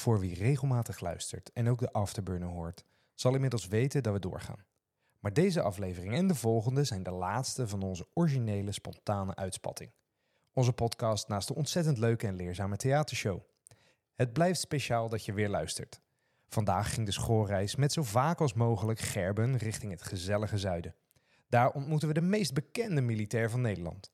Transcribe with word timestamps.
Voor 0.00 0.20
wie 0.20 0.34
regelmatig 0.34 1.00
luistert 1.00 1.52
en 1.52 1.68
ook 1.68 1.78
de 1.78 1.92
afterburner 1.92 2.48
hoort, 2.48 2.84
zal 3.14 3.34
inmiddels 3.34 3.66
weten 3.66 4.02
dat 4.02 4.12
we 4.12 4.18
doorgaan. 4.18 4.64
Maar 5.18 5.32
deze 5.32 5.62
aflevering 5.62 6.14
en 6.14 6.26
de 6.26 6.34
volgende 6.34 6.84
zijn 6.84 7.02
de 7.02 7.10
laatste 7.10 7.68
van 7.68 7.82
onze 7.82 8.08
originele 8.14 8.72
spontane 8.72 9.34
uitspatting. 9.34 9.92
Onze 10.52 10.72
podcast 10.72 11.28
naast 11.28 11.48
de 11.48 11.54
ontzettend 11.54 11.98
leuke 11.98 12.26
en 12.26 12.36
leerzame 12.36 12.76
theatershow. 12.76 13.40
Het 14.14 14.32
blijft 14.32 14.60
speciaal 14.60 15.08
dat 15.08 15.24
je 15.24 15.32
weer 15.32 15.48
luistert. 15.48 16.00
Vandaag 16.48 16.94
ging 16.94 17.06
de 17.06 17.12
schoolreis 17.12 17.76
met 17.76 17.92
zo 17.92 18.02
vaak 18.02 18.40
als 18.40 18.54
mogelijk 18.54 18.98
Gerben 18.98 19.56
richting 19.56 19.92
het 19.92 20.02
gezellige 20.02 20.58
zuiden. 20.58 20.94
Daar 21.48 21.70
ontmoeten 21.70 22.08
we 22.08 22.14
de 22.14 22.20
meest 22.20 22.54
bekende 22.54 23.00
militair 23.00 23.50
van 23.50 23.60
Nederland. 23.60 24.12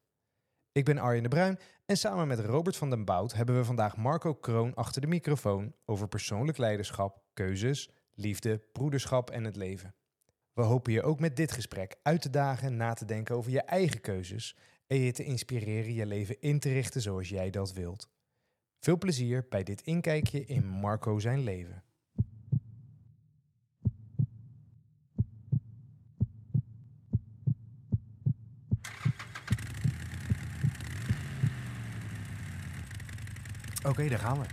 Ik 0.77 0.84
ben 0.84 0.98
Arjen 0.98 1.22
de 1.22 1.29
Bruin 1.29 1.58
en 1.86 1.96
samen 1.96 2.27
met 2.29 2.40
Robert 2.40 2.77
van 2.77 2.90
den 2.90 3.04
Bout 3.04 3.34
hebben 3.34 3.56
we 3.56 3.64
vandaag 3.64 3.96
Marco 3.96 4.34
Kroon 4.34 4.74
achter 4.74 5.00
de 5.00 5.06
microfoon 5.06 5.74
over 5.84 6.09
persoonlijk 6.09 6.59
leiderschap, 6.59 7.22
keuzes, 7.34 7.91
liefde, 8.14 8.62
broederschap 8.73 9.30
en 9.30 9.45
het 9.45 9.56
leven. 9.56 9.95
We 10.52 10.62
hopen 10.62 10.92
je 10.92 11.02
ook 11.02 11.20
met 11.20 11.36
dit 11.36 11.52
gesprek 11.52 11.97
uit 12.02 12.23
te 12.23 12.30
dagen 12.30 12.77
na 12.77 12.92
te 12.92 13.05
denken 13.05 13.36
over 13.36 13.50
je 13.50 13.60
eigen 13.60 14.00
keuzes 14.00 14.56
en 14.86 14.98
je 14.98 15.12
te 15.12 15.24
inspireren 15.24 15.95
je 15.95 16.06
leven 16.06 16.41
in 16.41 16.59
te 16.59 16.73
richten 16.73 17.00
zoals 17.00 17.28
jij 17.28 17.50
dat 17.50 17.72
wilt. 17.72 18.08
Veel 18.78 18.98
plezier 18.98 19.47
bij 19.48 19.62
dit 19.62 19.80
inkijkje 19.80 20.45
in 20.45 20.66
Marco 20.66 21.19
zijn 21.19 21.41
leven. 21.41 21.84
Oké, 33.86 34.08
daar 34.08 34.18
gaan 34.18 34.38
we. 34.38 34.46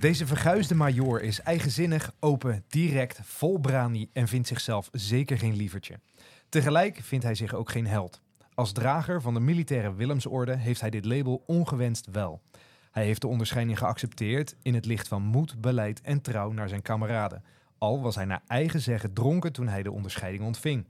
Deze 0.00 0.26
verguisde 0.26 0.74
majoor 0.74 1.20
is 1.20 1.40
eigenzinnig, 1.40 2.14
open, 2.20 2.64
direct, 2.68 3.20
vol 3.22 3.58
brani 3.58 4.08
en 4.12 4.28
vindt 4.28 4.48
zichzelf 4.48 4.88
zeker 4.92 5.38
geen 5.38 5.56
lievertje. 5.56 6.00
Tegelijk 6.48 7.00
vindt 7.02 7.24
hij 7.24 7.34
zich 7.34 7.54
ook 7.54 7.70
geen 7.70 7.86
held. 7.86 8.20
Als 8.54 8.72
drager 8.72 9.20
van 9.20 9.34
de 9.34 9.40
militaire 9.40 9.94
Willemsorde 9.94 10.56
heeft 10.56 10.80
hij 10.80 10.90
dit 10.90 11.04
label 11.04 11.42
ongewenst 11.46 12.06
wel. 12.10 12.42
Hij 12.90 13.04
heeft 13.04 13.20
de 13.20 13.26
onderscheiding 13.26 13.78
geaccepteerd 13.78 14.56
in 14.62 14.74
het 14.74 14.84
licht 14.84 15.08
van 15.08 15.22
moed, 15.22 15.60
beleid 15.60 16.00
en 16.00 16.20
trouw 16.20 16.52
naar 16.52 16.68
zijn 16.68 16.82
kameraden. 16.82 17.44
Al 17.78 18.00
was 18.00 18.14
hij 18.14 18.24
naar 18.24 18.42
eigen 18.46 18.80
zeggen 18.80 19.12
dronken 19.12 19.52
toen 19.52 19.68
hij 19.68 19.82
de 19.82 19.92
onderscheiding 19.92 20.44
ontving. 20.44 20.86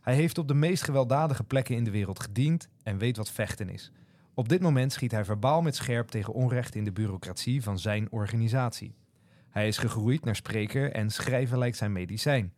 Hij 0.00 0.14
heeft 0.14 0.38
op 0.38 0.48
de 0.48 0.54
meest 0.54 0.82
gewelddadige 0.82 1.44
plekken 1.44 1.76
in 1.76 1.84
de 1.84 1.90
wereld 1.90 2.20
gediend 2.20 2.68
en 2.82 2.98
weet 2.98 3.16
wat 3.16 3.30
vechten 3.30 3.68
is. 3.68 3.92
Op 4.34 4.48
dit 4.48 4.60
moment 4.60 4.92
schiet 4.92 5.10
hij 5.10 5.24
verbaal 5.24 5.62
met 5.62 5.76
scherp 5.76 6.08
tegen 6.08 6.32
onrecht 6.32 6.74
in 6.74 6.84
de 6.84 6.92
bureaucratie 6.92 7.62
van 7.62 7.78
zijn 7.78 8.10
organisatie. 8.10 8.94
Hij 9.50 9.68
is 9.68 9.78
gegroeid 9.78 10.24
naar 10.24 10.36
spreker 10.36 10.92
en 10.92 11.10
schrijver 11.10 11.58
lijkt 11.58 11.76
zijn 11.76 11.92
medicijn. 11.92 12.52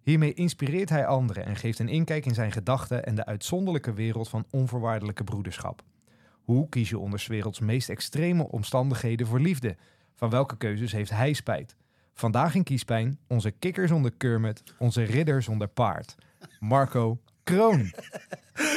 Hiermee 0.00 0.34
inspireert 0.34 0.88
hij 0.88 1.06
anderen 1.06 1.44
en 1.44 1.56
geeft 1.56 1.78
een 1.78 1.88
inkijk 1.88 2.26
in 2.26 2.34
zijn 2.34 2.52
gedachten 2.52 3.04
en 3.04 3.14
de 3.14 3.26
uitzonderlijke 3.26 3.92
wereld 3.92 4.28
van 4.28 4.46
onvoorwaardelijke 4.50 5.24
broederschap. 5.24 5.82
Hoe 6.44 6.68
kies 6.68 6.88
je 6.88 6.98
onder 6.98 7.24
werelds 7.28 7.60
meest 7.60 7.88
extreme 7.88 8.48
omstandigheden 8.50 9.26
voor 9.26 9.40
liefde? 9.40 9.76
Van 10.14 10.30
welke 10.30 10.56
keuzes 10.56 10.92
heeft 10.92 11.10
hij 11.10 11.32
spijt? 11.32 11.76
Vandaag 12.14 12.54
in 12.54 12.62
Kiespijn, 12.62 13.18
onze 13.26 13.50
kikker 13.50 13.88
zonder 13.88 14.12
Kermit, 14.16 14.62
onze 14.78 15.02
ridder 15.02 15.42
zonder 15.42 15.68
paard. 15.68 16.14
Marco 16.60 17.20
Kroon. 17.44 17.90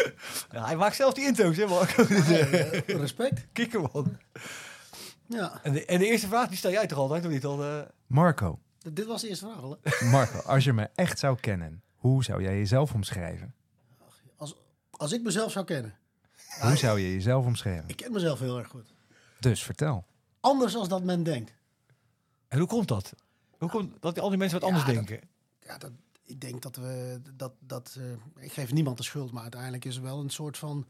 Ja, 0.51 0.65
hij 0.65 0.75
maakt 0.75 0.95
zelf 0.95 1.13
die 1.13 1.25
intro's, 1.25 1.57
hè, 1.57 1.65
Marco? 1.67 2.03
Respect. 3.03 3.47
Kikkerman. 3.53 4.17
Ja, 5.27 5.59
En 5.63 5.73
de, 5.73 5.85
en 5.85 5.99
de 5.99 6.05
eerste 6.05 6.27
vraag, 6.27 6.47
die 6.47 6.57
stel 6.57 6.71
jij 6.71 6.87
toch 6.87 6.97
altijd, 6.97 7.25
of 7.25 7.31
niet? 7.31 7.45
Al, 7.45 7.63
eh? 7.63 7.81
Marco, 8.07 8.59
d- 8.79 8.95
dit 8.95 9.05
was 9.05 9.21
de 9.21 9.27
eerste 9.29 9.45
vraag 9.45 9.61
al. 9.61 9.79
Marco, 10.11 10.37
als 10.39 10.63
je 10.63 10.73
me 10.73 10.89
echt 10.95 11.19
zou 11.19 11.37
kennen, 11.39 11.81
hoe 11.95 12.23
zou 12.23 12.41
jij 12.43 12.57
jezelf 12.57 12.93
omschrijven? 12.93 13.53
Als, 14.37 14.55
als 14.91 15.11
ik 15.11 15.21
mezelf 15.23 15.51
zou 15.51 15.65
kennen. 15.65 15.95
Hoe 16.61 16.75
zou 16.75 16.99
je 16.99 17.11
jezelf 17.13 17.45
omschrijven? 17.45 17.89
Ik 17.89 17.95
ken 17.95 18.11
mezelf 18.11 18.39
heel 18.39 18.57
erg 18.57 18.67
goed. 18.67 18.93
Dus 19.39 19.63
vertel. 19.63 20.05
Anders 20.39 20.75
als 20.75 20.87
dat 20.87 21.03
men 21.03 21.23
denkt. 21.23 21.53
En 22.47 22.59
hoe 22.59 22.67
komt 22.67 22.87
dat? 22.87 23.13
Hoe 23.57 23.69
komt 23.69 24.01
dat 24.01 24.19
al 24.19 24.29
die 24.29 24.37
mensen 24.37 24.59
wat 24.59 24.69
Ja, 24.69 24.75
anders 24.75 24.95
dat- 24.95 25.07
denken? 25.07 25.29
Ja, 25.59 25.77
dat, 25.77 25.91
ik 26.31 26.41
denk 26.41 26.61
dat 26.61 26.75
we 26.75 27.21
dat. 27.35 27.53
dat 27.59 27.97
eh, 27.99 28.43
ik 28.43 28.51
geef 28.51 28.71
niemand 28.73 28.97
de 28.97 29.03
schuld, 29.03 29.31
maar 29.31 29.41
uiteindelijk 29.41 29.85
is 29.85 29.95
er 29.95 30.01
wel 30.01 30.19
een 30.19 30.29
soort 30.29 30.57
van 30.57 30.87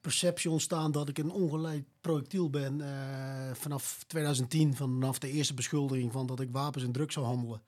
perceptie 0.00 0.50
ontstaan 0.50 0.92
dat 0.92 1.08
ik 1.08 1.18
een 1.18 1.30
ongeleid 1.30 1.84
projectiel 2.00 2.50
ben. 2.50 2.80
eh, 2.80 3.54
vanaf 3.54 4.04
2010, 4.06 4.76
vanaf 4.76 5.18
de 5.18 5.30
eerste 5.30 5.54
beschuldiging 5.54 6.12
van 6.12 6.26
dat 6.26 6.40
ik 6.40 6.50
wapens 6.50 6.84
en 6.84 6.92
drugs 6.92 7.14
zou 7.14 7.26
handelen. 7.26 7.62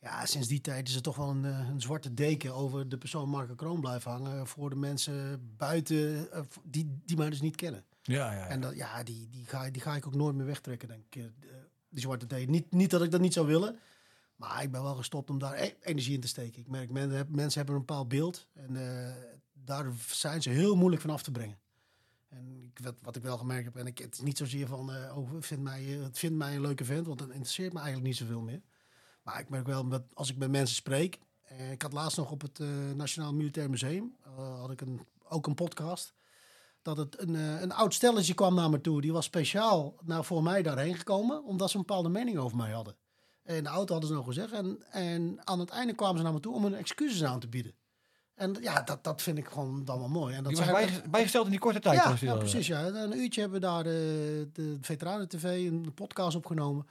Ja, 0.00 0.26
sinds 0.26 0.48
die 0.48 0.60
tijd 0.60 0.88
is 0.88 0.94
er 0.94 1.02
toch 1.02 1.16
wel 1.16 1.28
een, 1.28 1.44
eh, 1.44 1.68
een 1.68 1.80
zwarte 1.80 2.14
deken 2.14 2.54
over 2.54 2.88
de 2.88 2.98
persoon 2.98 3.28
Marco 3.28 3.54
Kroon 3.54 3.80
blijven 3.80 4.10
hangen. 4.10 4.46
Voor 4.46 4.70
de 4.70 4.76
mensen 4.76 5.40
buiten 5.56 6.28
die, 6.62 7.00
die 7.04 7.16
mij 7.16 7.30
dus 7.30 7.40
niet 7.40 7.56
kennen. 7.56 7.84
Ja, 8.02 8.32
ja. 8.32 8.46
En 8.46 8.60
dat, 8.60 8.76
ja, 8.76 9.02
die, 9.02 9.28
die, 9.30 9.44
ga, 9.46 9.70
die 9.70 9.82
ga 9.82 9.96
ik 9.96 10.06
ook 10.06 10.14
nooit 10.14 10.34
meer 10.36 10.46
wegtrekken, 10.46 10.88
denk 10.88 11.00
ik. 11.04 11.12
de- 11.12 11.32
Die 11.88 12.00
zwarte 12.00 12.26
thee. 12.26 12.48
Niet, 12.48 12.72
niet 12.72 12.90
dat 12.90 13.02
ik 13.02 13.10
dat 13.10 13.20
niet 13.20 13.32
zou 13.32 13.46
willen. 13.46 13.78
Maar 14.36 14.62
ik 14.62 14.70
ben 14.70 14.82
wel 14.82 14.94
gestopt 14.94 15.30
om 15.30 15.38
daar 15.38 15.58
e- 15.58 15.74
energie 15.80 16.14
in 16.14 16.20
te 16.20 16.28
steken. 16.28 16.60
Ik 16.60 16.68
merk, 16.68 16.90
men, 16.90 17.26
mensen 17.28 17.58
hebben 17.58 17.74
een 17.74 17.86
bepaald 17.86 18.08
beeld. 18.08 18.46
En 18.52 18.76
eh, 18.76 19.14
daar 19.52 19.92
zijn 20.06 20.42
ze 20.42 20.50
heel 20.50 20.76
moeilijk 20.76 21.02
van 21.02 21.10
af 21.10 21.22
te 21.22 21.30
brengen. 21.30 21.58
En 22.28 22.72
ik, 22.74 22.92
wat, 23.02 23.16
ik 23.16 23.22
wel 23.22 23.38
gemerkt 23.38 23.64
heb, 23.64 23.76
en 23.76 23.86
ik, 23.86 23.98
het 23.98 24.14
is 24.14 24.20
niet 24.20 24.38
zozeer 24.38 24.66
van, 24.66 24.90
oh, 24.90 25.30
vind 25.40 25.62
mij, 25.62 25.96
eh, 25.96 26.02
het 26.02 26.18
vindt 26.18 26.36
mij 26.36 26.54
een 26.54 26.60
leuke 26.60 26.84
vent, 26.84 27.06
want 27.06 27.18
dat 27.18 27.28
interesseert 27.28 27.72
me 27.72 27.78
eigenlijk 27.78 28.08
niet 28.08 28.16
zoveel 28.16 28.40
meer. 28.40 28.62
Maar 29.22 29.40
ik 29.40 29.48
merk 29.48 29.66
wel, 29.66 29.88
dat 29.88 30.02
als 30.14 30.30
ik 30.30 30.36
met 30.36 30.50
mensen 30.50 30.76
spreek, 30.76 31.18
ik 31.70 31.82
had 31.82 31.92
laatst 31.92 32.16
nog 32.16 32.30
op 32.30 32.40
het 32.40 32.58
Nationaal 32.94 33.34
Militair 33.34 33.70
Museum, 33.70 34.16
had 34.36 34.70
ik 34.70 34.80
een, 34.80 35.06
ook 35.28 35.46
een 35.46 35.54
podcast, 35.54 36.14
dat 36.82 36.96
het 36.96 37.20
een, 37.20 37.34
een 37.34 37.72
oud 37.72 37.94
stelletje 37.94 38.34
kwam 38.34 38.54
naar 38.54 38.70
me 38.70 38.80
toe. 38.80 39.00
Die 39.00 39.12
was 39.12 39.24
speciaal 39.24 39.94
naar, 40.02 40.24
voor 40.24 40.42
mij 40.42 40.62
daarheen 40.62 40.94
gekomen, 40.94 41.44
omdat 41.44 41.70
ze 41.70 41.76
een 41.76 41.84
bepaalde 41.86 42.08
mening 42.08 42.38
over 42.38 42.56
mij 42.56 42.70
hadden. 42.70 42.96
En 43.46 43.62
de 43.64 43.68
auto 43.70 43.92
hadden 43.92 44.08
ze 44.10 44.16
nog 44.16 44.26
gezegd. 44.26 44.52
En, 44.52 44.82
en 44.90 45.38
aan 45.44 45.58
het 45.60 45.70
einde 45.70 45.94
kwamen 45.94 46.16
ze 46.16 46.22
naar 46.22 46.32
me 46.32 46.40
toe 46.40 46.54
om 46.54 46.62
hun 46.62 46.74
excuses 46.74 47.24
aan 47.24 47.40
te 47.40 47.48
bieden. 47.48 47.74
En 48.34 48.56
ja, 48.60 48.82
dat, 48.82 49.04
dat 49.04 49.22
vind 49.22 49.38
ik 49.38 49.46
gewoon 49.48 49.84
dan 49.84 49.98
wel 49.98 50.08
mooi. 50.08 50.34
En 50.34 50.42
dat 50.42 50.52
die 50.52 50.60
was 50.72 51.10
bijgesteld 51.10 51.44
in 51.44 51.50
die 51.50 51.60
korte 51.60 51.80
tijd. 51.80 51.96
ja, 51.96 52.08
ja, 52.26 52.32
precies. 52.38 52.66
Ja. 52.66 52.86
Een 52.86 53.18
uurtje 53.18 53.40
hebben 53.40 53.60
we 53.60 53.66
daar 53.66 53.82
de, 53.84 54.48
de 54.52 54.76
Veteranen-TV, 54.80 55.42
een 55.70 55.94
podcast 55.94 56.36
opgenomen. 56.36 56.86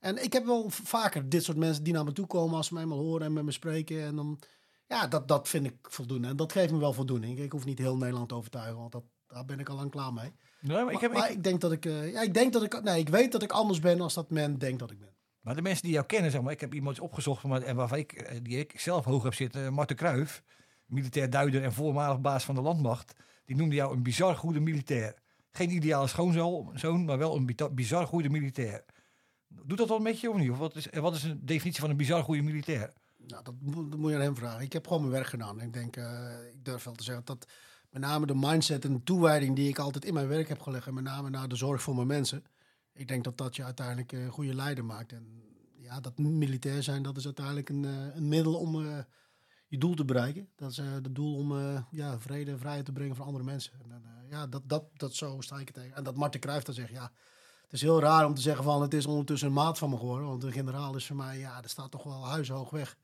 En 0.00 0.22
ik 0.24 0.32
heb 0.32 0.44
wel 0.46 0.64
vaker 0.70 1.28
dit 1.28 1.44
soort 1.44 1.56
mensen 1.56 1.82
die 1.84 1.92
naar 1.92 2.04
me 2.04 2.12
toe 2.12 2.26
komen 2.26 2.56
als 2.56 2.66
ze 2.66 2.74
mij 2.74 2.82
eenmaal 2.82 2.98
horen 2.98 3.26
en 3.26 3.32
met 3.32 3.44
me 3.44 3.50
spreken. 3.52 4.02
En 4.04 4.16
dan, 4.16 4.38
ja, 4.86 5.06
dat, 5.06 5.28
dat 5.28 5.48
vind 5.48 5.66
ik 5.66 5.74
voldoende. 5.82 6.28
En 6.28 6.36
dat 6.36 6.52
geeft 6.52 6.72
me 6.72 6.78
wel 6.78 6.92
voldoening. 6.92 7.38
Ik 7.38 7.52
hoef 7.52 7.64
niet 7.64 7.78
heel 7.78 7.96
Nederland 7.96 8.28
te 8.28 8.34
overtuigen, 8.34 8.76
want 8.78 8.92
dat, 8.92 9.02
daar 9.28 9.44
ben 9.44 9.60
ik 9.60 9.68
al 9.68 9.76
lang 9.76 9.90
klaar 9.90 10.12
mee. 10.12 10.32
Nee, 10.60 10.84
maar 10.84 10.92
ik, 10.92 11.00
heb, 11.00 11.12
maar 11.12 11.30
ik- 11.30 11.36
ik 11.36 11.44
denk 11.44 11.60
dat 11.60 11.72
ik, 11.72 11.84
eh, 11.86 12.12
ja, 12.12 12.20
ik 12.22 12.34
denk 12.34 12.52
dat 12.52 12.62
ik, 12.62 12.82
nee, 12.82 12.98
ik 13.00 13.08
weet 13.08 13.32
dat 13.32 13.42
ik 13.42 13.52
anders 13.52 13.80
ben 13.80 14.00
als 14.00 14.14
dat 14.14 14.30
men 14.30 14.58
denkt 14.58 14.78
dat 14.78 14.90
ik 14.90 14.98
ben. 14.98 15.16
Maar 15.40 15.54
de 15.54 15.62
mensen 15.62 15.82
die 15.82 15.92
jou 15.92 16.06
kennen, 16.06 16.30
zeg 16.30 16.40
maar, 16.42 16.52
ik 16.52 16.60
heb 16.60 16.74
iemand 16.74 17.00
opgezocht 17.00 17.44
en 17.44 17.76
waarvan 17.76 17.98
ik, 17.98 18.12
eh, 18.12 18.38
die 18.42 18.58
ik 18.58 18.80
zelf 18.80 19.04
hoog 19.04 19.22
heb 19.22 19.34
zitten, 19.34 19.64
eh, 19.64 19.70
Marten 19.70 19.96
Kruijf, 19.96 20.42
militair 20.86 21.30
duider 21.30 21.62
en 21.62 21.72
voormalig 21.72 22.20
baas 22.20 22.44
van 22.44 22.54
de 22.54 22.60
landmacht, 22.60 23.12
die 23.44 23.56
noemde 23.56 23.74
jou 23.74 23.96
een 23.96 24.02
bizar 24.02 24.36
goede 24.36 24.60
militair. 24.60 25.14
Geen 25.50 25.70
ideale 25.70 26.06
schoonzoon, 26.06 27.04
maar 27.04 27.18
wel 27.18 27.36
een 27.36 27.74
bizar 27.74 28.06
goede 28.06 28.28
militair. 28.28 28.84
Doet 29.48 29.78
dat 29.78 29.88
wel 29.88 29.98
met 29.98 30.20
je 30.20 30.30
of 30.30 30.36
niet? 30.36 30.56
Wat 30.56 30.76
is, 30.76 30.90
en 30.90 31.02
wat 31.02 31.14
is 31.14 31.22
een 31.22 31.40
definitie 31.42 31.80
van 31.80 31.90
een 31.90 31.96
bizar 31.96 32.22
goede 32.22 32.42
militair? 32.42 32.92
Nou, 33.26 33.44
dat, 33.44 33.54
moet- 33.60 33.96
moet 33.96 34.10
je 34.10 34.16
aan 34.16 34.22
hem 34.22 34.36
vragen. 34.36 34.60
Ik 34.60 34.72
heb 34.72 34.86
gewoon 34.86 35.02
mijn 35.02 35.12
werk 35.14 35.26
gedaan. 35.26 35.60
Ik 35.60 35.72
denk, 35.72 35.96
eh, 35.96 36.30
ik 36.52 36.64
durf 36.64 36.84
wel 36.84 36.94
te 36.94 37.04
zeggen 37.04 37.24
dat 37.24 37.46
met 37.90 38.02
name 38.02 38.26
de 38.26 38.34
mindset 38.34 38.84
en 38.84 38.92
de 38.92 39.02
toewijding 39.02 39.56
die 39.56 39.68
ik 39.68 39.78
altijd 39.78 40.04
in 40.04 40.14
mijn 40.14 40.28
werk 40.28 40.48
heb 40.48 40.60
gelegd, 40.60 40.90
met 40.90 41.04
name 41.04 41.30
naar 41.30 41.48
de 41.48 41.56
zorg 41.56 41.82
voor 41.82 41.94
mijn 41.94 42.06
mensen, 42.06 42.44
ik 42.98 43.08
denk 43.08 43.24
dat 43.24 43.38
dat 43.38 43.56
je 43.56 43.64
uiteindelijk 43.64 44.12
eh, 44.12 44.24
een 44.24 44.30
goede 44.30 44.54
leider 44.54 44.84
maakt. 44.84 45.12
En 45.12 45.42
ja, 45.76 46.00
dat 46.00 46.18
militair 46.18 46.82
zijn, 46.82 47.02
dat 47.02 47.16
is 47.16 47.24
uiteindelijk 47.24 47.68
een, 47.68 47.84
eh, 47.84 48.16
een 48.16 48.28
middel 48.28 48.54
om 48.54 48.86
eh, 48.86 48.98
je 49.68 49.78
doel 49.78 49.94
te 49.94 50.04
bereiken. 50.04 50.48
Dat 50.56 50.70
is 50.70 50.78
eh, 50.78 50.92
het 50.92 51.14
doel 51.14 51.36
om 51.36 51.58
eh, 51.58 51.82
ja, 51.90 52.20
vrede 52.20 52.50
en 52.50 52.58
vrijheid 52.58 52.84
te 52.84 52.92
brengen 52.92 53.16
voor 53.16 53.24
andere 53.24 53.44
mensen. 53.44 53.72
En, 53.72 53.90
eh, 53.90 54.30
ja, 54.30 54.46
dat, 54.46 54.62
dat, 54.64 54.84
dat 54.92 55.14
zo 55.14 55.40
sta 55.40 55.58
ik 55.58 55.70
tegen. 55.70 55.96
En 55.96 56.04
dat 56.04 56.16
Marten 56.16 56.40
Cruijff 56.40 56.64
dan 56.64 56.74
zegt, 56.74 56.90
ja, 56.90 57.12
het 57.62 57.72
is 57.72 57.80
heel 57.80 58.00
raar 58.00 58.26
om 58.26 58.34
te 58.34 58.40
zeggen 58.40 58.64
van 58.64 58.82
het 58.82 58.94
is 58.94 59.06
ondertussen 59.06 59.48
een 59.48 59.54
maat 59.54 59.78
van 59.78 59.90
me 59.90 59.96
geworden. 59.96 60.26
Want 60.28 60.40
de 60.40 60.52
generaal 60.52 60.96
is 60.96 61.06
voor 61.06 61.16
mij, 61.16 61.38
ja, 61.38 61.62
er 61.62 61.68
staat 61.68 61.90
toch 61.90 62.02
wel 62.02 62.26
huishoog 62.26 62.70
weg. 62.70 62.96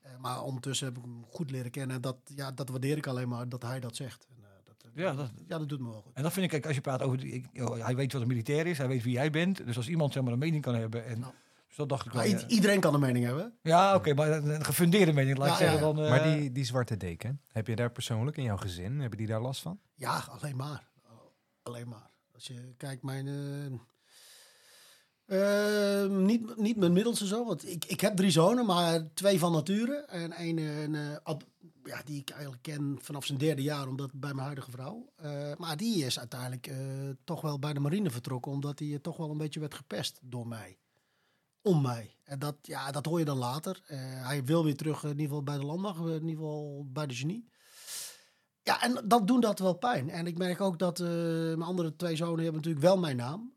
Eh, 0.00 0.16
maar 0.18 0.42
ondertussen 0.42 0.86
heb 0.86 0.96
ik 0.96 1.02
hem 1.02 1.24
goed 1.28 1.50
leren 1.50 1.70
kennen. 1.70 1.96
En 1.96 2.02
dat, 2.02 2.16
ja, 2.24 2.52
dat 2.52 2.68
waardeer 2.68 2.96
ik 2.96 3.06
alleen 3.06 3.28
maar, 3.28 3.48
dat 3.48 3.62
hij 3.62 3.80
dat 3.80 3.96
zegt. 3.96 4.26
En, 4.28 4.44
eh, 4.44 4.50
dat, 4.64 4.76
eh, 4.84 4.87
Ja, 4.98 5.12
dat- 5.14 5.30
ja, 5.48 5.58
dat 5.58 5.68
doet 5.68 5.80
me 5.80 5.88
wel 5.90 6.00
goed. 6.02 6.14
En 6.14 6.22
dat 6.22 6.32
vind 6.32 6.44
ik, 6.44 6.50
kijk, 6.50 6.66
als 6.66 6.74
je 6.74 6.80
praat 6.80 7.02
over, 7.02 7.18
die, 7.18 7.32
ik, 7.52 7.68
oh, 7.68 7.84
hij 7.84 7.96
weet 7.96 8.12
wat 8.12 8.22
een 8.22 8.28
militair 8.28 8.66
is, 8.66 8.78
hij 8.78 8.88
weet 8.88 9.02
wie 9.02 9.12
jij 9.12 9.30
bent. 9.30 9.66
Dus 9.66 9.76
als 9.76 9.88
iemand 9.88 10.12
zeg 10.12 10.22
maar 10.22 10.32
een 10.32 10.38
mening 10.38 10.62
kan 10.62 10.74
hebben, 10.74 11.04
en, 11.06 11.18
Nou. 11.20 11.32
dus 11.66 11.76
dat 11.76 11.88
dacht 11.88 12.06
ik 12.06 12.12
wel. 12.12 12.22
Ja. 12.24 12.46
iedereen 12.46 12.80
kan 12.80 12.94
een 12.94 13.00
mening 13.00 13.24
hebben. 13.24 13.58
Ja, 13.62 13.94
oké, 13.94 14.14
maar 14.14 14.30
een, 14.32 14.48
een 14.48 14.64
gefundeerde 14.64 15.12
mening, 15.12 15.38
laat 15.38 15.46
ik 15.46 15.52
Ja, 15.52 15.58
zeggen. 15.58 15.78
ja, 15.80 15.86
ja. 15.86 15.92
Dan, 15.94 16.04
eh, 16.04 16.10
Maar 16.10 16.36
die, 16.38 16.52
die 16.52 16.64
zwarte 16.64 16.96
deken, 16.96 17.40
heb 17.52 17.66
je 17.66 17.76
daar 17.76 17.90
persoonlijk 17.90 18.36
in 18.36 18.42
jouw 18.44 18.56
gezin, 18.56 19.00
hebben 19.00 19.18
die 19.18 19.26
daar 19.26 19.40
last 19.40 19.60
van? 19.62 19.80
Ja, 19.94 20.24
alleen 20.40 20.56
maar. 20.56 20.88
Alleen 21.62 21.88
maar. 21.88 22.10
Als 22.34 22.46
je 22.46 22.74
kijkt, 22.76 23.02
mijn, 23.02 23.26
eh, 23.28 23.78
Ehm, 25.26 26.24
niet, 26.24 26.56
niet 26.56 26.76
mijn 26.76 26.92
middelste 26.92 27.26
zoon, 27.26 27.46
want 27.46 27.68
ik, 27.70 27.84
ik 27.84 28.00
heb 28.00 28.16
drie 28.16 28.30
zonen, 28.30 28.66
maar 28.66 29.00
twee 29.14 29.38
van 29.38 29.52
nature. 29.52 30.04
En 30.08 30.32
één 30.32 30.58
een, 30.58 30.94
eh, 30.94 31.16
ad- 31.22 31.44
ja, 31.88 32.02
die 32.04 32.20
ik 32.20 32.30
eigenlijk 32.30 32.62
ken 32.62 32.98
vanaf 33.02 33.24
zijn 33.24 33.38
derde 33.38 33.62
jaar, 33.62 33.88
omdat 33.88 34.12
bij 34.12 34.32
mijn 34.32 34.44
huidige 34.44 34.70
vrouw. 34.70 35.12
Eh, 35.16 35.56
maar 35.56 35.76
die 35.76 36.04
is 36.04 36.18
uiteindelijk 36.18 36.66
eh, 36.66 36.76
toch 37.24 37.40
wel 37.40 37.58
bij 37.58 37.72
de 37.72 37.80
marine 37.80 38.10
vertrokken, 38.10 38.52
omdat 38.52 38.78
hij 38.78 38.92
eh, 38.92 38.98
toch 38.98 39.16
wel 39.16 39.30
een 39.30 39.38
beetje 39.38 39.60
werd 39.60 39.74
gepest 39.74 40.18
door 40.22 40.48
mij. 40.48 40.78
Om 41.62 41.82
mij. 41.82 42.16
En 42.24 42.38
dat, 42.38 42.56
ja, 42.62 42.90
dat 42.90 43.06
hoor 43.06 43.18
je 43.18 43.24
dan 43.24 43.38
later. 43.38 43.82
Hij 43.84 44.44
wil 44.44 44.64
weer 44.64 44.76
terug, 44.76 45.02
in 45.02 45.08
ieder 45.08 45.24
geval 45.24 45.42
bij 45.42 45.58
de 45.58 45.64
landmacht, 45.64 45.98
in 45.98 46.12
ieder 46.12 46.30
geval 46.30 46.86
bij 46.92 47.06
de 47.06 47.14
genie. 47.14 47.48
Ja, 48.62 48.82
en 48.82 49.04
dat 49.08 49.26
doen 49.26 49.40
dat 49.40 49.58
wel 49.58 49.74
pijn. 49.74 50.10
En 50.10 50.26
ik 50.26 50.38
merk 50.38 50.60
ook 50.60 50.78
dat 50.78 50.98
mijn 50.98 51.62
andere 51.62 51.96
twee 51.96 52.16
zonen 52.16 52.42
hebben 52.42 52.56
natuurlijk 52.56 52.84
wel 52.84 52.98
mijn 52.98 53.16
naam. 53.16 53.52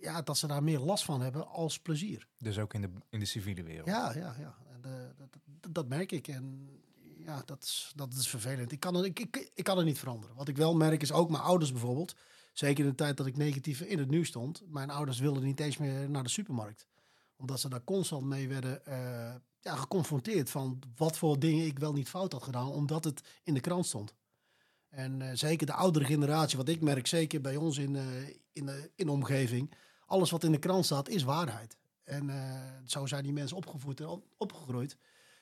Ja, 0.00 0.22
dat 0.22 0.38
ze 0.38 0.46
daar 0.46 0.62
meer 0.62 0.78
last 0.78 1.04
van 1.04 1.20
hebben 1.20 1.48
als 1.48 1.78
plezier. 1.78 2.26
Dus 2.38 2.58
ook 2.58 2.74
in 2.74 2.80
de, 2.80 2.90
in 3.08 3.20
de 3.20 3.26
civiele 3.26 3.62
wereld. 3.62 3.86
Ja, 3.86 4.12
ja, 4.14 4.34
ja. 4.38 4.54
En, 4.72 4.80
dat, 5.16 5.32
dat, 5.60 5.74
dat 5.74 5.88
merk 5.88 6.12
ik. 6.12 6.28
En 6.28 6.68
ja, 7.30 7.42
dat 7.44 7.62
is, 7.62 7.92
dat 7.94 8.14
is 8.14 8.28
vervelend. 8.28 8.72
Ik 8.72 8.80
kan, 8.80 8.96
er, 8.96 9.04
ik, 9.04 9.20
ik, 9.20 9.50
ik 9.54 9.64
kan 9.64 9.78
er 9.78 9.84
niet 9.84 9.98
veranderen. 9.98 10.36
Wat 10.36 10.48
ik 10.48 10.56
wel 10.56 10.74
merk 10.74 11.02
is 11.02 11.12
ook 11.12 11.30
mijn 11.30 11.42
ouders 11.42 11.72
bijvoorbeeld. 11.72 12.14
Zeker 12.52 12.84
in 12.84 12.90
de 12.90 12.96
tijd 12.96 13.16
dat 13.16 13.26
ik 13.26 13.36
negatief 13.36 13.80
in 13.80 13.98
het 13.98 14.10
nieuws 14.10 14.28
stond. 14.28 14.62
Mijn 14.66 14.90
ouders 14.90 15.18
wilden 15.18 15.42
niet 15.42 15.60
eens 15.60 15.76
meer 15.76 16.10
naar 16.10 16.22
de 16.22 16.28
supermarkt. 16.28 16.86
Omdat 17.36 17.60
ze 17.60 17.68
daar 17.68 17.84
constant 17.84 18.24
mee 18.24 18.48
werden 18.48 18.86
eh, 18.86 19.34
ja, 19.60 19.76
geconfronteerd. 19.76 20.50
Van 20.50 20.78
wat 20.96 21.16
voor 21.18 21.38
dingen 21.38 21.66
ik 21.66 21.78
wel 21.78 21.92
niet 21.92 22.08
fout 22.08 22.32
had 22.32 22.42
gedaan. 22.42 22.68
Omdat 22.68 23.04
het 23.04 23.20
in 23.42 23.54
de 23.54 23.60
krant 23.60 23.86
stond. 23.86 24.14
En 24.88 25.22
eh, 25.22 25.30
zeker 25.34 25.66
de 25.66 25.72
oudere 25.72 26.04
generatie, 26.04 26.58
wat 26.58 26.68
ik 26.68 26.80
merk, 26.80 27.06
zeker 27.06 27.40
bij 27.40 27.56
ons 27.56 27.78
in, 27.78 27.96
eh, 27.96 28.28
in, 28.52 28.66
de, 28.66 28.90
in 28.94 29.08
omgeving. 29.08 29.74
Alles 30.06 30.30
wat 30.30 30.44
in 30.44 30.52
de 30.52 30.58
krant 30.58 30.84
staat 30.84 31.08
is 31.08 31.22
waarheid. 31.22 31.78
En 32.04 32.30
zo 32.86 33.06
zijn 33.06 33.22
die 33.22 33.32
mensen 33.32 33.56
opgevoed 33.56 34.00
en 34.00 34.06
op- 34.06 34.24
opgegroeid. 34.36 34.96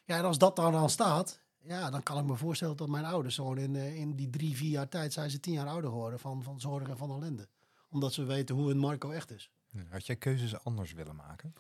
Ja, 0.05 0.17
en 0.17 0.25
als 0.25 0.39
dat 0.39 0.57
daar 0.57 0.73
dan 0.73 0.91
staat, 0.91 1.41
ja, 1.69 1.91
dan 1.91 2.03
kan 2.03 2.19
ik 2.19 2.25
me 2.25 2.37
voorstellen 2.37 2.77
dat 2.77 2.89
mijn 2.89 3.05
ouders 3.05 3.35
gewoon 3.35 3.59
in, 3.59 3.77
eh, 3.77 3.97
in 3.97 4.17
die 4.17 4.31
drie, 4.31 4.57
vier 4.57 4.71
jaar 4.71 4.89
tijd 4.89 5.13
zijn 5.13 5.31
ze 5.31 5.41
tien 5.41 5.53
jaar 5.53 5.67
ouder 5.69 5.91
geworden 5.91 6.19
van, 6.19 6.43
van 6.43 6.61
zorg 6.61 6.89
en 6.89 6.97
van 6.97 7.11
ellende. 7.11 7.49
Omdat 7.91 8.13
ze 8.13 8.25
weten 8.25 8.55
hoe 8.55 8.71
een 8.71 8.79
Marco 8.79 9.11
echt 9.11 9.31
is. 9.31 9.51
Had 9.89 10.07
jij 10.07 10.17
keuzes 10.17 10.65
anders 10.65 10.93
willen 10.93 11.17
maken? 11.17 11.55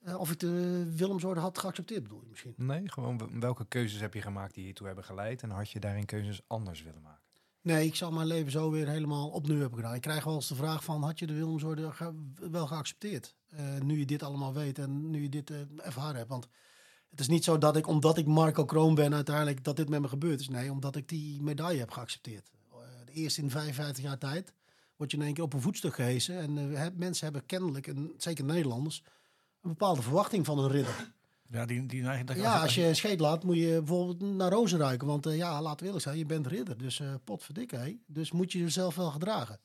Eh, 0.00 0.20
of 0.20 0.30
ik 0.30 0.38
de 0.38 0.84
Willemsorde 0.96 1.40
had 1.40 1.58
geaccepteerd, 1.58 2.02
bedoel 2.02 2.20
je 2.22 2.28
misschien? 2.28 2.54
Nee, 2.56 2.88
gewoon 2.90 3.40
welke 3.40 3.64
keuzes 3.68 4.00
heb 4.00 4.14
je 4.14 4.22
gemaakt 4.22 4.54
die 4.54 4.64
hiertoe 4.64 4.86
hebben 4.86 5.04
geleid? 5.04 5.42
En 5.42 5.50
had 5.50 5.70
je 5.70 5.80
daarin 5.80 6.04
keuzes 6.04 6.40
anders 6.46 6.82
willen 6.82 7.02
maken? 7.02 7.18
Nee, 7.62 7.86
ik 7.86 7.94
zal 7.94 8.10
mijn 8.12 8.26
leven 8.26 8.50
zo 8.52 8.70
weer 8.70 8.88
helemaal 8.88 9.28
opnieuw 9.28 9.58
hebben 9.60 9.78
gedaan. 9.78 9.94
Ik 9.94 10.00
krijg 10.00 10.24
wel 10.24 10.34
eens 10.34 10.48
de 10.48 10.54
vraag 10.54 10.84
van, 10.84 11.02
had 11.02 11.18
je 11.18 11.26
de 11.26 11.34
Willemsorde 11.34 11.92
ge- 11.92 12.30
wel 12.50 12.66
geaccepteerd? 12.66 13.34
Eh, 13.48 13.78
nu 13.80 13.98
je 13.98 14.06
dit 14.06 14.22
allemaal 14.22 14.52
weet 14.54 14.78
en 14.78 15.10
nu 15.10 15.22
je 15.22 15.28
dit 15.28 15.50
ervaren 15.76 16.16
hebt. 16.16 16.28
Want 16.28 16.48
het 17.10 17.20
is 17.20 17.28
niet 17.28 17.44
zo 17.44 17.58
dat 17.58 17.76
ik, 17.76 17.86
omdat 17.86 18.18
ik 18.18 18.26
Marco 18.26 18.64
Kroon 18.64 18.94
ben 18.94 19.14
uiteindelijk, 19.14 19.64
dat 19.64 19.76
dit 19.76 19.88
met 19.88 20.00
me 20.00 20.08
gebeurd 20.08 20.40
is. 20.40 20.48
Nee, 20.48 20.70
omdat 20.70 20.96
ik 20.96 21.08
die 21.08 21.42
medaille 21.42 21.78
heb 21.78 21.90
geaccepteerd. 21.90 22.50
Eh, 22.72 22.78
de 23.04 23.12
eerste 23.12 23.40
in 23.40 23.50
55 23.50 24.04
jaar 24.04 24.18
tijd 24.18 24.52
word 24.96 25.10
je 25.10 25.16
in 25.16 25.22
één 25.22 25.34
keer 25.34 25.44
op 25.44 25.52
een 25.52 25.60
voetstuk 25.60 25.94
gehesen. 25.94 26.38
En 26.38 26.74
eh, 26.76 26.86
mensen 26.94 27.24
hebben 27.24 27.46
kennelijk, 27.46 27.86
en 27.86 28.12
zeker 28.16 28.44
Nederlanders, 28.44 29.02
een 29.62 29.70
bepaalde 29.70 30.02
verwachting 30.02 30.46
van 30.46 30.58
een 30.58 30.70
ridder. 30.70 31.12
Ja, 31.50 31.66
die, 31.66 31.86
die 31.86 32.02
neiging 32.02 32.34
Ja, 32.34 32.62
als 32.62 32.74
je 32.74 32.86
een 32.86 32.96
scheet 32.96 33.20
laat, 33.20 33.44
moet 33.44 33.56
je 33.56 33.78
bijvoorbeeld 33.78 34.20
naar 34.20 34.52
rozen 34.52 34.78
ruiken. 34.78 35.06
Want 35.06 35.26
eh, 35.26 35.36
ja, 35.36 35.62
laten 35.62 35.78
we 35.78 35.84
eerlijk 35.84 36.02
zijn, 36.02 36.18
je 36.18 36.26
bent 36.26 36.46
ridder. 36.46 36.78
Dus 36.78 37.00
eh 37.00 37.14
potverdikke, 37.24 37.76
hé. 37.76 37.96
Dus 38.06 38.32
moet 38.32 38.52
je 38.52 38.58
jezelf 38.58 38.94
wel 38.94 39.10
gedragen. 39.10 39.60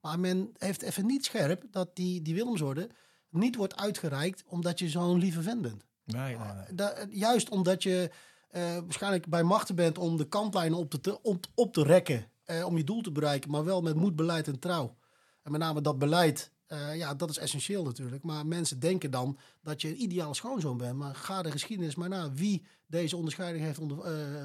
Maar 0.00 0.20
men 0.20 0.50
heeft 0.58 0.82
even 0.82 1.06
niet 1.06 1.24
scherp 1.24 1.64
dat 1.70 1.96
die, 1.96 2.22
die 2.22 2.34
Willemsorde 2.34 2.88
niet 3.28 3.56
wordt 3.56 3.76
uitgereikt 3.76 4.44
omdat 4.46 4.78
je 4.78 4.88
zo'n 4.88 5.18
lieve 5.18 5.42
vent 5.42 5.62
bent. 5.62 5.84
Nee, 6.12 6.36
nee, 6.36 6.52
nee. 6.52 6.74
Da- 6.74 6.94
juist 7.10 7.48
omdat 7.48 7.82
je 7.82 8.10
eh, 8.50 8.62
waarschijnlijk 8.62 9.26
bij 9.26 9.42
machten 9.42 9.74
bent 9.74 9.98
om 9.98 10.16
de 10.16 10.28
kantlijnen 10.28 10.78
op 10.78 10.90
te, 10.90 11.00
te- 11.00 11.22
op, 11.22 11.46
op 11.54 11.72
te 11.72 11.82
rekken. 11.82 12.26
eh, 12.44 12.64
om 12.66 12.76
je 12.76 12.84
doel 12.84 13.00
te 13.02 13.12
bereiken, 13.12 13.50
maar 13.50 13.64
wel 13.64 13.82
met 13.82 13.94
moed, 13.96 14.16
beleid 14.16 14.46
en 14.48 14.58
trouw. 14.58 14.96
En 15.42 15.50
met 15.52 15.60
name 15.60 15.80
dat 15.80 15.98
beleid, 15.98 16.50
eh, 16.66 16.96
ja, 16.96 17.14
dat 17.14 17.30
is 17.30 17.38
essentieel 17.38 17.84
natuurlijk. 17.84 18.22
Maar 18.22 18.46
mensen 18.46 18.78
denken 18.80 19.10
dan 19.10 19.38
dat 19.62 19.82
je 19.82 19.88
een 19.88 20.02
ideale 20.02 20.34
schoonzoon 20.34 20.76
bent. 20.76 20.96
Maar 20.96 21.14
ga 21.14 21.42
de 21.42 21.50
geschiedenis 21.50 21.94
maar 21.94 22.08
na 22.08 22.32
wie 22.32 22.66
deze 22.86 23.16
onderscheiding 23.16 23.64
heeft 23.64 23.78
onder, 23.78 23.98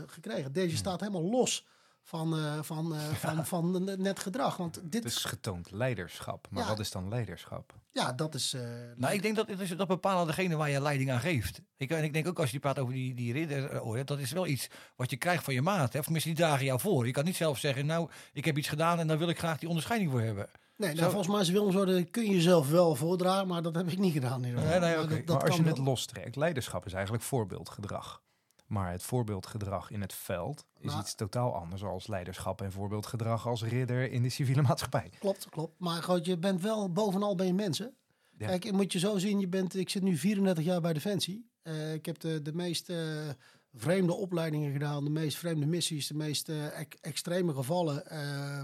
gekregen. 0.07 0.51
Deze 0.53 0.75
staat 0.75 1.00
helemaal 1.00 1.29
los 1.29 1.65
van, 2.03 2.35
van, 2.63 2.94
van, 3.15 3.45
van 3.53 3.83
net 4.01 4.19
gedrag. 4.19 4.57
Want 4.57 4.73
dit, 4.83 5.03
Het 5.03 5.13
is 5.13 5.23
getoond 5.23 5.71
leiderschap. 5.71 6.47
Maar 6.50 6.63
Ja. 6.63 6.69
wat 6.69 6.79
is 6.79 6.91
dan 6.91 7.09
leiderschap? 7.09 7.73
Ja, 7.95 8.13
dat 8.13 8.33
is... 8.36 8.53
eh, 8.53 8.62
Nou, 8.95 9.13
ik 9.13 9.21
denk 9.21 9.36
dat 9.36 9.47
het 9.47 9.59
is, 9.59 9.69
dat 9.69 9.88
bepalen 9.88 10.27
degene 10.27 10.56
waar 10.56 10.69
je 10.69 10.81
leiding 10.81 11.12
aan 11.12 11.19
geeft. 11.19 11.62
Ik, 11.77 11.89
en 11.92 12.03
ik 12.03 12.13
denk 12.13 12.27
ook 12.27 12.39
als 12.39 12.51
je 12.51 12.59
praat 12.59 12.80
over 12.80 12.94
die, 12.94 13.13
die 13.13 13.33
ridder, 13.33 13.69
eh, 13.69 13.80
hoor, 13.80 14.06
dat 14.06 14.19
is 14.19 14.31
wel 14.31 14.47
iets 14.47 14.68
wat 14.95 15.09
je 15.09 15.18
krijgt 15.18 15.44
van 15.44 15.53
je 15.53 15.62
maat. 15.62 15.94
Hè? 15.94 16.00
Of 16.00 16.09
mensen 16.09 16.30
die 16.36 16.39
dragen 16.44 16.65
jou 16.65 16.80
voor. 16.80 17.06
Je 17.06 17.12
kan 17.12 17.25
niet 17.25 17.36
zelf 17.36 17.57
zeggen, 17.59 17.86
nou, 17.86 18.09
ik 18.33 18.45
heb 18.45 18.57
iets 18.57 18.68
gedaan 18.68 19.00
en 19.00 19.07
daar 19.07 19.18
wil 19.18 19.30
ik 19.30 19.38
graag 19.38 19.57
die 19.59 19.68
onderscheiding 19.69 20.12
voor 20.12 20.21
hebben. 20.21 20.50
Nee, 20.77 20.89
nou, 20.89 21.01
Zo- 21.01 21.09
volgens 21.09 21.31
mij 21.31 21.42
is 21.42 21.50
Willemsorde 21.50 22.03
kun 22.03 22.24
je 22.24 22.30
jezelf 22.31 22.69
wel 22.69 22.95
voordragen, 22.95 23.47
maar 23.47 23.62
dat 23.62 23.75
heb 23.75 23.88
ik 23.88 23.97
niet 23.97 24.13
gedaan. 24.13 24.42
Nee, 24.42 24.51
nee, 24.53 24.62
dat- 24.95 25.09
dat 25.09 25.25
maar 25.27 25.45
als 25.47 25.56
je 25.56 25.63
het 25.63 25.75
wel. 25.77 25.86
lostrekt, 25.86 26.36
leiderschap 26.36 26.86
is 26.86 26.94
eigenlijk 26.94 27.24
voorbeeldgedrag. 27.24 28.21
Maar 28.65 28.91
het 28.91 29.03
voorbeeldgedrag 29.03 29.91
in 29.91 30.01
het 30.01 30.13
veld 30.13 30.65
is 30.79 30.95
iets 30.95 31.15
totaal 31.15 31.56
anders 31.56 31.83
als 31.83 32.07
leiderschap 32.07 32.62
en 32.62 32.71
voorbeeldgedrag 32.71 33.47
als 33.47 33.63
ridder 33.63 34.12
in 34.12 34.23
de 34.23 34.29
civiele 34.29 34.62
maatschappij. 34.67 35.12
Klopt, 35.19 35.50
klopt. 35.50 35.79
Maar 35.79 36.03
goed, 36.03 36.25
je 36.25 36.38
bent 36.38 36.62
wel 36.62 36.91
bovenal 36.91 37.44
je 37.44 37.53
mensen. 37.53 37.95
Ja. 38.38 38.47
Kijk, 38.47 38.71
moet 38.71 38.91
je 38.94 39.00
zo 39.00 39.17
zien, 39.17 39.39
je 39.39 39.47
bent, 39.47 39.75
ik 39.75 39.89
zit 39.89 40.03
nu 40.03 40.17
34 40.17 40.63
jaar 40.63 40.81
bij 40.81 40.94
Defensie. 40.94 41.50
Eh, 41.62 41.94
ik 41.94 42.06
heb 42.06 42.19
de, 42.19 42.41
de 42.41 42.53
meest 42.53 42.89
eh, 42.89 43.29
vreemde 43.73 44.13
opleidingen 44.13 44.71
gedaan, 44.71 45.03
de 45.03 45.09
meest 45.09 45.38
vreemde 45.38 45.65
missies, 45.65 46.07
de 46.07 46.13
meest 46.13 46.50
eh, 46.50 46.79
ex- 46.79 46.97
extreme 47.01 47.53
gevallen 47.53 48.03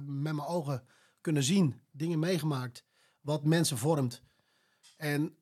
met 0.06 0.34
mijn 0.34 0.48
ogen 0.48 0.84
kunnen 1.22 1.44
zien, 1.44 1.82
dingen 1.92 2.20
meegemaakt, 2.20 2.84
wat 3.22 3.44
mensen 3.44 3.78
vormt. 3.78 4.22
En 4.98 5.36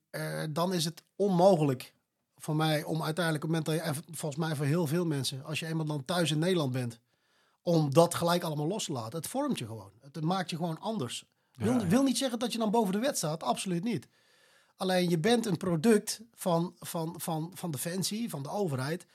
dan 0.49 0.73
is 0.73 0.85
het 0.85 1.03
onmogelijk 1.15 1.93
voor 2.39 2.55
mij 2.55 2.83
om 2.83 3.03
uiteindelijk 3.03 3.43
op 3.43 3.49
het 3.53 3.65
moment 3.65 3.83
dat 3.85 3.95
je, 3.95 4.01
en 4.01 4.15
volgens 4.15 4.41
mij 4.41 4.55
voor 4.55 4.65
heel 4.65 4.87
veel 4.87 5.05
mensen, 5.05 5.45
als 5.45 5.59
je 5.59 5.65
eenmaal 5.65 5.85
dan 5.85 6.05
thuis 6.05 6.31
in 6.31 6.39
Nederland 6.39 6.71
bent, 6.71 6.99
om 7.61 7.93
dat 7.93 8.15
gelijk 8.15 8.43
allemaal 8.43 8.67
los 8.67 8.85
te 8.85 8.91
laten. 8.91 9.17
Het 9.19 9.27
vormt 9.27 9.57
je 9.59 9.65
gewoon. 9.65 9.91
Het 10.01 10.21
maakt 10.21 10.49
je 10.49 10.55
gewoon 10.55 10.79
anders. 10.79 11.25
Wil, 11.53 11.73
Ja, 11.73 11.87
wil 11.87 12.03
niet 12.03 12.17
zeggen 12.17 12.39
dat 12.39 12.51
je 12.51 12.57
dan 12.57 12.71
boven 12.71 12.93
de 12.93 12.99
wet 12.99 13.17
staat, 13.17 13.43
absoluut 13.43 13.83
niet. 13.83 14.07
Alleen 14.75 15.09
je 15.09 15.19
bent 15.19 15.45
een 15.45 15.57
product 15.57 16.21
van, 16.33 16.75
van, 16.79 17.15
van, 17.17 17.51
van 17.53 17.71
Defensie, 17.71 18.29
van 18.29 18.43
de 18.43 18.49
overheid, 18.49 19.05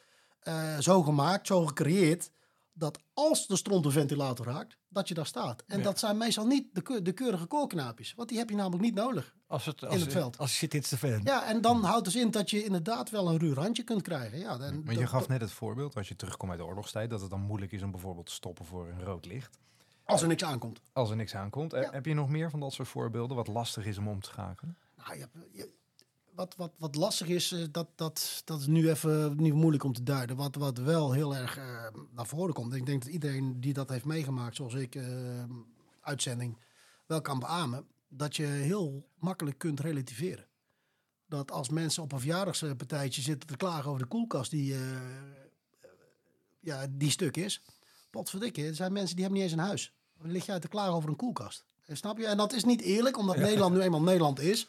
eh, 0.41 0.79
zo 0.79 1.03
gemaakt, 1.03 1.47
zo 1.47 1.67
gecreëerd, 1.67 2.31
dat 2.77 2.99
als 3.13 3.47
de 3.47 3.57
stront 3.57 3.85
een 3.85 3.91
ventilator 3.91 4.47
raakt, 4.47 4.77
dat 4.89 5.09
je 5.09 5.15
daar 5.15 5.27
staat. 5.27 5.63
En 5.67 5.79
Ja. 5.79 5.85
dat 5.85 5.99
zijn 5.99 6.17
meestal 6.17 6.47
niet 6.47 6.75
de, 6.75 6.83
keur- 6.83 7.03
de 7.03 7.13
keurige 7.13 7.47
koolknaapjes, 7.47 8.15
want 8.15 8.29
die 8.29 8.39
heb 8.39 8.51
je 8.51 8.57
namelijk 8.57 8.83
niet 8.83 8.95
nodig. 8.95 9.35
Als 9.47 9.65
het, 9.65 9.85
als, 9.85 9.95
In 9.95 10.01
het 10.01 10.13
veld. 10.13 10.39
Als 10.39 10.51
je 10.53 10.57
zit, 10.57 10.75
is 10.75 10.89
te 10.89 10.99
ver. 10.99 11.21
Ja, 11.25 11.47
en 11.47 11.61
dan 11.61 11.85
houdt 11.85 12.05
dus 12.05 12.17
in 12.17 12.31
dat 12.31 12.51
je 12.51 12.65
inderdaad 12.65 13.11
wel 13.11 13.29
een 13.29 13.39
ruw 13.39 13.55
randje 13.55 13.83
kunt 13.83 14.03
krijgen. 14.03 14.39
Ja, 14.39 14.57
dan, 14.59 14.85
Want 14.85 14.99
je 14.99 15.07
gaf 15.07 15.29
net 15.29 15.41
het 15.41 15.51
voorbeeld, 15.53 15.97
als 15.97 16.09
je 16.09 16.17
terugkomt 16.17 16.51
uit 16.51 16.61
de 16.61 16.67
oorlogstijd, 16.67 17.11
dat 17.11 17.21
het 17.21 17.31
dan 17.31 17.41
moeilijk 17.41 17.73
is 17.73 17.83
om 17.83 17.91
bijvoorbeeld 17.91 18.27
te 18.27 18.33
stoppen 18.33 18.65
voor 18.65 18.89
een 18.89 19.05
rood 19.05 19.27
licht. 19.27 19.59
als 20.05 20.23
er 20.23 20.29
niks 20.29 20.45
aankomt. 20.45 20.81
Als 20.93 21.11
er 21.11 21.17
niks 21.17 21.35
aankomt. 21.35 21.73
Ja. 21.73 21.91
Heb 21.91 22.07
je 22.07 22.15
nog 22.15 22.29
meer 22.29 22.51
van 22.51 22.61
dat 22.61 22.73
soort 22.73 22.89
voorbeelden 22.89 23.37
wat 23.37 23.47
lastig 23.47 23.87
is 23.87 23.99
om 23.99 24.09
om 24.09 24.21
te 24.21 24.29
schakelen? 24.29 24.77
Nou, 24.97 25.15
je 25.15 25.21
hebt- 25.21 25.37
je- 25.53 25.73
wat, 26.35 26.55
wat, 26.57 26.73
wat 26.79 26.95
lastig 26.95 27.27
is, 27.27 27.53
eh, 27.53 27.65
dat, 27.71 27.89
dat, 27.95 28.43
dat 28.45 28.61
is 28.61 28.67
nu 28.67 28.91
even 28.91 29.37
niet 29.37 29.55
moeilijk 29.55 29.85
om 29.85 29.93
te 29.93 30.03
duiden. 30.03 30.37
Wat, 30.37 30.55
wat 30.55 30.79
wel 30.79 31.13
heel 31.13 31.37
erg 31.37 31.57
eh, 31.57 31.87
naar 32.11 32.27
voren 32.27 32.55
komt. 32.55 32.75
Ik 32.75 32.87
denk 32.87 33.03
dat 33.03 33.13
iedereen 33.13 33.61
die 33.61 33.73
dat 33.73 33.89
heeft 33.89 34.05
meegemaakt, 34.05 34.57
zoals 34.57 34.75
ik, 34.75 34.95
eh, 34.95 35.05
uitzending, 36.01 36.59
wel 37.07 37.21
kan 37.21 37.39
beamen. 37.39 37.87
Dat 38.09 38.37
je 38.37 38.47
heel 38.47 39.09
makkelijk 39.19 39.59
kunt 39.59 39.81
relativeren. 39.81 40.47
Dat 41.27 41.51
als 41.51 41.69
mensen 41.69 42.03
op 42.03 42.13
een 42.13 42.21
verjaardagspartijtje 42.21 43.23
zitten 43.23 43.49
te 43.49 43.57
klagen 43.57 43.91
over 43.91 44.03
de 44.03 44.09
koelkast 44.09 44.51
die, 44.51 44.75
eh, 44.75 44.81
ja, 46.61 46.87
die 46.91 47.11
stuk 47.11 47.37
is. 47.37 47.63
Potverdikke, 48.11 48.67
er 48.67 48.75
zijn 48.75 48.93
mensen 48.93 49.17
die 49.17 49.25
hebben 49.25 49.43
niet 49.43 49.51
eens 49.51 49.61
een 49.61 49.67
huis. 49.67 49.93
Dan 50.19 50.31
lig 50.31 50.47
je 50.47 50.53
uit 50.53 50.63
te 50.63 50.69
klagen 50.69 50.93
over 50.93 51.09
een 51.09 51.17
koelkast. 51.17 51.65
Snap 51.89 52.19
je? 52.19 52.27
En 52.27 52.37
dat 52.37 52.53
is 52.53 52.65
niet 52.65 52.81
eerlijk, 52.81 53.19
omdat 53.19 53.37
Nederland 53.37 53.75
nu 53.75 53.81
eenmaal 53.81 54.03
Nederland 54.03 54.41
is. 54.41 54.69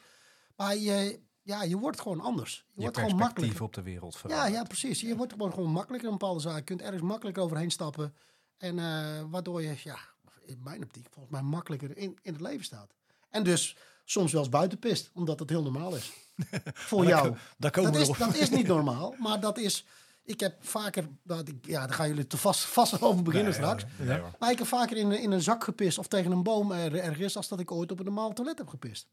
Maar 0.56 0.78
je, 0.78 1.20
ja, 1.46 1.64
je 1.64 1.78
wordt 1.78 2.02
gewoon 2.02 2.22
anders. 2.22 2.56
Je, 2.56 2.74
Je 2.74 2.82
wordt 2.82 2.98
gewoon 2.98 3.16
makkelijker. 3.16 3.64
op 3.64 3.74
de 3.74 3.82
wereld 3.82 4.22
Ja, 4.28 4.48
ja, 4.48 4.64
precies. 4.64 5.02
Je 5.02 5.16
wordt 5.16 5.32
gewoon, 5.32 5.54
gewoon 5.54 5.72
makkelijker 5.72 6.08
in 6.08 6.14
een 6.14 6.20
bepaalde 6.20 6.42
zaak. 6.42 6.58
Je 6.58 6.64
kunt 6.64 6.82
ergens 6.82 7.02
makkelijker 7.02 7.44
overheen 7.44 7.72
stappen. 7.72 8.16
En 8.58 8.80
eh, 8.80 9.22
waardoor 9.30 9.62
je, 9.62 9.76
ja, 9.84 9.98
in 10.46 10.60
mijn 10.64 10.84
optiek, 10.84 11.08
volgens 11.10 11.34
mij 11.34 11.42
makkelijker 11.42 11.98
in, 11.98 12.18
in 12.22 12.34
het 12.34 12.42
leven 12.42 12.66
staat. 12.66 12.94
En 13.30 13.44
dus 13.44 13.78
soms 14.04 14.32
wel 14.32 14.42
eens 14.42 14.50
buiten 14.50 14.80
pist, 14.80 15.12
omdat 15.14 15.40
het 15.40 15.50
heel 15.50 15.64
normaal 15.64 15.96
is. 15.96 16.12
Voor 16.74 17.06
jou. 17.06 17.36
Dat 17.58 17.96
is, 17.96 18.08
dat 18.18 18.36
is 18.36 18.50
niet 18.50 18.68
normaal, 18.76 19.16
maar 19.20 19.40
dat 19.40 19.58
is... 19.58 19.86
Ik 20.24 20.40
heb 20.40 20.66
vaker, 20.66 21.08
dat 21.24 21.48
ik, 21.48 21.66
ja, 21.66 21.86
daar 21.86 21.96
gaan 21.96 22.08
jullie 22.08 22.28
te 22.28 22.38
vast, 22.38 22.64
vast 22.64 23.02
over 23.02 23.24
beginnen 23.24 23.52
Nee, 23.52 23.62
straks. 23.62 23.86
ja. 24.04 24.36
Maar 24.40 24.52
ik 24.52 24.58
heb 24.58 24.68
vaker 24.68 24.98
in, 24.98 25.12
in 25.12 25.32
een 25.32 25.42
zak 25.42 25.64
gepist 25.64 25.98
of 25.98 26.08
tegen 26.08 26.32
een 26.32 26.44
boom 26.44 26.72
er, 26.72 26.96
ergens 26.96 27.38
als 27.38 27.48
dat 27.48 27.60
ik 27.60 27.72
ooit 27.72 27.92
op 27.92 28.00
een 28.00 28.06
normaal 28.06 28.34
toilet 28.34 28.58
heb 28.58 28.68
gepist. 28.68 29.08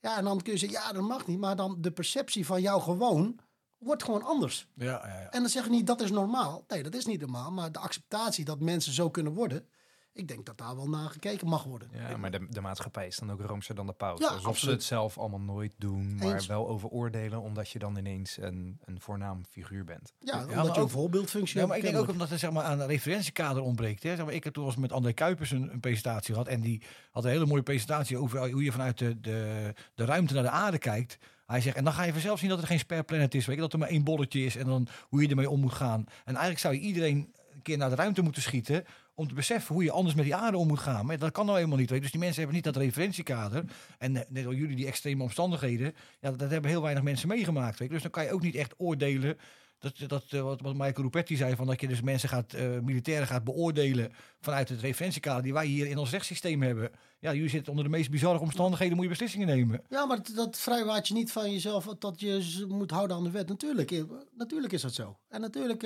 Ja, 0.00 0.16
en 0.16 0.24
dan 0.24 0.42
kun 0.42 0.52
je 0.52 0.58
zeggen, 0.58 0.80
ja, 0.80 0.92
dat 0.92 1.02
mag 1.02 1.26
niet. 1.26 1.38
Maar 1.38 1.56
dan 1.56 1.76
de 1.80 1.90
perceptie 1.90 2.46
van 2.46 2.60
jou 2.60 2.82
gewoon 2.82 3.38
wordt 3.78 4.02
gewoon 4.02 4.22
anders. 4.22 4.68
Ja, 4.74 4.84
ja, 4.84 5.20
ja. 5.20 5.30
En 5.30 5.40
dan 5.40 5.50
zeg 5.50 5.64
je 5.64 5.70
niet, 5.70 5.86
dat 5.86 6.00
is 6.00 6.10
normaal. 6.10 6.64
Nee, 6.68 6.82
dat 6.82 6.94
is 6.94 7.06
niet 7.06 7.20
normaal. 7.20 7.50
Maar 7.50 7.72
de 7.72 7.78
acceptatie 7.78 8.44
dat 8.44 8.60
mensen 8.60 8.92
zo 8.92 9.10
kunnen 9.10 9.34
worden... 9.34 9.68
Ik 10.16 10.28
denk 10.28 10.46
dat 10.46 10.58
daar 10.58 10.76
wel 10.76 10.88
naar 10.88 11.08
gekeken 11.10 11.48
mag 11.48 11.64
worden. 11.64 11.88
Ja, 11.92 12.16
maar 12.16 12.30
de, 12.30 12.46
de 12.50 12.60
maatschappij 12.60 13.06
is 13.06 13.16
dan 13.16 13.30
ook 13.32 13.40
roomser 13.40 13.74
dan 13.74 13.86
de 13.86 13.92
paus. 13.92 14.18
Ja, 14.20 14.28
Alsof 14.28 14.58
ze 14.58 14.70
het 14.70 14.82
zelf 14.84 15.18
allemaal 15.18 15.40
nooit 15.40 15.74
doen, 15.78 16.16
maar 16.16 16.34
Eens. 16.34 16.46
wel 16.46 16.68
over 16.68 16.88
oordelen, 16.88 17.40
omdat 17.40 17.70
je 17.70 17.78
dan 17.78 17.96
ineens 17.96 18.36
een, 18.40 18.80
een 18.84 19.00
voornaam 19.00 19.44
figuur 19.50 19.84
bent. 19.84 20.12
Ja, 20.18 20.34
Ja, 20.34 20.40
omdat 20.40 20.54
maar 20.56 20.64
je 20.64 20.70
ook- 20.70 20.76
een 20.76 20.88
voorbeeldfunctie 20.88 21.60
Ja, 21.60 21.66
maar 21.66 21.76
ik 21.76 21.82
hebt, 21.82 21.94
denk 21.94 22.06
ook 22.06 22.12
omdat 22.12 22.30
er 22.30 22.38
zeg 22.38 22.50
maar, 22.50 22.64
aan 22.64 22.80
een 22.80 22.86
referentiekader 22.86 23.62
ontbreekt. 23.62 24.02
Hè. 24.02 24.16
Zeg 24.16 24.24
maar, 24.24 24.34
ik 24.34 24.44
heb 24.44 24.54
toen 24.54 24.64
was 24.64 24.76
met 24.76 24.92
André 24.92 25.12
Kuipers 25.12 25.50
een, 25.50 25.72
een 25.72 25.80
presentatie 25.80 26.32
gehad. 26.34 26.48
En 26.48 26.60
die 26.60 26.82
had 27.10 27.24
een 27.24 27.30
hele 27.30 27.46
mooie 27.46 27.62
presentatie 27.62 28.16
over 28.18 28.50
hoe 28.50 28.64
je 28.64 28.72
vanuit 28.72 28.98
de, 28.98 29.20
de, 29.20 29.72
de 29.94 30.04
ruimte 30.04 30.34
naar 30.34 30.42
de 30.42 30.50
aarde 30.50 30.78
kijkt. 30.78 31.18
Hij 31.46 31.60
zegt, 31.60 31.76
en 31.76 31.84
dan 31.84 31.92
ga 31.92 32.02
je 32.02 32.12
vanzelf 32.12 32.38
zien 32.38 32.48
dat 32.48 32.60
er 32.60 32.66
geen 32.66 32.78
spare 32.78 33.02
planet 33.02 33.34
is. 33.34 33.46
Weet 33.46 33.54
je, 33.56 33.62
dat 33.62 33.72
er 33.72 33.78
maar 33.78 33.88
één 33.88 34.04
bolletje 34.04 34.44
is 34.44 34.56
en 34.56 34.66
dan 34.66 34.88
hoe 35.08 35.22
je 35.22 35.28
ermee 35.28 35.50
om 35.50 35.60
moet 35.60 35.72
gaan. 35.72 36.00
En 36.00 36.24
eigenlijk 36.24 36.58
zou 36.58 36.74
je 36.74 36.80
iedereen 36.80 37.16
een 37.16 37.45
naar 37.74 37.90
de 37.90 37.94
ruimte 37.94 38.22
moeten 38.22 38.42
schieten. 38.42 38.84
Om 39.14 39.28
te 39.28 39.34
beseffen 39.34 39.74
hoe 39.74 39.84
je 39.84 39.90
anders 39.90 40.14
met 40.14 40.24
die 40.24 40.34
aarde 40.34 40.56
om 40.56 40.66
moet 40.66 40.78
gaan. 40.78 41.06
Maar 41.06 41.18
dat 41.18 41.32
kan 41.32 41.44
nou 41.44 41.56
helemaal 41.56 41.78
niet. 41.78 41.90
Weet. 41.90 42.02
Dus 42.02 42.10
die 42.10 42.20
mensen 42.20 42.38
hebben 42.38 42.56
niet 42.56 42.64
dat 42.64 42.76
referentiekader. 42.76 43.64
En 43.98 44.16
eh, 44.16 44.22
net 44.28 44.46
als 44.46 44.54
jullie 44.54 44.76
die 44.76 44.86
extreme 44.86 45.22
omstandigheden. 45.22 45.94
Ja, 46.20 46.30
dat 46.30 46.50
hebben 46.50 46.70
heel 46.70 46.82
weinig 46.82 47.02
mensen 47.02 47.28
meegemaakt. 47.28 47.78
Weet. 47.78 47.90
Dus 47.90 48.02
dan 48.02 48.10
kan 48.10 48.24
je 48.24 48.32
ook 48.32 48.42
niet 48.42 48.54
echt 48.54 48.74
oordelen. 48.76 49.38
Dat, 49.78 50.08
dat, 50.08 50.24
eh, 50.28 50.40
wat, 50.40 50.60
wat 50.60 50.72
Michael 50.72 51.02
Rupetti 51.02 51.36
zei, 51.36 51.56
van 51.56 51.66
dat 51.66 51.80
je 51.80 51.88
dus 51.88 52.00
mensen 52.00 52.28
gaat, 52.28 52.52
eh, 52.52 52.78
militairen 52.78 53.26
gaat 53.26 53.44
beoordelen 53.44 54.12
vanuit 54.40 54.68
het 54.68 54.80
referentiekader 54.80 55.42
die 55.42 55.52
wij 55.52 55.66
hier 55.66 55.86
in 55.86 55.98
ons 55.98 56.10
rechtssysteem 56.10 56.62
hebben. 56.62 56.90
Ja, 57.18 57.32
jullie 57.32 57.48
zitten 57.48 57.70
onder 57.70 57.84
de 57.84 57.90
meest 57.90 58.10
bizarre 58.10 58.38
omstandigheden, 58.38 58.94
moet 58.94 59.04
je 59.04 59.10
beslissingen 59.10 59.46
nemen. 59.46 59.82
Ja, 59.88 60.06
maar 60.06 60.18
dat, 60.34 60.58
vrijwaart 60.58 61.08
je 61.08 61.14
niet 61.14 61.32
van 61.32 61.52
jezelf 61.52 61.84
dat 61.84 62.20
je 62.20 62.64
moet 62.68 62.90
houden 62.90 63.16
aan 63.16 63.24
de 63.24 63.30
wet. 63.30 63.48
Natuurlijk, 63.48 64.04
natuurlijk 64.36 64.72
is 64.72 64.82
dat 64.82 64.94
zo. 64.94 65.18
En 65.28 65.40
natuurlijk, 65.40 65.82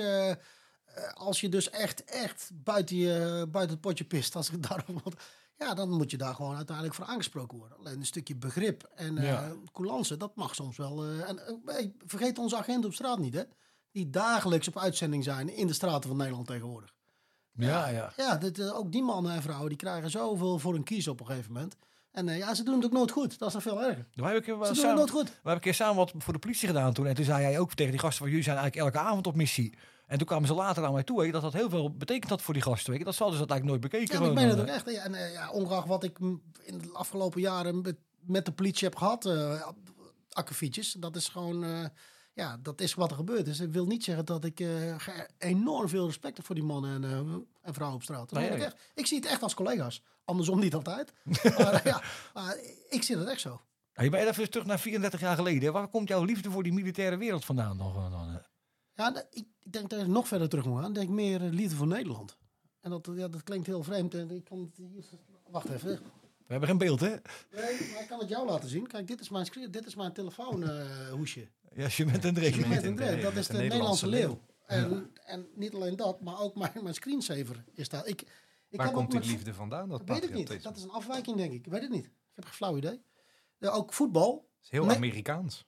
als 1.13 1.41
je 1.41 1.49
dus 1.49 1.69
echt, 1.69 2.03
echt 2.03 2.51
buiten, 2.53 2.95
je, 2.95 3.47
buiten 3.51 3.73
het 3.73 3.81
potje 3.81 4.03
pist, 4.03 4.35
als 4.35 4.49
ik 4.51 4.63
daarop 4.67 5.03
wat, 5.03 5.13
ja, 5.57 5.73
dan 5.73 5.89
moet 5.89 6.11
je 6.11 6.17
daar 6.17 6.35
gewoon 6.35 6.55
uiteindelijk 6.55 6.95
voor 6.95 7.05
aangesproken 7.05 7.57
worden. 7.57 7.77
Alleen 7.77 7.99
een 7.99 8.05
stukje 8.05 8.35
begrip 8.35 8.83
en 8.95 9.17
eh 9.17 9.23
Ja. 9.23 9.51
coulance, 9.71 10.17
dat 10.17 10.35
mag 10.35 10.55
soms 10.55 10.77
wel. 10.77 11.03
eh, 11.05 11.29
en 11.29 11.47
eh, 11.47 11.53
hey, 11.65 11.93
vergeet 12.05 12.37
onze 12.37 12.57
agenten 12.57 12.89
op 12.89 12.93
straat 12.95 13.19
niet, 13.19 13.33
hè? 13.33 13.43
Die 13.91 14.09
dagelijks 14.09 14.67
op 14.67 14.77
uitzending 14.77 15.23
zijn 15.23 15.55
in 15.55 15.67
de 15.67 15.73
straten 15.73 16.09
van 16.09 16.17
Nederland 16.17 16.47
tegenwoordig. 16.47 16.93
Ja, 17.53 17.87
ja. 17.87 18.13
Ja, 18.17 18.37
dit, 18.37 18.59
eh, 18.59 18.75
ook 18.77 18.91
die 18.91 19.03
mannen 19.03 19.33
en 19.33 19.41
vrouwen 19.41 19.69
die 19.69 19.77
krijgen 19.77 20.09
zoveel 20.09 20.59
voor 20.59 20.73
hun 20.73 20.83
kies 20.83 21.07
op 21.07 21.19
een 21.19 21.25
gegeven 21.25 21.51
moment. 21.53 21.75
En 22.11 22.29
eh, 22.29 22.37
ja, 22.37 22.53
ze 22.53 22.63
doen 22.63 22.75
het 22.75 22.85
ook 22.85 22.91
nooit 22.91 23.11
goed. 23.11 23.39
Dat 23.39 23.47
is 23.47 23.53
nog 23.53 23.63
veel 23.63 23.83
erger. 23.83 24.05
We 24.13 24.23
hebben 24.23 24.43
keer, 24.43 24.53
Ze 24.53 24.59
wel 24.59 24.67
doen 24.67 24.67
het 24.67 24.77
samen, 24.77 24.95
nooit 24.95 25.09
goed. 25.09 25.27
we 25.27 25.33
hebben 25.33 25.53
een 25.53 25.59
keer 25.59 25.73
samen 25.73 25.95
wat 25.95 26.13
voor 26.17 26.33
de 26.33 26.39
politie 26.39 26.67
gedaan 26.67 26.93
toen. 26.93 27.07
En 27.07 27.15
toen 27.15 27.25
zei 27.25 27.43
hij 27.43 27.59
ook 27.59 27.73
tegen 27.73 27.91
die 27.91 27.99
gasten 27.99 28.19
van 28.19 28.29
jullie 28.29 28.43
zijn 28.43 28.57
eigenlijk 28.57 28.95
elke 28.95 29.07
avond 29.07 29.27
op 29.27 29.35
missie. 29.35 29.77
En 30.07 30.17
toen 30.17 30.27
kwamen 30.27 30.47
ze 30.47 30.53
later 30.53 30.85
aan 30.85 30.93
mij 30.93 31.03
toe, 31.03 31.31
dat 31.31 31.41
dat 31.41 31.53
heel 31.53 31.69
veel 31.69 31.95
betekent 31.95 32.29
had 32.29 32.41
voor 32.41 32.53
die 32.53 32.63
gasten. 32.63 33.03
Dat 33.03 33.17
hadden 33.17 33.37
ze 33.37 33.45
dat 33.45 33.51
eigenlijk 33.51 33.65
nooit 33.65 33.91
bekeken. 33.91 34.23
Ja, 34.23 34.29
ik 34.29 34.33
meen 34.33 34.47
dan, 34.49 34.57
het 34.57 34.69
ook 34.69 34.75
echt. 34.75 34.91
Ja, 34.91 35.03
en, 35.03 35.15
eh, 35.15 35.33
ja, 35.33 35.51
ongeacht 35.51 35.87
wat 35.87 36.03
ik 36.03 36.19
in 36.63 36.77
de 36.77 36.89
afgelopen 36.93 37.41
jaren 37.41 37.81
met, 37.81 37.95
met 38.19 38.45
de 38.45 38.51
politie 38.51 38.87
heb 38.87 38.97
gehad, 38.97 39.25
eh 39.25 39.67
akkefietjes, 40.31 40.91
dat 40.91 41.15
is 41.15 41.27
gewoon, 41.27 41.89
ja, 42.33 42.57
dat 42.61 42.81
is 42.81 42.93
wat 42.93 43.09
er 43.09 43.15
gebeurt. 43.15 43.45
Dus 43.45 43.59
ik 43.59 43.71
wil 43.71 43.85
niet 43.85 44.03
zeggen 44.03 44.25
dat 44.25 44.45
ik 44.45 44.59
eh, 44.59 44.95
enorm 45.37 45.89
veel 45.89 46.05
respect 46.05 46.37
heb 46.37 46.45
voor 46.45 46.55
die 46.55 46.63
mannen 46.63 47.03
en, 47.03 47.03
eh, 47.03 47.19
en 47.61 47.73
vrouwen 47.73 47.97
op 47.97 48.03
straat. 48.03 48.31
Nee, 48.31 48.49
ik, 48.49 48.57
nee. 48.57 48.65
echt. 48.65 48.91
ik 48.95 49.05
zie 49.05 49.19
het 49.19 49.27
echt 49.27 49.43
als 49.43 49.53
collega's. 49.53 50.03
Andersom 50.25 50.59
niet 50.59 50.73
altijd. 50.73 51.13
maar, 51.57 51.81
ja, 51.83 52.03
maar 52.33 52.57
ik 52.89 53.03
zie 53.03 53.17
het 53.17 53.27
echt 53.27 53.41
zo. 53.41 53.61
Hey, 53.93 54.09
maar 54.09 54.19
even 54.19 54.49
terug 54.49 54.65
naar 54.65 54.79
34 54.79 55.19
jaar 55.19 55.35
geleden. 55.35 55.73
Waar 55.73 55.87
komt 55.87 56.07
jouw 56.07 56.23
liefde 56.23 56.51
voor 56.51 56.63
die 56.63 56.73
militaire 56.73 57.17
wereld 57.17 57.45
vandaan 57.45 57.77
dan? 57.77 57.93
dan, 57.93 58.11
dan, 58.11 58.29
eh? 58.29 58.35
Ja, 58.95 59.09
nou, 59.09 59.25
ik, 59.31 59.45
denk 59.71 59.89
dat 59.89 59.99
ik 59.99 60.07
nog 60.07 60.27
verder 60.27 60.49
terug 60.49 60.65
moet 60.65 60.79
gaan. 60.79 60.89
Ik 60.89 60.95
denk 60.95 61.09
meer 61.09 61.39
liefde 61.39 61.75
voor 61.75 61.87
Nederland. 61.87 62.37
En 62.81 62.89
dat, 62.89 63.09
ja, 63.15 63.27
dat 63.27 63.43
klinkt 63.43 63.67
heel 63.67 63.83
vreemd. 63.83 64.13
En 64.13 64.31
ik 64.31 64.43
kan 64.43 64.59
het 64.59 64.77
hier... 64.77 65.05
Wacht 65.49 65.69
even. 65.69 65.89
We 66.51 66.57
hebben 66.57 66.69
geen 66.69 66.77
beeld, 66.77 66.99
hè? 66.99 67.09
Nee, 67.09 67.89
maar 67.91 68.01
ik 68.01 68.05
kan 68.07 68.19
het 68.19 68.29
jou 68.29 68.47
laten 68.47 68.69
zien. 68.69 68.87
Kijk, 68.87 69.07
dit 69.07 69.19
is 69.19 69.29
mijn, 69.29 69.47
dit 69.69 69.85
is 69.85 69.95
mijn 69.95 70.13
telefoonhoesje. 70.13 71.47
Ja, 71.75 71.89
Cement 71.89 72.25
en 72.25 72.33
Drake. 72.33 72.53
Cement. 72.53 72.83
Een 72.83 72.95
de- 72.95 73.03
dread. 73.03 73.21
Dat 73.21 73.35
is 73.35 73.47
de 73.47 73.53
de, 73.53 73.59
Nederlandse 73.59 74.05
Nederlandse 74.05 74.07
leeuw. 74.07 74.89
En, 74.91 75.11
en 75.25 75.47
niet 75.55 75.73
alleen 75.73 75.95
dat, 75.95 76.21
maar 76.21 76.39
ook 76.39 76.55
mijn, 76.55 76.71
mijn 76.81 76.95
screensaver 76.95 77.63
is 77.73 77.89
daar. 77.89 78.07
Ik, 78.07 78.21
ik 78.21 78.77
Waar 78.77 78.85
heb 78.85 78.95
komt 78.95 79.15
ook 79.15 79.21
die 79.21 79.31
liefde 79.31 79.53
vandaan? 79.53 79.89
Dat 79.89 80.01
Weet 80.05 80.23
ik 80.23 80.33
niet. 80.33 80.63
Dat 80.63 80.77
is 80.77 80.83
een 80.83 80.91
afwijking, 80.91 81.37
denk 81.37 81.51
ik. 81.53 81.65
Ik 81.65 81.71
weet 81.71 81.81
het 81.81 81.91
niet. 81.91 82.05
Ik 82.05 82.11
heb 82.35 82.45
geen 82.45 82.53
flauw 82.53 82.77
idee. 82.77 83.01
Ja, 83.57 83.69
ook 83.69 83.93
voetbal. 83.93 84.49
is 84.61 84.69
heel 84.69 84.85
Nee. 84.85 84.95
Amerikaans. 84.95 85.65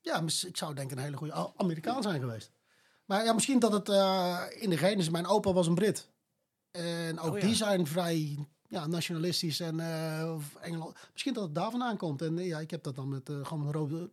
Ja, 0.00 0.22
ik 0.46 0.56
zou 0.56 0.74
denk 0.74 0.90
ik 0.90 0.96
een 0.96 1.02
hele 1.02 1.16
goede 1.16 1.52
Amerikaan 1.56 2.02
zijn 2.02 2.20
geweest. 2.20 2.52
Maar 3.04 3.24
ja, 3.24 3.32
misschien 3.32 3.58
dat 3.58 3.72
het 3.72 3.88
eh, 3.88 4.44
in 4.50 4.70
de. 4.70 5.08
Mijn 5.10 5.26
opa 5.26 5.52
was 5.52 5.66
een 5.66 5.74
Brit. 5.74 6.08
En 6.70 7.18
ook 7.18 7.32
Oh, 7.32 7.38
ja. 7.38 7.46
die 7.46 7.54
zijn 7.54 7.86
vrij 7.86 8.46
ja, 8.68 8.86
nationalistisch 8.86 9.60
en 9.60 9.80
eh, 9.80 10.36
Engeland. 10.60 10.96
Misschien 11.12 11.34
dat 11.34 11.42
het 11.42 11.54
daar 11.54 11.70
vandaan 11.70 11.96
komt. 11.96 12.22
En 12.22 12.38
eh, 12.38 12.46
ja, 12.46 12.58
ik 12.60 12.70
heb 12.70 12.82
dat 12.82 12.96
dan 12.96 13.08
met, 13.08 13.28
eh, 13.28 13.44
gewoon 13.46 13.64
met 13.64 13.74
rood, 13.74 14.10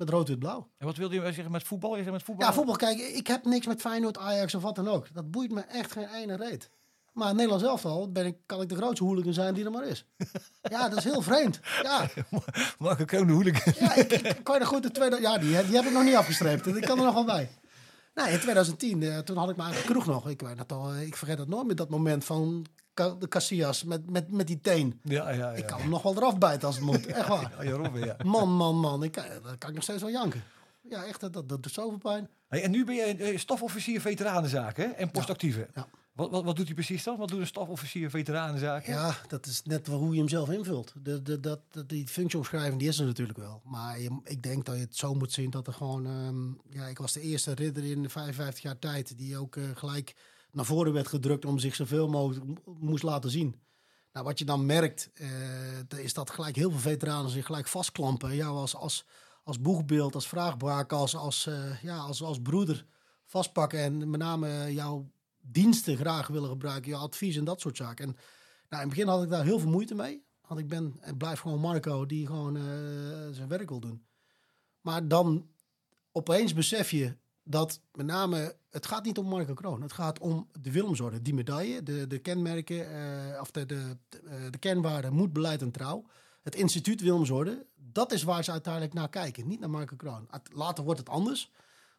met 0.00 0.10
rood 0.10 0.28
wit 0.28 0.38
blauw. 0.38 0.70
En 0.78 0.86
wat 0.86 0.96
wilde 0.96 1.14
je 1.14 1.32
zeggen 1.32 1.50
met 1.50 1.62
voetbal? 1.62 1.96
Je 1.96 2.02
zegt 2.02 2.12
met 2.12 2.22
voetbal? 2.22 2.46
Ja, 2.46 2.52
voetbal, 2.52 2.76
kijk, 2.76 2.98
ik 2.98 3.26
heb 3.26 3.44
niks 3.44 3.66
met 3.66 3.80
Feyenoord, 3.80 4.18
Ajax 4.18 4.54
of 4.54 4.62
wat 4.62 4.74
dan 4.74 4.88
ook. 4.88 5.14
Dat 5.14 5.30
boeit 5.30 5.52
me 5.52 5.60
echt 5.60 5.92
geen 5.92 6.08
ene 6.08 6.36
reet. 6.36 6.70
Maar 7.12 7.30
in 7.30 7.34
Nederland 7.36 7.62
zelf 7.62 7.84
al 7.84 8.12
ben 8.12 8.26
ik, 8.26 8.36
kan 8.46 8.60
ik 8.60 8.68
de 8.68 8.76
grootste 8.76 9.04
hooligan 9.04 9.32
zijn 9.32 9.54
die 9.54 9.64
er 9.64 9.70
maar 9.70 9.86
is. 9.86 10.04
Ja, 10.62 10.88
dat 10.88 10.98
is 10.98 11.04
heel 11.04 11.22
vreemd. 11.22 11.60
Ja, 11.82 12.08
Marco 12.78 13.04
Kroon 13.04 13.26
de 13.26 13.32
hooligan. 13.32 13.72
ja 13.78 13.94
ik, 13.94 14.12
ik 14.12 14.44
kan 14.44 14.58
je 14.58 14.64
goed 14.64 14.82
de 14.82 14.90
tweede... 14.90 15.20
Ja, 15.20 15.38
die, 15.38 15.66
die 15.66 15.76
heb 15.76 15.84
ik 15.84 15.92
nog 15.92 16.04
niet 16.04 16.14
afgestreept. 16.14 16.66
Ik 16.66 16.82
kan 16.82 16.98
er 16.98 17.04
nog 17.04 17.14
wel 17.14 17.24
bij. 17.24 17.50
Nee, 18.14 18.32
in 18.32 18.40
2010, 18.40 19.02
eh, 19.02 19.18
toen 19.18 19.36
had 19.36 19.50
ik 19.50 19.56
mijn 19.56 19.68
eigen 19.68 19.90
kroeg 19.90 20.06
nog. 20.06 20.28
Ik, 20.28 20.40
weet 20.40 20.56
dat 20.56 20.72
al, 20.72 20.92
eh, 20.92 21.06
ik 21.06 21.16
vergeet 21.16 21.36
dat 21.36 21.48
nooit 21.48 21.66
meer, 21.66 21.76
dat 21.76 21.88
moment 21.88 22.24
van 22.24 22.66
de 22.94 23.28
Casillas 23.28 23.84
met, 23.84 24.10
met, 24.10 24.32
met 24.32 24.46
die 24.46 24.60
teen. 24.60 25.00
Ja, 25.02 25.28
ja, 25.30 25.36
ja. 25.36 25.50
Ik 25.50 25.66
kan 25.66 25.80
hem 25.80 25.88
nog 25.90 26.02
wel 26.02 26.16
eraf 26.16 26.38
bijten 26.38 26.66
als 26.66 26.76
het 26.76 26.84
moet. 26.84 27.06
Echt 27.06 27.28
waar. 27.28 27.52
Ja, 27.58 27.62
ja, 27.62 27.70
Robin, 27.76 28.04
ja. 28.10 28.16
Man, 28.24 28.48
man, 28.56 28.76
man. 28.76 29.02
Ik, 29.02 29.12
kan- 29.12 29.24
dan 29.42 29.58
kan 29.58 29.68
ik 29.68 29.74
nog 29.74 29.84
steeds 29.84 30.02
wel 30.02 30.10
janken. 30.10 30.42
Ja, 30.88 31.04
echt, 31.04 31.20
dat, 31.20 31.32
dat, 31.32 31.48
dat 31.48 31.62
doet 31.62 31.72
zoveel 31.72 31.98
pijn. 31.98 32.28
Hey, 32.48 32.62
en 32.62 32.70
nu 32.70 32.84
ben 32.84 32.94
je 32.94 33.02
eh, 33.04 33.38
stafofficier 33.38 34.00
veteranenzaken 34.00 34.84
hè? 34.84 34.90
en 34.90 35.10
postactieve. 35.10 35.68
Ja. 35.74 35.88
Wat, 36.12 36.30
wat, 36.30 36.44
wat 36.44 36.56
doet 36.56 36.64
hij 36.66 36.74
precies 36.74 37.02
dan? 37.04 37.16
Wat 37.16 37.28
doet 37.28 37.40
een 37.40 37.46
stafofficier 37.46 38.10
veteranenzaken? 38.10 38.92
Ja, 38.92 39.14
dat 39.28 39.46
is 39.46 39.62
net 39.62 39.86
hoe 39.86 40.12
je 40.12 40.18
hem 40.18 40.28
zelf 40.28 40.50
invult. 40.50 40.92
De, 41.02 41.22
de, 41.22 41.40
dat, 41.40 41.60
dat- 41.70 41.88
die 41.88 42.06
functieomschrijving 42.08 42.78
die 42.78 42.88
is 42.88 42.98
er 42.98 43.06
natuurlijk 43.06 43.38
wel. 43.38 43.60
Maar 43.64 44.00
je, 44.00 44.20
ik 44.24 44.42
denk 44.42 44.64
dat 44.64 44.74
je 44.74 44.80
het 44.80 44.96
zo 44.96 45.14
moet 45.14 45.32
zien 45.32 45.50
dat 45.50 45.66
er 45.66 45.72
gewoon... 45.72 46.06
ehm, 46.06 46.78
ja, 46.78 46.86
ik 46.86 46.98
was 46.98 47.12
de 47.12 47.20
eerste 47.20 47.54
ridder 47.54 47.84
in 47.84 48.10
55 48.10 48.62
jaar 48.62 48.78
tijd... 48.78 49.18
die 49.18 49.36
ook 49.38 49.56
eh, 49.56 49.64
gelijk 49.74 50.14
naar 50.52 50.64
voren 50.64 50.92
werd 50.92 51.08
gedrukt... 51.08 51.44
om 51.44 51.58
zich 51.58 51.74
zoveel 51.74 52.08
mogelijk 52.08 52.44
moest 52.64 53.02
laten 53.02 53.30
zien. 53.30 53.60
Nou, 54.12 54.24
wat 54.24 54.38
je 54.38 54.44
dan 54.44 54.66
merkt, 54.66 55.10
eh, 55.14 55.98
is 55.98 56.14
dat 56.14 56.30
gelijk 56.30 56.56
heel 56.56 56.70
veel 56.70 56.80
veteranen 56.80 57.30
zich 57.30 57.46
gelijk 57.46 57.68
vastklampen. 57.68 58.34
Ja, 58.34 58.46
als, 58.46 58.74
als, 58.74 59.04
als 59.44 59.60
boegbeeld, 59.60 60.14
als 60.14 60.28
vraagbaak, 60.28 60.92
als, 60.92 61.16
als, 61.16 61.46
eh, 61.46 61.82
ja, 61.82 61.96
als, 61.96 62.22
als 62.22 62.40
broeder 62.42 62.86
vastpakken. 63.24 63.80
En 63.80 64.10
met 64.10 64.20
name 64.20 64.72
jouw 64.72 65.10
diensten 65.40 65.96
graag 65.96 66.26
willen 66.26 66.48
gebruiken, 66.48 66.90
je 66.90 66.96
advies 66.96 67.36
en 67.36 67.44
dat 67.44 67.60
soort 67.60 67.76
zaken. 67.76 68.04
En 68.04 68.16
nou, 68.68 68.82
in 68.82 68.88
het 68.88 68.98
begin 68.98 69.08
had 69.08 69.22
ik 69.22 69.30
daar 69.30 69.44
heel 69.44 69.58
veel 69.58 69.70
moeite 69.70 69.94
mee. 69.94 70.28
Want 70.46 70.62
ik 70.62 70.68
ben 70.68 70.96
en 71.00 71.16
blijf 71.16 71.40
gewoon 71.40 71.60
Marco 71.60 72.06
die 72.06 72.26
gewoon 72.26 72.56
eh, 72.56 72.62
zijn 73.30 73.48
werk 73.48 73.68
wil 73.68 73.80
doen. 73.80 74.06
Maar 74.80 75.08
dan 75.08 75.48
opeens 76.12 76.54
besef 76.54 76.90
je 76.90 77.16
dat 77.42 77.80
met 77.92 78.06
name, 78.06 78.56
het 78.70 78.86
gaat 78.86 79.04
niet 79.04 79.18
om 79.18 79.26
Marco 79.26 79.54
Kroon. 79.54 79.82
Het 79.82 79.92
gaat 79.92 80.18
om 80.18 80.48
de 80.60 80.72
Willemsorde, 80.72 81.22
die 81.22 81.34
medaille, 81.34 81.82
de, 81.82 82.06
de 82.06 82.18
kenmerken, 82.18 82.90
eh, 82.90 83.40
of 83.40 83.50
de, 83.50 83.66
de, 83.66 83.96
eh, 84.24 84.32
de 84.50 84.58
kenwaarden 84.58 85.12
moed, 85.12 85.32
beleid 85.32 85.62
en 85.62 85.70
trouw. 85.70 86.04
Het 86.42 86.54
instituut 86.54 87.00
Willemsorde, 87.00 87.66
dat 87.76 88.12
is 88.12 88.22
waar 88.22 88.44
ze 88.44 88.50
uiteindelijk 88.50 88.94
naar 88.94 89.08
kijken. 89.08 89.48
Niet 89.48 89.60
naar 89.60 89.70
Marco 89.70 89.96
Kroon. 89.96 90.28
Later 90.52 90.84
wordt 90.84 91.00
het 91.00 91.08
anders, 91.08 91.50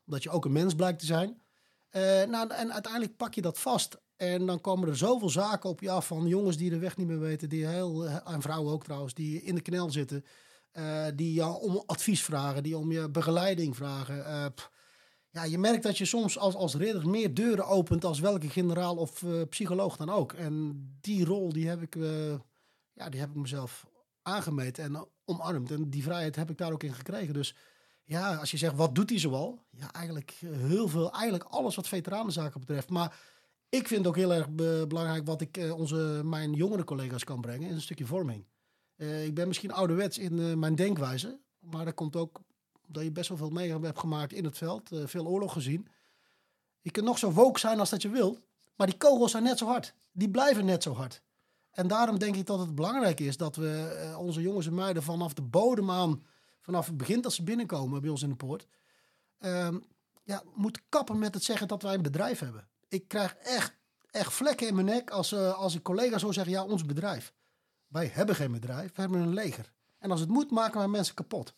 omdat 0.05 0.23
je 0.23 0.29
ook 0.29 0.45
een 0.45 0.51
mens 0.51 0.75
blijkt 0.75 0.99
te 0.99 1.05
zijn. 1.05 1.41
Eh, 1.89 2.01
nou, 2.23 2.49
en 2.49 2.73
uiteindelijk 2.73 3.17
pak 3.17 3.33
je 3.33 3.41
dat 3.41 3.59
vast. 3.59 3.97
En 4.15 4.45
dan 4.45 4.61
komen 4.61 4.89
er 4.89 4.97
zoveel 4.97 5.29
zaken 5.29 5.69
op 5.69 5.81
je 5.81 5.91
af 5.91 6.07
van 6.07 6.27
jongens 6.27 6.57
die 6.57 6.69
de 6.69 6.79
weg 6.79 6.97
niet 6.97 7.07
meer 7.07 7.19
weten. 7.19 7.49
Die 7.49 7.67
heel, 7.67 8.07
en 8.07 8.41
vrouwen 8.41 8.73
ook 8.73 8.83
trouwens, 8.83 9.13
die 9.13 9.41
in 9.41 9.55
de 9.55 9.61
knel 9.61 9.91
zitten. 9.91 10.25
die 11.15 11.33
jou 11.33 11.61
om 11.61 11.83
advies 11.85 12.23
vragen, 12.23 12.63
die 12.63 12.77
om 12.77 12.91
je 12.91 13.09
begeleiding 13.09 13.75
vragen. 13.75 14.53
Pff. 14.53 14.71
Ja, 15.31 15.43
je 15.43 15.57
merkt 15.57 15.83
dat 15.83 15.97
je 15.97 16.05
soms 16.05 16.37
als, 16.37 16.55
als 16.55 16.75
ridder 16.75 17.09
meer 17.09 17.33
deuren 17.33 17.67
opent 17.67 18.05
als 18.05 18.19
welke 18.19 18.49
generaal 18.49 18.95
of 18.95 19.23
eh, 19.23 19.41
psycholoog 19.49 19.97
dan 19.97 20.09
ook. 20.09 20.33
En 20.33 20.85
die 21.01 21.25
rol 21.25 21.53
die 21.53 21.67
heb 21.67 21.81
ik, 21.81 21.95
eh, 21.95 22.33
ja, 22.93 23.09
die 23.09 23.19
heb 23.19 23.29
ik 23.29 23.35
mezelf 23.35 23.87
aangemeten 24.21 24.83
en 24.83 25.07
omarmd. 25.25 25.71
En 25.71 25.89
die 25.89 26.03
vrijheid 26.03 26.35
heb 26.35 26.49
ik 26.49 26.57
daar 26.57 26.71
ook 26.71 26.83
in 26.83 26.93
gekregen. 26.93 27.33
Dus 27.33 27.55
ja, 28.03 28.35
als 28.35 28.51
je 28.51 28.57
zegt, 28.57 28.75
wat 28.75 28.95
doet 28.95 29.09
hij 29.09 29.19
zoal? 29.19 29.65
Ja, 29.69 29.91
eigenlijk 29.93 30.31
heel 30.45 30.87
veel. 30.87 31.11
Eigenlijk 31.11 31.43
alles 31.43 31.75
wat 31.75 31.87
veteranenzaken 31.87 32.59
betreft. 32.59 32.89
Maar 32.89 33.19
ik 33.69 33.87
vind 33.87 34.07
ook 34.07 34.15
heel 34.15 34.33
erg 34.33 34.49
be- 34.49 34.85
belangrijk 34.87 35.25
wat 35.25 35.41
ik 35.41 35.57
eh, 35.57 35.77
onze, 35.77 36.21
mijn 36.23 36.53
jongere 36.53 36.83
collega's 36.83 37.23
kan 37.23 37.41
brengen. 37.41 37.67
Is 37.69 37.75
een 37.75 37.81
stukje 37.81 38.05
vorming. 38.05 38.45
Ik 39.25 39.33
ben 39.33 39.47
misschien 39.47 39.71
ouderwets 39.71 40.17
in 40.17 40.59
mijn 40.59 40.75
denkwijze. 40.75 41.39
Maar 41.59 41.85
dat 41.85 41.93
komt 41.93 42.15
ook 42.15 42.41
omdat 42.91 43.03
je 43.03 43.11
best 43.11 43.29
wel 43.29 43.37
veel 43.37 43.49
mee 43.49 43.71
hebt 43.71 43.99
gemaakt 43.99 44.33
in 44.33 44.43
het 44.43 44.57
veld. 44.57 44.91
eh, 44.91 45.01
veel 45.05 45.27
oorlog 45.27 45.53
gezien. 45.53 45.87
Je 46.81 46.91
kunt 46.91 47.05
nog 47.05 47.17
zo 47.17 47.31
woke 47.31 47.59
zijn 47.59 47.79
als 47.79 47.89
dat 47.89 48.01
je 48.01 48.09
wilt. 48.09 48.39
Maar 48.75 48.87
die 48.87 48.97
kogels 48.97 49.31
zijn 49.31 49.43
net 49.43 49.57
zo 49.57 49.65
hard. 49.65 49.93
Die 50.11 50.29
blijven 50.29 50.65
net 50.65 50.83
zo 50.83 50.93
hard. 50.93 51.21
En 51.71 51.87
daarom 51.87 52.19
denk 52.19 52.35
ik 52.35 52.45
dat 52.45 52.59
het 52.59 52.75
belangrijk 52.75 53.19
is 53.19 53.37
dat 53.37 53.55
we 53.55 53.97
eh, 54.01 54.19
onze 54.19 54.41
jongens 54.41 54.67
en 54.67 54.73
meiden 54.73 55.03
vanaf 55.03 55.33
de 55.33 55.41
bodem 55.41 55.91
aan, 55.91 56.25
vanaf 56.61 56.85
het 56.85 56.97
begin 56.97 57.21
dat 57.21 57.33
ze 57.33 57.43
binnenkomen 57.43 58.01
bij 58.01 58.09
ons 58.09 58.21
in 58.21 58.29
de 58.29 58.35
poort, 58.35 58.67
ehm, 59.37 59.79
ja, 60.23 60.43
moeten 60.55 60.81
kappen 60.89 61.19
met 61.19 61.33
het 61.33 61.43
zeggen 61.43 61.67
dat 61.67 61.81
wij 61.81 61.93
een 61.93 62.01
bedrijf 62.01 62.39
hebben. 62.39 62.67
Ik 62.87 63.07
krijg 63.07 63.35
echt, 63.35 63.75
echt 64.09 64.33
vlekken 64.33 64.67
in 64.67 64.73
mijn 64.73 64.85
nek 64.85 65.09
als, 65.09 65.31
eh, 65.31 65.53
als 65.53 65.75
ik 65.75 65.83
collega's 65.83 66.21
zo 66.21 66.31
zeggen, 66.31 66.53
ja, 66.53 66.63
ons 66.63 66.85
bedrijf. 66.85 67.33
Wij 67.87 68.07
hebben 68.07 68.35
geen 68.35 68.51
bedrijf, 68.51 68.95
we 68.95 69.01
hebben 69.01 69.19
een 69.19 69.33
leger. 69.33 69.71
En 69.97 70.11
als 70.11 70.19
het 70.19 70.29
moet, 70.29 70.51
maken 70.51 70.77
wij 70.77 70.87
mensen 70.87 71.15
kapot. 71.15 71.53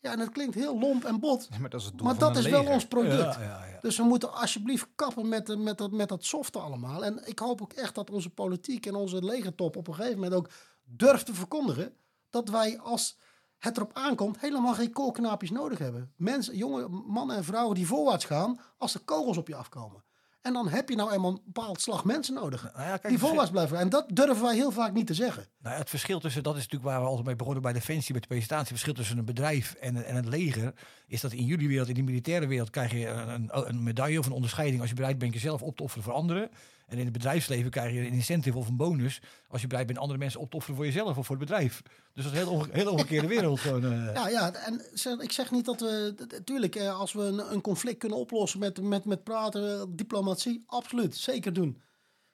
Ja, 0.00 0.12
en 0.12 0.18
dat 0.18 0.30
klinkt 0.30 0.54
heel 0.54 0.78
lomp 0.78 1.04
en 1.04 1.20
bot, 1.20 1.48
maar 1.60 1.70
dat 1.70 1.80
is 1.80 1.86
het 1.86 1.98
doel 1.98 2.06
maar 2.06 2.16
van 2.16 2.28
dat 2.28 2.36
een 2.36 2.44
is 2.44 2.50
wel 2.50 2.66
ons 2.66 2.86
product. 2.86 3.34
Ja, 3.34 3.42
ja, 3.42 3.64
ja. 3.64 3.78
Dus 3.80 3.96
we 3.96 4.02
moeten 4.02 4.32
alsjeblieft 4.32 4.88
kappen 4.94 5.28
met, 5.28 5.48
eh, 5.48 5.56
met, 5.56 5.78
dat, 5.78 5.90
met 5.90 6.08
dat 6.08 6.24
softe 6.24 6.58
allemaal. 6.58 7.04
En 7.04 7.26
ik 7.26 7.38
hoop 7.38 7.62
ook 7.62 7.72
echt 7.72 7.94
dat 7.94 8.10
onze 8.10 8.30
politiek 8.30 8.86
en 8.86 8.94
onze 8.94 9.24
legertop 9.24 9.76
op 9.76 9.88
een 9.88 9.94
gegeven 9.94 10.16
moment 10.16 10.34
ook 10.34 10.50
durft 10.84 11.26
te 11.26 11.34
verkondigen 11.34 11.92
dat 12.30 12.48
wij 12.48 12.78
als 12.78 13.18
het 13.58 13.76
erop 13.76 13.90
aankomt 13.92 14.40
helemaal 14.40 14.74
geen 14.74 14.92
koolknaapjes 14.92 15.50
nodig 15.50 15.78
hebben. 15.78 16.12
Mensen, 16.16 16.56
jonge 16.56 16.88
mannen 16.88 17.36
en 17.36 17.44
vrouwen 17.44 17.74
die 17.74 17.86
voorwaarts 17.86 18.24
gaan 18.24 18.60
als 18.76 18.94
er 18.94 19.00
kogels 19.00 19.36
op 19.36 19.48
je 19.48 19.54
afkomen. 19.54 20.04
En 20.42 20.52
dan 20.52 20.68
heb 20.68 20.88
je 20.88 20.96
nou 20.96 21.12
eenmaal 21.12 21.30
een 21.30 21.40
bepaald 21.44 21.80
slag 21.80 22.04
mensen 22.04 22.34
nodig 22.34 22.62
Nou 22.62 22.84
ja, 22.84 22.96
kijk, 22.96 23.08
die 23.08 23.18
voorwaarts 23.18 23.50
blijven. 23.50 23.78
En 23.78 23.88
dat 23.88 24.04
durven 24.08 24.42
wij 24.42 24.54
heel 24.54 24.70
vaak 24.70 24.92
niet 24.92 25.06
te 25.06 25.14
zeggen. 25.14 25.46
Nou, 25.58 25.74
ja, 25.74 25.80
het 25.80 25.90
verschil 25.90 26.20
tussen, 26.20 26.42
dat 26.42 26.56
is 26.56 26.62
natuurlijk 26.62 26.90
waar 26.90 27.00
we 27.00 27.06
altijd 27.06 27.26
mee 27.26 27.36
begonnen 27.36 27.62
bij 27.62 27.72
Defensie, 27.72 28.12
met 28.12 28.22
de 28.22 28.28
presentatie. 28.28 28.64
Het 28.64 28.72
verschil 28.72 28.94
tussen 28.94 29.18
een 29.18 29.24
bedrijf 29.24 29.74
en, 29.74 30.04
en 30.04 30.14
het 30.16 30.26
leger, 30.26 30.74
is 31.06 31.20
dat 31.20 31.32
in 31.32 31.44
jullie 31.44 31.68
wereld, 31.68 31.88
in 31.88 31.94
die 31.94 32.04
militaire 32.04 32.46
wereld, 32.46 32.70
krijg 32.70 32.92
je 32.92 33.06
een, 33.08 33.48
een 33.68 33.82
medaille 33.82 34.18
of 34.18 34.26
een 34.26 34.32
onderscheiding 34.32 34.80
als 34.80 34.90
je 34.90 34.96
bereid 34.96 35.18
bent 35.18 35.32
jezelf 35.32 35.62
op 35.62 35.76
te 35.76 35.82
offeren 35.82 36.04
voor 36.04 36.12
anderen. 36.12 36.50
En 36.88 36.98
in 36.98 37.04
het 37.04 37.12
bedrijfsleven 37.12 37.70
krijg 37.70 37.92
je 37.92 38.00
een 38.00 38.12
incentive 38.12 38.58
of 38.58 38.68
een 38.68 38.76
bonus 38.76 39.20
als 39.48 39.60
je 39.60 39.66
bereid 39.66 39.86
bent 39.86 39.98
andere 39.98 40.18
mensen 40.18 40.40
op 40.40 40.50
te 40.50 40.56
offeren 40.56 40.76
voor 40.76 40.84
jezelf 40.84 41.16
of 41.16 41.26
voor 41.26 41.36
het 41.36 41.44
bedrijf. 41.44 41.82
Dus 42.12 42.24
dat 42.24 42.32
is 42.32 42.40
een 42.40 42.70
heel, 42.72 42.92
omgekeerde 42.92 43.26
wereld. 43.26 43.60
Gewoon, 43.60 43.84
eh. 43.84 44.14
Ja, 44.14 44.28
ja, 44.38 44.52
en 44.52 44.82
ik 45.20 45.32
zeg 45.32 45.50
niet 45.50 45.64
dat 45.64 45.80
we. 45.80 46.14
Natuurlijk, 46.28 46.74
eh, 46.74 46.98
als 46.98 47.12
we 47.12 47.22
een, 47.22 47.52
een 47.52 47.60
conflict 47.60 47.98
kunnen 47.98 48.18
oplossen 48.18 48.60
met, 48.60 48.82
met, 48.82 49.04
met 49.04 49.24
praten, 49.24 49.80
eh, 49.80 49.86
diplomatie, 49.88 50.62
absoluut, 50.66 51.16
zeker 51.16 51.52
doen. 51.52 51.82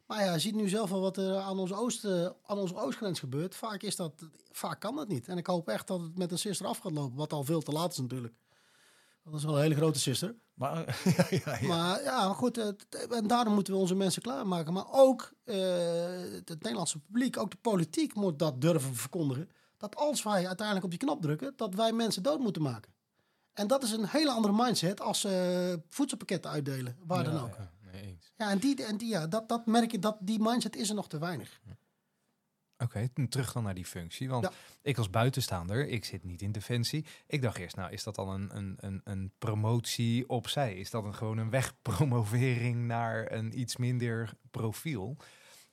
Maar 0.07 0.25
ja, 0.25 0.33
je 0.33 0.39
ziet 0.39 0.55
nu 0.55 0.69
zelf 0.69 0.91
wel 0.91 1.01
wat 1.01 1.17
er 1.17 1.37
aan 1.37 1.59
onze, 1.59 1.75
oost, 1.75 2.05
aan 2.47 2.59
onze 2.59 2.77
oostgrens 2.77 3.19
gebeurt. 3.19 3.55
Vaak, 3.55 3.83
is 3.83 3.97
dat, 3.97 4.29
vaak 4.51 4.81
kan 4.81 4.97
dat 4.97 5.09
niet. 5.09 5.29
En 5.29 5.39
ik 5.39 5.47
hoop 5.47 5.69
echt 5.69 5.87
dat 5.87 6.01
het 6.01 6.19
met 6.19 6.31
een 6.31 6.39
sister 6.39 6.67
af 6.67 6.79
gaat 6.79 6.93
lopen, 6.93 7.17
wat 7.17 7.33
al 7.33 7.45
veel 7.45 7.63
te 7.63 7.73
laat 7.73 7.93
is 7.93 7.99
natuurlijk. 7.99 8.35
Dat 9.25 9.35
is 9.35 9.45
wel 9.45 9.57
een 9.57 9.63
hele 9.63 9.75
grote 9.75 10.01
sister. 10.01 10.35
Maar, 10.55 11.01
ja, 11.17 11.27
ja, 11.31 11.59
ja. 11.61 11.67
Maar 11.69 12.03
ja, 12.03 12.27
maar 12.27 12.35
goed, 12.35 12.59
en 13.11 13.27
daarom 13.27 13.55
moeten 13.55 13.73
we 13.73 13.79
onze 13.79 13.95
mensen 13.95 14.23
klaarmaken. 14.23 14.73
Maar 14.73 14.93
ook 14.93 15.33
eh, 15.45 15.57
het 16.45 16.63
Nederlandse 16.63 16.99
publiek, 16.99 17.37
ook 17.37 17.51
de 17.51 17.57
politiek 17.57 18.15
moet 18.15 18.39
dat 18.39 18.61
durven 18.61 18.95
verkondigen. 18.95 19.51
Dat 19.77 19.97
als 19.97 20.23
wij 20.23 20.47
uiteindelijk 20.47 20.85
op 20.85 20.91
die 20.91 20.99
knop 20.99 21.23
drukken, 21.23 21.53
dat 21.57 21.75
wij 21.75 21.93
mensen 21.93 22.23
dood 22.23 22.39
moeten 22.39 22.63
maken. 22.63 22.93
En 23.53 23.67
dat 23.67 23.83
is 23.83 23.93
een 23.93 24.09
hele 24.09 24.31
andere 24.31 24.55
mindset 24.55 25.01
als 25.01 25.25
eh, 25.25 25.73
voedselpakketten 25.89 26.51
uitdelen, 26.51 26.97
waar 27.07 27.25
dan 27.25 27.41
ook. 27.41 27.57
Ja, 27.57 27.71
nee, 27.93 28.03
eens. 28.03 28.33
Ja, 28.37 28.51
en, 28.51 28.59
die, 28.59 28.85
en 28.85 28.97
die, 28.97 29.09
ja, 29.09 29.27
dat, 29.27 29.49
dat 29.49 29.67
merk 29.67 29.91
je, 29.91 29.99
dat 29.99 30.17
die 30.21 30.41
mindset 30.41 30.77
is 30.77 30.89
er 30.89 30.95
nog 30.95 31.09
te 31.09 31.19
weinig. 31.19 31.61
Oké, 32.79 33.09
terug 33.29 33.53
dan 33.53 33.63
naar 33.63 33.75
die 33.75 33.85
functie. 33.85 34.29
Want 34.29 34.45
Ja. 34.45 34.53
ik 34.83 34.99
als 34.99 35.11
buitenstaander, 35.11 35.89
ik 35.89 36.05
zit 36.05 36.25
niet 36.25 36.43
in 36.43 36.53
defensie. 36.53 37.05
Ik 37.27 37.43
dacht 37.43 37.59
eerst, 37.59 37.77
nou 37.77 37.93
is 37.93 38.03
dat 38.03 38.15
dan 38.15 38.29
een, 38.29 38.57
een, 38.57 38.77
een, 38.81 39.01
een 39.05 39.33
promotie 39.39 40.29
opzij? 40.29 40.75
Is 40.75 40.91
dat 40.91 41.05
een, 41.05 41.15
gewoon 41.15 41.39
een 41.39 41.51
wegpromovering 41.51 42.87
naar 42.87 43.33
een 43.33 43.59
iets 43.59 43.77
minder 43.77 44.33
profiel? 44.51 45.17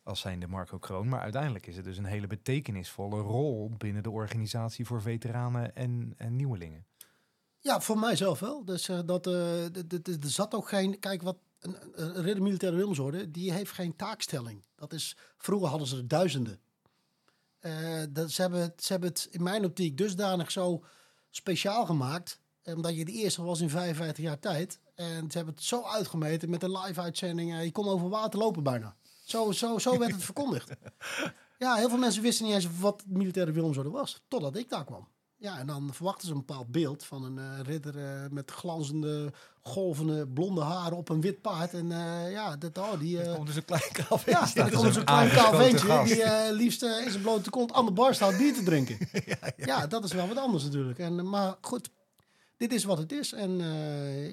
Als 0.04 0.20
zijnde 0.20 0.48
Marco 0.48 0.78
Kroon. 0.78 1.08
Maar 1.08 1.20
uiteindelijk 1.22 1.68
is 1.68 1.76
het 1.76 1.86
dus 1.86 1.98
een 1.98 2.06
hele 2.06 2.28
betekenisvolle 2.28 3.20
rol 3.20 3.72
binnen 3.78 4.04
de 4.04 4.10
organisatie 4.10 4.86
voor 4.86 5.02
veteranen 5.02 5.76
en, 5.76 6.14
en 6.18 6.36
nieuwelingen. 6.36 6.86
Ja, 7.60 7.82
voor 7.82 8.00
mijzelf 8.00 8.40
wel. 8.40 8.66
Dus 8.66 8.90
eh, 8.90 9.00
dat, 9.06 9.28
eh, 9.28 9.64
er 9.66 10.18
zat 10.20 10.54
ook 10.54 10.70
geen. 10.70 11.00
Kijk, 11.00 11.22
wat 11.22 11.38
een, 11.60 12.28
een 12.28 12.44
militaire 12.44 12.78
Wilmsorde, 12.78 13.32
die 13.32 13.54
heeft 13.54 13.72
geen 13.72 13.96
taakstelling. 13.96 14.66
Dat 14.76 14.94
is, 14.94 15.18
vroeger 15.38 15.70
hadden 15.70 15.88
ze 15.88 15.98
er 15.98 16.08
duizenden. 16.08 16.60
Eh, 17.62 18.02
dat, 18.10 18.32
ze, 18.32 18.42
hebben, 18.42 18.62
het- 18.62 18.84
ze 18.84 18.92
hebben 18.92 19.10
het 19.10 19.28
in 19.32 19.44
mijn 19.44 19.66
optiek 19.66 19.98
dusdanig 19.98 20.52
zo 20.52 20.84
speciaal 21.30 21.86
gemaakt. 21.86 22.40
eh, 22.62 22.76
Omdat 22.76 22.96
je 22.96 23.06
de 23.06 23.12
eerste 23.12 23.44
was 23.44 23.60
in 23.62 23.70
55 23.70 24.24
jaar 24.24 24.40
tijd. 24.40 24.80
En 24.96 25.32
ze 25.32 25.38
hebben 25.38 25.54
het 25.56 25.64
zo 25.64 25.84
uitgemeten 25.84 26.50
met 26.50 26.64
een 26.64 26.78
live-uitzending. 26.78 27.54
eh, 27.54 27.64
je 27.64 27.72
kon 27.72 27.88
over 27.88 28.10
water 28.10 28.40
lopen 28.40 28.64
bijna. 28.64 28.96
Zo, 29.24 29.52
zo, 29.52 29.78
zo 29.78 29.98
werd 29.98 30.12
het 30.12 30.24
verkondigd. 30.34 30.70
Ja, 31.58 31.76
heel 31.76 31.90
veel 31.90 31.98
mensen 31.98 32.22
wisten 32.22 32.46
niet 32.46 32.54
eens 32.54 32.68
wat 32.80 33.04
militaire 33.08 33.52
Wilmsorde 33.52 33.90
was. 33.90 34.22
Totdat 34.28 34.56
ik 34.56 34.70
daar 34.70 34.86
kwam. 34.86 35.08
Ja, 35.42 35.60
en 35.60 35.68
dan 35.68 35.94
verwachten 35.94 36.28
ze 36.28 36.34
een 36.34 36.44
bepaald 36.46 36.72
beeld 36.72 37.04
van 37.04 37.24
een 37.24 37.38
eh, 37.38 37.60
ridder 37.64 37.98
eh, 37.98 38.30
met 38.30 38.52
glanzende, 38.52 39.34
golvende, 39.62 40.28
blonde 40.28 40.62
haren 40.62 40.98
op 40.98 41.10
een 41.10 41.22
wit 41.22 41.42
paard. 41.42 41.74
En 41.74 41.92
eh, 41.92 42.32
ja, 42.32 42.56
dat, 42.58 42.78
oh, 42.78 43.00
die... 43.00 43.22
eh, 43.22 43.36
komt 43.36 43.48
dus 43.48 43.56
een 43.56 43.66
klein 43.66 43.92
kaal. 43.92 44.20
ja, 44.26 44.50
dat 44.54 44.70
komt 44.70 44.84
een 44.84 44.94
zo'n 44.94 45.04
klein 45.04 45.30
kaal 45.30 45.54
ventje 45.54 46.04
die 46.04 46.54
liefst 46.54 46.84
in 46.84 47.12
zijn 47.12 47.22
blote 47.22 47.50
kont 47.50 47.74
aan 47.74 47.86
de 47.86 47.92
bar 47.92 48.16
staat 48.16 48.38
bier 48.38 48.54
te 48.54 48.64
drinken. 48.64 48.98
ja, 49.58 49.88
dat 49.88 50.04
is 50.04 50.12
wel 50.12 50.28
wat 50.28 50.38
anders 50.38 50.64
natuurlijk. 50.64 51.00
En, 51.00 51.30
maar 51.30 51.56
goed, 51.62 51.90
dit 52.58 52.74
is 52.74 52.84
wat 52.84 52.98
het 52.98 53.12
is. 53.12 53.34
En 53.34 53.58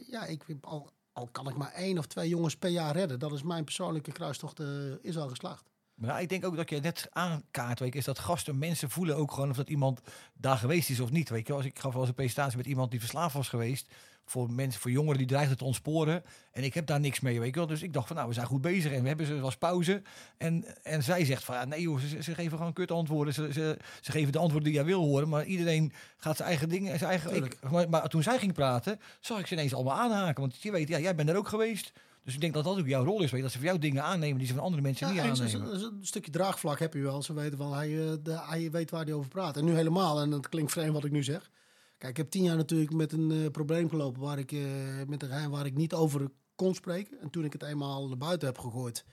ja, 0.07 0.25
ik, 0.25 0.44
al, 0.61 0.90
al 1.12 1.29
kan 1.33 1.49
ik 1.49 1.57
maar 1.57 1.73
één 1.73 1.99
of 1.99 2.07
twee 2.07 2.29
jongens 2.29 2.57
per 2.57 2.71
jaar 2.71 2.97
redden, 2.97 3.18
dat 3.18 3.33
is 3.33 3.42
mijn 3.42 3.64
persoonlijke 3.64 4.12
kruistocht, 4.12 4.61
is 5.03 5.18
al 5.18 5.29
geslaagd. 5.29 5.64
Maar 5.99 6.11
nou, 6.11 6.23
ik 6.23 6.29
denk 6.29 6.45
ook 6.45 6.57
dat 6.57 6.71
je 6.71 6.81
net 6.81 7.09
aankaart, 7.13 7.79
weet 7.79 7.93
je, 7.93 7.99
is 7.99 8.05
dat 8.05 8.19
gasten, 8.19 8.59
mensen 8.59 8.91
voelen 8.91 9.17
ook 9.17 9.33
gewoon 9.33 9.51
of 9.51 9.57
dat 9.57 9.69
iemand 9.69 10.01
daar 10.35 10.57
geweest 10.57 10.91
is 10.91 11.01
of 11.01 11.11
niet. 11.11 11.29
Weet 11.29 11.47
je, 11.47 11.53
als 11.53 11.65
ik 11.65 11.79
gaf 11.79 11.93
wel 11.93 12.01
eens 12.01 12.09
een 12.09 12.15
presentatie 12.15 12.57
met 12.57 12.67
iemand 12.67 12.91
die 12.91 13.01
verslaafd 13.01 13.35
was 13.35 13.49
geweest, 13.49 13.95
voor 14.25 14.53
mensen, 14.53 14.81
voor 14.81 14.91
jongeren 14.91 15.19
die 15.19 15.27
dreigden 15.27 15.57
te 15.57 15.65
ontsporen. 15.65 16.25
En 16.53 16.65
ik 16.65 16.75
heb 16.75 16.87
daar 16.87 17.01
niks 17.01 17.21
mee, 17.21 17.41
weet 17.41 17.49
je 17.49 17.55
wel. 17.55 17.67
Dus 17.67 17.83
ik 17.83 17.93
dacht 17.93 18.07
van, 18.07 18.17
nou, 18.17 18.29
we 18.29 18.35
zijn 18.35 18.47
goed 18.47 18.61
bezig 18.61 18.93
en 18.93 19.03
we 19.03 19.09
hebben 19.09 19.27
ze 19.27 19.41
was 19.41 19.57
pauze. 19.57 20.03
En, 20.37 20.65
en 20.83 21.03
zij 21.03 21.25
zegt 21.25 21.45
van, 21.45 21.55
ja, 21.55 21.65
nee 21.65 21.81
joh, 21.81 21.99
ze, 21.99 22.23
ze 22.23 22.35
geven 22.35 22.59
gewoon 22.59 22.73
kut 22.73 22.91
antwoorden. 22.91 23.35
Ze, 23.35 23.53
ze, 23.53 23.79
ze 24.01 24.11
geven 24.11 24.33
de 24.33 24.39
antwoorden 24.39 24.69
die 24.69 24.79
jij 24.79 24.87
wil 24.87 25.05
horen, 25.05 25.29
maar 25.29 25.45
iedereen 25.45 25.93
gaat 26.17 26.37
zijn 26.37 26.49
eigen 26.49 26.69
dingen, 26.69 26.99
zijn 26.99 27.11
eigen... 27.11 27.45
Ik, 27.45 27.71
maar, 27.71 27.89
maar 27.89 28.09
toen 28.09 28.23
zij 28.23 28.39
ging 28.39 28.53
praten, 28.53 29.01
zag 29.21 29.39
ik 29.39 29.47
ze 29.47 29.55
ineens 29.55 29.75
allemaal 29.75 29.99
aanhaken. 29.99 30.41
Want 30.41 30.63
je 30.63 30.71
weet, 30.71 30.89
ja, 30.89 30.99
jij 30.99 31.15
bent 31.15 31.29
er 31.29 31.37
ook 31.37 31.49
geweest. 31.49 31.93
Dus 32.29 32.37
ik 32.37 32.43
denk 32.43 32.55
dat 32.55 32.64
dat 32.64 32.79
ook 32.79 32.87
jouw 32.87 33.05
rol 33.05 33.23
is, 33.23 33.31
weet 33.31 33.31
je, 33.37 33.43
dat 33.43 33.51
ze 33.51 33.59
voor 33.59 33.67
jou 33.67 33.79
dingen 33.79 34.03
aannemen 34.03 34.38
die 34.38 34.47
ze 34.47 34.55
van 34.55 34.62
andere 34.62 34.83
mensen 34.83 35.07
niet 35.07 35.17
Ja, 35.17 35.23
aannemen. 35.23 35.73
eens- 35.73 35.83
een 35.83 35.99
stukje 36.01 36.31
draagvlak 36.31 36.79
heb 36.79 36.95
je 36.95 37.01
wel. 37.01 37.23
Ze 37.23 37.33
weten 37.33 37.59
van, 37.59 37.73
hij, 37.75 38.09
eh, 38.11 38.17
de, 38.23 38.38
hij 38.41 38.71
weet 38.71 38.91
waar 38.91 39.05
hij 39.05 39.12
over 39.14 39.29
praat. 39.31 39.57
En 39.57 39.64
nu 39.64 39.75
helemaal, 39.75 40.21
en 40.21 40.31
dat 40.31 40.49
klinkt 40.49 40.73
vreemd 40.73 40.93
wat 40.93 41.05
ik 41.05 41.11
nu 41.11 41.23
zeg. 41.23 41.51
Kijk, 41.99 42.11
ik 42.11 42.17
heb 42.17 42.31
tien 42.31 42.43
jaar 42.43 42.57
natuurlijk 42.57 42.93
met 42.93 43.12
een 43.12 43.31
eh, 43.31 43.51
probleem 43.51 43.88
gelopen 43.88 44.21
waar 44.21 44.38
ik, 44.38 44.53
eh, 44.53 44.61
met 45.07 45.23
een 45.23 45.29
geheim 45.29 45.51
waar 45.51 45.67
ik 45.67 45.75
niet 45.75 45.95
over 45.95 46.29
kon 46.55 46.75
spreken. 46.75 47.21
En 47.21 47.31
toen 47.31 47.45
ik 47.45 47.53
het 47.53 47.62
eenmaal 47.62 48.09
naar 48.09 48.17
buiten 48.19 48.49
heb 48.49 48.59
gegooid, 48.59 49.05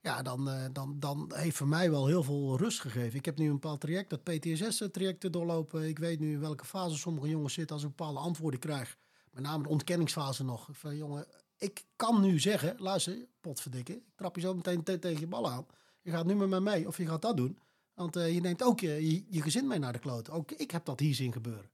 ja, 0.00 0.22
dan, 0.22 0.50
dan, 0.72 0.96
dan 0.98 1.32
heeft 1.34 1.56
voor 1.56 1.68
mij 1.68 1.90
wel 1.90 2.06
heel 2.06 2.22
veel 2.22 2.56
rust 2.56 2.80
gegeven. 2.80 3.18
Ik 3.18 3.24
heb 3.24 3.38
nu 3.38 3.46
een 3.46 3.52
bepaald 3.52 3.80
traject, 3.80 4.10
dat 4.10 4.22
PTSS-traject 4.22 5.20
te 5.20 5.30
doorlopen. 5.30 5.88
Ik 5.88 5.98
weet 5.98 6.20
nu 6.20 6.32
in 6.32 6.40
welke 6.40 6.64
fase 6.64 6.96
sommige 6.96 7.28
jongens 7.28 7.54
zitten 7.54 7.74
als 7.76 7.84
ik 7.84 7.90
bepaalde 7.96 8.18
antwoorden 8.18 8.60
krijg. 8.60 8.96
Met 9.30 9.42
name 9.42 9.62
de 9.62 9.68
ontkenningsfase 9.68 10.44
nog. 10.44 10.68
Van, 10.72 10.96
jongen, 10.96 11.26
ik 11.58 11.84
kan 11.96 12.20
nu 12.20 12.38
zeggen, 12.40 12.74
luister, 12.78 13.16
potverdikke, 13.40 13.92
ik 13.92 14.02
trap 14.14 14.34
je 14.34 14.40
zo 14.40 14.54
meteen 14.54 14.82
te- 14.82 14.98
tegen 14.98 15.20
je 15.20 15.26
bal 15.26 15.50
aan. 15.50 15.66
Je 16.02 16.10
gaat 16.10 16.26
nu 16.26 16.34
met 16.34 16.48
mij 16.48 16.60
mee 16.60 16.86
of 16.86 16.96
je 16.96 17.06
gaat 17.06 17.22
dat 17.22 17.36
doen. 17.36 17.58
Want 17.94 18.16
eh, 18.16 18.34
je 18.34 18.40
neemt 18.40 18.62
ook 18.62 18.80
je, 18.80 19.10
je, 19.12 19.24
je 19.28 19.42
gezin 19.42 19.66
mee 19.66 19.78
naar 19.78 19.92
de 19.92 19.98
kloot. 19.98 20.30
Ook 20.30 20.50
ik 20.52 20.70
heb 20.70 20.84
dat 20.84 21.00
hier 21.00 21.14
zien 21.14 21.32
gebeuren. 21.32 21.70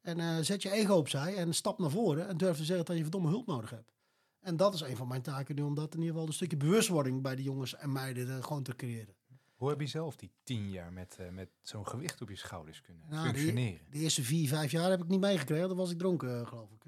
En 0.00 0.20
eh, 0.20 0.36
zet 0.40 0.62
je 0.62 0.70
ego 0.70 0.94
opzij 0.94 1.36
en 1.36 1.54
stap 1.54 1.78
naar 1.78 1.90
voren 1.90 2.28
en 2.28 2.36
durf 2.36 2.56
te 2.56 2.64
zeggen 2.64 2.84
dat 2.84 2.96
je 2.96 3.02
verdomme 3.02 3.28
hulp 3.28 3.46
nodig 3.46 3.70
hebt. 3.70 3.92
En 4.40 4.56
dat 4.56 4.74
is 4.74 4.80
een 4.80 4.96
van 4.96 5.08
mijn 5.08 5.22
taken 5.22 5.54
nu, 5.54 5.62
om 5.62 5.74
dat 5.74 5.92
in 5.94 5.98
ieder 5.98 6.12
geval 6.12 6.26
een 6.28 6.32
stukje 6.34 6.56
bewustwording 6.56 7.22
bij 7.22 7.36
de 7.36 7.42
jongens 7.42 7.74
en 7.74 7.92
meiden 7.92 8.36
eh, 8.36 8.42
gewoon 8.44 8.62
te 8.62 8.76
creëren. 8.76 9.14
Hoe 9.54 9.68
heb 9.70 9.80
je 9.80 9.86
zelf 9.86 10.16
die 10.16 10.30
tien 10.42 10.70
jaar 10.70 10.92
met, 10.92 11.18
met 11.30 11.48
zo'n 11.60 11.86
gewicht 11.86 12.20
op 12.22 12.28
je 12.28 12.36
schouders 12.36 12.80
kunnen 12.80 13.04
Nou, 13.08 13.26
functioneren? 13.26 13.86
De 13.90 13.98
eerste 13.98 14.22
vier, 14.22 14.48
vijf 14.48 14.70
jaar 14.70 14.90
heb 14.90 15.02
ik 15.02 15.08
niet 15.08 15.20
meegekregen. 15.20 15.68
Dan 15.68 15.76
was 15.76 15.90
ik 15.90 15.98
dronken, 15.98 16.46
geloof 16.46 16.70
ik. 16.72 16.84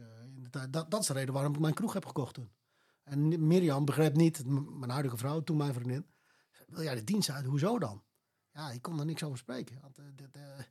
Eh. 0.54 0.62
Dat, 0.70 0.90
dat 0.90 1.00
is 1.00 1.06
de 1.06 1.12
reden 1.12 1.34
waarom 1.34 1.54
ik 1.54 1.60
mijn 1.60 1.74
kroeg 1.74 1.92
heb 1.92 2.06
gekocht 2.06 2.34
toen. 2.34 2.50
En 3.04 3.46
Mirjam 3.46 3.84
begreep 3.84 4.16
niet, 4.16 4.42
mijn 4.78 4.90
huidige 4.90 5.16
vrouw, 5.16 5.40
toen 5.40 5.56
mijn 5.56 5.74
vriendin. 5.74 6.06
Wil 6.66 6.82
jij 6.82 6.94
de 6.94 7.04
dienst 7.04 7.30
uit? 7.30 7.44
Hoezo 7.44 7.78
dan? 7.78 8.02
Ja, 8.52 8.70
ik 8.70 8.82
kon 8.82 8.98
er 8.98 9.04
niks 9.04 9.22
over 9.22 9.38
spreken. 9.38 9.78
Want 9.80 9.98
eh, 9.98 10.04
de, 10.14 10.30
de, 10.30 10.64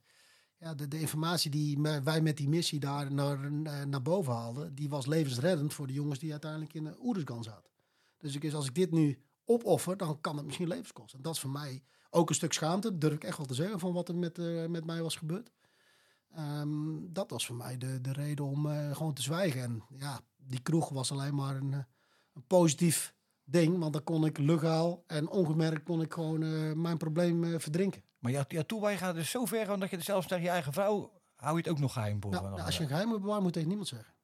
ja, 0.58 0.74
de, 0.74 1.00
informatie 1.00 1.50
die 1.50 1.80
wij 1.80 2.20
met 2.20 2.36
die 2.36 2.48
missie 2.48 2.80
daar 2.80 3.12
naar, 3.12 3.44
eh, 3.44 3.84
naar 3.84 4.02
boven 4.02 4.32
haalden... 4.32 4.74
die 4.74 4.88
was 4.88 5.06
levensreddend 5.06 5.74
voor 5.74 5.86
de 5.86 5.92
jongens 5.92 6.18
die 6.18 6.30
uiteindelijk 6.30 6.74
in 6.74 6.84
de 6.84 6.96
Oeruzgan 7.02 7.42
zaten. 7.42 7.70
Dus 8.18 8.34
ik 8.34 8.52
als 8.52 8.66
ik 8.66 8.74
dit 8.74 8.90
nu 8.90 9.22
opoffer, 9.44 9.96
dan 9.96 10.20
kan 10.20 10.36
het 10.36 10.46
misschien 10.46 10.68
levens 10.68 10.92
kosten. 10.92 11.16
En 11.18 11.24
dat 11.24 11.34
is 11.34 11.40
voor 11.40 11.50
mij 11.50 11.82
ook 12.10 12.28
een 12.28 12.34
stuk 12.34 12.52
schaamte, 12.52 12.98
durf 12.98 13.14
ik 13.14 13.24
echt 13.24 13.36
wel 13.36 13.46
te 13.46 13.54
zeggen, 13.54 13.78
van 13.78 13.92
wat 13.92 14.08
er 14.08 14.16
met, 14.16 14.36
met 14.68 14.84
mij 14.84 15.02
was 15.02 15.16
gebeurd. 15.16 15.50
Ehm, 16.34 17.12
dat 17.12 17.30
was 17.30 17.46
voor 17.46 17.56
mij 17.56 17.78
de, 17.78 18.00
de 18.00 18.12
reden 18.12 18.44
om 18.44 18.70
eh, 18.70 18.96
gewoon 18.96 19.14
te 19.14 19.22
zwijgen. 19.22 19.62
En 19.62 19.82
ja, 19.96 20.20
die 20.36 20.60
kroeg 20.60 20.88
was 20.88 21.12
alleen 21.12 21.34
maar 21.34 21.56
een, 21.56 21.72
eh, 21.72 21.78
een 22.32 22.46
positief 22.46 23.14
ding. 23.44 23.78
Want 23.78 23.92
dan 23.92 24.04
kon 24.04 24.24
ik 24.24 24.38
legaal 24.38 25.04
en 25.06 25.28
ongemerkt 25.28 25.84
kon 25.84 26.00
ik 26.00 26.12
gewoon 26.12 26.42
eh, 26.42 26.72
mijn 26.72 26.96
probleem 26.96 27.60
verdrinken. 27.60 28.02
Maar 28.18 28.32
ja, 28.32 28.44
ja, 28.48 28.62
toewijgen 28.62 29.06
gaat 29.06 29.14
dus 29.14 29.30
zo 29.30 29.44
ver 29.44 29.78
dat 29.78 29.90
je 29.90 29.96
het 29.96 30.04
zelfs 30.04 30.26
tegen 30.26 30.44
je 30.44 30.50
eigen 30.50 30.72
vrouw 30.72 31.22
hou 31.34 31.56
je 31.56 31.62
het 31.62 31.70
ook 31.70 31.78
nog 31.78 31.92
geheim 31.92 32.22
voor. 32.22 32.30
Nou, 32.30 32.60
als 32.60 32.76
je 32.76 32.82
een 32.82 32.88
geheim 32.88 33.08
moet 33.08 33.20
bewaren, 33.20 33.42
moet 33.42 33.52
tegen 33.52 33.68
niemand 33.68 33.88
zeggen. 33.88 34.14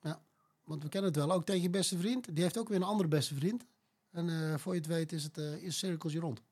Ja, 0.00 0.22
want 0.64 0.82
we 0.82 0.88
kennen 0.88 1.10
het 1.10 1.20
wel. 1.20 1.32
Ook 1.32 1.44
tegen 1.44 1.62
je 1.62 1.70
beste 1.70 1.98
vriend. 1.98 2.34
Die 2.34 2.42
heeft 2.42 2.58
ook 2.58 2.68
weer 2.68 2.76
een 2.76 2.82
andere 2.82 3.08
beste 3.08 3.34
vriend. 3.34 3.66
En 4.10 4.60
voor 4.60 4.72
je 4.72 4.78
het 4.78 4.88
weet 4.88 5.12
is 5.12 5.24
het 5.24 5.36
is 5.36 5.78
cirkeltje 5.78 6.20
rond. 6.20 6.42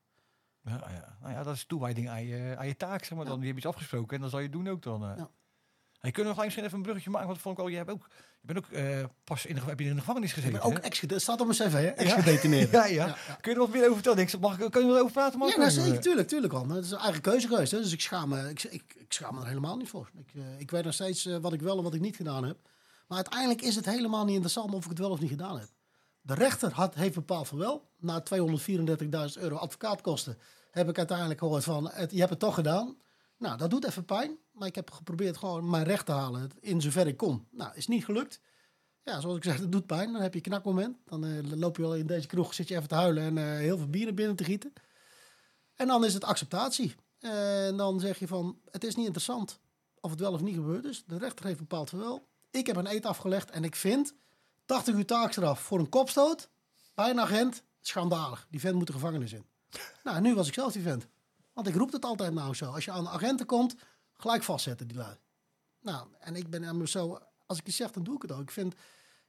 Ja, 0.65 0.81
ja. 0.91 1.17
Nou 1.21 1.33
ja, 1.33 1.43
dat 1.43 1.55
is 1.55 1.65
toewijding 1.65 2.09
aan 2.09 2.25
je, 2.27 2.55
aan 2.59 2.67
je 2.67 2.77
taak, 2.77 3.05
zeg 3.05 3.19
maar. 3.19 3.27
Dan, 3.27 3.41
je 3.41 3.55
iets 3.55 3.67
afgesproken 3.67 4.15
en 4.17 4.21
dan 4.21 4.31
zal 4.31 4.39
je 4.39 4.45
het 4.45 4.55
doen 4.55 4.69
ook 4.69 4.83
dan. 4.83 5.03
eh. 5.03 5.17
Ja. 5.17 5.31
En 6.01 6.09
je 6.09 6.15
kunt 6.15 6.27
nog 6.27 6.45
misschien 6.45 6.65
even 6.65 6.77
een 6.77 6.83
bruggetje 6.83 7.11
maken, 7.11 7.27
want 7.29 7.41
vond 7.41 7.59
ik 7.59 7.63
al, 7.65 7.69
je 7.71 7.77
hebt 7.77 7.91
ook, 7.91 8.09
je 8.41 8.47
bent 8.47 8.59
ook 8.59 8.71
eh, 8.71 9.05
pas 9.25 9.47
in 9.47 9.55
de, 9.55 9.61
heb 9.61 9.79
je 9.81 9.85
in 9.89 9.95
de 9.95 9.99
gevangenis 10.01 10.29
Ik 10.29 10.35
gezeten. 10.35 10.59
ben 10.59 10.69
ook 10.69 10.79
ex 10.79 11.01
dat 11.01 11.21
staat 11.21 11.41
op 11.41 11.47
mijn 11.47 11.59
cv, 11.59 11.73
hè? 11.73 11.87
Ex-gedetineerde. 11.87 12.71
Ja, 12.77 12.85
ja. 12.87 13.17
Kun 13.41 13.53
je 13.53 13.59
er 13.59 13.65
wat 13.65 13.69
meer 13.73 13.83
over 13.83 13.95
vertellen? 13.95 14.19
Ik 14.19 14.39
mag 14.41 14.59
ik, 14.59 14.71
kun 14.71 14.87
je 14.87 14.93
erover 14.93 15.13
praten? 15.13 15.47
Ja, 15.49 15.57
nou, 15.57 15.71
zeker, 15.71 16.01
tuurlijk, 16.01 16.29
tuurlijk 16.29 16.53
al. 16.53 16.69
Het 16.69 16.85
is 16.85 16.91
een 16.91 16.99
eigen 16.99 17.21
keuze 17.21 17.49
geweest. 17.49 17.71
Hè? 17.73 17.79
Dus 17.79 17.93
ik 17.93 18.01
schaam, 18.01 18.29
me, 18.29 18.49
ik, 18.51 18.63
ik, 18.63 18.95
ik 18.99 19.13
schaam 19.13 19.35
me 19.35 19.41
er 19.41 19.47
helemaal 19.47 19.77
niet 19.77 19.89
voor. 19.89 20.11
Ik, 20.19 20.31
eh, 20.35 20.61
ik 20.61 20.71
weet 20.71 20.85
nog 20.85 20.95
steeds 20.95 21.27
eh, 21.27 21.37
wat 21.37 21.53
ik 21.53 21.61
wel 21.63 21.77
en 21.77 21.83
wat 21.83 21.95
ik 21.95 22.01
niet 22.01 22.17
gedaan 22.17 22.45
heb. 22.45 22.57
Maar 23.07 23.17
uiteindelijk 23.17 23.63
is 23.63 23.75
het 23.77 23.85
helemaal 23.85 24.25
niet 24.25 24.33
interessant 24.35 24.75
of 24.75 24.83
ik 24.85 24.91
het 24.91 24.99
wel 24.99 25.11
of 25.11 25.21
niet 25.21 25.31
gedaan 25.31 25.59
heb. 25.59 25.69
De 26.23 26.35
rechter 26.35 26.73
had, 26.73 26.95
heeft 26.95 27.15
bepaald 27.15 27.49
van 27.49 27.59
wel. 27.59 27.91
Na 27.99 28.23
234.000 28.23 29.07
euro 29.39 29.57
advocaatkosten 29.57 30.39
heb 30.71 30.89
ik 30.89 30.99
uiteindelijk 30.99 31.39
gehoord 31.39 31.65
van... 31.65 31.91
Je 32.11 32.19
hebt 32.19 32.31
het 32.31 32.39
toch 32.39 32.55
gedaan. 32.55 32.97
Nou, 33.39 33.57
dat 33.57 33.71
doet 33.71 33.85
even 33.85 34.05
pijn. 34.05 34.39
Maar 34.53 34.69
ik 34.69 34.75
heb 34.75 34.91
geprobeerd 34.91 35.37
gewoon 35.37 35.71
mijn 35.71 35.85
recht 35.85 36.07
te 36.07 36.13
halen 36.13 36.51
in 36.61 36.81
zover 36.81 37.07
ik 37.07 37.17
kon. 37.17 37.47
Nou, 37.51 37.71
is 37.75 37.87
niet 37.87 38.05
gelukt. 38.05 38.41
Ja, 39.03 39.21
zoals 39.21 39.37
ik 39.37 39.45
zeg, 39.45 39.59
het 39.59 39.73
doet 39.73 39.87
pijn. 39.87 40.13
Dan 40.13 40.23
heb 40.23 40.33
je 40.33 40.39
een 40.39 40.51
knakmoment. 40.51 40.97
Dan 41.05 41.25
eh, 41.25 41.31
loop 41.43 41.77
je 41.77 41.83
wel 41.83 41.97
in 41.97 42.07
deze 42.07 42.27
kroeg, 42.27 42.55
zit 42.55 42.69
je 42.69 42.77
even 42.77 42.89
te 42.89 42.95
huilen 42.95 43.23
en 43.23 43.39
eh, 43.39 43.59
heel 43.59 43.79
veel 43.79 43.89
bieren 43.89 44.15
binnen 44.15 44.37
te 44.37 44.45
gieten. 44.45 44.73
En 45.75 45.87
dan 45.87 46.05
is 46.05 46.15
het 46.15 46.25
acceptatie. 46.25 46.95
En 47.19 47.77
dan 47.77 48.01
zeg 48.01 48.19
je 48.19 48.27
van, 48.27 48.59
het 48.71 48.85
is 48.85 48.95
niet 48.95 49.07
interessant 49.07 49.61
of 50.01 50.11
het 50.11 50.21
wel 50.21 50.33
of 50.33 50.41
niet 50.41 50.55
gebeurd 50.55 50.85
is. 50.85 51.05
De 51.07 51.19
rechter 51.19 51.45
heeft 51.45 51.59
bepaald 51.59 51.91
wel. 51.91 52.29
Ik 52.51 52.67
heb 52.67 52.77
een 52.77 52.91
eet 52.91 53.07
afgelegd 53.07 53.51
en 53.51 53.65
ik 53.65 53.77
vind 53.77 54.15
80 54.65 54.95
uur 54.95 55.07
taakstraf 55.07 55.61
voor 55.61 55.79
een 55.79 55.89
kopstoot 55.89 56.49
bij 56.95 57.11
een 57.11 57.21
agent 57.21 57.63
schandalig. 57.81 58.47
Die 58.51 58.61
vent 58.61 58.75
moet 58.75 58.87
de 58.87 58.93
gevangenis 58.93 59.33
in. 59.33 59.45
Nou, 60.03 60.21
nu 60.21 60.35
was 60.35 60.49
ik 60.49 60.55
zelf 60.55 60.73
die 60.73 60.83
vent. 60.83 61.07
Want 61.53 61.67
ik 61.67 61.75
roep 61.75 61.93
het 61.93 62.05
altijd 62.05 62.33
nou 62.35 62.55
zo. 62.55 62.71
Als 62.71 62.85
je 62.85 62.91
aan 62.91 63.05
de 63.05 63.11
agenten 63.11 63.47
komt, 63.47 63.75
gelijk 64.13 64.43
vastzetten 64.43 64.89
die 64.89 64.97
lui. 64.97 65.17
Nou, 65.81 66.07
en 66.19 66.37
ik 66.37 66.51
ben 66.51 66.63
hem 66.63 66.87
zo... 66.87 67.19
Als 67.47 67.59
ik 67.59 67.67
je 67.67 67.73
zeg, 67.73 67.91
dan 67.91 68.03
doe 68.03 68.15
ik 68.17 68.23
het 68.23 68.33
ook. 68.33 68.41
Ik 68.41 68.51
vind, 68.51 68.75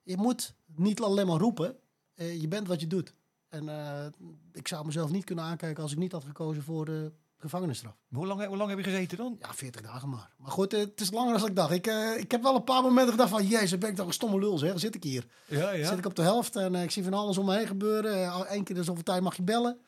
je 0.04 0.18
moet 0.18 0.54
niet 0.66 1.02
alleen 1.02 1.28
maar 1.28 1.40
roepen. 1.40 1.80
eh, 2.16 2.42
je 2.42 2.48
bent 2.48 2.68
wat 2.68 2.80
je 2.80 2.88
doet. 2.88 3.14
En 3.50 3.70
eh, 3.70 4.06
ik 4.52 4.68
zou 4.68 4.86
mezelf 4.86 5.12
niet 5.12 5.24
kunnen 5.24 5.44
aankijken 5.44 5.84
als 5.84 5.92
ik 5.92 5.98
niet 5.98 6.12
had 6.12 6.24
gekozen 6.24 6.64
voor 6.64 6.86
de 6.86 7.12
gevangenisstraf. 7.44 7.94
Hoe, 8.10 8.28
lang, 8.28 8.46
hoe 8.46 8.58
lang 8.58 8.70
heb 8.70 8.78
je 8.78 8.84
gezeten 8.84 9.18
dan? 9.18 9.38
Ja, 9.40 9.54
40 9.54 9.82
dagen 9.82 10.10
maar. 10.10 10.30
Maar 10.38 10.52
goed, 10.52 10.74
eh, 10.74 10.80
het 10.80 11.02
is 11.02 11.12
langer 11.12 11.38
dan 11.38 11.48
ik 11.48 11.56
dacht. 11.56 11.72
Ik, 11.72 11.88
eh, 11.88 12.18
ik 12.18 12.32
heb 12.32 12.42
wel 12.42 12.56
een 12.56 12.64
paar 12.64 12.82
momenten 12.82 13.12
gedacht 13.12 13.30
van... 13.30 13.48
Jezus, 13.48 13.78
ben 13.78 13.90
ik 13.90 13.96
toch 13.96 14.08
een 14.08 14.14
stomme 14.14 14.40
lul 14.40 14.58
zeg. 14.58 14.80
Zit 14.80 14.96
ik 14.96 15.04
hier. 15.04 15.26
Ja, 15.46 15.72
ja. 15.72 15.88
Zit 15.88 15.98
ik 15.98 16.06
op 16.06 16.16
de 16.16 16.22
helft 16.22 16.56
en 16.56 16.76
eh, 16.76 16.84
ik 16.84 16.92
zie 16.92 17.04
van 17.04 17.14
alles 17.14 17.38
om 17.38 17.46
me 17.46 17.58
heen 17.58 17.68
gebeuren. 17.68 18.46
Eén 18.54 18.64
keer 18.64 18.76
in 18.76 18.84
zoveel 18.84 19.04
tijd 19.04 19.22
mag 19.22 19.36
je 19.36 19.44
bellen. 19.44 19.80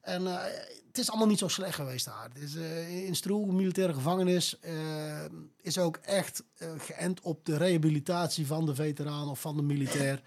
En 0.00 0.26
het 0.86 0.98
is 0.98 1.10
allemaal 1.10 1.28
niet 1.28 1.38
zo 1.38 1.48
slecht 1.48 1.74
geweest 1.74 2.04
daar. 2.04 2.30
Eh, 2.56 3.04
in 3.06 3.14
Stroe, 3.14 3.52
militaire 3.52 3.94
gevangenis, 3.94 4.58
is 5.60 5.78
ook 5.78 5.96
echt 5.96 6.44
geënt 6.78 7.20
op 7.20 7.44
de 7.44 7.56
rehabilitatie 7.56 8.46
van 8.46 8.66
de 8.66 8.74
veteraan 8.74 9.28
of 9.28 9.40
van 9.40 9.56
de 9.56 9.62
militair 9.62 10.22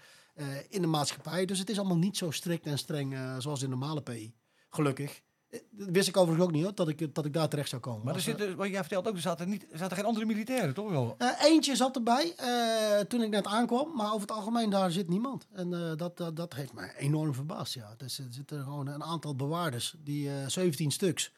in 0.68 0.80
de 0.80 0.86
maatschappij. 0.86 1.44
Dus 1.44 1.58
het 1.58 1.70
is 1.70 1.78
allemaal 1.78 1.96
niet 1.96 2.16
zo 2.16 2.30
strikt 2.30 2.66
en 2.66 2.78
streng 2.78 3.16
zoals 3.38 3.62
in 3.62 3.70
normale 3.70 4.02
PI. 4.02 4.34
Gelukkig. 4.70 5.22
Dat 5.70 5.88
wist 5.90 6.08
ik 6.08 6.16
overigens 6.16 6.46
ook 6.46 6.52
niet 6.54 6.62
hoor, 6.64 6.74
dat 6.74 6.88
ik, 6.88 7.14
dat 7.14 7.24
ik 7.24 7.32
daar 7.32 7.48
terecht 7.48 7.68
zou 7.68 7.82
komen. 7.82 7.98
Maar 8.04 8.08
er 8.14 8.14
Als, 8.20 8.26
eh, 8.28 8.34
zitten, 8.38 8.56
wat 8.56 8.68
jij 8.68 8.80
vertelt 8.80 9.08
ook, 9.08 9.14
er 9.14 9.20
zaten, 9.20 9.48
niet, 9.48 9.66
er 9.72 9.78
zaten 9.78 9.96
geen 9.96 10.06
andere 10.06 10.26
militairen, 10.26 10.74
toch 10.74 10.90
wel? 10.90 11.14
eh, 11.18 11.28
eentje 11.44 11.76
zat 11.76 11.96
erbij 11.96 12.34
eh, 12.36 12.98
toen 13.00 13.22
ik 13.22 13.30
net 13.30 13.46
aankwam, 13.46 13.96
maar 13.96 14.06
over 14.08 14.20
het 14.20 14.30
algemeen 14.30 14.70
daar 14.70 14.90
zit 14.90 15.08
niemand. 15.08 15.46
En 15.52 15.94
dat, 15.96 16.16
dat, 16.16 16.36
dat 16.36 16.54
heeft 16.54 16.72
mij 16.72 16.92
enorm 16.98 17.34
verbaasd. 17.34 17.74
Ja. 17.74 17.94
Dus 17.96 18.18
er 18.18 18.24
zitten 18.30 18.62
gewoon 18.62 18.86
een 18.86 19.02
aantal 19.04 19.34
bewaarders, 19.36 19.94
die 19.98 20.28
eh 20.28 20.34
17 20.46 20.90
stuks, 20.90 21.32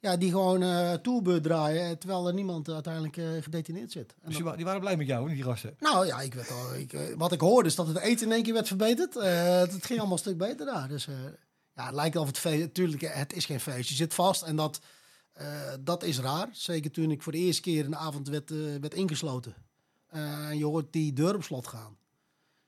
ja, 0.00 0.16
die 0.16 0.30
gewoon 0.30 0.62
eh 0.62 0.92
tourbeurt 0.92 1.42
draaien, 1.42 1.98
terwijl 1.98 2.26
er 2.28 2.34
niemand 2.34 2.68
uiteindelijk 2.68 3.44
gedetineerd 3.44 3.92
zit. 3.92 4.10
En 4.12 4.16
Dus 4.24 4.34
die, 4.34 4.38
dat- 4.42 4.50
wa- 4.50 4.56
die 4.56 4.64
waren 4.64 4.80
blij 4.80 4.96
met 4.96 5.06
jou, 5.06 5.28
die 5.34 5.42
gasten. 5.42 5.76
nou 5.78 6.06
ja, 6.06 6.20
ik 6.20 6.34
werd 6.34 6.50
al, 6.50 6.74
ik, 6.74 7.14
wat 7.16 7.32
ik 7.32 7.40
hoorde 7.40 7.68
is 7.68 7.74
dat 7.74 7.86
het 7.86 7.98
eten 7.98 8.26
in 8.26 8.32
één 8.32 8.42
keer 8.42 8.52
werd 8.54 8.66
verbeterd. 8.66 9.14
Het 9.14 9.84
ging 9.86 9.98
allemaal 9.98 10.12
een 10.16 10.18
stuk 10.22 10.38
beter 10.38 10.66
daar. 10.66 10.88
Dus 10.88 11.08
ja, 11.78 11.84
het 11.86 11.94
lijkt 11.94 12.16
of 12.16 12.26
het 12.26 12.38
feest. 12.38 12.60
Natuurlijk, 12.60 13.02
het 13.02 13.32
is 13.32 13.44
geen 13.46 13.60
feest. 13.60 13.88
Je 13.88 13.94
zit 13.94 14.14
vast 14.14 14.42
en 14.42 14.56
dat, 14.56 14.80
eh, 15.32 15.46
dat 15.80 16.02
is 16.02 16.18
raar. 16.18 16.48
Zeker 16.52 16.90
toen 16.90 17.10
ik 17.10 17.22
voor 17.22 17.32
de 17.32 17.38
eerste 17.38 17.62
keer 17.62 17.84
in 17.84 17.90
de 17.90 17.96
avond 17.96 18.28
werd, 18.28 18.50
eh, 18.50 18.56
werd 18.80 18.94
ingesloten. 18.94 19.54
Eh, 20.08 20.48
en 20.48 20.58
je 20.58 20.64
hoort 20.64 20.92
die 20.92 21.12
deur 21.12 21.34
op 21.34 21.42
slot 21.42 21.66
gaan. 21.66 21.96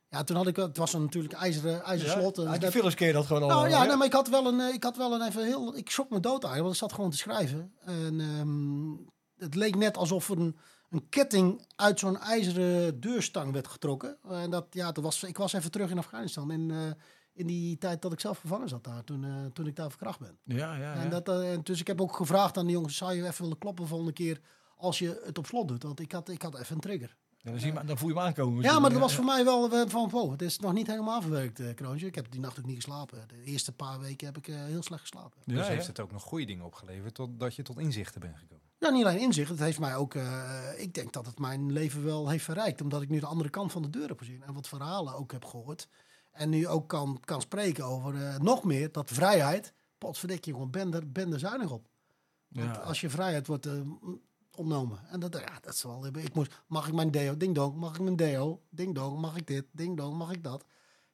Ja, 0.09 0.25
toen 0.25 0.37
had 0.37 0.47
ik, 0.47 0.57
het 0.57 0.77
was 0.77 0.93
een 0.93 1.03
natuurlijk 1.03 1.35
ijzeren, 1.35 1.83
ijzeren 1.83 2.13
slot. 2.21 2.37
Ja, 2.37 2.43
Dus 2.43 2.51
die 2.53 2.61
dat- 2.61 2.71
Philips 2.73 2.95
keer 2.95 3.13
dat 3.13 3.27
gewoon 3.27 3.43
al. 3.43 3.49
nou 3.49 3.69
ja, 3.69 3.85
nee, 3.85 3.97
maar 3.97 4.07
ik 4.07 4.13
had 4.13 4.29
wel 4.29 4.47
een, 4.47 4.61
ik 4.75 4.83
had 4.83 4.97
wel 4.97 5.15
een 5.15 5.23
even 5.29 5.45
heel, 5.45 5.77
ik 5.77 5.91
schrok 5.91 6.11
me 6.11 6.21
dood 6.21 6.45
eigenlijk, 6.45 6.63
want 6.63 6.73
ik 6.75 6.81
zat 6.81 6.93
gewoon 6.93 7.11
te 7.11 7.17
schrijven. 7.17 7.73
En 7.85 8.21
ehm, 8.21 8.91
het 9.45 9.55
leek 9.55 9.77
net 9.77 9.97
alsof 9.97 10.31
er 10.31 10.39
een, 10.39 10.57
een 10.91 11.09
ketting 11.09 11.67
uit 11.77 11.99
zo'n 11.99 12.19
ijzeren 12.19 13.01
deurstang 13.01 13.53
werd 13.53 13.69
getrokken. 13.69 14.19
En 14.29 14.51
dat, 14.51 14.67
ja, 14.71 14.93
dat 14.93 15.05
was, 15.05 15.23
ik 15.23 15.37
was 15.37 15.53
even 15.53 15.71
terug 15.71 15.91
in 15.91 15.99
Afghanistan 15.99 16.51
eh, 16.51 16.77
in 17.33 17.47
die 17.47 17.79
tijd 17.79 18.03
dat 18.03 18.13
ik 18.13 18.21
zelf 18.21 18.39
gevangen 18.39 18.69
zat 18.69 18.85
daar, 18.85 19.05
toen, 19.05 19.25
eh, 19.25 19.47
toen 19.53 19.67
ik 19.67 19.77
daar 19.77 19.89
verkracht 19.89 20.19
ben. 20.19 20.39
Ja, 20.45 20.57
ja, 20.75 20.95
ja. 20.95 20.95
En 20.95 21.11
dat, 21.11 21.29
eh, 21.29 21.53
en 21.53 21.61
dus 21.63 21.81
ik 21.81 21.87
heb 21.87 22.01
ook 22.01 22.17
gevraagd 22.17 22.57
aan 22.57 22.67
de 22.67 22.73
jongens, 22.73 22.97
zou 22.97 23.15
je 23.15 23.27
even 23.27 23.43
willen 23.43 23.59
kloppen 23.59 23.87
volgende 23.87 24.13
keer 24.13 24.41
als 24.77 24.99
je 24.99 25.23
het 25.25 25.39
op 25.39 25.47
slot 25.47 25.69
doet? 25.69 25.83
Want 25.83 26.01
ik 26.01 26.13
had, 26.13 26.29
ik 26.29 26.43
had 26.43 26.59
even 26.59 26.75
een 26.75 26.81
trigger. 26.81 27.17
Ja, 27.43 27.51
dan, 27.51 27.61
zie 27.61 27.73
je, 27.73 27.85
dan 27.85 27.99
voel 27.99 28.09
je 28.09 28.15
hem 28.15 28.25
aankomen. 28.25 28.63
Ja, 28.63 28.79
maar 28.79 28.91
dat 28.91 28.99
was 28.99 29.15
voor 29.15 29.25
mij 29.25 29.45
wel 29.45 29.73
eh, 29.73 29.89
van, 29.89 30.09
wow, 30.11 30.31
het 30.31 30.43
is 30.43 30.59
nog 30.59 30.73
niet 30.73 30.87
helemaal 30.87 31.23
verwerkt, 31.23 31.75
Kroontje. 31.75 32.07
Ik 32.07 32.15
heb 32.15 32.31
die 32.31 32.41
nacht 32.41 32.59
ook 32.59 32.67
niet 32.67 32.77
geslapen. 32.77 33.29
De 33.29 33.43
eerste 33.45 33.73
paar 33.73 34.01
weken 34.01 34.27
heb 34.27 34.37
ik 34.37 34.49
eh, 34.49 34.65
heel 34.65 34.83
slecht 34.83 35.01
geslapen. 35.01 35.41
Ja, 35.45 35.55
dus 35.55 35.67
ja. 35.67 35.73
heeft 35.73 35.87
het 35.87 36.01
ook 36.01 36.13
nog 36.13 36.23
goede 36.23 36.45
dingen 36.45 36.65
opgeleverd 36.65 37.15
totdat 37.15 37.55
je 37.55 37.63
tot 37.63 37.79
inzichten 37.79 38.21
bent 38.21 38.37
gekomen. 38.37 38.65
Ja, 38.79 38.91
niet 38.91 39.05
alleen 39.05 39.21
inzicht. 39.21 39.51
Het 39.51 39.59
heeft 39.59 39.79
mij 39.79 39.97
ook, 39.97 40.15
eh, 40.15 40.61
ik 40.77 40.95
denk 40.95 41.13
dat 41.13 41.27
het 41.27 41.39
mijn 41.39 41.73
leven 41.73 42.05
wel 42.05 42.29
heeft 42.29 42.45
verrijkt. 42.45 42.81
Omdat 42.81 43.03
ik 43.03 43.09
nu 43.09 43.21
de 43.21 43.27
andere 43.27 43.51
kant 43.51 43.73
van 43.73 43.83
de 43.83 43.91
deur 43.91 44.09
heb 44.09 44.19
gezien. 44.19 44.43
En 44.43 44.55
wat 44.55 44.69
verhalen 44.69 45.15
ook 45.15 45.33
heb 45.33 45.45
gehoord. 45.45 45.89
En 46.31 46.49
nu 46.51 46.69
ook 46.69 46.89
kan, 46.89 47.21
kan 47.25 47.41
spreken 47.41 47.85
over 47.85 48.27
eh, 48.27 48.39
nog 48.39 48.65
meer, 48.65 48.93
dat 48.93 49.11
vrijheid. 49.11 49.73
Potverdik 49.99 50.45
je 50.45 50.53
gewoon, 50.53 50.71
ben 50.71 50.95
er, 50.95 51.13
ben 51.13 51.33
er 51.33 51.39
zuinig 51.39 51.71
op. 51.71 51.89
Want 52.49 52.75
Ja. 52.77 52.83
als 52.83 53.01
je 53.01 53.11
vrijheid 53.11 53.47
wordt 53.47 53.67
eh, 53.67 53.81
ontnomen. 54.57 54.99
En 55.09 55.21
dat, 55.21 55.35
ja, 55.39 55.59
dat 55.61 55.75
is 55.75 55.83
wel, 55.83 56.07
ik 56.07 56.35
moest, 56.35 56.63
mag 56.67 56.89
ik 56.89 56.95
mijn 56.95 57.11
deo, 57.11 57.37
ding 57.37 57.55
dong, 57.55 57.77
mag 57.77 57.95
ik 57.95 58.01
mijn 58.01 58.17
deo, 58.17 58.61
ding 58.71 58.95
dong, 58.95 59.21
mag 59.21 59.37
ik 59.37 59.47
dit, 59.47 59.65
ding 59.73 59.97
dong, 59.97 60.17
mag 60.17 60.33
ik 60.33 60.43
dat. 60.45 60.65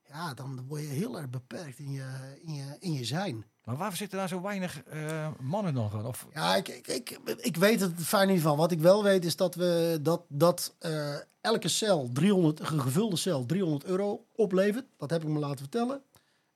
Ja, 0.08 0.34
dan 0.34 0.66
word 0.66 0.80
je 0.80 0.86
heel 0.86 1.18
erg 1.18 1.30
beperkt 1.30 1.78
in 1.78 1.90
je, 1.90 2.38
in 2.42 2.54
je, 2.54 2.76
in 2.78 2.92
je 2.92 3.04
zijn. 3.04 3.44
Maar 3.66 3.76
waarvoor 3.76 3.96
zitten 3.96 4.18
daar 4.18 4.28
zo 4.28 4.40
weinig 4.40 4.82
eh, 4.82 5.28
mannen 5.40 5.90
gewoon? 5.90 6.06
Of, 6.06 6.26
Ja, 6.34 6.56
ik, 6.56 6.68
ik, 6.68 6.86
ik, 6.86 7.18
ik 7.36 7.56
weet 7.56 7.80
het 7.80 7.92
fijn 7.96 8.28
niet 8.28 8.40
van. 8.40 8.56
Wat 8.56 8.70
ik 8.70 8.80
wel 8.80 9.02
weet 9.02 9.24
is 9.24 9.36
dat 9.36 9.54
we 9.54 9.98
dat, 10.02 10.22
dat 10.28 10.74
eh, 10.78 11.14
elke 11.40 11.68
cel 11.68 12.10
300, 12.12 12.60
een 12.60 12.80
gevulde 12.80 13.16
cel 13.16 13.46
300 13.46 13.84
euro 13.84 14.26
oplevert. 14.34 14.84
Dat 14.96 15.10
heb 15.10 15.22
ik 15.22 15.28
me 15.28 15.38
laten 15.38 15.58
vertellen. 15.58 16.02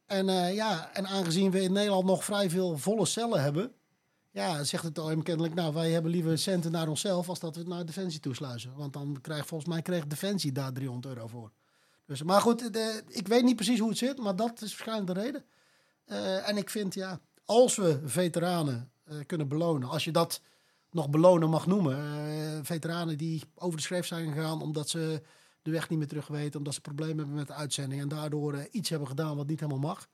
En, 0.06 0.28
eh, 0.28 0.54
ja, 0.54 0.90
en 0.92 1.06
aangezien 1.06 1.50
we 1.50 1.62
in 1.62 1.72
Nederland 1.72 2.04
nog 2.04 2.24
vrij 2.24 2.50
veel 2.50 2.78
volle 2.78 3.06
cellen 3.06 3.42
hebben, 3.42 3.72
ja, 4.30 4.64
zegt 4.64 4.84
het 4.84 4.98
OM 4.98 5.22
kennelijk, 5.22 5.54
nou, 5.54 5.74
wij 5.74 5.90
hebben 5.90 6.10
liever 6.10 6.38
centen 6.38 6.72
naar 6.72 6.88
onszelf 6.88 7.28
als 7.28 7.40
dat 7.40 7.54
we 7.54 7.60
het 7.60 7.68
naar 7.68 7.86
Defensie 7.86 8.20
toesluizen. 8.20 8.72
Want 8.76 8.92
dan 8.92 9.18
krijgt 9.20 9.46
volgens 9.46 9.70
mij 9.70 9.82
kreeg 9.82 10.06
Defensie 10.06 10.52
daar 10.52 10.72
300 10.72 11.14
euro 11.14 11.26
voor. 11.26 11.50
Dus, 12.06 12.22
maar 12.22 12.40
goed, 12.40 12.76
ik 13.08 13.28
weet 13.28 13.42
niet 13.44 13.56
precies 13.56 13.78
hoe 13.78 13.88
het 13.88 13.98
zit, 13.98 14.18
maar 14.18 14.36
dat 14.36 14.62
is 14.62 14.76
waarschijnlijk 14.76 15.14
de 15.14 15.20
reden. 15.20 15.44
Eh, 16.10 16.48
en 16.48 16.56
ik 16.56 16.70
vind, 16.70 16.94
ja, 16.94 17.20
als 17.44 17.76
we 17.76 18.00
veteranen 18.04 18.90
eh, 19.04 19.16
kunnen 19.26 19.48
belonen, 19.48 19.88
als 19.88 20.04
je 20.04 20.10
dat 20.10 20.40
nog 20.90 21.10
belonen 21.10 21.50
mag 21.50 21.66
noemen. 21.66 21.96
eh, 21.96 22.58
veteranen 22.62 23.18
die 23.18 23.42
over 23.54 23.76
de 23.76 23.82
schreef 23.82 24.06
zijn 24.06 24.32
gegaan 24.32 24.62
omdat 24.62 24.88
ze 24.88 25.22
de 25.62 25.70
weg 25.70 25.88
niet 25.88 25.98
meer 25.98 26.08
terug 26.08 26.26
weten, 26.26 26.58
omdat 26.58 26.74
ze 26.74 26.80
problemen 26.80 27.16
hebben 27.16 27.34
met 27.34 27.46
de 27.46 27.52
uitzending 27.52 28.00
en 28.00 28.08
daardoor 28.08 28.68
iets 28.70 28.88
hebben 28.88 29.08
gedaan 29.08 29.36
wat 29.36 29.46
niet 29.46 29.60
helemaal 29.60 29.88
mag. 29.88 30.08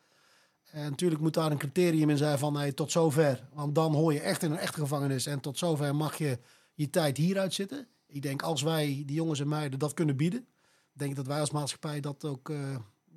En 0.71 0.91
natuurlijk 0.91 1.21
moet 1.21 1.35
daar 1.35 1.51
een 1.51 1.59
criterium 1.59 2.11
in 2.11 2.17
zijn 2.17 2.39
van 2.39 2.53
nee, 2.53 2.75
tot 2.75 2.93
zover. 2.93 3.49
Want 3.53 3.75
dan 3.75 3.95
hoor 3.95 4.13
je 4.13 4.21
echt 4.21 4.43
in 4.43 4.51
een 4.51 4.59
echte 4.59 4.81
gevangenis 4.81 5.27
en 5.27 5.41
tot 5.41 5.59
zover 5.59 5.97
mag 5.97 6.19
je 6.19 6.39
je 6.75 6.91
tijd 6.91 7.17
hieruit 7.17 7.55
zitten. 7.55 7.89
Ik 8.07 8.23
denk 8.23 8.43
als 8.43 8.63
wij, 8.63 9.03
die 9.07 9.17
jongens 9.17 9.41
en 9.41 9.49
meiden, 9.49 9.79
dat 9.79 9.95
kunnen 9.95 10.17
bieden, 10.17 10.47
denk 10.93 11.17
dat 11.17 11.27
wij 11.27 11.41
als 11.41 11.51
maatschappij 11.51 12.01
dat 12.01 12.25
ook 12.25 12.53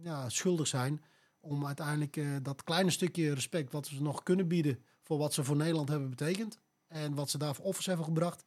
ja, 0.01 0.29
schuldig 0.29 0.67
zijn 0.67 1.01
Om 1.39 1.65
uiteindelijk 1.65 2.17
eh, 2.17 2.25
dat 2.41 2.63
kleine 2.63 2.91
stukje 2.91 3.33
respect 3.33 3.71
wat 3.71 3.87
ze 3.87 4.01
nog 4.01 4.23
kunnen 4.23 4.47
bieden 4.47 4.83
voor 5.03 5.17
wat 5.17 5.33
ze 5.33 5.43
voor 5.43 5.55
Nederland 5.55 5.89
hebben 5.89 6.09
betekend. 6.09 6.59
En 6.87 7.15
wat 7.15 7.29
ze 7.29 7.37
daar 7.37 7.55
voor 7.55 7.65
offers 7.65 7.85
hebben 7.85 8.05
gebracht. 8.05 8.45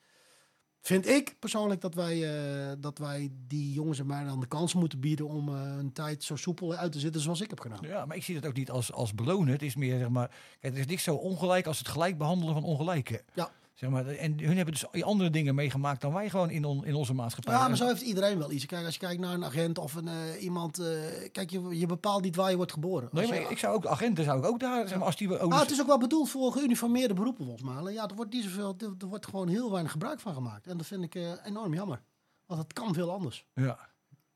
Vind 0.83 1.07
ik 1.07 1.37
persoonlijk 1.39 1.81
dat 1.81 1.95
wij, 1.95 2.35
eh, 2.35 2.73
dat 2.79 2.99
wij 2.99 3.31
die 3.47 3.73
jongens 3.73 3.99
en 3.99 4.07
meiden 4.07 4.29
dan 4.29 4.41
de 4.41 4.47
kans 4.47 4.75
moeten 4.75 5.01
bieden 5.01 5.29
om 5.29 5.49
eh, 5.49 5.55
hun 5.55 5.93
tijd 5.93 6.25
zo 6.25 6.37
soepel 6.37 6.75
uit 6.75 6.93
te 6.93 6.99
zitten 6.99 7.21
zoals 7.21 7.41
ik 7.41 7.51
heb 7.51 7.61
gedaan. 7.61 7.79
Ja, 7.83 8.07
maar 8.07 8.17
ik 8.17 8.25
zie 8.25 8.37
het 8.37 8.47
ook 8.47 8.57
niet 8.57 8.71
als, 8.71 8.93
als 8.93 9.15
belonen. 9.15 9.53
Het 9.53 9.63
is 9.63 9.77
meer, 9.77 9.99
zeg 9.99 10.09
maar, 10.09 10.29
kijk, 10.61 10.73
het 10.73 10.77
is 10.77 10.87
niks 10.87 11.03
zo 11.03 11.15
ongelijk 11.15 11.67
als 11.67 11.79
het 11.79 11.89
gelijk 11.89 12.19
behandelen 12.19 12.55
van 12.55 12.65
ongelijken. 12.65 13.21
Ja. 13.35 13.51
Zeg 13.75 13.91
maar, 13.91 14.07
en 14.07 14.39
hun 14.41 14.57
hebben 14.57 14.75
dus 14.75 15.03
andere 15.03 15.31
dingen 15.31 15.55
meegemaakt 15.55 16.01
dan 16.01 16.13
wij 16.13 16.31
gewoon 16.31 16.51
in, 16.51 16.65
on, 16.65 16.85
in 16.85 16.95
onze 16.95 17.15
maatschappij. 17.15 17.53
Ja, 17.55 17.69
maar 17.69 17.77
zo 17.77 17.87
heeft 17.87 18.01
iedereen 18.03 18.39
wel 18.39 18.51
iets. 18.53 18.67
Kijk, 18.67 18.85
als 18.85 18.95
je 18.95 19.01
kijkt 19.01 19.21
naar 19.21 19.35
een 19.35 19.45
agent 19.45 19.79
of 19.79 19.95
een, 19.95 20.09
eh, 20.09 20.43
iemand... 20.43 20.79
eh, 20.79 20.87
kijk, 21.33 21.51
je, 21.51 21.79
je 21.79 21.87
bepaalt 21.87 22.23
niet 22.23 22.37
waar 22.37 22.51
je 22.51 22.57
wordt 22.57 22.73
geboren. 22.73 23.09
Nee, 23.13 23.27
je- 23.27 23.41
maar 23.41 23.51
ik 23.51 23.59
zou 23.59 23.75
ook 23.75 23.87
agenten 23.87 24.25
zou 24.25 24.39
ik 24.39 24.45
ook 24.45 24.61
daar, 24.61 24.89
zeg 24.89 24.97
maar, 24.97 25.07
als 25.07 25.17
die 25.17 25.39
ook 25.39 25.53
Ah, 25.53 25.61
het 25.61 25.71
is 25.71 25.81
ook 25.81 25.87
wel 25.87 25.99
bedoeld 25.99 26.31
voor 26.31 26.53
geuniformeerde 26.53 27.15
beroepen 27.15 27.45
volgens 27.45 27.71
mij. 27.75 27.93
Ja, 27.93 28.09
er 28.09 28.15
wordt 28.15 28.33
niet 28.33 28.45
zoveel, 28.45 28.75
er, 28.99 29.07
wordt 29.09 29.27
gewoon 29.27 29.49
heel 29.49 29.71
weinig 29.71 29.93
gebruik 29.93 30.21
van 30.21 30.35
gemaakt. 30.35 30.67
En 30.67 30.77
dat 30.77 30.87
vind 30.87 31.03
ik 31.05 31.15
eh, 31.15 31.33
enorm 31.45 31.75
jammer. 31.75 32.03
Want 32.47 32.63
het 32.63 32.73
kan 32.73 32.95
veel 32.95 33.11
anders. 33.13 33.45
ja. 33.55 33.79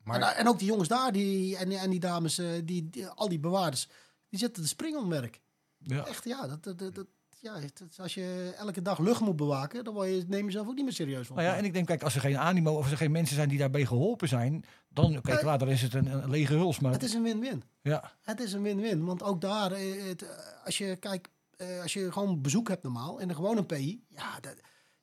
Maar 0.03 0.21
En, 0.21 0.35
en 0.35 0.47
ook 0.47 0.59
die 0.59 0.67
jongens 0.67 0.87
daar 0.87 1.11
die, 1.11 1.57
en, 1.57 1.71
en 1.71 1.89
die 1.89 1.99
dames, 1.99 2.35
die, 2.63 2.89
die- 2.89 3.07
al 3.07 3.29
die 3.29 3.39
bewaarders, 3.39 3.87
die 4.29 4.39
zitten 4.39 4.61
te 4.63 4.69
springen 4.69 4.99
om 4.99 5.09
werk. 5.09 5.41
Ja. 5.77 6.05
Echt, 6.05 6.23
ja. 6.23 6.47
Dat, 6.47 6.63
dat, 6.63 6.95
dat- 6.95 7.05
ja 7.39 7.59
als 7.97 8.13
je 8.13 8.53
elke 8.57 8.81
dag 8.81 8.99
lucht 8.99 9.21
moet 9.21 9.35
bewaken, 9.35 9.83
dan 9.83 9.93
word 9.93 10.07
je, 10.07 10.23
neem 10.27 10.39
je 10.39 10.45
jezelf 10.45 10.67
ook 10.67 10.75
niet 10.75 10.83
meer 10.83 10.93
serieus. 10.93 11.29
Nou 11.29 11.41
ja, 11.41 11.55
en 11.55 11.65
ik 11.65 11.73
denk, 11.73 11.87
kijk, 11.87 12.03
als 12.03 12.15
er 12.15 12.21
geen 12.21 12.37
animo 12.37 12.71
of 12.71 12.81
als 12.81 12.91
er 12.91 12.97
geen 12.97 13.11
mensen 13.11 13.35
zijn 13.35 13.49
die 13.49 13.57
daarbij 13.57 13.85
geholpen 13.85 14.27
zijn, 14.27 14.65
dan, 14.89 15.21
kijk, 15.21 15.59
dan 15.59 15.69
is 15.69 15.81
het 15.81 15.93
een, 15.93 16.05
een 16.05 16.29
lege 16.29 16.53
huls. 16.53 16.79
Maar 16.79 16.91
Het 16.91 17.03
is 17.03 17.13
een 17.13 17.23
win-win. 17.23 17.63
ja, 17.81 18.11
Het 18.21 18.39
is 18.39 18.53
een 18.53 18.61
win-win. 18.61 19.05
Want 19.05 19.23
ook 19.23 19.41
daar, 19.41 19.71
eh, 19.71 20.05
het, 20.07 20.21
eh, 20.21 20.29
als 20.65 20.77
je 20.77 20.95
kijkt, 20.95 21.29
eh, 21.57 21.81
als 21.81 21.93
je 21.93 22.11
gewoon 22.11 22.41
bezoek 22.41 22.67
hebt 22.67 22.83
normaal 22.83 23.19
en 23.19 23.29
er 23.29 23.35
gewoon 23.35 23.57
een 23.57 23.65
PI, 23.65 24.03
ja, 24.07 24.39
dat, 24.39 24.55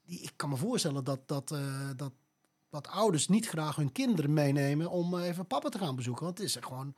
die, 0.02 0.20
ik 0.20 0.32
kan 0.36 0.48
me 0.48 0.56
voorstellen 0.56 1.04
dat, 1.04 1.28
dat, 1.28 1.48
dat, 1.96 2.12
dat 2.70 2.88
ouders 2.88 3.28
niet 3.28 3.48
graag 3.48 3.76
hun 3.76 3.92
kinderen 3.92 4.32
meenemen 4.32 4.90
om 4.90 5.18
even 5.18 5.46
papa 5.46 5.68
te 5.68 5.78
gaan 5.78 5.96
bezoeken. 5.96 6.24
Want 6.24 6.38
het 6.38 6.46
is 6.46 6.56
er 6.56 6.62
gewoon, 6.62 6.94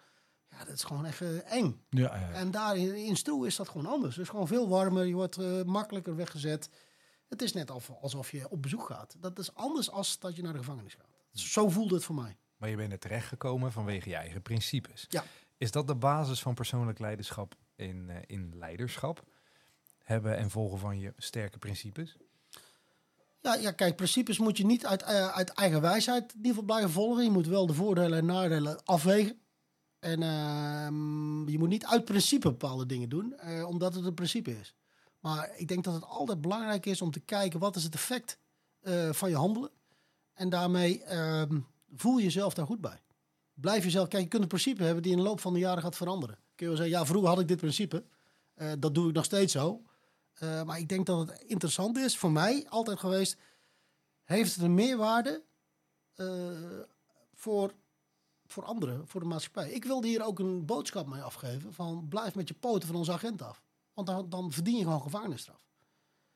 ja, 0.59 0.65
dat 0.65 0.75
is 0.75 0.85
gewoon 0.85 1.07
echt 1.07 1.45
eng. 1.45 1.85
ja, 1.91 2.17
ja. 2.17 2.31
En 2.31 2.51
daar 2.51 2.77
in, 2.77 2.95
in 2.95 3.17
Stroe 3.17 3.47
is 3.47 3.57
dat 3.57 3.69
gewoon 3.69 3.87
anders. 3.87 4.15
Het 4.15 4.25
is 4.25 4.31
gewoon 4.31 4.47
veel 4.47 4.69
warmer, 4.69 5.05
je 5.05 5.15
wordt 5.15 5.37
eh, 5.37 5.63
makkelijker 5.63 6.17
weggezet. 6.17 6.71
Het 7.29 7.43
is 7.43 7.53
net 7.53 7.71
alsof, 7.71 7.97
alsof 8.01 8.31
je 8.31 8.49
op 8.49 8.63
bezoek 8.63 8.87
gaat. 8.87 9.17
Dat 9.19 9.39
is 9.39 9.55
anders 9.55 9.91
als 9.91 10.19
dat 10.19 10.37
je 10.37 10.43
naar 10.43 10.53
de 10.53 10.59
gevangenis 10.59 10.95
gaat. 10.95 11.07
Zo 11.33 11.69
voelde 11.69 11.95
het 11.95 12.05
voor 12.05 12.15
mij. 12.15 12.37
Maar 12.57 12.69
je 12.69 12.77
bent 12.77 12.93
er 12.93 12.99
terechtgekomen 12.99 13.73
vanwege 13.73 14.09
je 14.09 14.15
eigen 14.15 14.43
principes. 14.43 15.07
Ja. 15.09 15.25
Is 15.59 15.71
dat 15.71 15.87
de 15.87 15.95
basis 15.95 16.43
van 16.43 16.55
persoonlijk 16.55 16.99
leiderschap 16.99 17.55
in, 17.77 18.11
eh, 18.11 18.17
in 18.27 18.53
leiderschap? 18.59 19.25
Hebben 19.99 20.37
en 20.37 20.51
volgen 20.51 20.79
van 20.79 20.99
je 20.99 21.13
sterke 21.17 21.59
principes? 21.59 22.17
Ja, 23.41 23.55
ja, 23.55 23.71
kijk, 23.71 23.97
principes 23.97 24.39
moet 24.39 24.57
je 24.57 24.67
niet 24.67 24.87
uit, 24.87 25.03
eh, 25.03 25.29
uit 25.29 25.49
eigen 25.51 25.81
wijsheid 25.81 26.23
in 26.23 26.37
ieder 26.37 26.51
geval 26.51 26.65
blijven 26.65 26.91
volgen. 26.91 27.25
Je 27.25 27.31
moet 27.31 27.47
wel 27.47 27.67
de 27.67 27.75
voordelen 27.75 28.19
en 28.19 28.27
nadelen 28.27 28.85
afwegen. 28.85 29.41
En 30.07 30.23
ehm, 30.23 31.49
je 31.49 31.59
moet 31.59 31.69
niet 31.69 31.87
uit 31.87 32.05
principe 32.05 32.49
bepaalde 32.49 32.87
dingen 32.87 33.09
doen, 33.09 33.37
eh, 33.39 33.69
omdat 33.69 33.95
het 33.95 34.05
een 34.05 34.15
principe 34.15 34.59
is. 34.59 34.75
Maar 35.21 35.51
ik 35.57 35.69
denk 35.69 35.85
dat 35.85 35.95
het 35.95 36.05
altijd 36.05 36.41
belangrijk 36.41 36.87
is 36.87 37.03
om 37.03 37.11
te 37.11 37.21
kijken 37.21 37.61
wat 37.61 37.77
is 37.77 37.83
het 37.83 37.95
effect 37.95 38.39
eh, 38.81 39.13
van 39.13 39.29
je 39.29 39.37
handelen. 39.37 39.71
En 40.33 40.49
daarmee 40.49 41.03
ehm, 41.03 41.61
voel 41.95 42.17
je 42.17 42.23
jezelf 42.23 42.55
daar 42.55 42.67
goed 42.67 42.81
bij. 42.81 43.03
Blijf 43.55 43.85
jezelf, 43.85 44.09
kijk, 44.09 44.23
je 44.23 44.29
kunt 44.29 44.43
een 44.43 44.49
principe 44.49 44.83
hebben 44.83 45.03
die 45.03 45.13
in 45.13 45.19
de 45.19 45.25
loop 45.25 45.41
van 45.41 45.53
de 45.53 45.59
jaren 45.59 45.83
gaat 45.83 45.97
veranderen. 45.97 46.37
Kun 46.55 46.67
je 46.67 46.73
wel 46.73 46.77
zeggen, 46.77 46.99
ja, 46.99 47.07
vroeger 47.07 47.29
had 47.29 47.41
ik 47.41 47.49
dit 47.49 47.57
principe. 47.57 48.05
Eh, 48.55 48.73
dat 48.79 48.95
doe 48.95 49.09
ik 49.09 49.15
nog 49.15 49.25
steeds 49.25 49.53
zo. 49.53 49.83
Maar 50.41 50.79
ik 50.79 50.89
denk 50.89 51.07
dat 51.07 51.29
het 51.29 51.41
interessant 51.47 51.99
is, 51.99 52.19
voor 52.19 52.33
mij 52.33 52.67
altijd 52.69 52.99
geweest, 52.99 53.37
heeft 54.25 54.55
het 54.55 54.65
een 54.65 54.75
meerwaarde 54.75 55.43
voor, 57.35 57.75
voor 58.49 58.65
anderen, 58.65 59.09
voor 59.09 59.21
de 59.21 59.27
maatschappij. 59.27 59.71
Ik 59.71 59.85
wilde 59.85 60.07
hier 60.09 60.25
ook 60.25 60.39
een 60.39 60.65
boodschap 60.67 61.07
mee 61.07 61.23
afgeven 61.23 61.75
van 61.75 62.07
blijf 62.09 62.35
met 62.35 62.49
je 62.49 62.55
poten 62.55 62.87
van 62.89 62.97
onze 62.97 63.13
agent 63.13 63.43
af. 63.43 63.63
Want 63.95 64.07
dan, 64.07 64.29
dan 64.29 64.53
verdien 64.53 64.77
je 64.77 64.83
gewoon 64.85 65.03
gevangenisstraf. 65.03 65.65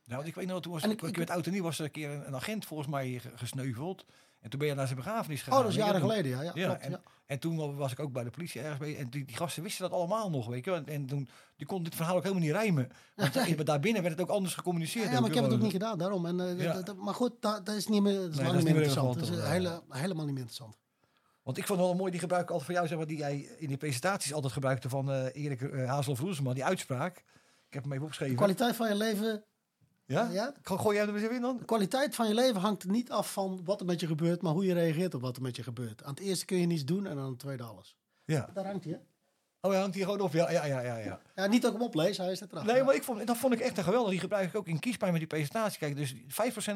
Nou, 0.05 0.25
ik 0.25 0.35
weet 0.35 0.47
nog, 0.47 0.61
toen 0.61 0.73
was 0.73 0.83
En 0.83 0.91
ik, 0.91 1.03
ik- 1.03 1.19
met 1.19 1.31
oud 1.31 1.47
en 1.47 1.53
nieuw 1.53 1.63
was 1.63 1.79
er 1.79 1.85
een 1.85 1.91
keer 1.91 2.11
een, 2.11 2.27
een 2.27 2.35
agent 2.35 2.65
volgens 2.67 2.89
mij 2.89 3.19
ge- 3.19 3.31
gesneuveld. 3.35 4.05
En 4.41 4.51
toen 4.51 4.59
ben 4.59 4.69
je 4.69 4.75
naar 4.75 4.87
zijn 4.87 4.99
begrafenis 4.99 5.43
gegaan. 5.43 5.59
Oh, 5.59 5.65
dat 5.65 5.73
is 5.73 5.79
jaren 5.79 6.01
geleden, 6.01 6.31
ja. 6.31 6.43
Ja, 6.43 6.53
Ja, 6.55 6.65
klopt, 6.67 6.81
en, 6.81 6.91
ja. 6.91 7.01
en 7.27 7.39
toen 7.39 7.77
was 7.77 7.93
ik 7.93 8.01
ook 8.01 8.13
bij 8.13 8.25
de 8.25 8.31
politie 8.31 8.61
ergens 8.61 8.79
bij. 8.79 8.97
En 8.97 9.11
die, 9.11 9.25
die 9.25 9.37
gasten 9.37 9.63
wisten 9.63 9.83
dat 9.91 9.99
allemaal 9.99 10.31
nog, 10.31 10.47
weet 10.47 10.65
je. 10.65 10.73
En, 10.73 10.87
en 10.87 11.07
toen 11.07 11.29
die 11.57 11.67
kon 11.67 11.83
dit 11.83 11.95
verhaal 11.95 12.17
ook 12.17 12.23
helemaal 12.23 12.43
niet 12.45 12.53
rijmen. 12.53 12.89
Want 13.15 13.35
Nee. 13.35 13.65
daarbinnen 13.65 14.03
werd 14.03 14.19
het 14.19 14.29
ook 14.29 14.35
anders 14.37 14.55
gecommuniceerd. 14.55 15.11
Ja, 15.11 15.21
maar 15.21 15.29
ik 15.29 15.35
heb 15.35 15.45
het 15.45 15.53
ook 15.53 15.61
niet 15.61 15.71
gedaan, 15.73 15.99
daarom. 15.99 16.27
En, 16.27 16.41
eh, 16.41 16.61
Ja. 16.61 16.83
maar 16.97 17.15
goed, 17.15 17.33
dat, 17.41 17.67
dat 17.67 17.75
is, 17.75 17.87
niet 17.87 18.03
meer, 18.03 18.15
dat 18.21 18.31
is 18.31 18.37
Nee, 18.37 18.45
lang 18.45 18.57
dat 18.57 18.65
niet 18.65 18.75
meer 18.75 18.83
interessant. 18.83 19.19
Dat 19.29 19.29
is 19.39 19.45
hele, 19.45 19.83
helemaal 19.89 20.25
niet 20.25 20.35
meer 20.35 20.43
interessant. 20.45 20.79
Want 21.43 21.59
ik 21.59 21.67
vond 21.67 21.79
het 21.79 21.89
wel 21.89 21.97
mooi, 21.97 22.11
die 22.11 22.21
gebruik 22.21 22.43
ik 22.43 22.49
altijd 22.51 22.67
van 22.67 22.75
jou, 22.75 22.87
zeg 22.89 22.97
maar, 22.99 23.07
die 23.07 23.17
jij 23.19 23.37
in 23.59 23.69
die 23.69 23.77
presentaties 23.77 24.33
altijd 24.33 24.53
gebruikte 24.53 24.89
van 24.89 25.11
eh 25.11 25.45
Erik 25.45 25.61
uh, 25.61 25.89
Hazelhoff 25.89 26.21
Roesema, 26.21 26.53
die 26.55 26.65
uitspraak. 26.65 27.17
Ik 27.67 27.75
heb 27.77 27.83
hem 27.83 27.93
even 27.93 27.99
De 27.99 28.03
opgeschreven. 28.03 28.37
kwaliteit 28.37 28.77
van 28.77 28.89
je 28.89 28.95
leven... 28.95 29.45
ja? 30.05 30.29
ja? 30.31 30.55
Go- 30.63 30.77
Gooi 30.77 30.97
jij 30.97 31.07
er 31.07 31.13
weer 31.13 31.33
in 31.33 31.41
dan? 31.41 31.57
De 31.59 31.65
kwaliteit 31.65 32.15
van 32.15 32.29
je 32.29 32.35
leven 32.35 32.61
hangt 32.61 32.85
niet 32.87 33.11
af 33.11 33.33
van 33.33 33.61
wat 33.65 33.81
er 33.81 33.87
met 33.87 34.01
je 34.01 34.07
gebeurt, 34.07 34.43
maar 34.43 34.53
hoe 34.53 34.65
je 34.65 34.73
reageert 34.75 35.15
op 35.15 35.21
wat 35.21 35.37
er 35.37 35.43
met 35.43 35.57
je 35.57 35.63
gebeurt. 35.63 36.03
Aan 36.03 36.11
het 36.15 36.21
eerste 36.23 36.45
kun 36.45 36.57
je 36.59 36.67
niets 36.67 36.85
doen 36.85 37.07
en 37.07 37.19
aan 37.19 37.31
het 37.31 37.39
tweede 37.39 37.63
alles. 37.63 37.97
Ja. 38.25 38.51
Daar 38.55 38.67
hangt 38.67 38.85
hij? 38.85 39.01
Oh, 39.63 39.71
hij 39.71 39.81
hangt 39.81 39.95
hier 39.95 40.05
gewoon 40.05 40.21
op. 40.21 40.33
Ja, 40.33 40.51
ja, 40.51 40.65
ja, 40.65 40.81
ja. 40.81 40.97
ja. 40.97 41.21
Ja, 41.35 41.47
niet 41.47 41.63
dat 41.63 41.73
ik 41.73 41.77
hem 41.79 41.87
oplees, 41.87 42.17
hij 42.17 42.33
is 42.33 42.41
er 42.41 42.49
erachter. 42.51 42.75
Nee, 42.75 42.83
maar 42.83 42.95
ik 42.95 43.03
vond, 43.03 43.27
dat 43.27 43.37
vond 43.37 43.53
ik 43.53 43.61
echt 43.61 43.79
een 43.79 43.85
geweldig. 43.85 44.11
Die 44.11 44.21
gebruik 44.21 44.49
ik 44.49 44.55
ook 44.55 44.67
in 44.67 44.79
kiespijn 44.79 45.11
met 45.11 45.21
die 45.21 45.29
presentatie. 45.29 45.79
Kijk, 45.79 45.97
dus 45.97 46.15
5% 46.15 46.17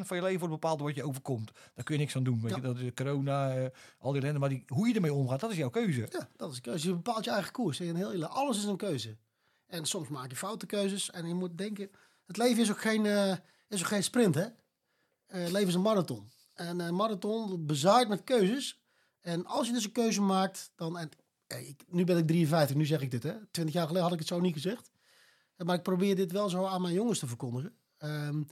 van 0.06 0.16
je 0.16 0.22
leven 0.22 0.38
wordt 0.38 0.52
bepaald 0.54 0.78
door 0.78 0.86
wat 0.86 0.96
je 0.96 1.04
overkomt. 1.04 1.50
Daar 1.74 1.84
kun 1.84 1.94
je 1.94 2.00
niks 2.00 2.16
aan 2.16 2.22
doen. 2.24 2.40
Weet 2.40 2.50
Ja. 2.50 2.56
je? 2.56 2.62
Dat 2.62 2.78
is 2.78 2.90
corona, 2.94 3.54
eh, 3.56 3.66
al 3.98 4.12
die 4.12 4.20
ellende. 4.20 4.38
Maar 4.40 4.48
die, 4.48 4.64
hoe 4.66 4.88
je 4.88 4.94
ermee 4.94 5.12
omgaat, 5.12 5.40
dat 5.40 5.50
is 5.50 5.56
jouw 5.56 5.70
keuze. 5.70 6.00
Ja, 6.10 6.28
dat 6.36 6.50
is 6.50 6.56
een 6.56 6.62
keuze. 6.62 6.88
Je 6.88 6.94
bepaalt 6.94 7.24
je 7.24 7.30
eigen 7.30 7.52
koers. 7.52 7.80
En 7.80 7.96
heel, 7.96 8.24
alles 8.24 8.56
is 8.56 8.64
een 8.64 8.76
keuze. 8.76 9.16
En 9.66 9.84
soms 9.86 10.08
maak 10.08 10.30
je 10.30 10.36
foute 10.36 10.66
keuzes. 10.66 11.10
En 11.10 11.26
je 11.28 11.34
moet 11.34 11.58
denken... 11.58 11.90
Het 12.26 12.36
leven 12.36 12.62
is 12.62 12.70
ook 12.70 12.80
geen, 12.80 13.06
eh, 13.06 13.32
is 13.68 13.80
ook 13.80 13.86
geen 13.88 14.02
sprint, 14.02 14.34
hè? 14.34 14.42
Eh, 15.26 15.42
het 15.42 15.52
leven 15.52 15.68
is 15.68 15.74
een 15.74 15.80
marathon. 15.80 16.30
En 16.54 16.80
een 16.80 16.94
marathon 16.94 17.66
bezaaid 17.66 18.08
met 18.08 18.24
keuzes. 18.24 18.82
En 19.20 19.46
als 19.46 19.66
je 19.66 19.72
dus 19.72 19.84
een 19.84 19.92
keuze 19.92 20.20
maakt, 20.20 20.72
dan... 20.76 20.98
Ik, 21.58 21.84
nu 21.88 22.04
ben 22.04 22.18
ik 22.18 22.26
53, 22.26 22.76
nu 22.76 22.86
zeg 22.86 23.00
ik 23.00 23.10
dit, 23.10 23.22
hè? 23.22 23.46
20 23.50 23.74
jaar 23.74 23.86
geleden 23.86 24.02
had 24.02 24.12
ik 24.12 24.18
het 24.18 24.28
zo 24.28 24.40
niet 24.40 24.54
gezegd. 24.54 24.90
Maar 25.56 25.76
ik 25.76 25.82
probeer 25.82 26.16
dit 26.16 26.32
wel 26.32 26.48
zo 26.48 26.64
aan 26.64 26.82
mijn 26.82 26.94
jongens 26.94 27.18
te 27.18 27.26
verkondigen. 27.26 27.76
Ehm, 27.98 28.42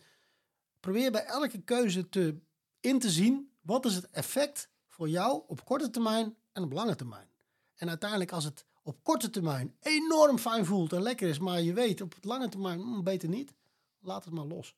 probeer 0.80 1.12
bij 1.12 1.24
elke 1.24 1.60
keuze 1.60 2.08
te, 2.08 2.40
in 2.80 2.98
te 2.98 3.10
zien... 3.10 3.50
wat 3.60 3.84
is 3.84 3.94
het 3.94 4.10
effect 4.10 4.70
voor 4.88 5.08
jou 5.08 5.42
op 5.46 5.64
korte 5.64 5.90
termijn 5.90 6.36
en 6.52 6.62
op 6.62 6.72
lange 6.72 6.94
termijn. 6.94 7.28
En 7.74 7.88
uiteindelijk 7.88 8.32
als 8.32 8.44
het 8.44 8.64
op 8.82 9.02
korte 9.02 9.30
termijn 9.30 9.76
enorm 9.80 10.38
fijn 10.38 10.66
voelt 10.66 10.92
en 10.92 11.02
lekker 11.02 11.28
is, 11.28 11.38
maar 11.38 11.60
je 11.60 11.72
weet 11.72 12.00
op 12.00 12.14
lange 12.20 12.48
termijn 12.48 12.80
mm, 12.80 13.02
beter 13.02 13.28
niet, 13.28 13.54
laat 14.00 14.24
het 14.24 14.34
maar 14.34 14.44
los. 14.44 14.76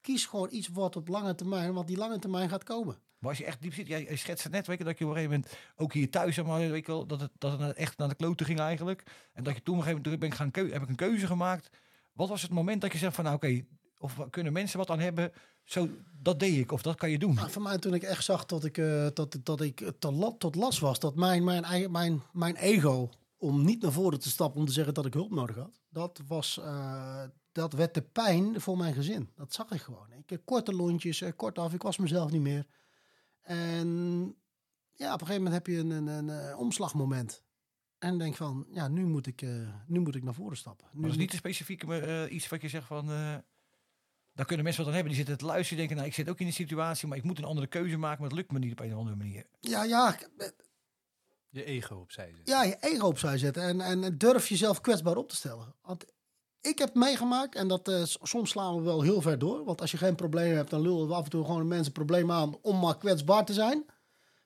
Kies 0.00 0.26
gewoon 0.26 0.48
iets 0.50 0.68
wat 0.68 0.96
op 0.96 1.08
lange 1.08 1.34
termijn, 1.34 1.74
want 1.74 1.86
die 1.86 1.96
lange 1.96 2.18
termijn 2.18 2.48
gaat 2.48 2.64
komen. 2.64 3.02
Maar 3.22 3.30
als 3.30 3.38
je 3.40 3.44
echt 3.46 3.62
diep 3.62 3.74
zit, 3.74 3.86
jij 3.86 4.02
jij 4.04 4.16
schetst 4.16 4.44
het 4.44 4.52
net, 4.52 4.66
weet 4.66 4.78
dat 4.84 4.98
je 4.98 5.04
op 5.04 5.10
een 5.10 5.16
gegeven 5.16 5.36
moment 5.40 5.56
ook 5.76 5.92
hier 5.92 6.10
thuis, 6.10 6.34
zeg 6.34 6.44
weet 6.68 6.78
wel, 6.86 7.06
dat 7.06 7.20
het, 7.20 7.30
dat 7.38 7.60
het 7.60 7.76
echt 7.76 7.98
naar 7.98 8.08
de 8.08 8.14
kloten 8.14 8.46
ging 8.46 8.58
eigenlijk. 8.60 9.02
En 9.32 9.44
dat 9.44 9.54
je 9.54 9.62
toen 9.62 9.74
op 9.74 9.80
een 9.80 9.86
gegeven 9.86 10.10
moment 10.10 10.20
ben 10.28 10.38
gaan 10.38 10.50
heb 10.72 10.82
ik 10.82 10.88
een 10.88 10.94
keuze 10.94 11.26
gemaakt. 11.26 11.70
Wat 12.12 12.28
was 12.28 12.42
het 12.42 12.50
moment 12.50 12.80
dat 12.80 12.92
je 12.92 12.98
zegt 12.98 13.14
van, 13.14 13.24
nou 13.24 13.36
oké, 13.36 13.64
of 13.98 14.16
kunnen 14.30 14.52
mensen 14.52 14.78
wat 14.78 14.90
aan 14.90 14.98
hebben? 15.00 15.32
Zo, 15.64 15.88
dat 16.20 16.40
deed 16.40 16.58
ik, 16.58 16.72
of 16.72 16.82
dat 16.82 16.96
kan 16.96 17.10
je 17.10 17.18
doen. 17.18 17.34
Nou, 17.34 17.50
voor 17.50 17.62
mij 17.62 17.78
toen 17.78 17.94
ik 17.94 18.02
echt 18.02 18.24
zag 18.24 18.46
dat 18.46 18.64
ik, 18.64 18.78
eh, 18.78 19.06
dat, 19.14 19.38
dat 19.42 19.60
ik 19.60 19.80
eh, 19.80 19.88
tot, 19.98 20.14
la- 20.14 20.34
tot 20.38 20.54
last 20.54 20.78
was, 20.78 20.98
dat 20.98 21.14
mijn, 21.14 21.44
mijn, 21.44 21.64
eigen- 21.64 21.90
mijn, 21.90 22.22
mijn 22.32 22.56
ego 22.56 23.10
om 23.36 23.64
niet 23.64 23.82
naar 23.82 23.92
voren 23.92 24.20
te 24.20 24.28
stappen 24.30 24.60
om 24.60 24.66
te 24.66 24.72
zeggen 24.72 24.94
dat 24.94 25.06
ik 25.06 25.14
hulp 25.14 25.30
nodig 25.30 25.56
had, 25.56 25.80
dat, 25.88 26.20
was, 26.26 26.58
eh, 26.58 27.22
dat 27.52 27.72
werd 27.72 27.94
de 27.94 28.02
pijn 28.02 28.60
voor 28.60 28.76
mijn 28.76 28.94
gezin. 28.94 29.30
Dat 29.36 29.52
zag 29.52 29.70
ik 29.70 29.80
gewoon. 29.80 30.06
Ik 30.18 30.30
heb 30.30 30.40
korte 30.44 30.74
lontjes, 30.74 31.20
eh, 31.20 31.30
kort 31.36 31.58
af, 31.58 31.72
ik 31.72 31.82
was 31.82 31.96
mezelf 31.96 32.30
niet 32.30 32.40
meer. 32.42 32.66
En 33.42 33.86
ja, 34.92 35.14
op 35.14 35.20
een 35.20 35.26
gegeven 35.26 35.42
moment 35.42 35.54
heb 35.54 35.66
je 35.66 35.78
een, 35.78 35.90
een, 35.90 36.06
een, 36.06 36.30
eh, 36.30 36.58
omslagmoment. 36.58 37.42
En 37.98 38.18
denk 38.18 38.36
van, 38.36 38.66
ja, 38.70 38.88
nu 38.88 39.06
moet 39.06 39.26
ik, 39.26 39.42
eh, 39.42 39.50
nu 39.86 40.00
moet 40.00 40.14
ik 40.14 40.22
naar 40.22 40.34
voren 40.34 40.56
stappen. 40.56 40.86
Nu 40.86 40.92
Maar 40.92 41.02
dat 41.02 41.12
is 41.12 41.20
niet 41.20 41.30
te 41.30 41.36
specifiek 41.36 41.82
eh, 41.82 42.32
iets 42.32 42.48
wat 42.48 42.62
je 42.62 42.68
zegt 42.68 42.86
van, 42.86 43.10
eh 43.10 43.36
daar 44.34 44.46
kunnen 44.46 44.64
mensen 44.64 44.84
wat 44.84 44.92
aan 44.92 44.98
hebben. 44.98 45.16
Die 45.16 45.24
zitten 45.24 45.46
te 45.46 45.52
luisteren, 45.52 45.78
denken, 45.78 45.96
nou 45.96 46.08
ik 46.08 46.14
zit 46.14 46.28
ook 46.28 46.38
in 46.38 46.46
die 46.46 46.54
situatie, 46.54 47.08
maar 47.08 47.18
ik 47.18 47.24
moet 47.24 47.38
een 47.38 47.44
andere 47.44 47.66
keuze 47.66 47.96
maken, 47.96 48.20
maar 48.20 48.28
het 48.28 48.38
lukt 48.38 48.52
me 48.52 48.58
niet 48.58 48.72
op 48.72 48.80
een 48.80 48.92
of 48.92 48.98
andere 48.98 49.16
manier. 49.16 49.46
Ja, 49.60 49.84
ja, 49.84 50.18
Je 51.48 51.64
ego 51.64 51.96
opzij 51.96 52.32
zetten. 52.34 52.54
ja, 52.54 52.62
je 52.62 52.76
ego 52.80 53.06
opzij 53.06 53.38
zetten 53.38 53.62
en, 53.62 53.80
en 53.80 54.18
durf 54.18 54.48
jezelf 54.48 54.80
kwetsbaar 54.80 55.16
op 55.16 55.28
te 55.28 55.36
stellen. 55.36 55.74
Want 55.82 56.04
ik 56.62 56.78
heb 56.78 56.94
meegemaakt, 56.94 57.54
en 57.54 57.68
dat 57.68 57.88
eh, 57.88 58.02
s- 58.04 58.18
soms 58.22 58.50
slaan 58.50 58.76
we 58.76 58.82
wel 58.82 59.02
heel 59.02 59.20
ver 59.20 59.38
door. 59.38 59.64
Want 59.64 59.80
als 59.80 59.90
je 59.90 59.96
geen 59.96 60.14
probleem 60.14 60.54
hebt, 60.54 60.70
dan 60.70 60.80
lullen 60.80 61.08
we 61.08 61.14
af 61.14 61.24
en 61.24 61.30
toe 61.30 61.44
gewoon 61.44 61.68
mensen 61.68 61.92
problemen 61.92 62.36
aan 62.36 62.56
om 62.62 62.78
maar 62.80 62.98
kwetsbaar 62.98 63.44
te 63.44 63.52
zijn. 63.52 63.84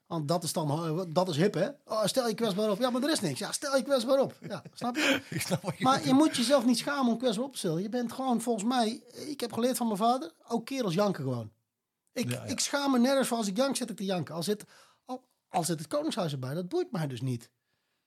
Want 0.07 0.29
dat 0.29 0.43
is 0.45 0.53
dan 0.53 0.71
eh, 0.71 1.01
dat 1.09 1.29
is 1.29 1.37
hip, 1.37 1.55
hè? 1.55 1.69
Oh, 1.85 2.05
stel 2.05 2.29
je 2.29 2.35
kwetsbaar 2.35 2.71
op. 2.71 2.79
Ja, 2.79 2.91
maar 2.91 3.03
er 3.03 3.11
is 3.11 3.21
niks. 3.21 3.39
Ja, 3.39 3.53
stel 3.53 3.77
je 3.77 3.83
kwetsbaar 3.83 4.21
op. 4.21 4.39
Ja, 4.49 4.63
snap 4.73 4.97
je? 4.97 5.21
Ik 5.31 5.41
snap 5.41 5.63
wat 5.63 5.79
je 5.79 5.85
Maar 5.85 6.07
je 6.07 6.13
moet 6.13 6.37
jezelf 6.37 6.65
niet 6.65 6.79
schamen 6.79 7.13
om 7.13 7.19
kwetsbaar 7.19 7.45
op 7.47 7.53
te 7.53 7.59
stellen. 7.59 7.83
Je 7.83 7.89
bent 7.89 8.13
gewoon, 8.13 8.41
volgens 8.41 8.65
mij, 8.65 9.03
ik 9.27 9.41
heb 9.41 9.53
geleerd 9.53 9.77
van 9.77 9.87
mijn 9.87 9.99
vader, 9.99 10.33
ook 10.49 10.65
kerels 10.67 10.95
janken 10.95 11.23
gewoon. 11.25 11.51
Ik, 12.13 12.31
Ja, 12.31 12.35
ja. 12.35 12.43
ik 12.45 12.61
schaam 12.61 12.91
me 12.91 12.99
nergens 12.99 13.29
voor 13.29 13.37
als 13.37 13.47
ik 13.47 13.57
jank, 13.57 13.77
zit 13.77 13.91
ik 13.91 13.97
te 13.97 14.05
janken. 14.05 14.35
Al 14.35 14.43
zit, 14.43 14.65
al, 15.05 15.25
al 15.49 15.65
zit 15.65 15.79
het 15.79 15.89
Koningshuis 15.89 16.33
erbij, 16.33 16.55
dat 16.55 16.69
boeit 16.69 16.93
mij 16.93 17.07
dus 17.07 17.21
niet. 17.21 17.51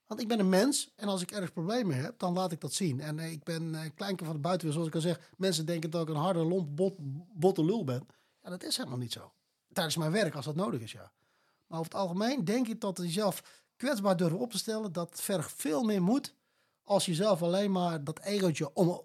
Want 0.09 0.21
ik 0.21 0.27
ben 0.27 0.39
een 0.39 0.49
mens 0.49 0.91
en 0.95 1.07
als 1.07 1.21
ik 1.21 1.31
ergens 1.31 1.51
problemen 1.51 1.95
heb, 1.95 2.19
dan 2.19 2.33
laat 2.33 2.51
ik 2.51 2.61
dat 2.61 2.73
zien. 2.73 2.99
En 2.99 3.19
eh, 3.19 3.31
ik 3.31 3.43
ben 3.43 3.73
een 3.73 3.93
kleinke 3.93 4.25
van 4.25 4.33
de 4.33 4.39
buitenwereld, 4.39 4.85
zoals 4.91 5.05
ik 5.05 5.15
al 5.15 5.15
zeg. 5.21 5.31
Mensen 5.37 5.65
denken 5.65 5.89
dat 5.89 6.01
ik 6.01 6.09
een 6.09 6.21
harde, 6.21 6.39
lomp, 6.39 6.75
bot, 6.75 6.93
botte 7.33 7.65
lul 7.65 7.83
ben. 7.83 8.07
Ja, 8.43 8.49
dat 8.49 8.63
is 8.63 8.77
helemaal 8.77 8.97
niet 8.97 9.11
zo. 9.13 9.31
Tijdens 9.73 9.97
mijn 9.97 10.11
werk, 10.11 10.35
als 10.35 10.45
dat 10.45 10.55
nodig 10.55 10.81
is, 10.81 10.91
ja. 10.91 11.11
Maar 11.67 11.79
over 11.79 11.91
het 11.91 12.01
algemeen 12.01 12.45
denk 12.45 12.67
ik 12.67 12.81
dat 12.81 12.97
jezelf 12.97 13.63
kwetsbaar 13.75 14.17
durven 14.17 14.39
op 14.39 14.51
te 14.51 14.57
stellen, 14.57 14.91
dat 14.91 15.21
vergt 15.21 15.53
veel 15.55 15.83
meer 15.83 16.01
moed 16.01 16.33
als 16.83 17.05
je 17.05 17.13
zelf 17.13 17.41
alleen 17.43 17.71
maar 17.71 18.03
dat 18.03 18.19
egootje 18.19 18.73
om, 18.73 19.01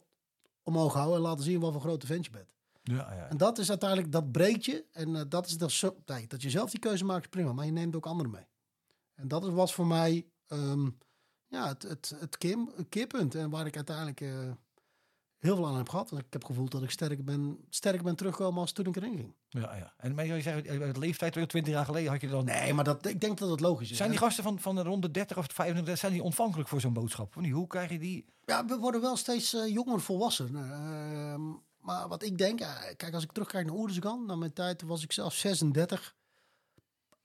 omhoog 0.62 0.92
houden 0.94 1.16
en 1.16 1.22
laten 1.22 1.44
zien 1.44 1.60
wat 1.60 1.72
voor 1.72 1.80
grote 1.80 2.06
vent 2.06 2.24
je 2.24 2.30
bent. 2.30 2.48
Ja, 2.82 3.12
ja. 3.14 3.28
En 3.28 3.36
dat 3.36 3.58
is 3.58 3.68
uiteindelijk, 3.68 4.12
dat 4.12 4.32
breekt 4.32 4.64
je. 4.64 4.84
En 4.92 5.16
eh, 5.16 5.22
dat 5.28 5.46
is 5.46 5.58
dat, 5.58 5.94
nee, 6.06 6.26
dat 6.26 6.42
je 6.42 6.50
zelf 6.50 6.70
die 6.70 6.80
keuze 6.80 7.04
maakt, 7.04 7.30
prima. 7.30 7.52
Maar 7.52 7.66
je 7.66 7.72
neemt 7.72 7.96
ook 7.96 8.06
anderen 8.06 8.32
mee. 8.32 8.46
En 9.14 9.28
dat 9.28 9.44
is- 9.44 9.52
was 9.52 9.74
voor 9.74 9.86
mij 9.86 10.26
ehm, 10.48 10.88
ja, 11.46 11.68
het, 11.68 11.82
het, 11.82 12.14
het, 12.18 12.38
keer, 12.38 12.58
het 12.76 12.88
keerpunt. 12.88 13.34
En 13.34 13.50
waar 13.50 13.66
ik 13.66 13.76
uiteindelijk 13.76 14.20
eh, 14.20 14.50
heel 15.38 15.56
veel 15.56 15.66
aan 15.66 15.76
heb 15.76 15.88
gehad. 15.88 16.12
Ik 16.12 16.24
heb 16.30 16.44
gevoeld 16.44 16.70
dat 16.70 16.82
ik 16.82 16.90
sterker 16.90 17.24
ben, 17.24 17.58
sterker 17.70 18.02
ben 18.02 18.16
teruggekomen 18.16 18.60
als 18.60 18.72
toen 18.72 18.86
ik 18.86 18.96
erin 18.96 19.16
ging. 19.16 19.34
ja, 19.48 19.76
ja. 19.76 19.94
En 19.96 20.14
maar 20.14 20.26
je 20.26 20.40
zei, 20.42 20.62
eh, 20.62 20.92
de 20.92 20.98
leeftijd, 20.98 21.32
20 21.32 21.66
jaar 21.72 21.84
geleden 21.84 22.10
had 22.10 22.20
je 22.20 22.28
dan... 22.28 22.44
Nee, 22.44 22.74
maar 22.74 22.84
dat, 22.84 23.06
ik 23.06 23.20
denk 23.20 23.38
dat 23.38 23.50
het 23.50 23.60
logisch 23.60 23.90
is. 23.90 23.96
Zijn 23.96 24.10
die 24.10 24.18
En- 24.18 24.24
gasten 24.24 24.44
van, 24.44 24.58
van 24.60 24.74
de 24.74 24.82
ronde 24.82 25.10
30 25.10 25.36
of 25.38 25.46
35, 25.50 25.98
zijn 25.98 26.12
die 26.12 26.22
ontvankelijk 26.22 26.68
voor 26.68 26.80
zo'n 26.80 26.92
boodschap? 26.92 27.36
Niet? 27.36 27.52
Hoe 27.52 27.66
krijg 27.66 27.90
je 27.90 27.98
die... 27.98 28.24
Ja, 28.44 28.64
we 28.66 28.78
worden 28.78 29.00
wel 29.00 29.16
steeds 29.16 29.54
eh, 29.54 29.72
jonger 29.72 30.00
volwassen. 30.00 30.56
Ehm, 30.56 31.42
maar 31.78 32.08
wat 32.08 32.22
ik 32.22 32.38
denk, 32.38 32.58
kijk, 32.96 33.14
als 33.14 33.22
ik 33.24 33.32
terugkijk 33.32 33.66
naar 33.66 33.74
Oerisgan, 33.74 34.26
naar 34.26 34.38
mijn 34.38 34.52
tijd 34.52 34.82
was 34.82 35.02
ik 35.02 35.12
zelf 35.12 35.34
36. 35.34 36.14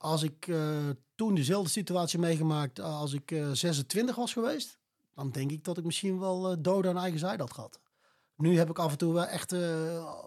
Als 0.01 0.23
ik 0.23 0.47
eh, 0.47 0.89
toen 1.15 1.35
dezelfde 1.35 1.69
situatie 1.69 2.19
meegemaakt 2.19 2.79
als 2.79 3.13
ik 3.13 3.31
eh, 3.31 3.51
26 3.51 4.15
was 4.15 4.33
geweest, 4.33 4.77
dan 5.15 5.29
denk 5.31 5.51
ik 5.51 5.63
dat 5.63 5.77
ik 5.77 5.83
misschien 5.83 6.19
wel 6.19 6.51
eh 6.51 6.57
dood 6.59 6.85
aan 6.85 6.97
eigen 6.97 7.19
zijde 7.19 7.41
had 7.43 7.53
gehad. 7.53 7.79
Nu 8.35 8.57
heb 8.57 8.69
ik 8.69 8.79
af 8.79 8.91
en 8.91 8.97
toe 8.97 9.13
wel 9.13 9.25
echt 9.25 9.51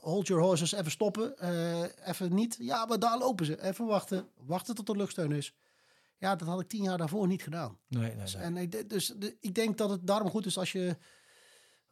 hold 0.01 0.27
your 0.27 0.43
horses, 0.43 0.73
even 0.73 0.91
stoppen, 0.91 1.35
even 2.05 2.35
niet. 2.35 2.57
Ja, 2.59 2.85
maar 2.87 2.99
daar 2.99 3.19
lopen 3.19 3.47
ze. 3.47 3.63
Even 3.63 3.87
wachten, 3.87 4.29
wachten 4.47 4.75
tot 4.75 4.89
er 4.89 4.97
luchtsteun 4.97 5.33
is. 5.33 5.55
Ja, 6.19 6.37
dat 6.37 6.49
had 6.49 6.61
ik 6.61 6.69
tien 6.69 6.83
jaar 6.83 6.99
daarvoor 6.99 7.27
niet 7.27 7.43
gedaan. 7.43 7.79
Nee, 7.89 8.15
nee, 8.15 8.27
nee. 8.35 8.43
En 8.43 8.57
ik, 8.57 8.73
de- 8.73 8.87
dus 8.87 9.13
de, 9.17 9.37
ik 9.41 9.55
denk 9.55 9.79
dat 9.79 9.91
het 9.91 10.07
daarom 10.07 10.31
goed 10.31 10.47
is 10.47 10.59
als 10.59 10.73
je 10.73 10.97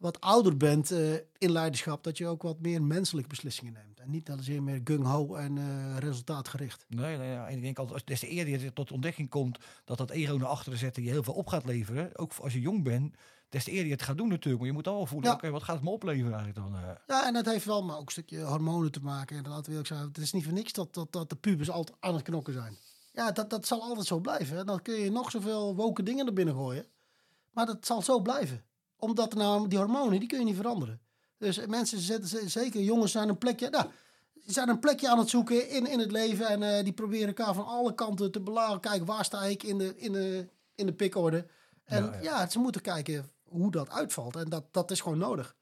wat 0.00 0.20
ouder 0.20 0.56
bent 0.56 0.90
eh, 0.90 1.12
in 1.38 1.50
leiderschap, 1.52 2.04
dat 2.04 2.18
je 2.18 2.26
ook 2.26 2.42
wat 2.42 2.60
meer 2.60 2.82
menselijke 2.82 3.28
beslissingen 3.28 3.72
neemt. 3.72 4.00
En 4.00 4.10
niet 4.10 4.30
alleen 4.30 4.64
meer 4.64 4.80
gung-ho 4.84 5.34
en 5.34 5.58
eh, 5.58 5.96
resultaatgericht. 5.98 6.84
Nee, 6.88 7.16
nee, 7.16 7.30
ja. 7.30 7.48
En 7.48 7.56
ik 7.56 7.62
denk 7.62 7.78
altijd, 7.78 7.94
als 7.96 8.04
des 8.06 8.20
te 8.20 8.26
eerder 8.28 8.60
je 8.60 8.72
tot 8.72 8.92
ontdekking 8.92 9.28
komt 9.30 9.58
dat 9.84 9.98
dat 9.98 10.10
ego 10.10 10.36
naar 10.36 10.48
achteren 10.48 10.78
zetten 10.78 11.02
je 11.02 11.10
heel 11.10 11.22
veel 11.22 11.34
op 11.34 11.46
gaat 11.46 11.64
leveren, 11.64 12.18
ook 12.18 12.32
als 12.34 12.52
je 12.52 12.60
jong 12.60 12.82
bent, 12.84 13.14
des 13.48 13.64
te 13.64 13.70
eerder 13.70 13.86
je 13.86 13.92
het 13.92 14.02
gaat 14.02 14.16
doen 14.16 14.28
natuurlijk. 14.28 14.58
Maar 14.58 14.66
je 14.68 14.74
moet 14.76 14.86
al 14.86 14.94
wel 14.96 15.06
voelen, 15.06 15.28
Ja. 15.28 15.34
oké, 15.36 15.50
wat 15.50 15.62
gaat 15.62 15.74
het 15.74 15.84
me 15.84 15.90
opleveren 15.90 16.34
eigenlijk 16.38 16.58
dan? 16.72 16.74
eh? 16.82 16.90
Ja, 17.06 17.26
en 17.26 17.32
dat 17.32 17.46
heeft 17.46 17.64
wel 17.64 17.82
maar 17.82 17.96
ook 17.96 18.06
een 18.06 18.12
stukje 18.12 18.40
hormonen 18.42 18.92
te 18.92 19.00
maken. 19.02 19.36
En 19.36 19.48
laten 19.48 19.64
we 19.64 19.70
eerlijk 19.70 19.86
zijn, 19.88 20.00
het 20.02 20.18
is 20.18 20.32
niet 20.32 20.44
voor 20.44 20.52
niks 20.52 20.72
dat, 20.72 20.94
dat, 20.94 21.12
dat 21.12 21.28
de 21.28 21.36
pubers 21.36 21.70
altijd 21.70 21.96
aan 22.00 22.14
het 22.14 22.22
knokken 22.22 22.52
zijn. 22.52 22.76
Ja, 23.12 23.32
dat, 23.32 23.50
dat 23.50 23.66
zal 23.66 23.82
altijd 23.82 24.06
zo 24.06 24.18
blijven. 24.20 24.56
hè. 24.56 24.64
Dan 24.64 24.82
kun 24.82 24.94
je 24.94 25.10
nog 25.10 25.30
zoveel 25.30 25.74
woke 25.76 26.02
dingen 26.02 26.26
er 26.26 26.32
binnen 26.32 26.54
gooien. 26.54 26.86
Maar 27.50 27.66
dat 27.66 27.86
zal 27.86 28.02
zo 28.02 28.20
blijven. 28.20 28.62
Omdat 29.00 29.34
nou, 29.34 29.68
die 29.68 29.78
hormonen, 29.78 30.18
die 30.18 30.28
kun 30.28 30.38
je 30.38 30.44
niet 30.44 30.56
veranderen. 30.56 31.00
Dus 31.38 31.66
mensen 31.66 31.98
zetten, 31.98 32.28
ze- 32.28 32.48
zeker 32.48 32.80
jongens 32.82 33.12
zijn 33.12 33.28
een 33.28 33.38
plekje... 33.38 33.68
Nou, 33.70 33.86
zijn 34.46 34.68
een 34.68 34.78
plekje 34.78 35.08
aan 35.10 35.18
het 35.18 35.28
zoeken 35.28 35.68
in, 35.70 35.86
in 35.86 35.98
het 35.98 36.10
leven. 36.12 36.48
En 36.48 36.62
eh, 36.62 36.84
die 36.84 36.92
proberen 36.92 37.26
elkaar 37.26 37.54
van 37.54 37.66
alle 37.66 37.94
kanten 37.94 38.30
te 38.32 38.40
belagen. 38.40 38.80
Kijk, 38.80 39.06
waar 39.06 39.24
sta 39.24 39.42
ik 39.44 39.62
in 39.62 39.78
de, 39.78 39.96
in 39.96 40.12
de, 40.12 40.48
in 40.74 40.86
de 40.86 40.92
pikorde? 40.92 41.46
En 41.84 42.04
Ja, 42.04 42.12
ja, 42.12 42.20
ja. 42.20 42.48
ze 42.48 42.58
moeten 42.58 42.80
kijken 42.80 43.30
hoe 43.44 43.70
dat 43.70 43.90
uitvalt. 43.90 44.36
En 44.36 44.48
dat, 44.48 44.64
dat 44.70 44.90
is 44.90 45.00
gewoon 45.00 45.18
nodig. 45.18 45.56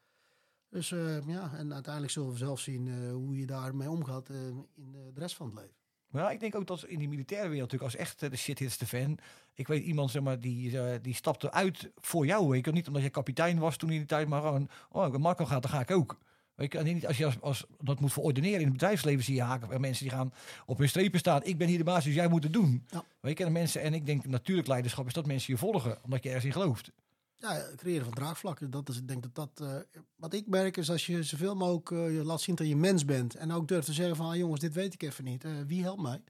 Dus 0.70 0.92
eh, 0.92 1.26
ja, 1.28 1.50
en 1.54 1.72
uiteindelijk 1.74 2.12
zullen 2.12 2.30
we 2.30 2.36
zelf 2.36 2.60
zien 2.60 2.88
eh, 2.88 3.12
hoe 3.12 3.38
je 3.38 3.46
daarmee 3.46 3.90
omgaat 3.90 4.28
in 4.74 4.92
de 4.92 5.10
rest 5.14 5.36
van 5.36 5.46
het 5.46 5.54
leven. 5.54 5.74
Maar 6.10 6.22
ja, 6.22 6.30
ik 6.30 6.40
denk 6.40 6.54
ook 6.54 6.66
dat 6.66 6.84
in 6.84 6.98
die 6.98 7.08
militaire 7.08 7.48
wereld 7.48 7.72
natuurlijk 7.72 7.94
als 7.94 8.02
echt 8.02 8.30
de 8.30 8.36
shithitste 8.36 8.86
fan. 8.86 9.18
Ik 9.54 9.68
weet 9.68 9.84
iemand 9.84 10.10
zeg 10.10 10.22
maar 10.22 10.40
die, 10.40 10.80
eh, 10.80 10.98
die 11.02 11.14
stapte 11.14 11.52
uit 11.52 11.90
voor 11.96 12.26
jou. 12.26 12.48
Weet 12.48 12.64
je, 12.64 12.72
niet 12.72 12.86
omdat 12.86 13.02
je 13.02 13.10
kapitein 13.10 13.58
was 13.58 13.76
toen 13.76 13.90
in 13.90 13.98
die 13.98 14.06
tijd, 14.06 14.28
maar 14.28 14.40
gewoon 14.40 14.68
oh, 14.90 15.16
Marco 15.16 15.44
gaat, 15.44 15.62
dan 15.62 15.70
ga 15.70 15.80
ik 15.80 15.90
ook. 15.90 16.18
Weet 16.54 16.72
je, 16.72 16.78
niet 16.78 17.06
als 17.06 17.16
je 17.16 17.24
als, 17.24 17.40
als 17.40 17.66
dat 17.80 18.00
moet 18.00 18.12
verordineren 18.12 18.58
in 18.58 18.64
het 18.64 18.72
bedrijfsleven 18.72 19.24
zie 19.24 19.34
je 19.34 19.42
haken 19.42 19.80
mensen 19.80 20.04
die 20.04 20.14
gaan 20.14 20.32
op 20.66 20.78
hun 20.78 20.88
strepen 20.88 21.18
staan. 21.18 21.44
Ik 21.44 21.58
ben 21.58 21.68
hier 21.68 21.78
de 21.78 21.84
baas, 21.84 22.04
dus 22.04 22.14
jij 22.14 22.28
moet 22.28 22.42
het 22.42 22.52
doen. 22.52 22.84
Ja. 22.88 23.04
Weet 23.20 23.38
je, 23.38 23.44
en 23.44 23.52
de 23.52 23.58
mensen 23.58 23.82
en 23.82 23.94
ik 23.94 24.06
denk 24.06 24.26
natuurlijk 24.26 24.68
leiderschap 24.68 25.06
is 25.06 25.12
dat 25.12 25.26
mensen 25.26 25.52
je 25.52 25.58
volgen 25.58 25.98
omdat 26.04 26.22
je 26.22 26.28
ergens 26.28 26.46
in 26.46 26.52
gelooft. 26.52 26.90
Ja, 27.38 27.66
creëren 27.76 28.04
van 28.04 28.14
draagvlakken. 28.14 28.70
Dat 28.70 28.88
is, 28.88 28.96
ik 28.96 29.08
denk 29.08 29.22
dat 29.22 29.34
dat. 29.34 29.68
eh, 29.68 30.00
wat 30.16 30.32
ik 30.34 30.46
merk 30.46 30.76
is 30.76 30.90
als 30.90 31.06
je 31.06 31.22
zoveel 31.22 31.54
mogelijk 31.54 31.90
eh, 31.90 32.24
laat 32.24 32.40
zien 32.40 32.54
dat 32.54 32.66
je 32.66 32.76
mens 32.76 33.04
bent. 33.04 33.34
En 33.34 33.52
ook 33.52 33.68
durft 33.68 33.86
te 33.86 33.92
zeggen 33.92 34.16
van 34.16 34.26
ah, 34.30 34.36
jongens, 34.36 34.60
dit 34.60 34.74
weet 34.74 34.94
ik 34.94 35.02
even 35.02 35.24
niet. 35.24 35.44
eh, 35.44 35.50
wie 35.66 35.82
helpt 35.82 36.02
mij? 36.02 36.22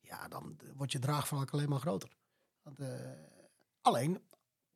Ja, 0.00 0.28
dan 0.28 0.56
wordt 0.76 0.92
je 0.92 0.98
draagvlak 0.98 1.50
alleen 1.50 1.68
maar 1.68 1.80
groter. 1.80 2.08
Want, 2.62 2.78
alleen, 3.80 4.20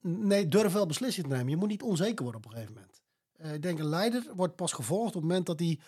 nee, 0.00 0.48
durf 0.48 0.72
wel 0.72 0.87
beslissingen 0.87 1.30
te 1.30 1.37
nemen. 1.37 1.50
Je 1.50 1.57
moet 1.57 1.68
niet 1.68 1.83
onzeker 1.83 2.22
worden 2.22 2.40
op 2.44 2.46
een 2.46 2.52
gegeven 2.57 2.74
moment. 2.74 3.02
Ik 3.54 3.62
denk 3.62 3.78
een 3.78 3.88
leider 3.88 4.26
wordt 4.35 4.57
pas 4.57 4.72
gevolgd 4.72 5.09
op 5.09 5.14
het 5.14 5.22
moment 5.22 5.46
dat 5.46 5.59
hij, 5.59 5.78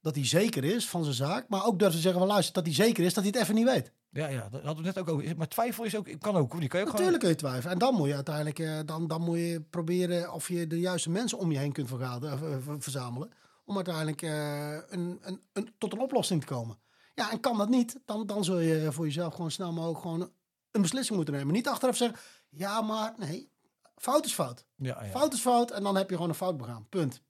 dat 0.00 0.14
hij 0.14 0.26
zeker 0.26 0.64
is 0.64 0.88
van 0.88 1.02
zijn 1.02 1.14
zaak. 1.16 1.48
Maar 1.48 1.64
ook 1.66 1.78
durft 1.78 1.94
te 1.94 2.00
zeggen 2.00 2.20
van 2.20 2.28
luister, 2.30 2.54
dat 2.54 2.64
hij 2.64 2.74
zeker 2.74 3.04
is 3.04 3.14
dat 3.14 3.24
hij 3.24 3.32
het 3.32 3.42
even 3.42 3.54
niet 3.54 3.64
weet. 3.64 3.92
Ja, 4.14 4.26
ja, 4.28 4.48
dat 4.50 4.62
hadden 4.62 4.84
we 4.84 4.90
net 4.94 4.98
ook 4.98 5.08
over. 5.08 5.36
Maar 5.36 5.48
twijfel 5.48 5.84
is 5.84 5.96
ook, 5.96 6.08
kan 6.20 6.36
ook. 6.36 6.60
Die 6.60 6.68
kan 6.68 6.80
je 6.80 6.86
ook 6.86 6.92
Natuurlijk 6.92 7.20
kun 7.20 7.28
je 7.28 7.34
twijfelen. 7.36 7.72
En 7.72 7.78
dan 7.78 7.94
moet 7.94 8.08
je 8.08 8.14
uiteindelijk 8.14 8.58
eh, 8.58 8.78
dan, 8.86 9.06
dan 9.06 9.22
moet 9.22 9.36
je 9.38 9.62
proberen 9.70 10.32
of 10.32 10.48
je 10.48 10.66
de 10.66 10.80
juiste 10.80 11.10
mensen 11.10 11.38
om 11.38 11.52
je 11.52 11.58
heen 11.58 11.72
kunt 11.72 11.88
vergaderen, 11.88 12.52
eh, 12.52 12.56
ver- 12.62 12.82
verzamelen. 12.82 13.30
Om 13.64 13.76
uiteindelijk 13.76 14.22
eh, 14.22 14.72
een, 14.72 15.18
een, 15.22 15.40
een, 15.52 15.74
tot 15.78 15.92
een 15.92 16.00
oplossing 16.00 16.40
te 16.40 16.46
komen. 16.46 16.78
Ja, 17.14 17.30
en 17.32 17.40
kan 17.40 17.58
dat 17.58 17.68
niet, 17.68 18.00
dan, 18.04 18.26
dan 18.26 18.44
zul 18.44 18.58
je 18.58 18.92
voor 18.92 19.04
jezelf 19.04 19.34
gewoon 19.34 19.50
snel 19.50 19.72
mogelijk 19.72 20.00
gewoon 20.00 20.30
een 20.70 20.82
beslissing 20.82 21.16
moeten 21.16 21.34
nemen. 21.34 21.52
Niet 21.54 21.68
achteraf 21.68 21.96
zeggen, 21.96 22.18
ja, 22.48 22.80
maar 22.82 23.14
nee, 23.16 23.50
fout 23.96 24.24
is 24.24 24.34
fout. 24.34 24.66
gewoon. 24.76 24.94
Ja, 24.96 25.04
ja. 25.04 25.10
Fout 25.10 25.32
is 25.32 25.40
fout 25.40 25.70
en 25.70 25.82
dan 25.82 25.96
heb 25.96 26.08
je 26.08 26.14
gewoon 26.14 26.30
een 26.30 26.36
fout 26.36 26.56
begaan. 26.56 26.86
Punt. 26.88 27.22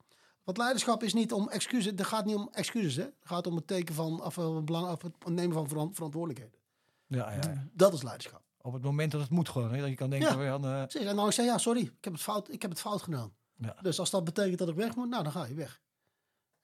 Want 0.44 0.59
leiderschap 0.59 1.03
is 1.03 1.14
niet 1.14 1.33
om 1.33 1.49
excuses. 1.49 1.90
Het 1.90 2.03
gaat 2.07 2.25
niet 2.25 2.37
om 2.37 2.49
excuses. 2.53 2.97
Hè? 2.97 3.03
Het 3.03 3.14
gaat 3.23 3.47
om 3.47 3.57
het 3.57 3.66
teken 3.66 3.94
van 3.94 4.25
of, 4.25 4.35
belang, 4.64 4.90
of 4.90 5.03
het 5.03 5.29
nemen 5.29 5.53
van 5.55 5.68
veran- 5.68 5.94
verantwoordelijkheden. 5.94 6.59
Ja, 7.14 7.31
ja, 7.31 7.38
ja. 7.42 7.68
Dat 7.72 7.92
is 7.92 8.03
leiderschap. 8.03 8.42
Op 8.61 8.72
het 8.72 8.83
moment 8.83 9.12
dat 9.12 9.20
het 9.20 9.31
moet 9.31 9.48
gewoon. 9.48 9.72
Hè, 9.74 9.81
dat 9.81 9.88
je 9.88 9.94
kan 9.94 10.11
denken, 10.11 10.38
Ja. 10.42 10.50
van, 10.59 10.64
eh, 10.70 10.83
Precies. 10.87 11.09
En 11.09 11.16
dan 11.16 11.33
zeg 11.33 11.44
je, 11.44 11.50
ja, 11.50 11.59
sorry, 11.59 11.81
ik 11.81 12.05
heb 12.05 12.12
het 12.12 12.22
fout, 12.22 12.53
ik 12.53 12.62
heb 12.62 12.70
het 12.70 12.81
fout 12.81 13.03
gedaan. 13.03 13.33
Ja. 13.57 13.77
Dus 13.83 13.98
als 13.98 14.11
dat 14.11 14.24
betekent 14.24 14.59
dat 14.59 14.68
ik 14.68 14.74
weg 14.74 14.96
moet, 14.96 15.09
nou, 15.09 15.22
dan 15.22 15.33
ga 15.33 15.44
je 15.44 15.55
weg. 15.55 15.81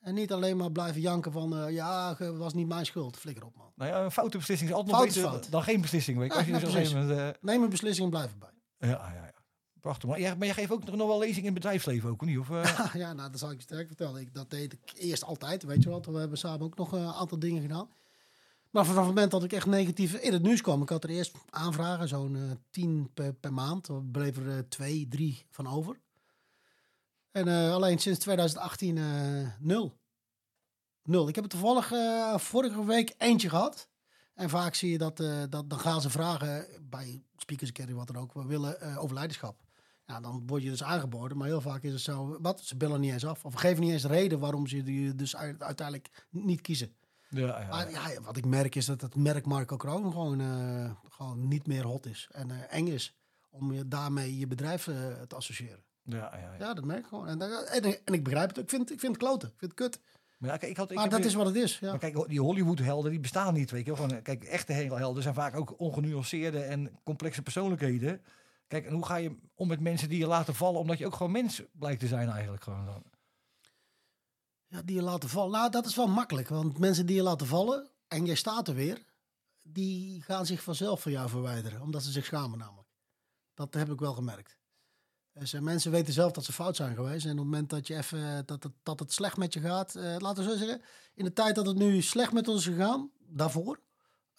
En 0.01 0.15
niet 0.15 0.33
alleen 0.33 0.57
maar 0.57 0.73
blijven 0.73 1.01
janken 1.01 1.33
van, 1.33 1.57
eh, 1.57 1.71
ja, 1.75 2.15
het 2.19 2.37
was 2.37 2.55
niet 2.55 2.69
mijn 2.69 2.87
schuld. 2.87 3.17
Flikker 3.17 3.45
op, 3.47 3.57
man. 3.57 3.73
Nou 3.75 3.91
ja, 3.91 4.05
een 4.05 4.11
foute 4.11 4.37
beslissing 4.37 4.71
is 4.71 4.77
altijd 4.77 4.97
Fout 4.97 5.07
beter 5.07 5.23
fout. 5.23 5.51
dan 5.51 5.63
geen 5.63 5.81
beslissing. 5.81 6.19
Weet 6.19 6.27
je. 6.29 6.33
Ja, 6.33 6.39
Als 6.39 6.47
je 6.47 6.53
ja, 6.69 6.81
dus 6.81 6.95
moment... 6.95 7.43
Neem 7.43 7.63
een 7.63 7.69
beslissing 7.69 8.05
en 8.05 8.11
blijf 8.11 8.33
erbij. 8.33 8.49
eh, 8.79 8.91
ja, 8.91 9.13
ja, 9.15 9.25
ja. 9.25 9.33
Prachtig. 9.81 10.09
Maar 10.09 10.21
jij, 10.21 10.37
maar 10.37 10.47
jij 10.47 10.55
geeft 10.55 10.71
ook 10.71 10.85
nog 10.97 11.07
wel 11.07 11.19
lezingen 11.19 11.39
in 11.39 11.45
het 11.45 11.55
bedrijfsleven 11.55 12.11
ook, 12.11 12.25
niet? 12.25 12.39
Of, 12.39 12.51
eh, 12.51 12.95
ja, 13.03 13.13
nou, 13.13 13.31
dat 13.31 13.41
zal 13.41 13.51
ik 13.51 13.57
je 13.57 13.63
sterk 13.63 13.87
vertellen. 13.87 14.21
Ik, 14.21 14.35
dat 14.35 14.51
deed 14.51 14.73
ik 14.73 14.81
eerst 14.95 15.25
altijd, 15.25 15.63
weet 15.63 15.83
je 15.83 15.91
wat. 15.91 16.07
We 16.07 16.19
hebben 16.19 16.39
samen 16.39 16.61
ook 16.63 16.77
nog 16.77 16.95
eh, 16.95 17.01
een 17.01 17.13
aantal 17.13 17.39
dingen 17.39 17.63
gedaan. 17.63 17.89
Maar 18.71 18.85
vanaf 18.85 18.99
het 18.99 19.15
moment 19.15 19.31
dat 19.31 19.45
ik 19.45 19.53
echt 19.53 19.67
negatief 19.67 20.15
in 20.15 20.33
het 20.33 20.43
nieuws 20.43 20.61
kwam, 20.61 20.83
ik 20.83 20.89
had 20.89 21.05
er 21.05 21.11
eerst 21.11 21.37
aanvragen, 21.49 22.09
zo'n 22.09 22.37
eh, 22.37 22.43
tien 22.71 23.11
per, 23.41 23.53
maand. 23.53 23.89
Er 23.89 24.05
bleef 24.05 24.37
er 24.37 24.57
eh, 24.57 24.59
twee, 24.59 25.09
drie 25.09 25.47
van 25.51 25.67
over. 25.67 26.01
En 27.31 27.49
eh, 27.49 27.73
alleen 27.73 27.99
sinds 27.99 28.19
2018 28.19 28.99
eh, 28.99 29.05
nul. 29.59 29.99
Nul. 31.03 31.29
Ik 31.29 31.35
heb 31.35 31.45
het 31.45 31.53
toevallig 31.53 31.93
vorige 32.41 32.85
week 32.85 33.15
eentje 33.19 33.49
gehad. 33.49 33.89
En 34.35 34.51
vaak 34.51 34.75
zie 34.75 34.91
je 34.91 34.99
dat, 34.99 35.17
dat 35.51 35.71
dan 35.71 35.79
gaan 35.79 36.01
ze 36.01 36.11
vragen 36.11 36.67
bij 36.83 37.23
Speakers 37.37 37.71
Academy, 37.71 37.97
wat 37.97 38.07
dan 38.07 38.17
ook, 38.17 38.33
we 38.33 38.47
willen 38.47 38.97
over 38.97 39.15
leiderschap. 39.15 39.61
Ja, 40.07 40.21
dan 40.21 40.47
word 40.47 40.63
je 40.63 40.71
dus 40.71 40.83
aangeboden, 40.83 41.37
maar 41.37 41.47
heel 41.47 41.61
vaak 41.61 41.83
is 41.83 41.93
het 41.93 42.01
zo, 42.01 42.39
wat, 42.41 42.61
ze 42.61 42.77
bellen 42.77 43.01
niet 43.01 43.13
eens 43.13 43.27
af. 43.27 43.45
Of 43.45 43.55
geven 43.55 43.83
niet 43.83 43.93
eens 43.93 44.03
de 44.03 44.09
reden 44.09 44.39
waarom 44.39 44.67
ze 44.67 45.03
je 45.03 45.15
dus 45.15 45.37
uiteindelijk 45.37 46.27
niet 46.31 46.61
kiezen. 46.61 46.95
Ja, 47.31 47.61
ja. 47.61 47.69
Maar 47.69 47.91
ja, 47.91 48.21
wat 48.21 48.37
ik 48.37 48.45
merk 48.45 48.75
is 48.75 48.87
dat 48.87 49.01
het 49.01 49.15
merk 49.17 49.47
Marco 49.47 49.77
Kroon 49.77 50.11
gewoon, 50.11 50.41
eh, 50.41 50.91
gewoon 51.09 51.49
niet 51.49 51.67
meer 51.67 51.85
hot 51.85 52.07
is. 52.07 52.29
En 52.33 52.51
eh, 52.51 52.57
eng 52.79 52.87
is 52.87 53.15
om 53.51 53.73
je 53.73 53.89
daarmee 53.89 54.39
je 54.39 54.47
bedrijf 54.47 54.87
eh, 54.89 54.95
te 55.29 55.35
associëren. 55.37 55.83
ja, 56.03 56.17
ja, 56.17 56.39
ja. 56.39 56.55
Ja, 56.59 56.75
dat 56.75 56.85
merk 56.85 56.99
ik 57.01 57.07
gewoon. 57.07 57.29
En, 57.29 57.43
en, 57.67 57.83
en 58.05 58.15
ik 58.15 58.25
begrijp 58.25 58.49
het. 58.49 58.59
Ik 58.59 58.69
vind, 58.69 58.93
ik 58.93 59.01
vind 59.01 59.13
het 59.13 59.23
kloten. 59.23 59.49
Ik 59.49 59.55
vind 59.59 59.71
het 59.71 59.81
kut. 59.81 60.01
Maar 60.39 60.51
ja, 60.51 60.57
kijk, 60.57 60.71
ik 60.71 60.77
had, 60.77 60.91
ik 60.91 60.97
Maar 60.97 61.09
dat 61.09 61.19
weer- 61.19 61.29
is 61.29 61.35
wat 61.35 61.47
het 61.47 61.55
is. 61.57 61.79
Ja. 61.79 61.91
Maar 61.91 61.99
kijk, 61.99 62.29
die 62.29 62.41
Hollywood-helden 62.41 63.11
die 63.11 63.21
bestaan 63.21 63.55
niet. 63.55 63.71
Weet 63.71 63.87
je. 63.87 63.97
Gewoon, 63.97 64.23
kijk, 64.23 64.45
echte 64.45 64.73
helden 64.73 65.23
zijn 65.23 65.35
vaak 65.35 65.57
ook 65.57 65.81
ongenuanceerde 65.81 66.61
en 66.63 66.99
complexe 67.05 67.43
persoonlijkheden. 67.43 68.23
Kijk, 68.69 68.87
en 68.87 68.93
hoe 68.93 69.07
ga 69.07 69.17
je 69.17 69.37
om 69.55 69.69
met 69.69 69.81
mensen 69.81 70.09
die 70.09 70.19
je 70.19 70.27
laten 70.27 70.55
vallen, 70.55 70.81
omdat 70.81 70.99
je 70.99 71.07
ook 71.07 71.15
gewoon 71.15 71.33
mens 71.33 71.63
blijkt 71.73 72.01
te 72.01 72.07
zijn 72.07 72.29
eigenlijk 72.29 72.63
gewoon. 72.63 72.85
Dan. 72.85 73.03
Ja, 74.71 74.83
die 74.83 74.97
je 74.97 75.03
laten 75.03 75.29
vallen. 75.29 75.51
Nou, 75.51 75.71
dat 75.71 75.87
is 75.87 75.97
wel 75.97 76.09
makkelijk. 76.09 76.49
Want 76.49 76.79
mensen 76.79 77.07
die 77.07 77.17
je 77.17 77.23
laten 77.23 77.47
vallen 77.47 77.91
en 78.09 78.25
jij 78.25 78.35
staat 78.35 78.69
er 78.69 78.75
weer, 78.75 79.03
die 79.63 80.23
gaan 80.23 80.47
zich 80.47 80.63
vanzelf 80.63 81.03
van 81.03 81.13
jou 81.13 81.29
verwijderen. 81.29 81.83
Omdat 81.83 82.03
ze 82.03 82.11
zich 82.11 82.25
schamen 82.25 82.59
namelijk. 82.59 82.89
Dat 83.55 83.75
heb 83.75 83.91
ik 83.91 84.01
wel 84.01 84.15
gemerkt. 84.15 84.59
Dus 85.33 85.53
eh, 85.53 85.61
mensen 85.61 85.91
weten 85.91 86.13
zelf 86.13 86.33
dat 86.33 86.45
ze 86.45 86.53
fout 86.53 86.77
zijn 86.77 86.95
geweest. 86.95 87.25
En 87.25 87.31
op 87.31 87.37
het 87.37 87.47
moment 87.47 87.71
dat, 87.71 87.87
je 87.87 87.97
even, 87.97 88.37
eh, 88.37 88.39
dat, 88.47 88.63
het, 88.63 88.73
dat 88.83 89.01
het 89.01 89.13
slecht 89.13 89.37
met 89.37 89.53
je 89.53 89.61
gaat, 89.61 89.95
eh, 89.95 90.17
laten 90.19 90.45
we 90.45 90.51
zo 90.51 90.57
zeggen. 90.57 90.83
In 91.15 91.25
de 91.25 91.33
tijd 91.33 91.55
dat 91.55 91.67
het 91.67 91.77
nu 91.77 92.03
slecht 92.03 92.33
met 92.33 92.49
ons 92.49 92.67
is 92.67 92.75
gegaan, 92.75 93.11
daarvoor, 93.19 93.81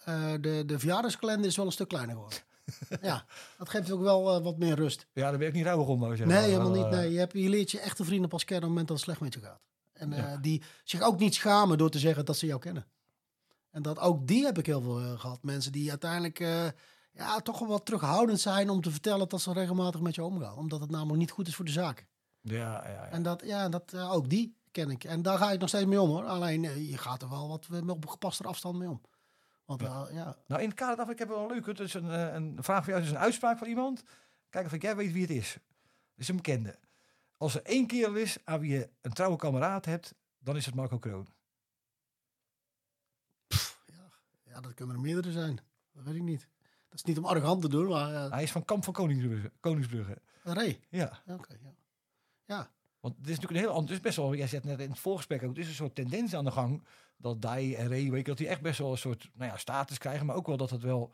de, 0.06 0.64
de 0.66 0.80
verjaardagskalender 0.80 1.48
is 1.48 1.56
wel 1.56 1.66
een 1.66 1.72
stuk 1.72 1.88
kleiner 1.88 2.16
geworden. 2.16 2.40
ja, 3.10 3.26
dat 3.58 3.70
geeft 3.70 3.92
ook 3.92 4.02
wel 4.02 4.42
wat 4.42 4.58
meer 4.58 4.76
rust. 4.76 5.08
Ja, 5.14 5.30
daar 5.30 5.38
ben 5.38 5.48
ik 5.48 5.54
niet 5.54 5.66
rouwig 5.66 5.88
om. 5.88 6.00
Nee, 6.00 6.18
helemaal 6.18 6.72
niet. 6.72 6.90
Nee, 6.90 7.12
je, 7.12 7.18
hebt, 7.18 7.34
je 7.34 7.50
leert 7.50 7.72
je 7.72 7.80
echte 7.80 8.04
vrienden 8.04 8.30
pas 8.30 8.46
kennen 8.46 8.70
op 8.70 8.76
het 8.76 8.80
moment 8.80 8.88
dat 8.88 8.98
het 8.98 9.06
slecht 9.06 9.22
met 9.22 9.34
je 9.34 9.40
gaat. 9.50 9.71
En 10.02 10.14
eh, 10.14 10.20
Ja. 10.20 10.38
die 10.38 10.64
zich 10.84 11.02
ook 11.02 11.20
niet 11.20 11.36
schamen 11.36 11.78
door 11.78 11.90
te 11.90 12.00
zeggen 12.00 12.26
dat 12.26 12.38
ze 12.38 12.46
jou 12.46 12.60
kennen. 12.60 12.88
En 13.70 13.82
dat 13.82 14.00
ook 14.00 14.28
die 14.28 14.46
heb 14.46 14.58
ik 14.58 14.66
heel 14.66 14.82
veel 14.82 15.00
eh, 15.00 15.20
gehad. 15.20 15.44
Mensen 15.44 15.72
die 15.72 15.90
uiteindelijk 15.90 16.40
eh, 16.40 16.68
ja, 17.12 17.40
toch 17.40 17.60
wel 17.60 17.68
wat 17.68 17.86
terughoudend 17.86 18.40
zijn 18.40 18.70
om 18.70 18.82
te 18.82 18.92
vertellen 18.92 19.30
dat 19.30 19.42
ze 19.42 19.54
regelmatig 19.54 20.02
met 20.02 20.16
je 20.16 20.24
omgaan. 20.24 20.58
Omdat 20.58 20.80
het 20.82 20.90
namelijk 20.90 21.20
niet 21.20 21.32
goed 21.32 21.48
is 21.48 21.56
voor 21.56 21.66
de 21.66 21.72
zaak. 21.72 22.08
Ja, 22.42 22.88
ja, 22.88 22.90
ja. 22.90 23.06
En 23.06 23.24
dat, 23.24 23.42
ja, 23.46 23.70
dat, 23.70 23.96
ook 23.96 24.30
die 24.30 24.58
ken 24.72 24.90
ik. 24.90 25.04
En 25.04 25.22
daar 25.22 25.38
ga 25.38 25.52
ik 25.52 25.60
nog 25.60 25.70
steeds 25.70 25.86
mee 25.86 26.02
om 26.02 26.10
hoor. 26.10 26.26
Alleen 26.26 26.88
je 26.88 26.98
gaat 26.98 27.22
er 27.22 27.30
wel 27.30 27.48
wat 27.48 27.68
op 27.88 28.08
gepaste 28.08 28.44
afstand 28.44 28.78
mee 28.78 28.90
om. 28.90 29.02
Want 29.66 29.82
ja, 29.82 30.08
ja 30.12 30.38
Nou, 30.48 30.62
in 30.62 30.68
het 30.68 30.78
kader 30.78 30.96
daarvan, 30.96 31.14
ik 31.14 31.20
heb 31.20 31.30
wel 31.30 31.42
een 31.42 31.48
leuke. 31.52 31.70
Het 31.70 31.80
is 31.80 31.94
een, 31.94 32.36
een 32.36 32.58
vraag 32.64 32.84
voor 32.84 32.94
jou, 32.94 33.06
is 33.06 33.12
een 33.12 33.18
uitspraak 33.18 33.58
van 33.58 33.68
iemand. 33.68 34.04
Kijk 34.50 34.66
of 34.66 34.74
ik 34.74 34.82
jij 34.82 34.96
weet 34.96 35.12
wie 35.12 35.22
het 35.22 35.32
is. 35.32 35.58
Is 36.16 36.28
een 36.28 36.36
bekende. 36.36 36.80
Als 37.42 37.56
er 37.56 37.64
één 37.64 37.88
kerel 37.88 38.16
is 38.16 38.38
aan 38.44 38.60
wie 38.60 38.72
je 38.72 38.90
een 39.02 39.14
trouwe 39.14 39.38
kameraad 39.38 39.86
hebt, 39.86 40.14
dan 40.40 40.56
is 40.56 40.66
het 40.66 40.76
Marco 40.76 40.98
Kroon. 41.00 41.28
ja, 44.44 44.62
dat 44.62 44.74
kunnen 44.74 44.96
er 44.96 45.02
meerdere 45.02 45.32
zijn. 45.32 45.60
Dat 45.92 46.04
weet 46.04 46.16
ik 46.16 46.22
niet. 46.22 46.48
Dat 46.90 47.00
is 47.00 47.04
niet 47.04 47.18
om 47.18 47.26
arrogant 47.26 47.62
te 47.62 47.70
doen, 47.70 47.88
maar 47.88 48.14
eh 48.14 48.32
Hij 48.32 48.44
is 48.44 48.52
van 48.52 48.66
Kamp 48.66 48.84
van 48.84 48.94
Koningsbrugge. 48.94 49.52
Koningsbrugge. 49.60 50.22
Ray. 50.44 50.80
Ja. 50.90 51.22
Ja, 51.26 51.34
Oké, 51.34 51.58
ja. 51.62 51.74
ja. 52.46 52.72
Want 53.00 53.18
het 53.18 53.28
is 53.28 53.36
natuurlijk 53.36 53.60
een 53.60 53.66
heel 53.68 53.76
ander. 53.76 53.90
Het 53.90 53.98
is 53.98 54.06
best 54.06 54.18
wel, 54.18 54.36
jij 54.36 54.48
zegt 54.48 54.64
net 54.64 54.80
in 54.80 54.90
het 54.90 55.00
voorgesprek 55.00 55.44
ook, 55.44 55.50
het 55.50 55.58
is 55.58 55.68
een 55.68 55.74
soort 55.74 55.96
tendens 55.96 56.36
aan 56.36 56.46
de 56.46 56.52
gang. 56.52 56.84
Dat 57.18 57.42
Dai 57.42 57.76
en 57.76 57.88
Ray, 57.88 58.10
weet 58.10 58.20
je, 58.20 58.24
dat 58.24 58.38
die 58.38 58.48
echt 58.48 58.62
best 58.62 58.80
wel 58.80 58.92
een 58.92 58.98
soort 58.98 59.30
nou 59.34 59.52
ja, 59.52 59.58
status 59.58 59.98
krijgen. 59.98 60.26
Maar 60.26 60.36
ook 60.36 60.48
wel 60.48 60.58
dat 60.58 60.70
het 60.70 60.82
wel 60.82 61.14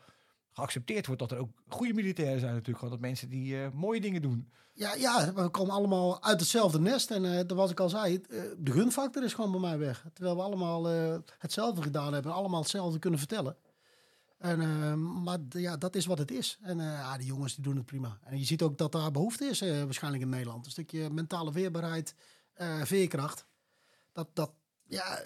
geaccepteerd 0.58 1.06
wordt 1.06 1.22
dat 1.22 1.32
er 1.32 1.38
ook 1.38 1.50
goede 1.68 1.94
militairen 1.94 2.40
zijn 2.40 2.52
natuurlijk. 2.52 2.78
Gewoon 2.78 2.94
dat 2.94 3.10
mensen 3.10 3.30
die 3.30 3.62
eh, 3.62 3.72
mooie 3.74 4.02
dingen 4.02 4.22
doen. 4.22 4.52
Ja, 4.74 4.94
ja, 4.94 5.34
we 5.34 5.50
komen 5.50 5.74
allemaal 5.74 6.24
uit 6.24 6.40
hetzelfde 6.40 6.80
nest. 6.80 7.12
En 7.12 7.26
eh 7.26 7.58
wat 7.58 7.70
ik 7.70 7.80
al 7.80 7.90
zei, 7.90 8.16
eh, 8.16 8.42
de 8.58 8.72
gunfactor 8.72 9.24
is 9.24 9.34
gewoon 9.34 9.52
bij 9.52 9.60
mij 9.60 9.78
weg. 9.78 10.06
Terwijl 10.14 10.36
we 10.36 10.42
allemaal 10.42 10.86
hetzelfde 11.38 11.82
gedaan 11.82 12.14
hebben. 12.14 12.32
en 12.32 12.38
Allemaal 12.38 12.62
hetzelfde 12.62 13.00
kunnen 13.00 13.20
vertellen. 13.20 13.58
En, 14.38 15.24
maar 15.24 15.40
ja, 15.50 15.78
dat 15.78 15.96
is 15.96 16.06
wat 16.06 16.18
het 16.18 16.32
is. 16.32 16.58
En 16.62 16.78
ja, 16.78 17.18
die 17.18 17.26
jongens 17.28 17.56
die 17.56 17.64
doen 17.64 17.76
het 17.76 17.86
prima. 17.86 18.20
En 18.24 18.40
je 18.40 18.46
ziet 18.46 18.62
ook 18.62 18.78
dat 18.78 18.92
daar 18.92 19.12
behoefte 19.12 19.46
is 19.46 19.60
waarschijnlijk 19.60 20.24
in 20.24 20.30
Nederland. 20.30 20.66
Een 20.66 20.72
stukje 20.72 21.10
mentale 21.10 21.52
weerbaarheid, 21.52 22.16
veerkracht. 22.84 23.46
Dat, 24.14 24.28
dat, 24.34 24.52
ja... 24.88 25.20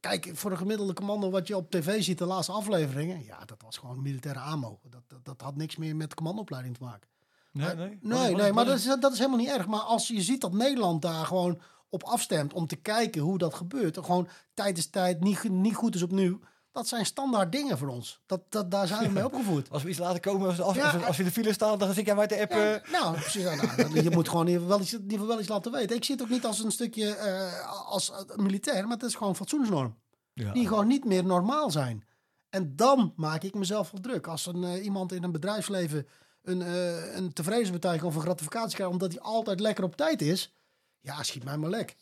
Kijk, 0.00 0.30
voor 0.34 0.50
een 0.50 0.56
gemiddelde 0.56 0.92
commando 0.92 1.30
wat 1.30 1.46
je 1.46 1.56
op 1.56 1.70
tv 1.70 2.02
ziet, 2.02 2.18
de 2.18 2.24
laatste 2.26 2.52
afleveringen... 2.52 3.24
Ja, 3.24 3.44
dat 3.44 3.62
was 3.62 3.78
gewoon 3.78 4.02
militaire 4.02 4.40
ammo. 4.40 4.80
Dat, 4.88 5.02
dat, 5.06 5.24
dat 5.24 5.40
had 5.40 5.56
niks 5.56 5.76
meer 5.76 5.96
met 5.96 6.14
commandoopleiding 6.14 6.76
te 6.76 6.84
maken. 6.84 7.08
Nee, 7.52 7.66
Maar- 7.66 7.76
nee. 7.76 7.98
Nee, 8.02 8.32
wat 8.32 8.40
nee, 8.40 8.52
maar 8.52 8.64
dat 8.64 8.78
is, 8.78 8.84
dat 8.84 9.12
is 9.12 9.18
helemaal 9.18 9.38
niet 9.38 9.48
erg. 9.48 9.66
Maar 9.66 9.80
als 9.80 10.08
je 10.08 10.22
ziet 10.22 10.40
dat 10.40 10.52
Nederland 10.52 11.02
daar 11.02 11.26
gewoon 11.26 11.60
op 11.88 12.02
afstemt 12.02 12.52
om 12.52 12.66
te 12.66 12.76
kijken 12.76 13.20
hoe 13.22 13.38
dat 13.38 13.54
gebeurt. 13.54 13.98
Gewoon 13.98 14.28
tijd 14.54 14.78
is 14.78 14.90
tijd, 14.90 15.20
niet, 15.20 15.48
niet 15.48 15.74
goed 15.74 15.94
is 15.94 16.02
opnieuw. 16.02 16.40
Dat 16.72 16.88
zijn 16.88 17.06
standaard 17.06 17.52
dingen 17.52 17.78
voor 17.78 17.88
ons. 17.88 18.20
Dat, 18.26 18.40
dat, 18.48 18.70
daar 18.70 18.86
zijn 18.86 19.06
we 19.06 19.08
mee 19.08 19.24
opgevoed. 19.24 19.70
Als 19.70 19.82
we 19.82 19.88
iets 19.88 19.98
laten 19.98 20.20
komen, 20.20 20.48
als, 20.48 20.60
als, 20.60 20.76
Ja, 20.76 20.90
als, 20.90 21.04
als 21.04 21.16
we 21.16 21.22
in 21.22 21.28
de 21.28 21.34
file 21.34 21.52
staan, 21.52 21.78
dan 21.78 21.94
zit 21.94 22.06
jij 22.06 22.14
mij 22.14 22.26
te 22.26 22.40
appen. 22.40 22.58
Ja, 22.58 22.80
nou, 22.90 23.14
precies. 23.14 23.44
nou, 23.44 24.02
je 24.02 24.10
moet 24.10 24.28
gewoon 24.28 24.46
in 24.46 24.52
ieder 24.52 24.62
geval 24.62 24.68
wel 24.68 24.80
iets, 24.80 24.92
in 24.92 25.00
ieder 25.00 25.12
geval 25.12 25.26
wel 25.26 25.40
iets 25.40 25.48
laten 25.48 25.72
weten. 25.72 25.96
Ik 25.96 26.04
zie 26.04 26.14
het 26.14 26.24
ook 26.24 26.30
niet 26.30 26.44
als 26.44 26.58
een 26.64 26.70
stukje 26.70 27.14
eh, 27.14 27.86
als 27.86 28.10
eh, 28.10 28.36
militair, 28.36 28.82
maar 28.82 28.96
het 28.96 29.02
is 29.06 29.12
gewoon 29.14 29.28
een 29.28 29.34
fatsoensnorm. 29.34 29.98
Ja. 30.32 30.52
Die 30.52 30.66
gewoon 30.66 30.86
niet 30.86 31.04
meer 31.04 31.24
normaal 31.24 31.70
zijn. 31.70 32.04
En 32.50 32.76
dan 32.76 33.12
maak 33.16 33.42
ik 33.42 33.54
mezelf 33.54 33.90
wel 33.90 34.00
druk. 34.00 34.26
Als 34.26 34.46
een, 34.46 34.64
eh, 34.64 34.84
iemand 34.84 35.12
in 35.12 35.22
een 35.22 35.32
bedrijfsleven 35.32 36.06
een, 36.42 36.62
eh 36.62 37.14
een 37.14 37.32
tevredensbetuiging 37.32 38.06
of 38.06 38.14
een 38.14 38.22
gratificatie 38.22 38.74
krijgt 38.74 38.92
omdat 38.92 39.12
hij 39.12 39.20
altijd 39.20 39.60
lekker 39.60 39.84
op 39.84 39.96
tijd 39.96 40.22
is. 40.22 40.52
Ja, 41.00 41.22
schiet 41.22 41.44
mij 41.44 41.56
maar 41.56 41.70
lek. 41.70 41.96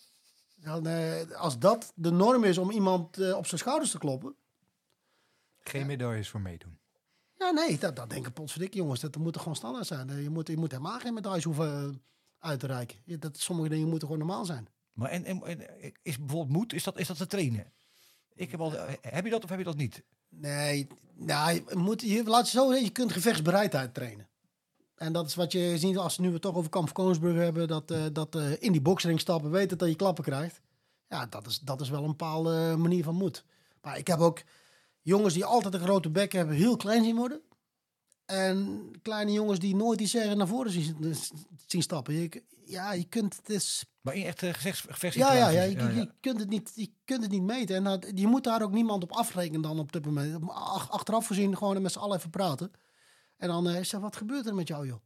Dan, 0.57 0.87
als 1.35 1.59
dat 1.59 1.93
de 1.95 2.11
norm 2.11 2.45
is 2.45 2.59
om 2.59 2.71
iemand 2.71 3.33
op 3.35 3.47
zijn 3.47 3.61
schouders 3.61 3.91
te 3.91 3.99
kloppen. 3.99 4.37
Geen 5.69 5.87
medailles 5.87 6.29
voor 6.29 6.41
meedoen. 6.41 6.79
Ja, 7.39 7.51
nee, 7.51 7.79
dat, 7.79 7.97
dat 7.97 8.11
denk 8.11 8.27
ik 8.27 8.33
potverdikke 8.33 8.77
jongens. 8.77 9.01
Dat 9.01 9.17
moet 9.17 9.35
er 9.35 9.41
gewoon 9.41 9.57
standaard 9.57 9.87
zijn. 9.87 10.11
Eh, 10.11 10.23
Je 10.23 10.31
moet, 10.31 10.49
je 10.49 10.57
moet 10.57 10.71
helemaal 10.71 10.99
geen 11.01 11.15
medailles 11.15 11.45
hoeven 11.45 11.89
eh, 11.91 11.97
uit 12.39 12.61
te 12.61 12.67
reiken. 12.67 12.99
Je- 13.05 13.19
Dat, 13.19 13.39
sommige 13.39 13.69
dingen 13.69 13.89
moeten 13.89 14.09
gewoon 14.09 14.27
normaal 14.27 14.45
zijn. 14.45 14.69
Maar 14.93 15.11
en, 15.11 15.25
en, 15.25 15.43
en 15.43 15.61
is 16.03 16.19
bijvoorbeeld 16.19 16.57
moed, 16.57 16.73
is 16.73 16.85
dat, 16.85 16.99
is 16.99 17.07
dat 17.07 17.17
te 17.17 17.27
trainen? 17.27 17.73
Ik 18.35 18.51
heb, 18.51 18.61
al, 18.61 18.73
heb 19.01 19.25
je 19.25 19.31
dat 19.31 19.43
of 19.45 19.49
heb 19.51 19.59
je 19.59 19.65
dat 19.65 19.77
niet? 19.77 20.03
Nee, 20.29 20.87
nou, 21.15 21.53
je, 21.55 21.65
moet, 21.77 22.01
je, 22.03 22.25
laat 22.25 22.49
zo 22.49 22.67
zeggen, 22.67 22.85
je 22.85 22.91
kunt 22.93 23.13
gevechtsbereidheid 23.13 23.95
trainen. 23.95 24.29
En 24.95 25.13
dat 25.13 25.27
is 25.27 25.35
wat 25.35 25.53
je 25.53 25.79
ziet 25.79 25.97
als 25.97 26.17
we 26.17 26.23
nu 26.23 26.33
het 26.33 26.43
toch 26.43 26.55
over 26.57 26.71
Kamp 26.71 26.93
Koningsbrug 26.95 27.37
hebben. 27.37 27.69
Dat, 27.69 27.91
eh, 27.91 28.05
dat 28.13 28.35
eh, 28.35 28.63
in 28.63 28.73
die 28.73 28.81
boksring 28.81 29.21
stappen, 29.21 29.51
weten 29.51 29.79
dat 29.79 29.89
je 29.89 29.95
klappen 29.97 30.25
krijgt. 30.25 30.61
Ja, 31.09 31.27
dat 31.27 31.47
is, 31.47 31.59
dat 31.59 31.81
is 31.81 31.89
wel 31.89 32.03
een 32.03 32.09
bepaalde 32.09 32.75
manier 32.79 33.05
van 33.05 33.15
moed. 33.15 33.45
Maar 33.83 33.99
ik 33.99 34.07
heb 34.07 34.19
ook 34.19 34.43
jongens 35.09 35.35
die 35.35 35.45
altijd 35.45 35.75
een 35.75 35.81
grote 35.81 36.11
bek 36.11 36.33
hebben, 36.33 36.57
heel 36.57 36.77
klein 36.77 37.05
zien 37.05 37.17
worden. 37.17 37.41
En 38.25 38.91
kleine 39.03 39.33
jongens 39.33 39.59
die 39.59 39.77
nooit 39.77 40.01
iets 40.01 40.11
zeggen 40.11 40.37
naar 40.39 40.47
voren 40.47 40.71
zien, 40.73 41.15
zien 41.67 41.83
stappen. 41.83 42.15
Je, 42.15 42.43
ja, 42.65 42.93
je 42.93 43.05
kunt 43.05 43.37
het 43.37 43.49
is 43.49 43.85
Maar 44.01 44.15
in 44.15 44.25
echt 44.25 44.43
uh, 44.43 44.53
gevechts, 44.53 44.81
ja, 44.81 44.89
ja, 44.89 44.95
gevechtssituaties? 44.95 45.55
ja, 45.55 45.89
je, 45.89 45.95
je 45.95 46.11
kunt 46.21 46.41
het 46.41 46.49
niet, 46.49 46.73
je 46.75 46.91
kunt 47.05 47.23
het 47.23 47.31
niet 47.31 47.43
meten. 47.43 47.77
En 47.77 47.85
dat, 47.85 48.07
je 48.15 48.27
moet 48.27 48.45
daar 48.45 48.63
ook 48.63 48.73
niemand 48.73 49.03
op 49.03 49.13
afrekenen 49.13 49.61
dan 49.61 49.79
op 49.79 49.93
dit 49.93 50.05
moment. 50.05 50.49
Ach- 50.49 50.91
Achteraf 50.91 51.27
gezien 51.27 51.57
gewoon 51.57 51.83
met 51.83 51.93
z'n 51.93 51.99
allen 51.99 52.17
even 52.19 52.31
praten. 52.31 52.71
En 53.37 53.49
dan 53.49 53.69
eh 53.69 53.85
zeg 53.85 54.01
wat 54.01 54.17
gebeurt 54.17 54.47
er 54.47 54.55
met 54.55 54.69
jou, 54.69 54.87
joh? 54.87 55.01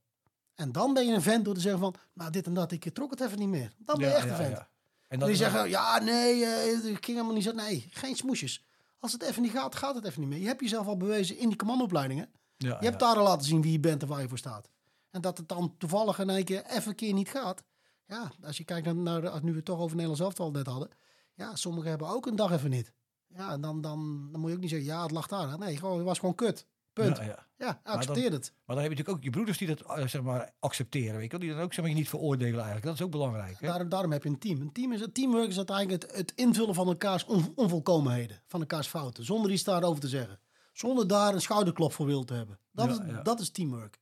En 0.55 0.73
dan 0.73 0.95
ben 0.95 1.07
je 1.07 1.15
een 1.15 1.23
vent 1.23 1.45
door 1.45 1.55
te 1.55 1.61
zeggen 1.61 1.81
van, 1.81 1.95
nou 2.15 2.31
dit 2.31 2.47
en 2.47 2.55
dat, 2.55 2.73
ik 2.73 2.95
trok 2.95 3.11
het 3.11 3.21
even 3.21 3.39
niet 3.39 3.49
meer. 3.49 3.73
Dan 3.79 3.99
ben 3.99 4.09
je 4.09 4.15
echt 4.15 4.29
een 4.29 4.37
vent. 4.37 4.57
En 4.59 4.67
En 5.09 5.19
dan 5.19 5.29
die 5.29 5.37
zeggen, 5.37 5.69
ja, 5.69 5.99
nee, 5.99 6.45
eh, 6.45 6.73
ik 6.73 7.05
ging 7.05 7.07
helemaal 7.07 7.35
niet 7.35 7.45
zo. 7.45 7.53
Nee, 7.53 7.89
geen 7.91 8.17
smoesjes. 8.17 8.65
Als 9.03 9.13
het 9.13 9.23
even 9.23 9.43
niet 9.43 9.51
gaat, 9.51 9.75
gaat 9.75 9.95
het 9.95 10.05
even 10.05 10.21
niet 10.21 10.29
meer. 10.29 10.39
Je 10.39 10.47
hebt 10.47 10.61
jezelf 10.61 10.87
al 10.87 10.97
bewezen 10.97 11.39
in 11.39 11.49
die 11.49 11.57
commandoopleidingen. 11.57 12.31
ja, 12.57 12.77
Je 12.81 12.87
hebt 12.87 13.01
daar 13.01 13.17
al 13.17 13.23
laten 13.25 13.47
zien 13.47 13.63
wie 13.63 13.73
je 13.73 13.81
bent 13.81 14.03
en 14.03 14.09
waar 14.09 14.21
je 14.21 14.29
voor 14.29 14.39
staat. 14.39 14.69
En 15.11 15.21
dat 15.21 15.39
het 15.39 15.49
dan 15.49 15.75
toevallig 15.79 16.19
in 16.19 16.31
één 16.31 16.45
keer 16.45 16.65
even 16.65 16.89
een 16.91 16.97
keer 16.97 17.13
niet 17.13 17.29
gaat. 17.29 17.63
Ja, 18.07 18.33
als 18.43 18.57
je 18.57 18.65
kijkt 18.65 18.87
naar, 18.87 18.95
naar 18.95 19.29
als 19.29 19.41
nu 19.41 19.51
we 19.51 19.57
het 19.57 19.65
toch 19.65 19.79
over 19.79 19.91
Nederlands 19.97 20.21
elftal 20.21 20.51
net 20.51 20.67
hadden. 20.67 20.89
Ja, 21.35 21.57
sommigen 21.57 21.91
hebben 21.91 22.09
ook 22.09 22.27
een 22.27 22.37
dag 22.37 22.53
even 22.53 22.71
niet. 22.71 22.93
Ja, 23.29 23.53
en 23.53 23.61
dan, 23.61 23.81
dan, 23.81 24.29
dan 24.33 24.41
moet 24.41 24.49
je 24.51 24.55
ook 24.57 24.63
niet 24.63 24.71
zeggen, 24.71 24.89
ja, 24.89 25.03
het 25.03 25.11
lag 25.11 25.27
daar. 25.27 25.59
Nee, 25.59 25.77
gewoon, 25.77 25.97
het 25.97 26.07
was 26.07 26.19
gewoon 26.19 26.35
kut. 26.35 26.67
Punt. 26.93 27.17
Ja, 27.17 27.25
Ja, 27.25 27.47
ja. 27.59 27.81
accepteer 27.83 28.33
het. 28.33 28.53
Maar 28.65 28.77
dan 28.77 28.85
heb 28.85 28.93
je 28.93 28.99
natuurlijk 28.99 29.17
ook 29.17 29.23
je 29.25 29.31
broeders 29.31 29.59
die 29.59 29.69
dat 29.69 29.81
eh, 29.81 30.07
zeg 30.07 30.23
maar, 30.23 30.53
accepteren. 30.59 31.15
Weet 31.15 31.23
je 31.25 31.31
wel? 31.31 31.41
Die 31.41 31.51
dan 31.51 31.61
ook 31.61 31.73
zeg 31.73 31.81
maar, 31.85 31.89
je 31.95 31.99
niet 31.99 32.09
veroordelen 32.09 32.55
eigenlijk. 32.55 32.85
Dat 32.85 32.95
is 32.95 33.03
ook 33.03 33.11
belangrijk. 33.11 33.61
Hè? 33.61 33.67
Daarom, 33.67 33.89
daarom 33.89 34.13
heb 34.13 34.23
je 34.23 34.29
een 34.29 34.39
team. 34.39 34.61
Een 34.61 34.73
team 34.73 34.93
is, 34.93 35.01
het 35.01 35.15
teamwork 35.15 35.49
is 35.49 35.57
uiteindelijk 35.57 36.03
het, 36.03 36.17
het 36.17 36.33
invullen 36.35 36.75
van 36.75 36.87
elkaars 36.87 37.25
on- 37.25 37.53
onvolkomenheden. 37.55 38.43
Van 38.47 38.61
elkaars 38.61 38.87
fouten. 38.87 39.25
Zonder 39.25 39.51
iets 39.51 39.65
daarover 39.65 40.01
te 40.01 40.09
zeggen. 40.09 40.41
Zonder 40.73 41.07
daar 41.09 41.35
een 41.35 41.41
schouderklop 41.41 41.93
voor 41.93 42.07
wil 42.07 42.25
te 42.25 42.35
hebben. 42.35 42.59
Dat, 42.73 42.87
Ja, 42.97 43.05
is, 43.19 43.23
dat 43.23 43.41
is 43.41 43.51
teamwork. 43.51 44.01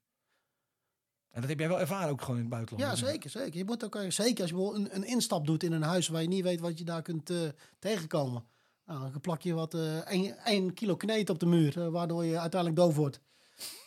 En 1.31 1.41
dat 1.41 1.51
heb 1.51 1.59
jij 1.59 1.69
wel 1.69 1.81
ervaren 1.81 2.11
ook 2.11 2.21
gewoon 2.21 2.37
in 2.37 2.43
het 2.43 2.51
buitenland. 2.51 2.91
Ja, 2.91 3.07
zeker, 3.07 3.31
zeker. 3.31 3.57
Je 3.59 3.65
moet 3.65 3.85
ook, 3.85 3.95
eh, 3.97 4.11
zeker 4.11 4.41
als 4.43 4.51
je 4.51 4.75
een, 4.79 4.95
een 4.97 5.05
instap 5.05 5.47
doet 5.47 5.63
in 5.63 5.73
een 5.73 5.83
huis 5.83 6.09
waar 6.09 6.23
je 6.23 6.29
niet 6.29 6.43
weet 6.43 6.61
wat 6.61 6.79
je 6.79 6.85
daar 6.85 7.03
kunt 7.03 7.31
eh, 7.31 7.37
tegenkomen. 7.79 8.45
Nou, 8.91 9.11
dan 9.11 9.21
plak 9.21 9.43
je 9.43 9.55
wat, 9.55 9.75
eh 9.75 10.45
1 10.45 10.75
kilo 10.75 10.97
kneet 10.97 11.31
op 11.31 11.39
de 11.39 11.47
muur, 11.47 11.83
eh, 11.83 11.89
waardoor 11.89 12.25
je 12.25 12.39
uiteindelijk 12.39 12.81
doof 12.81 12.97
wordt. 12.97 13.21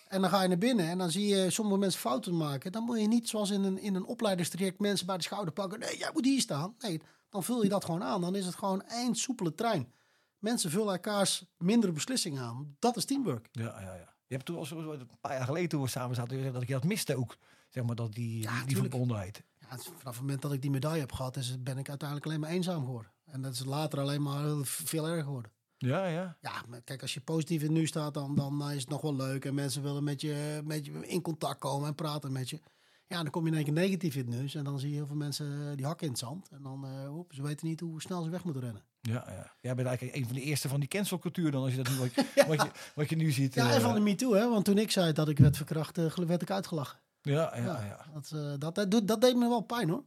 En 0.08 0.22
dan 0.22 0.30
ga 0.30 0.42
je 0.42 0.48
naar 0.48 0.58
binnen 0.58 0.90
en 0.90 0.98
dan 0.98 1.12
zie 1.12 1.28
je 1.28 1.50
sommige 1.50 1.80
mensen 1.80 2.00
fouten 2.00 2.38
maken. 2.38 2.72
Dan 2.72 2.84
moet 2.84 3.00
je 3.00 3.08
niet 3.08 3.30
zoals 3.30 3.50
in 3.50 3.64
een, 3.64 3.78
in 3.78 3.96
een 3.96 4.06
opleidingstraject 4.06 4.80
mensen 4.80 5.06
bij 5.06 5.18
de 5.18 5.24
schouder 5.24 5.54
pakken. 5.54 5.80
Nee, 5.80 5.98
jij 5.98 6.10
moet 6.14 6.26
hier 6.26 6.42
staan. 6.42 6.76
Nee, 6.80 7.02
dan 7.30 7.44
vul 7.44 7.64
je 7.64 7.70
dat 7.70 7.86
gewoon 7.86 8.04
aan. 8.04 8.22
Dan 8.22 8.36
is 8.36 8.46
het 8.46 8.56
gewoon 8.56 8.84
één 8.88 9.16
soepele 9.16 9.56
trein. 9.56 9.92
Mensen 10.40 10.72
vullen 10.72 10.94
elkaars 10.94 11.46
mindere 11.58 11.92
beslissingen 11.92 12.44
aan. 12.44 12.76
Dat 12.80 12.98
is 12.98 13.06
teamwork. 13.06 13.48
Ja, 13.52 13.82
ja, 13.82 13.96
ja. 13.96 14.14
Je 14.28 14.36
hebt 14.36 14.46
toen 14.46 14.58
al 14.58 14.94
een 14.94 15.10
paar 15.22 15.34
jaar 15.34 15.46
geleden 15.46 15.70
toen 15.70 15.82
we 15.82 15.88
samen 15.88 16.16
zaten, 16.16 16.54
dat 16.54 16.62
ik 16.62 16.70
dat 16.70 16.84
miste 16.84 17.16
ook. 17.16 17.38
Zeg 17.70 17.84
maar 17.84 17.96
dat 17.96 18.14
die, 18.14 18.42
Ja, 18.42 18.66
die, 18.66 18.78
verbondenheid. 18.78 19.44
Ja, 19.60 19.68
vanaf 19.78 20.14
het 20.14 20.20
moment 20.20 20.42
dat 20.42 20.54
ik 20.54 20.62
die 20.62 20.72
medaille 20.72 21.00
heb 21.00 21.12
gehad, 21.12 21.38
is, 21.38 21.64
ben 21.64 21.78
ik 21.78 21.90
uiteindelijk 21.90 22.28
alleen 22.28 22.40
maar 22.40 22.50
eenzaam 22.50 22.86
geworden. 22.86 23.13
En 23.34 23.42
dat 23.42 23.54
is 23.54 23.66
later 23.66 24.00
alleen 24.00 24.22
maar 24.22 24.44
veel 24.64 25.08
erger 25.08 25.24
geworden. 25.24 25.52
Ja, 25.78 26.06
ja. 26.06 26.38
Ja, 26.42 26.64
maar 26.70 26.82
kijk, 26.82 27.02
als 27.02 27.14
je 27.14 27.22
positief 27.22 27.64
in 27.64 27.74
nu 27.74 27.86
staat, 27.88 28.14
dan, 28.14 28.36
dan 28.36 28.72
is 28.72 28.82
het 28.82 28.90
nog 28.90 29.02
wel 29.02 29.16
leuk. 29.16 29.46
En 29.46 29.54
mensen 29.54 29.84
willen 29.84 30.04
met 30.04 30.22
je, 30.22 30.62
met 30.64 30.86
je 30.86 31.08
in 31.08 31.22
contact 31.22 31.60
komen 31.60 31.88
en 31.88 31.96
praten 31.96 32.32
met 32.32 32.50
je. 32.50 32.60
Ja, 33.08 33.22
dan 33.22 33.30
kom 33.32 33.44
je 33.44 33.50
in 33.50 33.56
één 33.56 33.66
keer 33.66 33.74
negatief 33.74 34.16
in 34.16 34.28
het 34.28 34.36
nieuws. 34.36 34.56
En 34.56 34.64
dan 34.64 34.80
zie 34.80 34.90
je 34.90 34.96
heel 34.96 35.08
veel 35.08 35.16
mensen 35.16 35.70
eh, 35.70 35.76
die 35.76 35.86
hakken 35.86 36.06
in 36.06 36.12
het 36.12 36.22
zand. 36.22 36.50
En 36.50 36.62
dan, 36.62 36.86
eh, 36.86 37.16
oep, 37.16 37.34
ze 37.34 37.42
weten 37.42 37.68
niet 37.68 37.80
hoe 37.80 38.02
snel 38.02 38.24
ze 38.24 38.30
weg 38.30 38.44
moeten 38.44 38.62
rennen. 38.62 38.84
Ja, 39.02 39.26
ja. 39.30 39.56
Jij 39.62 39.76
bent 39.76 39.88
eigenlijk 39.88 40.18
een 40.18 40.26
van 40.26 40.36
de 40.36 40.42
eerste 40.42 40.70
van 40.70 40.80
die 40.80 40.90
cancelcultuur 40.90 41.52
dan, 41.52 41.64
als 41.64 41.72
je 41.72 41.84
dat 41.84 41.90
nu, 41.90 41.98
wat, 41.98 42.14
je, 42.14 42.26
wat, 42.48 42.62
je, 42.62 42.72
wat 42.96 43.10
je 43.10 43.16
nu 43.16 43.32
ziet. 43.32 43.54
Ja, 43.54 43.70
eh, 43.70 43.76
en 43.76 43.82
van 43.82 43.94
de 43.94 44.00
MeToo, 44.00 44.34
hè. 44.34 44.50
Want 44.50 44.66
toen 44.66 44.78
ik 44.78 44.92
zei 44.92 45.14
dat 45.14 45.30
ik 45.30 45.38
werd 45.38 45.58
verkracht, 45.58 45.98
eh, 45.98 46.16
werd 46.16 46.42
ik 46.42 46.52
uitgelachen. 46.52 47.00
ja, 47.22 47.56
ja, 47.56 47.64
Ja, 47.64 47.86
ja. 47.86 48.06
Dat, 48.14 48.32
eh, 48.32 48.54
dat, 48.58 48.76
dat, 48.92 49.08
dat 49.08 49.22
deed 49.22 49.36
me 49.36 49.48
wel 49.48 49.62
pijn, 49.62 49.90
hoor. 49.90 50.04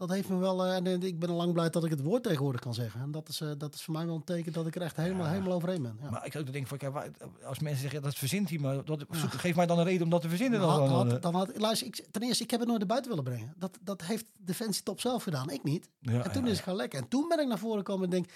Dat 0.00 0.10
heeft 0.10 0.28
me 0.28 0.36
wel... 0.36 0.64
eh, 0.66 0.76
en 0.76 0.86
eh, 0.86 1.02
ik 1.02 1.18
ben 1.18 1.28
al 1.28 1.34
lang 1.36 1.52
blij 1.52 1.70
dat 1.70 1.84
ik 1.84 1.90
het 1.90 2.02
woord 2.02 2.22
tegenwoordig 2.22 2.60
kan 2.60 2.74
zeggen. 2.74 3.00
En 3.00 3.10
dat 3.10 3.28
is, 3.28 3.40
eh, 3.40 3.48
dat 3.58 3.74
is 3.74 3.82
voor 3.82 3.94
mij 3.94 4.06
wel 4.06 4.14
een 4.14 4.24
teken 4.24 4.52
dat 4.52 4.66
ik 4.66 4.74
er 4.76 4.82
echt 4.82 4.96
helemaal, 4.96 5.24
Ja. 5.26 5.32
helemaal 5.32 5.52
overheen 5.52 5.82
ben. 5.82 5.98
Ja. 6.02 6.10
Maar 6.10 6.26
ik 6.26 6.36
ook 6.36 6.52
denken, 6.52 6.66
van, 6.66 6.78
ja, 6.80 6.90
waar- 6.90 7.10
als 7.44 7.58
mensen 7.58 7.80
zeggen, 7.80 8.02
dat 8.02 8.14
verzint 8.14 8.48
hij, 8.48 8.58
maar 8.58 8.84
dat, 8.84 9.04
geef 9.10 9.56
mij 9.56 9.66
dan 9.66 9.78
een 9.78 9.84
reden 9.84 10.02
om 10.02 10.10
dat 10.10 10.20
te 10.20 10.28
verzinnen. 10.28 10.60
Dan 10.60 10.68
had, 10.70 10.88
dan, 10.88 11.10
had- 11.10 11.22
dan 11.22 11.34
had, 11.34 11.58
luister, 11.58 11.86
ik, 11.86 12.06
ten 12.10 12.22
eerste, 12.22 12.42
ik 12.44 12.50
heb 12.50 12.58
het 12.60 12.68
nooit 12.68 12.80
naar 12.80 12.88
buiten 12.88 13.10
willen 13.10 13.24
brengen. 13.26 13.54
Dat, 13.56 13.78
dat 13.80 14.02
heeft 14.02 14.24
Defensie 14.38 14.82
Top 14.82 15.00
zelf 15.00 15.22
gedaan, 15.22 15.50
ik 15.50 15.62
niet. 15.64 15.88
ja, 16.00 16.22
en 16.24 16.32
toen 16.32 16.46
is 16.46 16.56
het 16.56 16.60
gaan 16.66 16.76
lekker. 16.76 16.98
En 17.02 17.08
toen 17.08 17.28
ben 17.28 17.40
ik 17.40 17.46
naar 17.48 17.58
voren 17.58 17.78
gekomen 17.78 18.04
en 18.04 18.10
denk... 18.10 18.30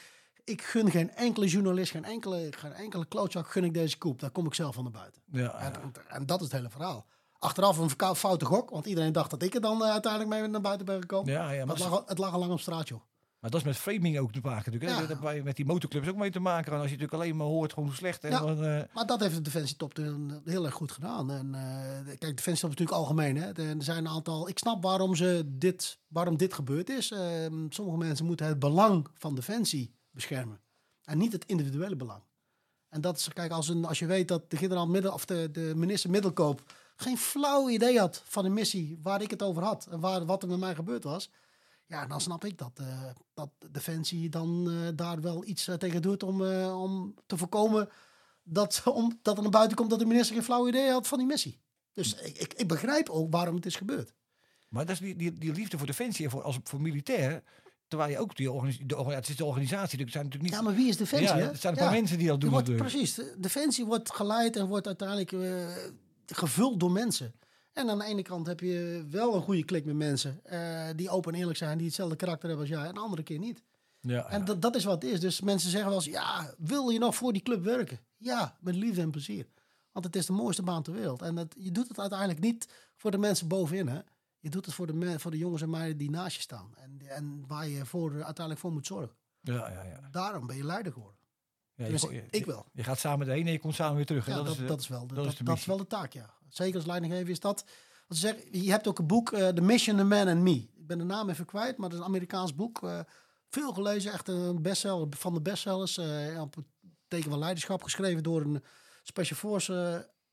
Ik 0.45 0.63
gun 0.63 0.91
geen 0.91 1.11
enkele 1.11 1.47
journalist, 1.47 1.91
geen 1.91 2.05
enkele, 2.05 2.49
geen 2.57 2.73
enkele 2.73 3.07
klootzak 3.07 3.51
gun 3.51 3.65
ik 3.65 3.75
deze 3.75 3.99
koep. 3.99 4.21
Daar 4.21 4.31
kom 4.31 4.47
ik 4.47 4.55
zelf 4.55 4.75
van 4.75 4.83
naar 4.85 4.93
buiten. 4.93 5.23
En, 5.33 5.93
en 6.09 6.27
dat 6.27 6.39
is 6.39 6.45
het 6.47 6.53
hele 6.57 6.71
verhaal. 6.71 7.07
Achteraf 7.45 7.79
een 7.79 8.15
foute 8.17 8.45
gok, 8.45 8.71
want 8.71 8.87
iedereen 8.87 9.13
dacht 9.13 9.31
dat 9.31 9.43
ik 9.43 9.55
er 9.55 9.61
dan 9.61 9.85
eh, 9.85 9.91
uiteindelijk 9.91 10.31
mee 10.41 10.49
naar 10.49 10.61
buiten 10.61 10.87
ben 10.87 11.01
gekomen. 11.01 11.33
Ja, 11.33 11.51
ja, 11.51 11.65
Maar 11.65 11.75
het, 11.75 11.85
lag, 11.85 11.93
al- 11.93 12.03
het 12.07 12.19
lag 12.19 12.33
al 12.33 12.39
lang 12.39 12.53
op 12.53 12.61
straat, 12.61 12.89
joh. 12.89 13.01
maar 13.41 13.51
dat 13.51 13.61
is 13.61 13.67
met 13.67 13.77
framing 13.77 14.19
ook 14.19 14.33
te 14.33 14.41
maken 14.43 14.73
natuurlijk. 14.73 15.01
Ja. 15.01 15.07
Dat 15.07 15.19
wij 15.21 15.43
met 15.43 15.57
die 15.57 15.65
motorclubs 15.65 16.09
ook 16.09 16.17
mee 16.17 16.31
te 16.31 16.41
maken. 16.41 16.73
En 16.73 16.79
als 16.79 16.91
je 16.91 16.97
natuurlijk 16.97 17.23
alleen 17.23 17.37
maar 17.37 17.47
hoort 17.47 17.73
gewoon 17.73 17.89
hoe 17.89 17.97
slecht. 17.99 18.25
En 18.25 18.31
Ja. 18.31 18.41
dan, 18.41 18.65
eh, 18.65 18.83
Maar 18.95 19.07
dat 19.07 19.21
heeft 19.21 19.35
de 19.35 19.41
Defensie 19.41 19.77
Top 19.77 19.97
heel 20.45 20.65
erg 20.65 20.75
goed 20.75 20.93
gedaan. 20.93 21.31
En 21.31 21.55
eh, 21.55 22.07
kijk, 22.19 22.37
Defensie 22.37 22.43
Top 22.43 22.71
is 22.71 22.79
natuurlijk 22.79 22.91
algemeen. 22.99 23.37
Hè? 23.37 23.53
Er 23.53 23.83
zijn 23.83 23.99
een 23.99 24.09
aantal. 24.13 24.49
Ik 24.49 24.59
snap 24.59 24.83
waarom, 24.83 25.15
ze 25.15 25.43
dit, 25.47 25.99
waarom 26.09 26.37
dit 26.37 26.55
gebeurd 26.55 26.91
is. 26.91 27.11
Ehm, 27.11 27.67
sommige 27.69 27.99
mensen 27.99 28.27
moeten 28.27 28.47
het 28.47 28.59
belang 28.59 29.07
van 29.15 29.35
Defensie 29.35 29.95
beschermen. 30.11 30.61
En 31.05 31.19
niet 31.19 31.33
het 31.33 31.45
individuele 31.45 31.97
belang. 31.97 32.23
En 32.89 33.01
dat 33.01 33.17
is, 33.17 33.29
kijk, 33.33 33.51
als, 33.53 33.69
een, 33.69 33.85
als 33.85 33.99
je 33.99 34.07
weet 34.07 34.29
dat 34.29 34.51
de 34.51 34.57
generaal 34.57 34.87
Middel, 34.87 35.13
of 35.13 35.25
de, 35.25 35.49
de 35.53 35.73
minister 35.77 36.11
Middelkoop 36.11 36.63
geen 36.97 37.19
flauw 37.19 37.69
idee 37.69 37.99
had 37.99 38.23
van 38.25 38.45
de 38.45 38.51
missie 38.51 38.99
waar 39.03 39.23
ik 39.23 39.31
het 39.31 39.43
over 39.43 39.63
had 39.63 39.87
en 39.91 40.01
waar, 40.01 40.25
wat 40.27 40.43
er 40.43 40.49
met 40.49 40.59
mij 40.59 40.75
gebeurd 40.75 41.05
was. 41.05 41.31
Ja, 41.87 42.07
dan 42.07 42.21
snap 42.21 42.45
ik 42.45 42.59
dat, 42.59 42.71
eh, 42.75 43.03
dat 43.35 43.51
Defensie 43.71 44.29
dan 44.29 44.71
eh, 44.71 44.89
daar 44.95 45.21
wel 45.21 45.45
iets 45.47 45.69
eh, 45.69 45.75
tegen 45.75 46.03
doet 46.03 46.23
om, 46.23 46.43
om 46.67 47.15
te 47.27 47.37
voorkomen 47.37 47.89
dat, 48.43 48.83
om, 48.85 49.19
dat 49.23 49.37
er 49.37 49.43
naar 49.43 49.51
buiten 49.53 49.77
komt 49.77 49.91
dat 49.91 49.99
de 49.99 50.07
minister 50.07 50.35
geen 50.35 50.45
flauw 50.45 50.69
idee 50.69 50.91
had 50.91 51.07
van 51.09 51.19
die 51.19 51.27
missie. 51.27 51.61
Dus 51.93 52.15
ik, 52.15 52.39
ik, 52.39 52.55
ik 52.55 52.69
begrijp 52.69 53.09
ook 53.09 53.33
waarom 53.33 53.55
het 53.55 53.67
is 53.67 53.77
gebeurd. 53.77 54.13
maar 54.69 54.87
dat 54.87 54.95
is 54.95 55.01
die, 55.01 55.17
die, 55.17 55.33
die 55.33 55.53
liefde 55.53 55.79
voor 55.79 55.87
defensie 55.87 56.25
en 56.25 56.31
voor, 56.31 56.43
als, 56.43 56.59
voor 56.65 56.81
militair. 56.81 57.43
Terwijl 57.89 58.11
je 58.11 58.19
ook 58.19 58.37
die 58.37 58.53
organisatie, 58.53 58.87
de, 58.87 59.15
het 59.15 59.29
is 59.29 59.37
de 59.37 59.45
organisatie, 59.45 60.01
het 60.01 60.11
zijn 60.13 60.25
natuurlijk 60.25 60.53
niet... 60.53 60.61
Ja, 60.63 60.67
maar 60.69 60.75
wie 60.77 60.89
is 60.89 60.97
Defensie? 60.97 61.37
Ja, 61.37 61.47
het 61.47 61.61
zijn 61.61 61.73
een 61.73 61.79
Ja. 61.79 61.85
paar 61.87 61.95
mensen 61.97 62.19
die 62.19 62.27
dat 62.27 62.35
Er 62.37 62.41
doen 62.43 62.51
wordt, 62.51 62.77
precies. 62.77 63.15
de- 63.15 63.35
Defensie 63.39 63.85
wordt 63.85 64.13
geleid 64.15 64.57
en 64.57 64.67
wordt 64.67 64.87
uiteindelijk 64.87 65.33
gevuld 66.27 66.81
door 66.81 66.91
mensen. 66.93 67.35
En 67.73 67.91
aan 67.91 67.99
de 67.99 68.05
ene 68.05 68.23
kant 68.23 68.47
heb 68.47 68.61
je 68.61 69.07
wel 69.11 69.35
een 69.35 69.43
goede 69.43 69.65
klik 69.65 69.85
met 69.85 69.97
mensen 69.97 70.41
eh, 70.45 70.89
die 70.97 71.11
open 71.11 71.33
en 71.33 71.39
eerlijk 71.39 71.59
zijn, 71.59 71.79
die 71.79 71.87
hetzelfde 71.87 72.17
karakter 72.17 72.49
hebben 72.49 72.67
als 72.67 72.77
jij, 72.79 72.87
en 72.89 72.95
de 72.95 73.01
andere 73.01 73.23
keer 73.23 73.39
niet. 73.39 73.63
Ja, 74.01 74.29
En 74.29 74.45
dat, 74.45 74.63
dat 74.63 74.75
is 74.77 74.85
wat 74.85 75.03
het 75.03 75.13
is. 75.13 75.21
Dus 75.21 75.41
mensen 75.41 75.71
zeggen 75.71 75.89
wel 75.89 75.99
eens, 75.99 76.09
ja, 76.09 76.55
wil 76.59 76.89
je 76.89 76.99
nog 76.99 77.15
voor 77.15 77.33
die 77.33 77.43
club 77.43 77.65
werken? 77.65 77.99
Ja, 78.17 78.57
met 78.61 78.75
liefde 78.75 79.01
en 79.01 79.11
plezier. 79.11 79.47
Want 79.93 80.05
het 80.05 80.17
is 80.17 80.27
de 80.27 80.33
mooiste 80.33 80.63
baan 80.63 80.83
ter 80.83 80.93
wereld. 80.93 81.23
En 81.23 81.35
dat, 81.35 81.55
je 81.59 81.71
doet 81.73 81.89
het 81.89 81.99
uiteindelijk 82.01 82.41
niet 82.41 82.69
voor 82.97 83.11
de 83.11 83.19
mensen 83.19 83.49
bovenin, 83.49 83.89
hè. 83.89 84.01
Je 84.39 84.51
doet 84.51 84.67
het 84.67 84.75
voor 84.75 84.87
de, 84.87 84.93
me- 84.95 85.19
voor 85.19 85.31
de 85.31 85.39
jongens 85.39 85.63
en 85.63 85.71
meiden 85.71 85.97
die 85.97 86.11
naast 86.11 86.37
je 86.37 86.43
staan. 86.43 86.75
En, 86.77 87.01
en 87.09 87.45
waar 87.47 87.69
je 87.69 87.87
voor, 87.87 88.11
uiteindelijk 88.13 88.59
voor 88.59 88.73
moet 88.73 88.87
zorgen. 88.87 89.17
ja, 89.41 89.71
ja, 89.71 89.83
ja. 89.83 90.09
Daarom 90.11 90.47
ben 90.47 90.57
je 90.57 90.65
leider 90.65 90.93
geworden. 90.93 91.14
Ja 91.77 91.89
Dus 91.89 92.03
je, 92.03 92.25
ik 92.31 92.47
wel. 92.47 92.67
Je 92.73 92.85
gaat 92.85 92.99
samen 92.99 93.27
erheen 93.27 93.47
en 93.47 93.53
je 93.53 93.59
komt 93.59 93.75
samen 93.75 93.97
weer 93.97 94.07
terug. 94.07 94.27
Ja, 94.27 94.37
dat, 94.43 94.49
is, 94.49 94.57
dat, 94.57 94.71
eh, 94.71 94.77
is 94.77 94.89
wel 94.89 95.07
de, 95.07 95.15
dat 95.15 95.25
dat, 95.25 95.33
is 95.33 95.39
de 95.39 95.45
dat 95.45 95.57
is 95.57 95.65
wel 95.65 95.77
de 95.77 95.87
taak, 95.87 96.13
ja. 96.13 96.35
Zeker 96.49 96.77
als 96.77 96.87
leidinggever 96.87 97.29
is 97.31 97.41
dat. 97.41 97.65
Wat 98.09 98.17
ze 98.19 98.27
zeggen, 98.27 98.63
je 98.63 98.71
hebt 98.71 98.87
ook 98.87 98.99
een 98.99 99.07
boek, 99.07 99.33
eh 99.33 99.49
The 99.49 99.61
Mission, 99.61 99.97
The 99.97 100.05
Man 100.05 100.29
and 100.29 100.41
Me. 100.41 100.51
Ik 100.77 100.87
ben 100.87 100.99
de 100.99 101.05
naam 101.05 101.29
even 101.31 101.45
kwijt, 101.47 101.77
maar 101.77 101.89
dat 101.89 101.99
is 101.99 102.05
een 102.05 102.11
Amerikaans 102.11 102.55
boek. 102.55 102.83
eh, 102.83 103.01
veel 103.49 103.73
gelezen, 103.73 104.13
echt 104.13 104.29
een 104.29 104.63
bestseller 104.63 105.07
van 105.11 105.35
de 105.35 105.41
bestsellers. 105.43 105.99
eh, 105.99 106.41
op 106.41 106.55
het 106.55 106.65
teken 107.09 107.31
van 107.31 107.39
leiderschap, 107.39 107.83
geschreven 107.83 108.23
door 108.23 108.41
een 108.41 108.65
Special 109.03 109.39
Force. 109.39 109.75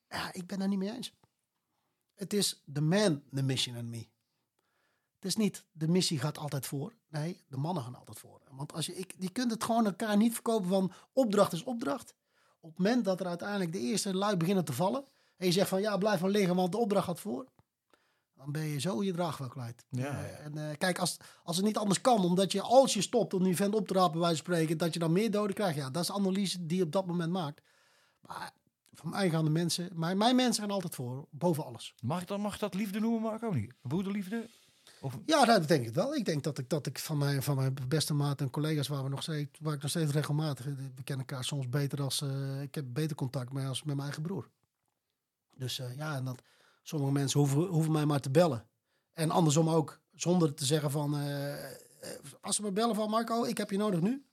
eh, 0.09 0.17
ja, 0.19 0.33
ik 0.33 0.47
ben 0.47 0.59
daar 0.59 0.67
niet 0.67 0.77
mee 0.79 0.91
eens. 0.95 1.13
Het 2.13 2.33
is 2.33 2.63
The 2.73 2.81
Man, 2.81 3.23
The 3.33 3.43
Mission 3.43 3.75
and 3.75 3.85
Me. 3.87 4.09
Het 5.21 5.29
is 5.29 5.35
niet 5.35 5.65
de 5.71 5.87
missie 5.87 6.19
gaat 6.19 6.37
altijd 6.37 6.65
voor. 6.65 6.93
Nee, 7.09 7.41
de 7.47 7.57
mannen 7.57 7.83
gaan 7.83 7.95
altijd 7.95 8.19
voor. 8.19 8.41
Want 8.51 8.73
als 8.73 8.85
je, 8.85 8.95
ik, 8.95 9.13
je 9.17 9.29
kunt 9.29 9.51
het 9.51 9.63
gewoon 9.63 9.85
elkaar 9.85 10.17
niet 10.17 10.33
verkopen 10.33 10.69
van 10.69 10.91
opdracht 11.13 11.53
is 11.53 11.63
opdracht. 11.63 12.13
Op 12.59 12.69
het 12.69 12.77
moment 12.77 13.05
dat 13.05 13.19
er 13.19 13.27
uiteindelijk 13.27 13.71
de 13.71 13.79
eerste 13.79 14.15
lui 14.15 14.37
beginnen 14.37 14.65
te 14.65 14.73
vallen. 14.73 15.03
En 15.37 15.45
je 15.45 15.51
zegt 15.51 15.69
van 15.69 15.81
ja, 15.81 15.97
blijf 15.97 16.21
maar 16.21 16.29
liggen, 16.29 16.55
want 16.55 16.71
de 16.71 16.77
opdracht 16.77 17.05
gaat 17.05 17.19
voor. 17.19 17.47
Dan 18.33 18.51
ben 18.51 18.63
je 18.63 18.79
zo 18.79 19.03
je 19.03 19.11
draag 19.13 19.37
wel 19.37 19.47
kwijt. 19.47 19.85
Ja, 19.89 20.23
Eh, 20.23 20.31
ja. 20.31 20.37
En 20.37 20.69
eh, 20.69 20.77
kijk, 20.77 20.99
als, 20.99 21.17
als 21.43 21.55
het 21.57 21.65
niet 21.65 21.77
anders 21.77 22.01
kan, 22.01 22.23
omdat 22.23 22.51
je 22.51 22.61
als 22.61 22.93
je 22.93 23.01
stopt 23.01 23.33
om 23.33 23.43
die 23.43 23.55
vent 23.55 23.75
op 23.75 23.87
te 23.87 23.93
rapen, 23.93 24.19
bij 24.19 24.27
van 24.27 24.37
spreken, 24.37 24.77
dat 24.77 24.93
je 24.93 24.99
dan 24.99 25.11
meer 25.11 25.31
doden 25.31 25.55
krijgt. 25.55 25.77
Ja, 25.77 25.89
dat 25.89 26.01
is 26.01 26.07
de 26.07 26.13
analyse 26.13 26.65
die 26.65 26.77
je 26.77 26.83
op 26.83 26.91
dat 26.91 27.05
moment 27.05 27.31
maakt. 27.31 27.61
Maar 28.21 28.53
voor 28.93 29.09
mij 29.09 29.29
gaan 29.29 29.45
de 29.45 29.51
mensen, 29.51 29.89
mijn, 29.93 30.17
mijn 30.17 30.35
mensen 30.35 30.63
gaan 30.63 30.71
altijd 30.73 30.95
voor, 30.95 31.27
boven 31.29 31.65
alles. 31.65 31.95
Mag, 32.01 32.21
ik 32.21 32.27
dan, 32.27 32.41
mag 32.41 32.57
dat 32.57 32.73
liefde 32.73 32.99
noemen, 32.99 33.21
Marco? 33.21 33.51
Niet? 33.51 33.73
Broederliefde? 33.81 34.49
Ja, 35.25 35.45
dat 35.45 35.67
denk 35.67 35.87
ik 35.87 35.93
wel. 35.93 36.15
Ik 36.15 36.25
denk 36.25 36.43
dat 36.43 36.57
ik, 36.57 36.69
dat 36.69 36.87
ik 36.87 36.99
van, 36.99 37.17
mijn, 37.17 37.43
van 37.43 37.55
mijn 37.55 37.75
beste 37.87 38.13
maat 38.13 38.41
en 38.41 38.49
collega's 38.49 38.87
waar, 38.87 39.03
we 39.03 39.09
nog 39.09 39.21
steeds, 39.21 39.59
waar 39.61 39.73
ik 39.73 39.81
nog 39.81 39.89
steeds 39.89 40.11
regelmatig... 40.11 40.65
We 40.65 41.03
kennen 41.03 41.25
elkaar 41.27 41.43
soms 41.43 41.69
beter 41.69 42.01
als... 42.01 42.21
eh, 42.21 42.61
ik 42.61 42.75
heb 42.75 42.85
beter 42.87 43.15
contact 43.15 43.53
mee 43.53 43.65
als 43.65 43.77
met 43.77 43.87
mijn 43.87 44.07
eigen 44.07 44.21
broer. 44.23 44.49
Dus 45.55 45.79
eh, 45.79 45.95
ja, 45.95 46.15
en 46.15 46.25
dat, 46.25 46.41
sommige 46.83 47.11
mensen 47.11 47.39
hoeven, 47.39 47.65
hoeven 47.65 47.91
mij 47.91 48.05
maar 48.05 48.19
te 48.19 48.29
bellen. 48.29 48.67
En 49.13 49.31
andersom 49.31 49.69
ook, 49.69 49.99
zonder 50.15 50.53
te 50.53 50.65
zeggen 50.65 50.91
van... 50.91 51.15
eh, 51.15 51.63
eh, 51.71 51.71
als 52.41 52.55
ze 52.55 52.61
me 52.61 52.71
bellen 52.71 52.95
van 52.95 53.09
Marco, 53.09 53.43
ik 53.43 53.57
heb 53.57 53.71
je 53.71 53.77
nodig 53.77 54.01
nu. 54.01 54.25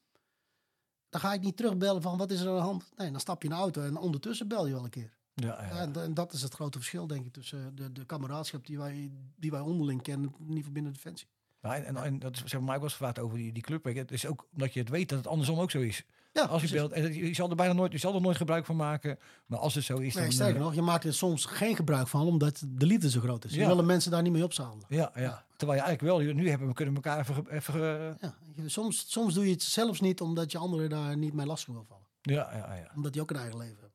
Dan 1.09 1.21
ga 1.21 1.33
ik 1.33 1.41
niet 1.41 1.57
terugbellen 1.57 2.03
van 2.03 2.19
wat 2.19 2.31
is 2.31 2.41
er 2.41 2.49
aan 2.49 2.57
de 2.57 2.61
hand. 2.63 2.91
Nee, 2.97 3.11
dan 3.11 3.21
stap 3.21 3.43
je 3.43 3.49
in 3.49 3.55
de 3.55 3.61
auto 3.61 3.83
en 3.83 3.97
ondertussen 3.97 4.49
bel 4.49 4.67
je 4.67 4.73
wel 4.73 4.85
een 4.85 4.91
keer. 4.91 5.18
Ja, 5.43 5.63
Ja, 5.63 5.67
ja. 5.75 5.81
en, 5.81 6.03
en 6.03 6.15
dat 6.15 6.33
is 6.33 6.43
het 6.43 6.55
grote 6.55 6.79
verschil, 6.79 7.07
denk 7.07 7.27
ik, 7.27 7.33
tussen 7.33 7.75
de, 7.77 7.93
de 7.93 8.05
kameraadschap 8.05 8.67
die 8.67 8.79
wij, 8.79 9.11
die 9.37 9.51
wij 9.51 9.61
onderling 9.61 10.03
kennen, 10.03 10.29
in 10.39 10.41
ieder 10.41 10.57
geval 10.57 10.73
binnen 10.73 10.93
Defensie. 10.93 11.27
Ja, 11.63 11.75
en, 11.77 11.85
en, 11.97 11.97
en 12.05 12.19
dat 12.19 12.35
is, 12.35 12.39
zeg 12.45 12.53
maar, 12.61 12.69
mij 12.69 12.79
was 12.79 12.93
gevraagd 12.93 13.19
over 13.19 13.37
die, 13.39 13.53
die 13.53 13.63
club. 13.63 13.85
Je, 13.87 13.93
Het 13.93 14.13
is 14.13 14.27
ook 14.27 14.47
omdat 14.53 14.73
je 14.73 14.81
het 14.81 14.89
weet 14.89 15.09
dat 15.09 15.19
het 15.19 15.27
andersom 15.27 15.59
ook 15.59 15.71
zo 15.71 15.81
is. 15.81 16.05
Ja, 16.33 16.45
Als 16.45 16.63
je 16.63 16.89
en 16.89 17.15
je 17.15 17.35
zal 17.35 17.51
er 17.51 17.57
bijna 17.57 17.73
nooit, 17.73 17.93
je 17.93 17.99
zal 17.99 18.15
er 18.15 18.21
nooit 18.21 18.37
gebruik 18.37 18.67
van 18.67 18.77
maken. 18.77 19.19
Maar 19.47 19.59
als 19.59 19.75
het 19.75 19.85
zo 19.85 19.97
is, 19.99 20.15
Nee, 20.15 20.31
sterker 20.31 20.57
eh, 20.57 20.63
nog, 20.63 20.75
je 20.75 20.83
maakt 20.83 21.05
er 21.05 21.15
soms 21.15 21.45
geen 21.45 21.77
gebruik 21.77 22.09
van, 22.09 22.27
omdat 22.27 22.65
de 22.69 22.87
liefde 22.87 23.11
zo 23.11 23.21
groot 23.21 23.45
is. 23.45 23.53
Je 23.55 23.61
Ja. 23.61 23.67
willen 23.67 23.87
mensen 23.87 24.11
daar 24.11 24.23
niet 24.23 24.33
mee 24.33 24.45
opzadelen. 24.45 24.85
Ja, 24.89 25.13
ja. 25.15 25.45
Terwijl 25.57 25.79
je 25.81 25.85
eigenlijk 25.85 26.01
wel, 26.25 26.35
nu 26.35 26.49
hebben 26.49 26.69
we 26.69 26.75
kunnen 26.75 26.95
elkaar 26.95 27.19
even, 27.19 27.51
even 27.51 27.81
Ja, 28.21 28.35
je- 28.57 28.69
soms, 28.69 29.05
soms 29.11 29.35
doe 29.35 29.45
je 29.47 29.51
het 29.53 29.63
zelfs 29.63 30.01
niet 30.01 30.21
omdat 30.21 30.53
je 30.53 30.59
anderen 30.59 30.89
daar 30.91 31.17
niet 31.17 31.33
mee 31.35 31.47
lastig 31.47 31.75
wil 31.75 31.85
vallen. 31.89 32.07
ja, 32.23 32.51
ja, 32.57 32.75
ja. 32.75 32.91
Omdat 32.97 33.13
die 33.13 33.23
ook 33.23 33.31
een 33.31 33.37
eigen 33.37 33.59
leven 33.59 33.73
hebben. 33.81 33.88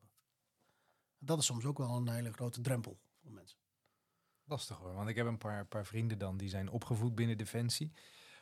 Dat 1.24 1.38
is 1.38 1.44
soms 1.46 1.64
ook 1.64 1.78
wel 1.78 1.96
een 1.96 2.08
hele 2.08 2.32
grote 2.32 2.60
drempel 2.60 2.98
voor 3.22 3.32
mensen. 3.32 3.58
Lastig 4.44 4.76
hoor, 4.76 4.94
want 4.94 5.08
ik 5.08 5.16
heb 5.16 5.26
een 5.26 5.38
paar, 5.38 5.66
paar 5.66 5.86
vrienden 5.86 6.18
dan 6.18 6.36
die 6.36 6.48
zijn 6.48 6.70
opgevoed 6.70 7.14
binnen 7.14 7.38
Defensie. 7.38 7.92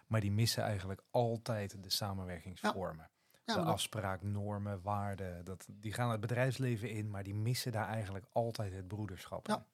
Maar 0.06 0.20
die 0.20 0.32
missen 0.32 0.62
eigenlijk 0.62 1.02
altijd 1.10 1.82
de 1.82 1.90
samenwerkingsvormen. 1.90 3.10
Ja, 3.44 3.54
de 3.54 3.60
dat- 3.60 3.68
afspraak, 3.68 4.22
normen, 4.22 4.82
waarden. 4.82 5.44
Dat, 5.44 5.66
die 5.70 5.92
gaan 5.92 6.10
het 6.10 6.20
bedrijfsleven 6.20 6.90
in, 6.90 7.10
maar 7.10 7.22
die 7.22 7.34
missen 7.34 7.72
daar 7.72 7.88
eigenlijk 7.88 8.26
altijd 8.32 8.72
het 8.72 8.88
broederschap. 8.88 9.46
Ja. 9.46 9.66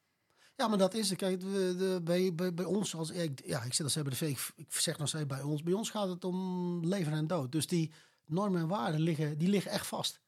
Ja, 0.56 0.68
maar 0.68 0.78
dat 0.78 0.94
is 0.94 1.09
het. 1.11 1.18
Kijk, 1.18 1.40
de, 1.40 1.74
de, 1.78 2.00
bij, 2.04 2.34
bij, 2.34 2.54
bij 2.54 2.64
ons, 2.64 2.94
als, 2.94 3.11
ik, 3.11 3.46
ja, 3.46 3.62
ik 3.62 3.74
zit 3.74 3.84
als 3.84 3.94
bij 3.94 4.02
de 4.02 4.16
V, 4.16 4.20
ik, 4.22 4.50
ik 4.56 4.74
zeg 4.74 4.98
nog 4.98 5.09
steeds 5.09 5.26
bij 5.26 5.42
ons. 5.42 5.62
Bij 5.62 5.72
ons 5.72 5.90
gaat 5.90 6.09
het 6.09 6.24
om 6.24 6.86
leven 6.86 7.12
en 7.12 7.26
dood. 7.26 7.52
Dus 7.52 7.66
die 7.66 7.92
normen 8.24 8.61
en 8.61 8.68
waarden 8.68 9.00
liggen, 9.00 9.38
die 9.38 9.48
liggen 9.48 9.70
echt 9.70 9.86
vast. 9.86 10.20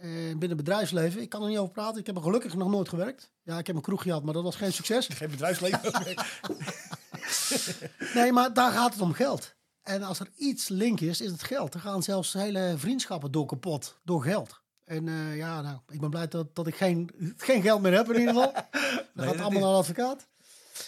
En 0.00 0.08
binnen 0.38 0.48
het 0.48 0.56
bedrijfsleven, 0.56 1.20
ik 1.20 1.28
kan 1.28 1.42
er 1.42 1.48
niet 1.48 1.58
over 1.58 1.72
praten. 1.72 2.00
Ik 2.00 2.06
heb 2.06 2.16
er 2.16 2.22
gelukkig 2.22 2.54
nog 2.54 2.70
nooit 2.70 2.88
gewerkt. 2.88 3.30
Ja, 3.42 3.58
ik 3.58 3.66
heb 3.66 3.76
een 3.76 3.82
kroeg 3.82 4.02
gehad, 4.02 4.22
maar 4.22 4.34
dat 4.34 4.42
was 4.42 4.56
geen 4.56 4.72
succes. 4.72 5.06
Geen 5.06 5.30
bedrijfsleven. 5.30 5.80
Nee, 8.14 8.32
maar 8.32 8.52
daar 8.52 8.72
gaat 8.72 8.92
het 8.92 9.02
om 9.02 9.12
geld. 9.12 9.54
En 9.82 10.02
als 10.02 10.20
er 10.20 10.28
iets 10.36 10.68
link 10.68 11.00
is, 11.00 11.20
is 11.20 11.30
het 11.30 11.42
geld. 11.42 11.74
Er 11.74 11.80
gaan 11.80 12.02
zelfs 12.02 12.32
hele 12.32 12.74
vriendschappen 12.76 13.30
door 13.32 13.46
kapot, 13.46 13.98
door 14.04 14.22
geld. 14.22 14.60
En 14.84 15.08
eh, 15.08 15.36
ja, 15.36 15.60
nou, 15.60 15.78
ik 15.88 16.00
ben 16.00 16.10
blij 16.10 16.28
dat, 16.28 16.54
dat 16.54 16.66
ik 16.66 16.74
geen, 16.76 17.10
geen 17.36 17.62
geld 17.62 17.82
meer 17.82 17.92
heb 17.94 18.10
in 18.12 18.18
ieder 18.18 18.34
geval. 18.34 18.52
Dan 18.52 18.62
gaat 18.72 19.14
dat 19.14 19.26
het 19.26 19.40
allemaal 19.40 19.46
is- 19.46 19.60
naar 19.60 19.70
de 19.72 19.78
advocaat. 19.78 20.28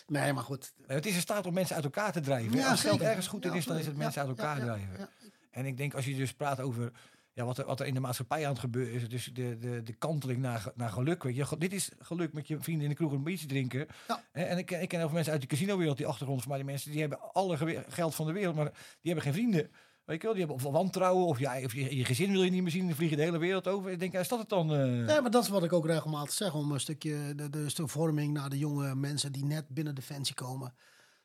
Nee, 0.07 0.33
maar 0.33 0.43
goed. 0.45 0.73
het 0.87 1.07
is 1.07 1.15
in 1.15 1.21
staat 1.21 1.47
om 1.47 1.53
mensen 1.55 1.75
uit 1.75 1.85
elkaar 1.85 2.13
te 2.13 2.21
drijven. 2.21 2.53
Ja, 2.57 2.71
Als 2.71 2.81
geld 2.81 2.93
zeker. 2.93 3.09
ergens 3.09 3.27
goed 3.27 3.45
in 3.45 3.51
Ja, 3.51 3.57
is, 3.57 3.65
dan 3.65 3.77
is 3.77 3.87
het 3.87 3.97
mensen 3.97 4.21
uit 4.21 4.31
elkaar 4.31 4.61
drijven. 4.61 5.09
En 5.51 5.67
ik 5.67 5.77
denk 5.77 5.95
als 5.95 6.05
je 6.05 6.15
dus 6.17 6.33
praat 6.33 6.61
over 6.61 6.93
ja, 7.35 7.45
wat, 7.45 7.59
er, 7.59 7.65
wat 7.67 7.81
er 7.81 7.87
in 7.87 7.95
de 7.95 8.01
maatschappij 8.01 8.45
aan 8.45 8.51
het 8.53 8.61
gebeuren 8.61 8.95
is, 8.95 9.09
dus 9.09 9.31
de, 9.33 9.59
de, 9.59 9.83
de 9.83 9.93
kanteling 9.93 10.41
naar, 10.41 10.73
naar 10.75 10.91
geluk. 10.91 11.23
Weet 11.23 11.37
je. 11.37 11.47
Dit 11.59 11.73
is 11.73 11.91
geluk 11.99 12.33
met 12.33 12.49
je 12.49 12.61
vrienden 12.61 12.83
in 12.85 12.89
de 12.91 12.95
kroeg 12.97 13.13
een 13.13 13.23
beetje 13.25 13.47
drinken. 13.47 13.87
Ja. 14.09 14.25
En, 14.33 14.59
ik, 14.59 14.67
ken- 14.67 14.83
ik 14.83 14.89
ken 14.89 14.99
heel 14.99 15.07
veel 15.07 15.15
mensen 15.15 15.33
uit 15.33 15.43
de 15.43 15.49
casinowereld, 15.49 15.97
die 15.97 16.07
achtergrond 16.07 16.41
van 16.41 16.49
mij, 16.49 16.59
die 16.59 16.67
mensen 16.67 16.91
die 16.91 17.01
hebben 17.01 17.33
alle 17.33 17.85
geld 17.89 18.15
van 18.15 18.27
de 18.27 18.33
wereld, 18.33 18.55
maar 18.57 18.71
die 18.73 19.13
hebben 19.13 19.23
geen 19.23 19.33
vrienden. 19.33 19.71
Weet 20.05 20.17
je 20.21 20.27
wel, 20.27 20.37
die 20.37 20.47
hebben 20.47 20.67
of 20.67 20.73
wantrouwen, 20.73 21.27
of, 21.27 21.39
ja, 21.39 21.61
of 21.65 21.75
je, 21.75 21.97
je 21.97 22.05
gezin 22.05 22.31
wil 22.33 22.43
je 22.43 22.51
niet 22.51 22.63
meer 22.63 22.71
zien, 22.71 22.87
dan 22.87 22.97
vlieg 22.97 23.11
je 23.11 23.17
de 23.17 23.23
hele 23.23 23.39
wereld 23.39 23.69
over. 23.69 23.91
Ik 23.91 23.99
denk, 23.99 24.13
ja, 24.13 24.21
is 24.21 24.29
dat 24.29 24.39
het 24.39 24.49
dan? 24.49 24.73
eh? 24.73 24.79
Nee, 24.87 25.21
maar 25.21 25.31
dat 25.31 25.43
is 25.43 25.49
wat 25.49 25.65
ik 25.65 25.73
ook 25.73 25.87
regelmatig 25.87 26.33
zeg. 26.33 26.55
Om 26.55 26.73
een 26.73 26.81
stukje 26.81 27.35
de, 27.35 27.51
de 27.51 27.69
stuk 27.69 27.89
vorming 27.89 28.33
naar 28.33 28.49
de 28.49 28.59
jonge 28.59 28.95
mensen 28.95 29.33
die 29.33 29.45
net 29.45 29.69
binnen 29.69 29.95
Defensie 29.95 30.35
komen. 30.35 30.75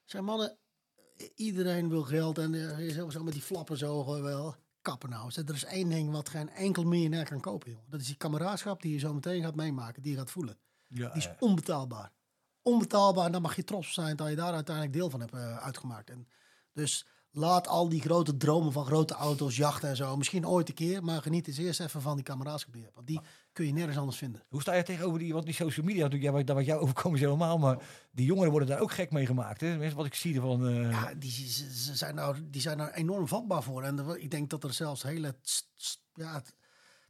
Zijn 0.06 0.24
mannen, 0.24 0.58
iedereen 1.36 1.90
wil 1.90 2.04
geld 2.04 2.38
en 2.38 2.54
eh, 2.54 2.86
je 2.86 2.92
zo, 2.92 3.10
zo 3.10 3.24
met 3.24 3.34
die 3.34 3.42
flappen 3.42 3.78
zo 3.78 4.22
wel. 4.22 4.56
Kappen 4.88 5.10
nou. 5.10 5.32
Er 5.46 5.54
is 5.54 5.66
één 5.66 5.90
ding 5.90 6.12
wat 6.12 6.30
geen 6.30 6.50
enkel 6.50 6.84
miljonair 6.84 7.26
kan 7.26 7.40
kopen. 7.40 7.72
Joh. 7.72 7.80
Dat 7.90 8.00
is 8.00 8.06
die 8.06 8.16
kameraadschap 8.16 8.82
die 8.82 8.94
je 8.94 9.00
zo 9.00 9.14
meteen 9.14 9.42
gaat 9.44 9.56
meemaken, 9.56 10.02
die 10.02 10.12
je 10.12 10.18
gaat 10.18 10.32
voelen. 10.32 10.58
ja, 10.88 11.10
Die 11.10 11.22
is 11.22 11.30
onbetaalbaar. 11.40 12.12
Onbetaalbaar 12.62 13.26
en 13.26 13.32
dan 13.32 13.42
mag 13.42 13.56
je 13.56 13.64
trots 13.64 13.94
zijn 13.94 14.16
dat 14.16 14.30
je 14.30 14.36
daar 14.36 14.54
uiteindelijk 14.54 14.96
deel 14.96 15.10
van 15.10 15.20
hebt 15.20 15.34
eh, 15.34 15.58
uitgemaakt. 15.58 16.10
En 16.10 16.28
dus 16.74 17.06
laat 17.38 17.68
al 17.68 17.90
die 17.90 18.02
grote 18.02 18.38
dromen 18.38 18.72
van 18.72 18.86
grote 18.86 19.14
auto's, 19.14 19.56
jachten 19.56 19.90
en 19.90 19.96
zo, 19.96 20.18
misschien 20.18 20.48
ooit 20.48 20.70
een 20.70 20.76
keer, 20.76 21.04
maar 21.04 21.22
geniet 21.22 21.48
eens 21.48 21.58
eerst 21.58 21.80
even 21.80 22.02
van 22.02 22.16
die 22.16 22.24
kameraadschap 22.24 22.72
die 22.72 22.80
je 22.82 22.86
hebt. 22.86 22.96
Want 22.98 23.08
die 23.08 23.20
kun 23.54 23.66
je 23.66 23.74
nergens 23.74 23.98
anders 23.98 24.18
vinden. 24.18 24.44
Hoe 24.50 24.62
sta 24.62 24.74
je 24.74 24.84
tegenover 24.84 25.20
die, 25.20 25.34
want 25.34 25.46
die 25.46 25.54
social 25.54 25.86
media, 25.86 26.04
natuurlijk, 26.04 26.32
ja, 26.32 26.44
wat, 26.44 26.56
wat 26.56 26.66
jou 26.66 26.82
overkomen 26.82 27.18
is 27.20 27.24
helemaal, 27.26 27.58
maar 27.58 27.78
die 28.12 28.26
jongeren 28.26 28.52
worden 28.52 28.70
daar 28.70 28.80
ook 28.80 28.92
gek 28.92 29.12
mee 29.12 29.26
gemaakt. 29.26 29.62
Hè? 29.62 29.70
Tenminste, 29.70 29.96
Wat 29.98 30.06
ik 30.06 30.14
zie 30.14 30.36
ervan. 30.36 30.68
eh, 30.68 30.92
Ja, 30.92 31.14
die, 31.14 31.32
ze, 31.50 31.96
zijn 31.96 32.16
nou, 32.16 32.36
die 32.50 32.62
zijn 32.62 32.78
daar 32.78 32.94
enorm 32.94 33.28
vatbaar 33.28 33.64
voor. 33.64 33.84
En 33.84 34.20
ik 34.20 34.32
denk 34.32 34.50
dat 34.50 34.64
er 34.64 34.74
zelfs 34.74 35.04
hele 35.04 35.36
ja, 36.14 36.42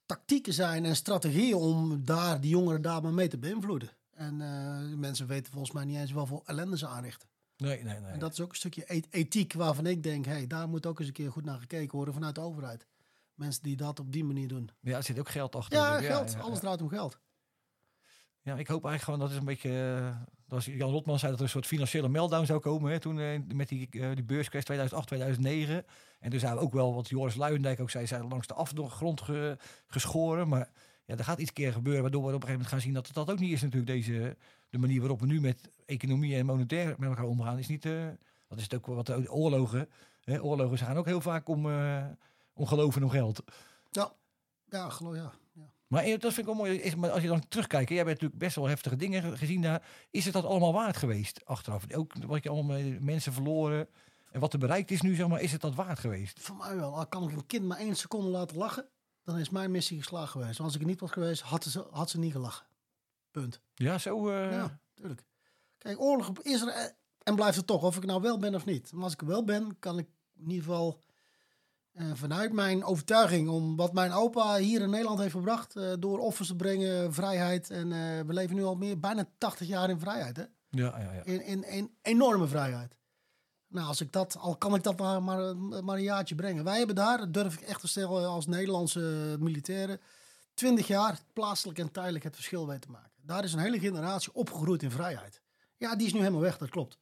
tactieken 0.05 0.53
zijn 0.53 0.85
en 0.85 0.95
strategieën 0.95 1.55
om 1.55 2.05
daar 2.05 2.41
die 2.41 2.49
jongeren 2.49 2.81
daar 2.81 3.01
maar 3.01 3.13
mee 3.13 3.27
te 3.27 3.37
beïnvloeden. 3.37 3.89
En 4.13 4.41
eh, 4.41 4.97
mensen 4.97 5.27
weten 5.27 5.51
volgens 5.51 5.73
mij 5.73 5.85
niet 5.85 5.97
eens 5.97 6.11
wel 6.11 6.25
voor 6.25 6.41
ellende 6.45 6.77
ze 6.77 6.87
aanrichten. 6.87 7.27
Nee, 7.57 7.83
nee, 7.83 7.99
nee. 7.99 8.11
En 8.11 8.19
dat 8.19 8.31
is 8.31 8.39
ook 8.41 8.49
een 8.49 8.55
stukje 8.55 9.05
ethiek 9.09 9.53
waarvan 9.53 9.85
ik 9.85 10.03
denk, 10.03 10.25
hey, 10.25 10.47
daar 10.47 10.69
moet 10.69 10.85
ook 10.85 10.99
eens 10.99 11.07
een 11.07 11.13
keer 11.13 11.31
goed 11.31 11.45
naar 11.45 11.59
gekeken 11.59 11.95
worden 11.95 12.13
vanuit 12.13 12.35
de 12.35 12.41
overheid. 12.41 12.87
Mensen 13.33 13.63
die 13.63 13.75
dat 13.75 13.99
op 13.99 14.11
die 14.11 14.23
manier 14.23 14.47
doen. 14.47 14.69
Ja, 14.81 14.95
er 14.97 15.03
zit 15.03 15.19
ook 15.19 15.29
geld 15.29 15.55
achter. 15.55 15.77
Ja, 15.77 15.99
geld. 15.99 16.31
ja, 16.31 16.39
Alles 16.39 16.59
draait 16.59 16.81
om 16.81 16.89
geld. 16.89 17.19
Ja, 18.41 18.55
ik 18.57 18.67
hoop 18.67 18.85
eigenlijk 18.85 19.03
gewoon 19.03 19.19
dat 19.19 19.29
het 19.29 19.37
een 19.39 19.45
beetje. 19.45 19.95
eh, 19.99 20.19
dat 20.47 20.65
was 20.65 20.65
Jan 20.65 20.89
Rotman 20.91 21.19
zei 21.19 21.29
dat 21.31 21.39
er 21.39 21.45
een 21.45 21.51
soort 21.51 21.65
financiële 21.65 22.09
meltdown 22.09 22.45
zou 22.45 22.59
komen. 22.59 22.91
Hè, 22.91 22.99
toen 22.99 23.19
eh, 23.19 23.39
met 23.53 23.67
die, 23.67 23.87
eh, 23.91 24.15
die 24.15 24.23
beurscrash 24.23 24.63
2008, 24.63 25.07
2009. 25.07 25.85
En 26.19 26.29
toen 26.29 26.39
zijn 26.39 26.53
we 26.53 26.59
ook 26.59 26.73
wel, 26.73 26.93
wat 26.93 27.09
Joris 27.09 27.35
Luijendijk 27.35 27.79
ook 27.79 27.89
zei, 27.89 28.07
zijn 28.07 28.27
langs 28.27 28.47
de 28.47 28.53
afgrond 28.53 29.21
ge- 29.21 29.57
geschoren. 29.87 30.47
Maar 30.47 30.71
ja, 31.05 31.17
er 31.17 31.23
gaat 31.23 31.39
iets 31.39 31.53
keer 31.53 31.71
gebeuren 31.73 32.01
waardoor 32.01 32.21
we 32.21 32.27
op 32.27 32.33
een 32.33 32.47
gegeven 32.47 32.59
moment 32.63 32.73
gaan 32.73 32.81
zien 32.81 32.93
dat 32.93 33.05
het 33.05 33.15
dat 33.15 33.29
ook 33.31 33.39
niet 33.39 33.51
is 33.51 33.61
natuurlijk. 33.61 33.91
Deze, 33.91 34.37
de 34.69 34.77
manier 34.77 34.99
waarop 34.99 35.19
we 35.19 35.25
nu 35.25 35.41
met 35.41 35.69
economie 35.85 36.35
en 36.35 36.45
monetair 36.45 36.95
met 36.97 37.09
elkaar 37.09 37.25
omgaan 37.25 37.57
is 37.59 37.67
niet. 37.67 37.85
eh, 37.85 38.07
dat 38.47 38.57
is 38.57 38.63
het 38.63 38.73
ook 38.75 38.85
wat 38.85 39.05
de 39.05 39.31
oorlogen. 39.31 39.89
Hè, 40.23 40.41
oorlogen 40.41 40.77
gaan 40.77 40.97
ook 40.97 41.05
heel 41.05 41.21
vaak 41.21 41.47
om, 41.49 41.69
eh, 41.69 42.05
om 42.53 42.65
geloof 42.65 42.95
en 42.95 43.03
om 43.03 43.09
geld. 43.09 43.43
Ja, 44.69 44.89
geloof 44.89 45.15
ja. 45.15 45.31
ja. 45.53 45.69
Maar 45.87 46.03
eh, 46.03 46.09
dat 46.19 46.33
vind 46.33 46.37
ik 46.37 46.45
wel 46.45 46.55
mooi. 46.65 46.77
Is, 46.77 46.95
maar 46.95 47.09
als 47.11 47.21
je 47.21 47.27
dan 47.27 47.47
terugkijkt, 47.47 47.87
jij 47.89 47.97
hebt 47.97 48.09
natuurlijk 48.09 48.39
best 48.39 48.55
wel 48.55 48.67
heftige 48.67 48.95
dingen 48.95 49.21
ge- 49.21 49.37
gezien 49.37 49.61
daar. 49.61 49.87
Is 50.11 50.23
het 50.25 50.33
dat 50.33 50.43
allemaal 50.45 50.73
waard 50.73 50.97
geweest 50.97 51.45
achteraf? 51.45 51.93
Ook 51.93 52.13
wat 52.25 52.43
je 52.43 52.49
allemaal 52.49 52.79
mensen 52.99 53.33
verloren 53.33 53.87
en 54.31 54.39
wat 54.39 54.53
er 54.53 54.59
bereikt 54.59 54.91
is 54.91 55.01
nu, 55.01 55.15
zeg 55.15 55.27
maar, 55.27 55.41
is 55.41 55.51
het 55.51 55.61
dat 55.61 55.75
waard 55.75 55.99
geweest? 55.99 56.39
Voor 56.39 56.55
mij 56.55 56.75
wel. 56.75 56.97
Al 56.97 57.07
kan 57.07 57.23
ik 57.29 57.35
een 57.35 57.45
kind 57.45 57.65
maar 57.65 57.77
één 57.77 57.95
seconde 57.95 58.29
laten 58.29 58.57
lachen, 58.57 58.85
dan 59.23 59.37
is 59.37 59.49
mijn 59.49 59.71
missie 59.71 59.97
geslaagd 59.97 60.31
geweest. 60.31 60.57
Want 60.57 60.63
als 60.69 60.75
ik 60.75 60.81
er 60.81 60.87
niet 60.87 60.99
was 60.99 61.11
geweest, 61.11 61.41
had 61.41 61.63
ze, 61.63 61.85
had 61.91 62.09
ze 62.09 62.19
niet 62.19 62.31
gelachen. 62.31 62.65
Punt. 63.31 63.61
Ja, 63.75 63.97
zo. 63.97 64.29
eh, 64.29 64.51
Ja, 64.51 64.79
tuurlijk. 64.93 65.23
Kijk, 65.77 66.01
oorlog 66.01 66.31
is 66.41 66.61
er 66.61 66.67
eh, 66.67 66.83
en 67.23 67.35
blijft 67.35 67.57
er 67.57 67.65
toch, 67.65 67.83
of 67.83 67.97
ik 67.97 68.05
nou 68.05 68.21
wel 68.21 68.37
ben 68.39 68.55
of 68.55 68.65
niet. 68.65 68.91
Maar 68.91 69.03
als 69.03 69.13
ik 69.13 69.21
wel 69.21 69.43
ben, 69.43 69.79
kan 69.79 69.97
ik 69.97 70.07
in 70.37 70.49
ieder 70.49 70.63
geval 70.63 71.01
eh, 71.91 72.05
vanuit 72.13 72.53
mijn 72.53 72.83
overtuiging 72.83 73.49
om 73.49 73.75
wat 73.75 73.93
mijn 73.93 74.11
opa 74.11 74.55
hier 74.57 74.81
in 74.81 74.89
Nederland 74.89 75.19
heeft 75.19 75.31
gebracht, 75.31 75.73
door 76.01 76.19
offers 76.19 76.47
te 76.47 76.55
brengen, 76.55 77.13
vrijheid. 77.13 77.69
En 77.69 77.89
we 78.27 78.33
leven 78.33 78.55
nu 78.55 78.63
al 78.63 78.75
meer, 78.75 78.99
bijna 78.99 79.29
80 79.37 79.67
jaar 79.67 79.89
in 79.89 79.99
vrijheid, 79.99 80.37
hè? 80.37 80.43
ja, 80.69 80.99
ja, 80.99 81.11
ja. 81.13 81.23
In, 81.23 81.41
in, 81.41 81.63
in 81.63 81.91
enorme 82.01 82.47
vrijheid. 82.47 82.95
Nou, 83.67 83.87
als 83.87 84.01
ik 84.01 84.11
dat, 84.11 84.37
al 84.39 84.55
kan 84.57 84.75
ik 84.75 84.83
dat 84.83 84.97
maar, 84.99 85.23
maar, 85.23 85.55
maar 85.57 85.95
een 85.97 86.03
jaartje 86.03 86.35
brengen. 86.35 86.63
Wij 86.63 86.77
hebben 86.77 86.95
daar, 86.95 87.17
dat 87.17 87.33
durf 87.33 87.53
ik 87.53 87.61
echt 87.61 87.79
te 87.81 87.87
stellen 87.87 88.27
als 88.27 88.45
Nederlandse 88.47 89.35
militairen, 89.39 89.99
20 90.53 90.87
jaar 90.87 91.19
plaatselijk 91.33 91.79
en 91.79 91.91
tijdelijk 91.91 92.23
het 92.23 92.35
verschil 92.35 92.67
weten 92.67 92.81
te 92.81 92.89
maken. 92.91 93.11
Daar 93.27 93.43
is 93.43 93.53
een 93.53 93.59
hele 93.59 93.79
generatie 93.79 94.33
opgegroeid 94.33 94.83
in 94.83 94.91
vrijheid. 94.91 95.41
Ja, 95.77 95.95
die 95.95 96.07
is 96.07 96.13
nu 96.13 96.19
helemaal 96.19 96.41
weg, 96.41 96.57
dat 96.57 96.69
klopt. 96.69 96.97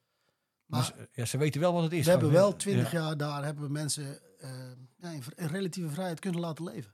Maar 0.65 0.83
ze- 0.83 1.09
ja, 1.11 1.25
ze 1.25 1.37
weten 1.37 1.61
wel 1.61 1.73
wat 1.73 1.83
het 1.83 1.91
is. 1.91 2.05
we 2.05 2.11
hebben 2.11 2.31
wel 2.31 2.55
20 2.55 2.91
Ja. 2.91 2.99
jaar 3.01 3.17
daar 3.17 3.43
hebben 3.43 3.63
we 3.63 3.69
mensen 3.71 4.19
eh, 4.39 4.49
ja, 4.97 5.09
in, 5.09 5.23
in 5.35 5.47
relatieve 5.47 5.89
vrijheid 5.89 6.19
kunnen 6.19 6.39
laten 6.41 6.63
leven. 6.65 6.93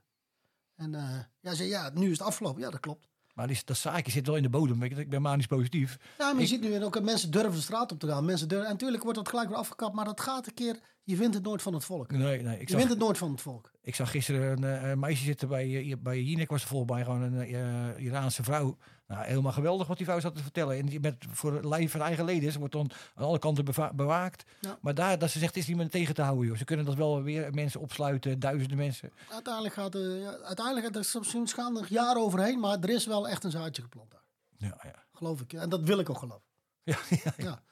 En 0.76 0.94
eh, 0.94 1.18
ja, 1.40 1.54
ze, 1.54 1.64
ja, 1.64 1.90
nu 1.94 2.04
is 2.10 2.18
het 2.18 2.26
afgelopen. 2.26 2.60
Ja, 2.62 2.70
dat 2.70 2.80
klopt. 2.80 3.10
Maar 3.34 3.46
die, 3.46 3.60
dat 3.64 3.76
zaakje 3.76 4.12
zit 4.12 4.26
wel 4.26 4.36
in 4.36 4.42
de 4.42 4.48
bodem. 4.48 4.84
je, 4.84 4.90
Ik 4.94 5.10
ben 5.10 5.22
manisch 5.22 5.46
positief. 5.46 5.96
Ja, 6.18 6.24
maar 6.26 6.34
je 6.36 6.42
Ik- 6.42 6.48
ziet 6.48 6.60
nu 6.60 6.84
ook 6.84 6.92
dat 6.92 7.02
mensen 7.02 7.30
durven 7.30 7.52
de 7.52 7.60
straat 7.60 7.92
op 7.92 7.98
te 7.98 8.06
gaan. 8.06 8.24
Mensen 8.24 8.48
durven, 8.48 8.66
en 8.66 8.72
natuurlijk 8.72 9.02
wordt 9.02 9.18
dat 9.18 9.28
gelijk 9.28 9.48
weer 9.48 9.58
afgekapt, 9.58 9.94
maar 9.94 10.04
dat 10.04 10.20
gaat 10.20 10.46
een 10.46 10.54
keer. 10.54 10.78
Je 11.04 11.16
wint 11.16 11.34
het 11.34 11.42
nooit 11.42 11.62
van 11.62 11.74
het 11.74 11.84
volk. 11.84 12.10
Nee, 12.10 12.42
nee. 12.42 12.54
Ik 12.54 12.60
Je 12.60 12.68
zag, 12.68 12.76
wint 12.78 12.90
het 12.90 12.98
nooit 12.98 13.18
van 13.18 13.30
het 13.30 13.40
volk. 13.40 13.70
ik 13.82 13.94
zag 13.94 14.10
gisteren 14.10 14.62
een 14.62 14.90
eh, 14.90 14.96
meisje 14.96 15.24
zitten 15.24 15.48
bij, 15.48 15.76
eh, 15.90 15.96
bij 15.98 16.22
Jinek, 16.22 16.50
was 16.50 16.62
er 16.62 16.68
volgens 16.68 16.90
mij 16.92 17.04
gewoon 17.04 17.22
een 17.22 17.40
eh, 17.40 18.04
Iraanse 18.04 18.42
vrouw. 18.42 18.76
Nou, 19.12 19.24
helemaal 19.24 19.52
geweldig 19.52 19.86
wat 19.86 19.96
die 19.96 20.06
vrouw 20.06 20.20
zat 20.20 20.34
te 20.36 20.42
vertellen. 20.42 20.76
En 20.78 20.86
die 20.86 21.00
met 21.00 21.24
voor 21.28 21.64
lijf 21.66 21.90
van 21.90 22.00
eigen 22.00 22.24
leden. 22.24 22.52
Ze 22.52 22.58
wordt 22.58 22.72
dan 22.74 22.90
aan 23.14 23.24
alle 23.24 23.38
kanten 23.38 23.64
bewaakt. 23.96 24.44
Ja. 24.60 24.78
Maar 24.80 24.94
daar, 24.94 25.18
dat 25.18 25.30
ze 25.30 25.38
zegt, 25.38 25.56
is 25.56 25.66
niet 25.66 25.76
meer 25.76 25.88
tegen 25.88 26.14
te 26.14 26.22
houden. 26.22 26.46
Joh. 26.46 26.56
Ze 26.56 26.64
kunnen 26.64 26.86
dat 26.86 26.94
wel 26.94 27.22
weer 27.22 27.54
mensen 27.54 27.80
opsluiten, 27.80 28.40
duizenden 28.40 28.76
mensen. 28.76 29.12
Uiteindelijk 29.30 29.74
gaat 29.74 29.92
de, 29.92 30.18
ja, 30.22 30.36
uiteindelijk, 30.46 30.94
er 30.96 31.18
misschien 31.18 31.48
gaan 31.48 31.78
er 31.78 31.86
jaren 31.88 32.22
overheen, 32.22 32.60
maar 32.60 32.78
er 32.78 32.90
is 32.90 33.06
wel 33.06 33.28
echt 33.28 33.44
een 33.44 33.50
zaadje 33.50 33.82
geplant 33.82 34.10
daar. 34.10 34.24
Ja, 34.56 34.78
ja. 34.82 35.04
Geloof 35.12 35.40
ik. 35.40 35.52
En 35.52 35.68
dat 35.68 35.80
wil 35.82 35.98
ik 35.98 36.10
ook 36.10 36.18
geloven. 36.18 36.46
ja, 36.82 36.98
ja. 37.36 37.62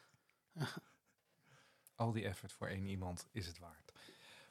Ja. 0.52 0.66
Al 1.94 2.12
die 2.12 2.24
effort 2.24 2.52
voor 2.52 2.66
één 2.66 2.86
iemand 2.86 3.26
is 3.32 3.46
het 3.46 3.58
waard. 3.58 3.92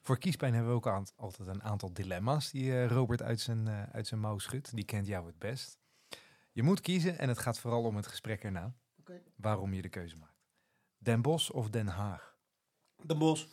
Voor 0.01 0.17
kiespijn 0.17 0.53
hebben 0.53 0.71
we 0.71 0.77
ook 0.77 0.87
aan- 0.87 1.05
altijd 1.15 1.47
een 1.47 1.63
aantal 1.63 1.93
dilemma's 1.93 2.51
die 2.51 2.71
eh, 2.71 2.87
Robert 2.87 3.21
uit 3.21 3.39
zijn, 3.39 3.67
eh, 3.67 3.83
uit 3.91 4.07
zijn 4.07 4.19
mouw 4.19 4.37
schudt. 4.37 4.75
Die 4.75 4.85
kent 4.85 5.07
jou 5.07 5.25
het 5.25 5.37
best. 5.39 5.77
Je 6.60 6.66
moet 6.66 6.82
kiezen 6.82 7.18
en 7.20 7.28
het 7.30 7.38
gaat 7.39 7.60
vooral 7.60 7.84
om 7.84 7.95
het 7.95 8.07
gesprek 8.07 8.43
erna. 8.43 8.74
Oké. 8.99 9.22
Waarom 9.36 9.74
je 9.74 9.82
de 9.82 9.89
keuze 9.89 10.16
maakt. 10.16 10.43
Den 10.97 11.22
Bosch 11.22 11.49
of 11.49 11.70
Den 11.70 11.88
Haag? 11.88 12.38
De 12.95 13.16
bos. 13.16 13.47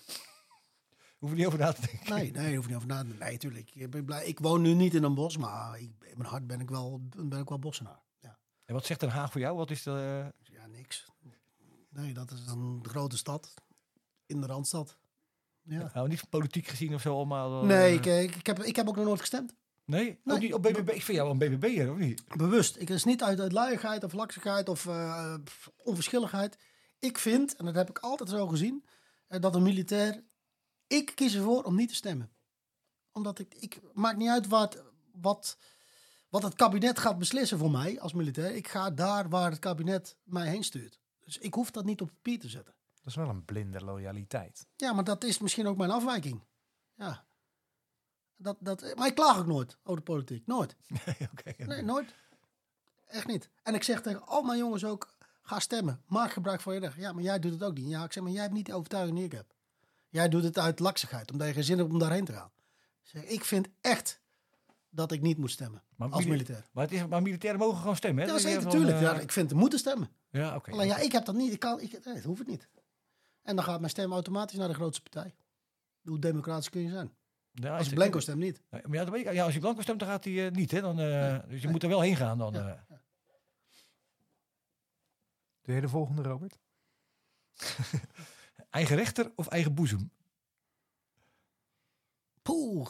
Hoef 1.18 1.30
je 1.30 1.36
niet 1.36 1.46
over 1.46 1.58
na 1.58 1.72
te 1.72 1.80
denken. 1.86 2.14
Nee, 2.14 2.30
nee, 2.30 2.54
hoef 2.56 2.62
je 2.64 2.68
niet 2.68 2.76
over 2.76 2.88
na 2.88 3.00
te 3.00 3.06
denken. 3.08 3.26
Nee, 3.26 3.38
tuurlijk. 3.38 3.74
Ik, 3.74 3.90
ben 3.90 4.04
blij. 4.04 4.26
ik 4.26 4.38
woon 4.38 4.62
nu 4.62 4.74
niet 4.74 4.94
in 4.94 5.02
een 5.02 5.14
bos, 5.14 5.36
maar 5.36 5.78
ik, 5.80 5.90
in 6.00 6.16
mijn 6.18 6.28
hart 6.30 6.46
ben 6.46 6.60
ik 6.60 6.68
wel, 6.70 7.00
ben 7.16 7.40
ik 7.40 7.48
wel 7.48 7.58
bossenaar. 7.58 8.02
Ja. 8.20 8.38
En 8.64 8.74
wat 8.74 8.86
zegt 8.86 9.00
Den 9.00 9.08
Haag 9.08 9.32
voor 9.32 9.40
jou? 9.40 9.56
Wat 9.56 9.70
is 9.70 9.82
de... 9.82 10.32
ja, 10.42 10.66
niks. 10.66 11.10
Nee, 11.88 12.12
dat 12.14 12.30
is 12.30 12.46
een 12.46 12.84
grote 12.88 13.16
stad. 13.16 13.54
In 14.26 14.40
de 14.40 14.46
Randstad. 14.46 14.98
Ja. 15.62 15.90
Nou, 15.94 16.08
niet 16.08 16.28
politiek 16.28 16.66
gezien 16.66 16.94
of 16.94 17.00
zo 17.00 17.14
allemaal. 17.14 17.60
eh, 17.60 17.66
Nee, 17.68 17.94
ik, 17.94 18.06
ik 18.36 18.46
heb, 18.46 18.62
ik 18.62 18.76
heb 18.76 18.88
ook 18.88 18.96
nog 18.96 19.04
nooit 19.04 19.20
gestemd. 19.20 19.54
Nee? 19.86 20.20
Nee. 20.24 20.34
Ook 20.36 20.42
niet 20.42 20.54
op 20.54 20.62
BBB? 20.62 20.88
Ik 20.88 21.02
vind 21.02 21.18
jou 21.18 21.30
een 21.30 21.38
BBB'er, 21.38 21.90
of 21.92 21.98
niet? 21.98 22.22
Bewust. 22.36 22.76
Ik 22.76 22.90
is 22.90 23.04
niet 23.04 23.22
uit, 23.22 23.40
uit 23.40 23.52
luiigheid 23.52 24.04
of 24.04 24.12
laksigheid 24.12 24.68
of 24.68 24.86
eh, 24.86 25.34
onverschilligheid. 25.76 26.58
Ik 26.98 27.18
vind, 27.18 27.56
en 27.56 27.64
dat 27.64 27.74
heb 27.74 27.90
ik 27.90 27.98
altijd 27.98 28.28
zo 28.28 28.46
gezien, 28.46 28.84
eh, 29.26 29.40
dat 29.40 29.54
een 29.54 29.62
militair... 29.62 30.24
Ik 30.86 31.12
kies 31.14 31.34
ervoor 31.34 31.62
om 31.62 31.76
niet 31.76 31.88
te 31.88 31.94
stemmen. 31.94 32.32
Omdat 33.12 33.38
ik... 33.38 33.54
ik 33.54 33.80
maakt 33.92 34.16
niet 34.16 34.28
uit 34.28 34.46
wat, 34.46 34.82
wat, 35.12 35.58
wat 36.28 36.42
het 36.42 36.54
kabinet 36.54 36.98
gaat 36.98 37.18
beslissen 37.18 37.58
voor 37.58 37.70
mij 37.70 38.00
als 38.00 38.12
militair. 38.12 38.54
Ik 38.54 38.68
ga 38.68 38.90
daar 38.90 39.28
waar 39.28 39.50
het 39.50 39.58
kabinet 39.58 40.16
mij 40.24 40.48
heen 40.48 40.64
stuurt. 40.64 41.00
Dus 41.20 41.38
ik 41.38 41.54
hoef 41.54 41.70
dat 41.70 41.84
niet 41.84 42.00
op 42.00 42.08
papier 42.08 42.38
te 42.38 42.48
zetten. 42.48 42.74
Dat 42.94 43.06
is 43.06 43.14
wel 43.14 43.28
een 43.28 43.44
blinde 43.44 43.84
loyaliteit. 43.84 44.66
Ja, 44.76 44.92
maar 44.92 45.04
dat 45.04 45.24
is 45.24 45.38
misschien 45.38 45.66
ook 45.66 45.76
mijn 45.76 45.90
afwijking. 45.90 46.44
Ja. 46.94 47.26
Dat, 48.36 48.56
dat, 48.60 48.92
maar 48.96 49.06
ik 49.06 49.14
klaag 49.14 49.38
ook 49.38 49.46
nooit 49.46 49.76
over 49.82 49.96
de 50.04 50.12
politiek. 50.12 50.46
Nooit. 50.46 50.76
Nee, 51.06 51.28
oké. 51.32 51.64
Nee, 51.64 51.82
nooit. 51.82 52.14
Echt 53.06 53.26
niet. 53.26 53.48
En 53.62 53.74
ik 53.74 53.82
zeg 53.82 54.02
tegen 54.02 54.26
al 54.26 54.42
mijn 54.42 54.58
jongens 54.58 54.84
ook, 54.84 55.14
ga 55.42 55.58
stemmen. 55.58 56.02
Maak 56.06 56.32
gebruik 56.32 56.60
van 56.60 56.74
je 56.74 56.80
recht. 56.80 56.96
Ja, 56.96 57.12
maar 57.12 57.22
jij 57.22 57.38
doet 57.38 57.52
het 57.52 57.62
ook 57.62 57.74
niet. 57.74 57.88
Ja, 57.88 58.04
ik 58.04 58.12
zeg, 58.12 58.22
maar 58.22 58.32
jij 58.32 58.42
hebt 58.42 58.54
niet 58.54 58.66
de 58.66 58.74
overtuiging 58.74 59.16
die 59.16 59.26
ik 59.26 59.32
heb. 59.32 59.54
Jij 60.08 60.28
doet 60.28 60.42
het 60.42 60.58
uit 60.58 60.78
laksigheid, 60.80 61.30
omdat 61.32 61.46
je 61.46 61.52
geen 61.52 61.64
zin 61.64 61.78
hebt 61.78 61.90
om 61.90 61.98
daarheen 61.98 62.24
te 62.24 62.32
gaan. 62.32 62.50
Ik 63.02 63.08
zeg, 63.10 63.22
ik 63.24 63.44
vind 63.44 63.68
echt 63.80 64.20
dat 64.90 65.12
ik 65.12 65.20
niet 65.22 65.38
moet 65.38 65.50
stemmen 65.50 65.82
Maar 65.96 66.08
als 66.08 66.18
mili- 66.18 66.30
militair. 66.30 66.66
Maar, 66.72 66.84
het 66.84 66.92
is, 66.92 67.06
maar 67.06 67.22
militairen 67.22 67.58
mogen 67.60 67.78
gewoon 67.78 67.96
stemmen, 67.96 68.22
hè? 68.24 68.26
Ja, 68.30 68.36
Dat 68.36 68.44
is 68.44 68.46
zeker, 68.50 68.62
van, 68.62 68.70
tuurlijk. 68.70 68.96
eh, 68.96 69.02
Ja, 69.02 69.18
ik 69.18 69.32
vind 69.32 69.52
moeten 69.52 69.78
stemmen. 69.78 70.08
Ja, 70.30 70.54
oké. 70.56 70.70
Alleen 70.70 70.86
ja, 70.86 70.96
ik 70.96 71.12
heb 71.12 71.24
dat 71.24 71.34
niet. 71.34 71.52
Ik 71.52 71.60
kan, 71.60 71.80
ik, 71.80 72.04
nee, 72.04 72.14
dat 72.14 72.22
hoeft 72.24 72.38
het 72.38 72.48
niet. 72.48 72.68
En 73.42 73.56
dan 73.56 73.64
gaat 73.64 73.78
mijn 73.78 73.90
stem 73.90 74.12
automatisch 74.12 74.58
naar 74.58 74.68
de 74.68 74.74
grootste 74.74 75.02
partij. 75.02 75.34
Hoe 76.02 76.18
democratisch 76.18 76.70
kun 76.70 76.80
je 76.82 76.90
zijn? 76.90 77.14
Ja, 77.58 77.76
Als 77.76 77.88
ik 77.88 77.94
blanco 77.94 78.20
stem 78.20 78.38
niet. 78.38 78.62
Ja, 78.70 78.80
maar 78.82 78.96
ja, 78.96 79.04
dat 79.04 79.12
weet 79.12 79.26
ik. 79.26 79.32
ja, 79.32 79.44
als 79.44 79.54
je 79.54 79.60
blanco 79.60 79.80
stemt, 79.82 79.98
dan 79.98 80.08
gaat 80.08 80.24
hij 80.24 80.46
eh, 80.46 80.52
niet. 80.52 80.70
Hè? 80.70 80.80
Dan, 80.80 81.00
eh, 81.00 81.38
Dus 81.48 81.62
je 81.62 81.68
moet 81.68 81.82
er 81.82 81.88
wel 81.88 82.00
heen 82.00 82.16
gaan. 82.16 82.38
Dan, 82.38 82.52
Ja. 82.54 82.84
eh. 82.88 82.96
Doe 85.62 85.74
je 85.74 85.80
de 85.80 85.88
volgende, 85.88 86.22
Robert? 86.22 86.58
eigen 88.70 88.96
rechter 88.96 89.32
of 89.34 89.46
eigen 89.46 89.74
boezem? 89.74 90.10
Poeh. 92.42 92.88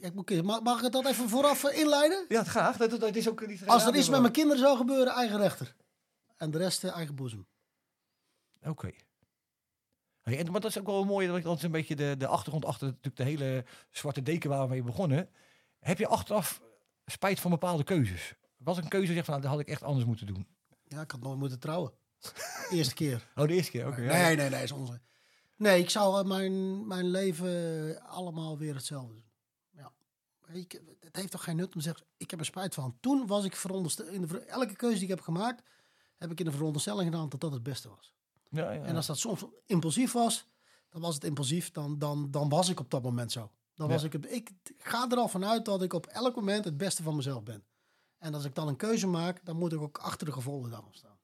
Ik 0.00 0.14
moet, 0.14 0.42
mag, 0.42 0.62
mag 0.62 0.82
ik 0.82 0.92
dat 0.92 1.06
even 1.06 1.28
vooraf 1.28 1.64
inleiden? 1.64 2.24
Ja, 2.28 2.44
graag. 2.44 2.76
Dat, 2.76 3.00
dat 3.00 3.16
is 3.16 3.28
ook 3.28 3.46
niet 3.46 3.66
Als 3.66 3.86
er 3.86 3.96
iets 3.96 4.08
met 4.08 4.20
mijn 4.20 4.32
kinderen 4.32 4.58
zou 4.62 4.76
gebeuren, 4.76 5.12
eigen 5.12 5.38
rechter. 5.38 5.76
En 6.36 6.50
de 6.50 6.58
rest 6.58 6.84
eigen 6.84 7.14
boezem. 7.14 7.46
Oké. 8.62 8.90
Hey, 10.24 10.38
en, 10.38 10.50
maar 10.50 10.60
dat 10.60 10.70
is 10.70 10.78
ook 10.78 10.86
wel 10.86 11.04
mooi, 11.04 11.42
dat 11.42 11.56
is 11.56 11.62
een 11.62 11.70
beetje 11.70 11.96
de, 11.96 12.14
de 12.18 12.26
achtergrond 12.26 12.64
achter 12.64 12.86
natuurlijk 12.86 13.16
de 13.16 13.24
hele 13.24 13.64
zwarte 13.90 14.22
deken 14.22 14.50
waar 14.50 14.62
we 14.62 14.68
mee 14.68 14.82
begonnen. 14.82 15.28
Heb 15.78 15.98
je 15.98 16.06
achteraf 16.06 16.62
spijt 17.06 17.40
van 17.40 17.50
bepaalde 17.50 17.84
keuzes? 17.84 18.34
Was 18.56 18.76
een 18.76 18.88
keuze 18.88 19.12
zegt 19.12 19.24
van, 19.24 19.34
nou, 19.34 19.46
dat 19.46 19.50
had 19.50 19.60
ik 19.60 19.68
echt 19.68 19.82
anders 19.82 20.06
moeten 20.06 20.26
doen? 20.26 20.46
Ja, 20.84 21.00
ik 21.00 21.10
had 21.10 21.20
nooit 21.20 21.38
moeten 21.38 21.58
trouwen. 21.58 21.92
Eerste 22.70 22.94
keer. 22.94 23.26
Oh, 23.34 23.46
de 23.46 23.54
eerste 23.54 23.70
keer? 23.70 23.86
Oké. 23.86 24.00
nee, 24.00 24.30
ja. 24.30 24.34
nee, 24.34 24.50
nee, 24.50 24.62
is 24.62 24.72
onzin. 24.72 25.00
Nee, 25.56 25.80
ik 25.80 25.90
zou 25.90 26.20
eh, 26.20 26.26
mijn, 26.26 26.86
mijn 26.86 27.10
leven 27.10 28.02
allemaal 28.02 28.58
weer 28.58 28.74
hetzelfde 28.74 29.12
doen. 29.12 29.24
Ja. 29.70 29.92
Het 31.00 31.16
heeft 31.16 31.30
toch 31.30 31.44
geen 31.44 31.56
nut 31.56 31.66
om 31.66 31.72
te 31.72 31.80
zeggen, 31.80 32.06
ik 32.16 32.30
heb 32.30 32.40
er 32.40 32.46
spijt 32.46 32.74
van. 32.74 32.96
Toen 33.00 33.26
was 33.26 33.44
ik 33.44 33.56
verondersteld, 33.56 34.08
in 34.08 34.26
de, 34.26 34.40
elke 34.40 34.76
keuze 34.76 34.94
die 34.94 35.04
ik 35.04 35.14
heb 35.14 35.20
gemaakt, 35.20 35.62
heb 36.16 36.30
ik 36.30 36.38
in 36.38 36.44
de 36.44 36.52
veronderstelling 36.52 37.10
gedaan 37.10 37.28
dat 37.28 37.40
dat 37.40 37.52
het 37.52 37.62
beste 37.62 37.88
was. 37.88 38.14
Ja, 38.54 38.70
ja. 38.70 38.82
En 38.84 38.96
als 38.96 39.06
dat 39.06 39.18
soms 39.18 39.44
impulsief 39.66 40.12
was, 40.12 40.46
dan 40.88 41.00
was 41.00 41.14
het 41.14 41.24
impulsief, 41.24 41.70
dan, 41.70 41.98
dan, 41.98 42.30
dan 42.30 42.48
was 42.48 42.68
ik 42.68 42.80
op 42.80 42.90
dat 42.90 43.02
moment 43.02 43.32
zo. 43.32 43.50
Dan 43.74 43.88
was 43.88 44.00
Ja. 44.00 44.06
ik, 44.06 44.12
het- 44.12 44.30
ik 44.32 44.50
ga 44.78 45.10
er 45.10 45.16
al 45.16 45.28
vanuit 45.28 45.64
dat 45.64 45.82
ik 45.82 45.92
op 45.92 46.06
elk 46.06 46.34
moment 46.36 46.64
het 46.64 46.76
beste 46.76 47.02
van 47.02 47.16
mezelf 47.16 47.42
ben. 47.42 47.64
En 48.18 48.34
als 48.34 48.44
ik 48.44 48.54
dan 48.54 48.68
een 48.68 48.76
keuze 48.76 49.06
maak, 49.06 49.44
dan 49.44 49.56
moet 49.56 49.72
ik 49.72 49.80
ook 49.80 49.98
achter 49.98 50.26
de 50.26 50.32
gevolgen 50.32 50.70
daarvan 50.70 50.94
staan. 50.94 51.18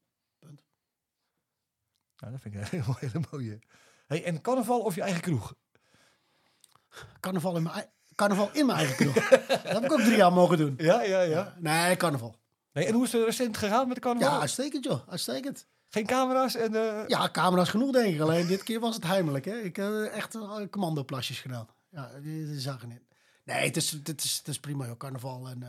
Nou, 2.16 2.32
dat 2.32 2.40
vind 2.40 2.54
ik 2.54 2.60
een 2.60 2.66
hele, 2.80 2.96
hele 2.98 3.24
mooie. 3.30 3.58
Hey, 4.06 4.24
en 4.24 4.40
carnaval 4.40 4.80
of 4.80 4.94
je 4.94 5.02
eigen 5.02 5.20
kroeg? 5.20 5.54
Carnaval 7.20 7.56
in 7.56 7.62
mijn, 7.62 7.90
carnaval 8.14 8.50
in 8.52 8.66
mijn 8.66 8.78
eigen 8.78 8.96
kroeg. 8.96 9.28
dat 9.28 9.62
heb 9.62 9.84
ik 9.84 9.92
ook 9.92 10.00
drie 10.00 10.16
jaar 10.16 10.32
mogen 10.32 10.56
doen. 10.58 10.74
Ja, 10.78 11.02
ja, 11.02 11.20
ja. 11.20 11.54
Nee, 11.58 11.96
carnaval. 11.96 12.34
Hey, 12.70 12.86
en 12.86 12.94
hoe 12.94 13.04
is 13.04 13.12
het 13.12 13.24
recent 13.24 13.56
gegaan 13.56 13.86
met 13.86 13.96
de 13.96 14.02
carnaval? 14.02 14.30
Ja, 14.32 14.40
uitstekend 14.40 14.84
joh, 14.84 15.08
uitstekend. 15.08 15.66
Geen 15.90 16.06
camera's 16.06 16.54
en... 16.56 16.74
eh, 16.74 17.06
Ja, 17.06 17.28
camera's 17.30 17.68
genoeg 17.68 17.92
denk 17.92 18.14
ik. 18.14 18.20
Alleen 18.20 18.46
dit 18.46 18.62
keer 18.62 18.80
was 18.80 18.94
het 18.94 19.06
heimelijk. 19.06 19.44
Hè? 19.44 19.58
Ik 19.60 19.76
heb 19.76 19.92
echt 20.12 20.34
eh, 20.34 20.56
commandoplasjes 20.70 21.40
gedaan. 21.40 21.68
Ja, 21.90 22.10
die, 22.22 22.46
die 22.46 22.60
zag 22.60 22.80
je 22.80 22.86
niet. 22.86 23.02
Nee, 23.44 23.64
het 23.66 23.76
is, 23.76 23.90
het 23.90 24.24
is, 24.24 24.36
het 24.38 24.48
is 24.48 24.60
prima 24.60 24.86
joh, 24.86 24.96
carnaval. 24.96 25.48
En, 25.48 25.62
eh, 25.62 25.68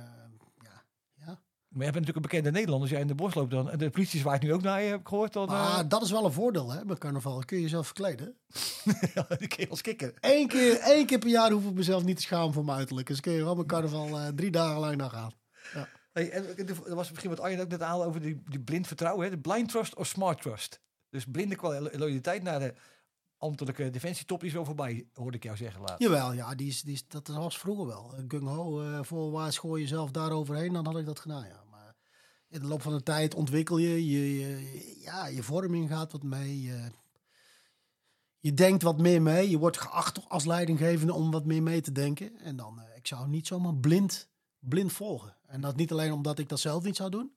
ja, 0.64 0.84
ja. 1.26 1.26
Maar 1.26 1.86
je 1.86 1.92
bent 1.92 1.94
natuurlijk 1.94 2.16
een 2.16 2.22
bekende 2.22 2.52
Nederlander. 2.52 2.82
Als 2.82 2.90
jij 2.90 3.02
in 3.02 3.08
de 3.08 3.16
bos 3.16 3.34
loopt 3.34 3.52
dan... 3.52 3.70
En 3.70 3.78
de 3.78 3.90
politie 3.90 4.20
zwaait 4.20 4.42
nu 4.42 4.54
ook 4.54 4.62
naar 4.62 4.82
je, 4.82 4.90
heb 4.90 5.00
ik 5.00 5.08
gehoord. 5.08 5.34
Dan, 5.34 5.50
eh, 5.50 5.80
dat 5.88 6.02
is 6.02 6.12
wel 6.12 6.26
een 6.26 6.32
voordeel 6.32 6.72
hè, 6.72 6.86
met 6.86 6.98
carnaval. 7.00 7.34
Dan 7.34 7.46
kun 7.46 7.58
je 7.58 7.64
jezelf 7.64 7.86
verkleden. 7.86 8.36
ja, 9.14 9.26
die 9.38 9.48
kun 9.48 9.64
je 9.64 9.70
als 9.70 9.82
kikker. 9.82 10.14
Eén 10.20 10.48
keer, 10.48 10.80
één 10.80 11.06
keer 11.06 11.20
per 11.20 11.30
jaar 11.30 11.52
hoef 11.52 11.66
ik 11.66 11.74
mezelf 11.74 12.04
niet 12.04 12.16
te 12.16 12.22
schamen 12.22 12.54
voor 12.54 12.66
mijn 12.66 12.78
uiterlijk. 12.78 13.08
Dus 13.08 13.20
kun 13.20 13.32
je 13.32 13.44
wel 13.44 13.56
met 13.56 13.66
carnaval 13.66 14.20
eh, 14.20 14.28
drie 14.28 14.52
dagen 14.52 14.80
lang 14.80 14.96
naar 14.96 15.10
gaan. 15.10 15.32
Hey, 16.12 16.32
en 16.32 16.68
er 16.68 16.96
was 16.96 17.10
misschien 17.10 17.30
wat 17.30 17.40
Arjen 17.40 17.60
ook 17.60 17.70
net 17.70 17.82
aan 17.82 18.02
over 18.02 18.22
die, 18.22 18.42
die 18.50 18.60
blind 18.60 18.88
vertrouwen. 18.88 19.24
Hè? 19.24 19.30
De 19.30 19.40
blind 19.40 19.70
trust 19.70 19.96
of 19.96 20.08
smart 20.08 20.42
trust. 20.42 20.82
Dus 21.10 21.26
blinde 21.26 21.56
loyaliteit 21.92 22.44
naar 22.44 22.60
de 22.60 22.74
ambtelijke 23.38 23.90
defensietop 23.90 24.44
is 24.44 24.54
wel 24.54 24.66
voorbij, 24.66 25.08
hoorde 25.14 25.38
ik 25.38 25.44
jou 25.44 25.58
zeggen 25.58 25.82
laat. 25.82 26.00
Jawel, 26.00 26.34
ja, 26.34 26.56
die 26.56 26.68
is, 26.68 26.82
die 26.82 26.94
is, 26.94 27.08
dat 27.08 27.28
was 27.28 27.58
vroeger 27.58 27.86
wel. 27.86 28.14
Eh, 28.16 28.24
Gung 28.28 28.48
ho, 28.48 28.82
eh 28.82 29.00
voor 29.04 29.32
waar 29.32 29.54
schooi 29.54 29.82
je 29.82 29.88
jezelf 29.88 30.12
daar 30.12 30.32
overheen, 30.32 30.74
dan 30.74 30.86
had 30.86 30.98
ik 30.98 31.06
dat 31.06 31.20
gedaan, 31.20 31.48
ja. 31.48 31.64
Maar 31.70 31.96
in 32.50 32.60
de 32.60 32.68
loop 32.68 32.82
van 32.82 32.94
de 32.94 33.04
tijd 33.04 33.36
ontwikkel 33.36 33.78
je, 33.78 34.10
je, 34.10 35.00
ja, 35.02 35.28
je 35.28 35.44
vorming 35.44 35.90
gaat 35.90 36.12
wat 36.12 36.24
mee. 36.24 36.62
Je, 36.62 36.92
je 38.40 38.54
denkt 38.54 38.84
wat 38.84 38.98
meer 38.98 39.22
mee. 39.22 39.50
Je 39.50 39.58
wordt 39.58 39.78
geacht 39.78 40.30
als 40.30 40.46
leidinggevende 40.46 41.14
om 41.14 41.32
wat 41.32 41.46
meer 41.46 41.64
mee 41.64 41.82
te 41.82 41.92
denken. 41.92 42.40
En 42.40 42.56
dan, 42.56 42.80
eh, 42.80 42.98
ik 42.98 43.08
zou 43.08 43.28
niet 43.28 43.48
zomaar 43.48 43.76
blind, 43.76 44.30
blind 44.60 44.94
volgen. 44.94 45.38
En 45.52 45.62
dat 45.62 45.76
niet 45.76 45.92
alleen 45.92 46.12
omdat 46.12 46.40
ik 46.40 46.50
dat 46.50 46.60
zelf 46.60 46.84
niet 46.84 46.96
zou 46.96 47.10
doen. 47.10 47.34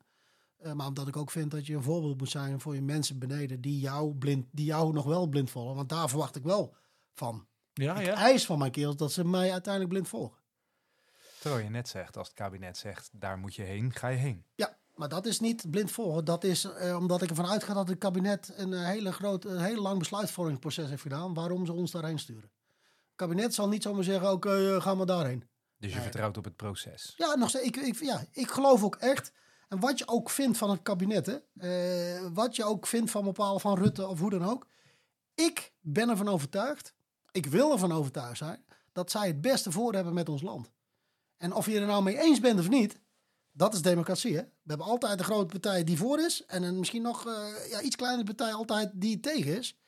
eh, 0.56 0.72
maar 0.72 0.86
omdat 0.86 1.08
ik 1.08 1.16
ook 1.16 1.30
vind 1.30 1.50
dat 1.50 1.66
je 1.66 1.74
een 1.74 1.82
voorbeeld 1.82 2.18
moet 2.18 2.30
zijn 2.30 2.60
voor 2.60 2.74
je 2.74 2.82
mensen 2.82 3.18
beneden 3.18 3.60
die 3.60 3.80
jou, 3.80 4.14
blind, 4.14 4.46
die 4.50 4.64
jou 4.64 4.92
nog 4.92 5.04
wel 5.04 5.26
blind 5.26 5.50
volgen. 5.50 5.76
Want 5.76 5.88
daar 5.88 6.08
verwacht 6.08 6.36
ik 6.36 6.42
wel 6.42 6.74
van 7.12 7.46
Ja, 7.72 7.96
ik 7.98 8.06
ja. 8.06 8.14
eis 8.14 8.46
van 8.46 8.58
mijn 8.58 8.70
kerels 8.70 8.96
dat 8.96 9.12
ze 9.12 9.24
mij 9.24 9.52
uiteindelijk 9.52 9.92
blind 9.92 10.08
volgen. 10.08 10.38
Terwijl 11.40 11.64
je 11.64 11.70
net 11.70 11.88
zegt, 11.88 12.16
als 12.16 12.26
het 12.26 12.36
kabinet 12.36 12.76
zegt, 12.76 13.10
daar 13.12 13.38
moet 13.38 13.54
je 13.54 13.62
heen, 13.62 13.92
ga 13.92 14.08
je 14.08 14.16
heen. 14.18 14.44
Ja, 14.54 14.76
maar 14.94 15.08
dat 15.08 15.26
is 15.26 15.40
niet 15.40 15.70
blind 15.70 15.90
volgen. 15.90 16.24
Dat 16.24 16.44
is 16.44 16.64
eh, 16.64 16.96
omdat 16.96 17.22
ik 17.22 17.28
ervan 17.30 17.46
uitga 17.46 17.74
dat 17.74 17.88
het 17.88 17.98
kabinet 17.98 18.52
een 18.56 18.72
eh, 18.72 18.84
hele 18.84 19.12
groot, 19.12 19.44
een 19.44 19.60
heel 19.64 19.82
lang 19.82 19.98
besluitvormingsproces 19.98 20.88
heeft 20.88 21.02
gedaan. 21.02 21.34
Waarom 21.34 21.66
ze 21.66 21.72
ons 21.72 21.90
daarheen 21.90 22.18
sturen. 22.18 22.50
Het 23.06 23.14
kabinet 23.26 23.54
zal 23.54 23.68
niet 23.68 23.82
zomaar 23.82 24.04
zeggen, 24.04 24.30
oké, 24.32 24.74
eh, 24.74 24.82
ga 24.82 24.94
maar 24.94 25.06
daarheen. 25.06 25.44
Dus 25.84 25.94
je 25.94 26.00
vertrouwt 26.00 26.36
op 26.36 26.44
het 26.44 26.56
proces. 26.56 27.14
Ja, 27.16 27.34
nog 27.34 27.48
steeds. 27.48 27.64
Ik, 27.64 27.76
ik, 27.76 28.00
ja, 28.00 28.24
ik 28.30 28.50
geloof 28.50 28.84
ook 28.84 28.96
echt. 28.96 29.32
En 29.68 29.80
wat 29.80 29.98
je 29.98 30.08
ook 30.08 30.30
vindt 30.30 30.58
van 30.58 30.70
het 30.70 30.82
kabinet, 30.82 31.26
hè, 31.26 31.38
eh, 31.58 32.26
wat 32.32 32.56
je 32.56 32.64
ook 32.64 32.86
vindt 32.86 33.10
van 33.10 33.24
bepaalde 33.24 33.60
van 33.60 33.78
Rutte 33.78 34.06
of 34.06 34.20
hoe 34.20 34.30
dan 34.30 34.44
ook. 34.44 34.66
Ik 35.34 35.72
ben 35.80 36.08
ervan 36.08 36.28
overtuigd, 36.28 36.94
ik 37.30 37.46
wil 37.46 37.72
ervan 37.72 37.92
overtuigd 37.92 38.36
zijn, 38.36 38.64
dat 38.92 39.10
zij 39.10 39.26
het 39.26 39.40
beste 39.40 39.70
voor 39.72 39.94
hebben 39.94 40.14
met 40.14 40.28
ons 40.28 40.42
land. 40.42 40.70
En 41.36 41.52
of 41.52 41.66
je 41.66 41.80
er 41.80 41.86
nou 41.86 42.02
mee 42.02 42.18
eens 42.18 42.40
bent 42.40 42.60
of 42.60 42.68
niet, 42.68 42.98
dat 43.52 43.74
is 43.74 43.82
democratie. 43.82 44.36
Hè? 44.36 44.42
We 44.42 44.50
hebben 44.64 44.86
altijd 44.86 45.18
een 45.18 45.24
grote 45.24 45.46
partij 45.46 45.84
die 45.84 45.96
voor 45.96 46.20
is 46.20 46.44
en 46.46 46.62
een 46.62 46.78
misschien 46.78 47.02
nog 47.02 47.26
eh, 47.26 47.70
ja, 47.70 47.80
iets 47.80 47.96
kleinere 47.96 48.24
partij 48.24 48.52
altijd 48.52 48.90
die 48.94 49.20
tegen 49.20 49.58
is. 49.58 49.78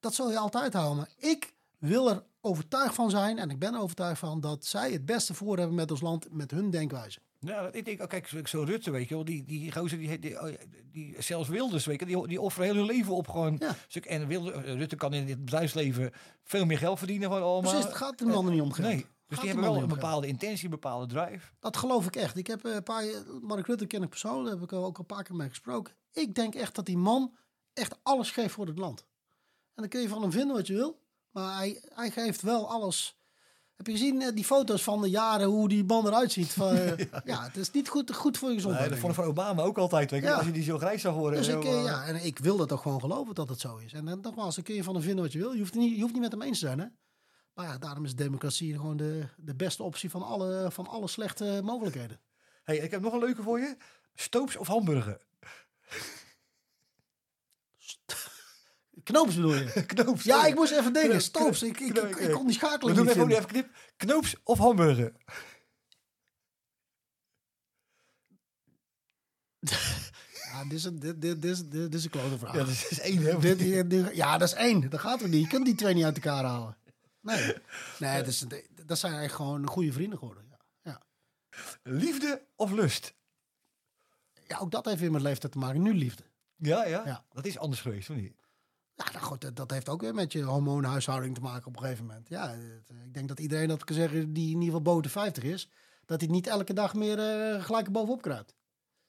Dat 0.00 0.14
zul 0.14 0.30
je 0.30 0.38
altijd 0.38 0.72
houden. 0.72 0.96
Maar 0.96 1.12
ik 1.16 1.54
wil 1.78 2.10
er 2.10 2.24
overtuigd 2.44 2.94
van 2.94 3.10
zijn 3.10 3.38
en 3.38 3.50
ik 3.50 3.58
ben 3.58 3.74
er 3.74 3.80
overtuigd 3.80 4.18
van 4.18 4.40
dat 4.40 4.64
zij 4.64 4.92
het 4.92 5.04
beste 5.04 5.34
voor 5.34 5.56
hebben 5.58 5.76
met 5.76 5.90
ons 5.90 6.00
land, 6.00 6.26
met 6.30 6.50
hun 6.50 6.70
denkwijze. 6.70 7.18
Ja, 7.38 7.68
ik 7.72 7.84
denk, 7.84 8.00
oh, 8.02 8.06
kijk, 8.08 8.46
zo- 8.48 8.62
Rutte, 8.62 8.90
weet 8.90 9.08
je 9.08 9.14
wel, 9.14 9.24
die, 9.24 9.44
die 9.44 9.72
gozer, 9.72 9.98
die, 9.98 10.18
die, 10.18 10.40
oh 10.40 10.48
die, 10.92 11.16
zelfs 11.22 11.48
Wilders, 11.48 11.84
weet 11.84 12.00
je, 12.00 12.06
die, 12.06 12.26
die 12.28 12.40
offeren 12.40 12.66
heel 12.66 12.76
hun 12.76 12.86
leven 12.86 13.14
op 13.14 13.28
gewoon. 13.28 13.56
Ja. 13.58 13.74
stuk- 13.88 14.04
En 14.06 14.26
Wilder, 14.26 14.64
eh, 14.64 14.74
Rutte 14.76 14.96
kan 14.96 15.12
in 15.14 15.28
het 15.28 15.38
bedrijfsleven 15.44 16.10
veel 16.44 16.64
meer 16.64 16.78
geld 16.78 16.98
verdienen 16.98 17.28
gewoon 17.28 17.42
allemaal. 17.44 17.70
Precies, 17.70 17.88
het 17.88 17.96
gaat 17.96 18.18
de 18.18 18.24
man 18.26 18.50
niet 18.50 18.60
om 18.60 18.72
geld. 18.72 18.88
Nee, 18.88 18.96
dus 18.96 19.06
Gaat 19.28 19.40
die 19.40 19.50
hebben 19.50 19.72
wel 19.72 19.82
een 19.82 19.88
bepaalde 19.88 20.26
intentie, 20.26 20.64
een 20.64 20.70
bepaalde 20.70 21.06
drive. 21.06 21.46
Dat 21.60 21.76
geloof 21.76 22.06
ik 22.06 22.16
echt. 22.16 22.36
Ik 22.36 22.46
heb 22.46 22.64
eh, 22.64 22.74
een 22.74 22.82
paar, 22.82 23.04
Mark 23.40 23.66
Rutte 23.66 23.86
ken 23.86 24.02
ik 24.02 24.08
persoonlijk, 24.08 24.44
daar 24.50 24.60
heb 24.60 24.70
ik 24.72 24.72
ook 24.78 24.98
een 24.98 25.06
paar 25.06 25.22
keer 25.22 25.36
mee 25.36 25.48
gesproken. 25.48 25.94
Ik 26.12 26.34
denk 26.34 26.54
echt 26.54 26.74
dat 26.74 26.86
die 26.86 26.98
man 26.98 27.34
echt 27.72 27.96
alles 28.02 28.30
geeft 28.30 28.54
voor 28.54 28.66
het 28.66 28.78
land. 28.78 29.06
En 29.74 29.82
dan 29.82 29.88
kun 29.88 30.00
je 30.00 30.08
van 30.08 30.22
hem 30.22 30.32
vinden 30.32 30.56
wat 30.56 30.66
je 30.66 30.74
wil, 30.74 31.00
maar 31.32 31.56
hij, 31.56 31.82
hij 31.94 32.10
geeft 32.10 32.42
wel 32.42 32.68
alles. 32.70 33.16
Heb 33.76 33.86
je 33.86 33.92
gezien 33.92 34.22
eh, 34.22 34.34
die 34.34 34.44
foto's 34.44 34.82
van 34.82 35.02
de 35.02 35.10
jaren, 35.10 35.46
hoe 35.46 35.68
die 35.68 35.84
man 35.84 36.06
eruit 36.06 36.32
ziet? 36.32 36.52
Van, 36.52 36.76
eh, 36.76 37.06
ja. 37.24 37.42
het 37.44 37.56
is 37.56 37.70
niet 37.70 37.88
goed, 37.88 38.14
goed 38.14 38.38
voor 38.38 38.48
je 38.48 38.54
Nee, 38.54 38.62
gezondheid. 38.62 38.90
dat 38.90 38.98
vond 38.98 39.12
ik 39.12 39.18
van 39.18 39.28
Obama 39.28 39.62
ook 39.62 39.78
altijd, 39.78 40.10
weet 40.10 40.20
je, 40.22 40.26
Ja. 40.26 40.34
als 40.36 40.44
je 40.46 40.52
die 40.52 40.62
zo 40.62 40.78
grijs 40.78 41.00
zag 41.02 41.14
worden. 41.14 41.38
Dus 41.38 41.48
en 41.48 41.56
ik, 41.56 41.62
zo, 41.62 41.78
eh, 41.78 41.84
ja, 41.84 42.04
en 42.04 42.24
ik 42.24 42.38
wil 42.38 42.56
dat 42.56 42.72
ook 42.72 42.80
gewoon 42.80 43.00
geloven 43.00 43.34
dat 43.34 43.48
het 43.48 43.60
zo 43.60 43.76
is. 43.76 43.92
En 43.92 44.04
nogmaals, 44.22 44.54
dan 44.54 44.64
kun 44.64 44.74
je 44.74 44.82
van 44.84 44.94
hem 44.94 45.02
vinden 45.02 45.24
wat 45.24 45.32
je 45.32 45.38
wil. 45.38 45.52
Je 45.52 45.58
hoeft, 45.58 45.74
niet, 45.74 45.94
je 45.94 46.00
hoeft 46.00 46.12
niet 46.12 46.22
met 46.22 46.32
hem 46.32 46.42
eens 46.42 46.58
te 46.58 46.66
zijn, 46.66 46.78
hè? 46.78 46.86
Maar 47.54 47.66
ja, 47.66 47.78
daarom 47.78 48.04
is 48.04 48.14
democratie 48.14 48.72
gewoon 48.74 48.96
de, 48.96 49.22
de 49.36 49.54
beste 49.54 49.82
optie 49.82 50.10
van 50.10 50.22
alle, 50.22 50.68
van 50.70 50.86
alle 50.88 51.08
slechte 51.08 51.60
mogelijkheden. 51.64 52.20
Hey, 52.62 52.76
ik 52.76 52.90
heb 52.90 53.00
nog 53.00 53.12
een 53.12 53.18
leuke 53.18 53.42
voor 53.42 53.58
je. 53.58 53.76
Stoops 54.14 54.56
of 54.56 54.66
hamburger? 54.66 55.18
Knoops 59.02 59.34
bedoel 59.34 59.54
je? 59.54 59.84
Knoops. 59.94 60.24
Ja, 60.24 60.46
ik 60.46 60.54
moest 60.54 60.72
even 60.72 60.92
denken. 60.92 61.22
Stoops. 61.22 61.62
Ik, 61.62 61.80
ik, 61.80 61.96
ik, 61.98 62.16
ik 62.16 62.30
kon 62.30 62.46
die 62.46 62.46
We 62.46 62.52
schakeling 62.66 62.96
doen 62.96 63.06
niet 63.06 63.14
even, 63.16 63.30
even 63.30 63.46
knip. 63.46 63.68
Knoops 63.96 64.36
of 64.44 64.58
hamburger? 64.58 65.12
Ja, 70.52 70.62
dit 70.64 70.72
is 70.72 70.84
een, 70.84 70.98
dit, 70.98 71.20
dit, 71.20 71.42
dit, 71.42 71.50
is- 71.50 71.58
dit, 71.68 71.70
dit 71.72 71.94
is 71.94 72.04
een 72.04 72.10
klote 72.10 72.38
vraag. 72.38 72.52
Ja, 72.54 72.58
dat 72.58 72.68
is 72.68 73.00
één, 73.00 73.18
hè? 73.22 73.38
Dit- 73.38 73.58
dit- 73.58 73.90
dit- 73.90 74.14
ja, 74.14 74.38
dat 74.38 74.48
is 74.48 74.54
één. 74.54 74.90
Dat 74.90 75.00
gaat 75.00 75.20
er 75.22 75.28
niet. 75.28 75.42
Je 75.42 75.48
kunt 75.48 75.64
die 75.64 75.74
twee 75.74 75.94
niet 75.94 76.04
uit 76.04 76.14
elkaar 76.14 76.44
halen. 76.44 76.76
Nee, 77.20 77.54
nee 77.98 78.18
dat, 78.18 78.26
is, 78.26 78.38
dat 78.84 78.98
zijn 78.98 79.12
eigenlijk 79.12 79.32
gewoon 79.32 79.66
goede 79.66 79.92
vrienden 79.92 80.18
geworden. 80.18 80.44
Ja. 80.50 80.58
Ja. 80.82 81.02
Liefde 81.82 82.46
of 82.56 82.70
lust? 82.70 83.14
ja, 84.46 84.58
ook 84.58 84.70
dat 84.70 84.84
heeft 84.84 85.00
weer 85.00 85.10
met 85.10 85.22
leeftijd 85.22 85.52
te 85.52 85.58
maken. 85.58 85.82
Nu 85.82 85.94
liefde. 85.94 86.22
Ja, 86.56 86.84
ja, 86.86 87.02
Ja. 87.06 87.24
Dat 87.30 87.46
is 87.46 87.58
anders 87.58 87.80
geweest, 87.80 88.10
of 88.10 88.16
niet? 88.16 88.34
Ja, 88.94 89.10
nou 89.12 89.24
goed, 89.24 89.40
dat, 89.40 89.56
dat 89.56 89.70
heeft 89.70 89.88
ook 89.88 90.00
weer 90.00 90.14
met 90.14 90.32
je 90.32 90.42
hormoonhuishouding 90.42 91.34
te 91.34 91.40
maken 91.40 91.66
op 91.66 91.76
een 91.76 91.82
gegeven 91.82 92.06
moment. 92.06 92.28
Ja, 92.28 92.50
het, 92.50 92.90
ik 93.04 93.14
denk 93.14 93.28
dat 93.28 93.40
iedereen 93.40 93.68
dat 93.68 93.84
kan 93.84 93.96
zeggen 93.96 94.32
die 94.32 94.44
in 94.44 94.48
ieder 94.48 94.64
geval 94.64 94.82
boven 94.82 95.02
de 95.02 95.08
50 95.08 95.42
is, 95.42 95.68
dat 96.06 96.20
hij 96.20 96.30
niet 96.30 96.46
elke 96.46 96.72
dag 96.72 96.94
meer 96.94 97.18
eh, 97.18 97.64
gelijk 97.64 97.92
bovenop 97.92 98.22
kruipt. 98.22 98.54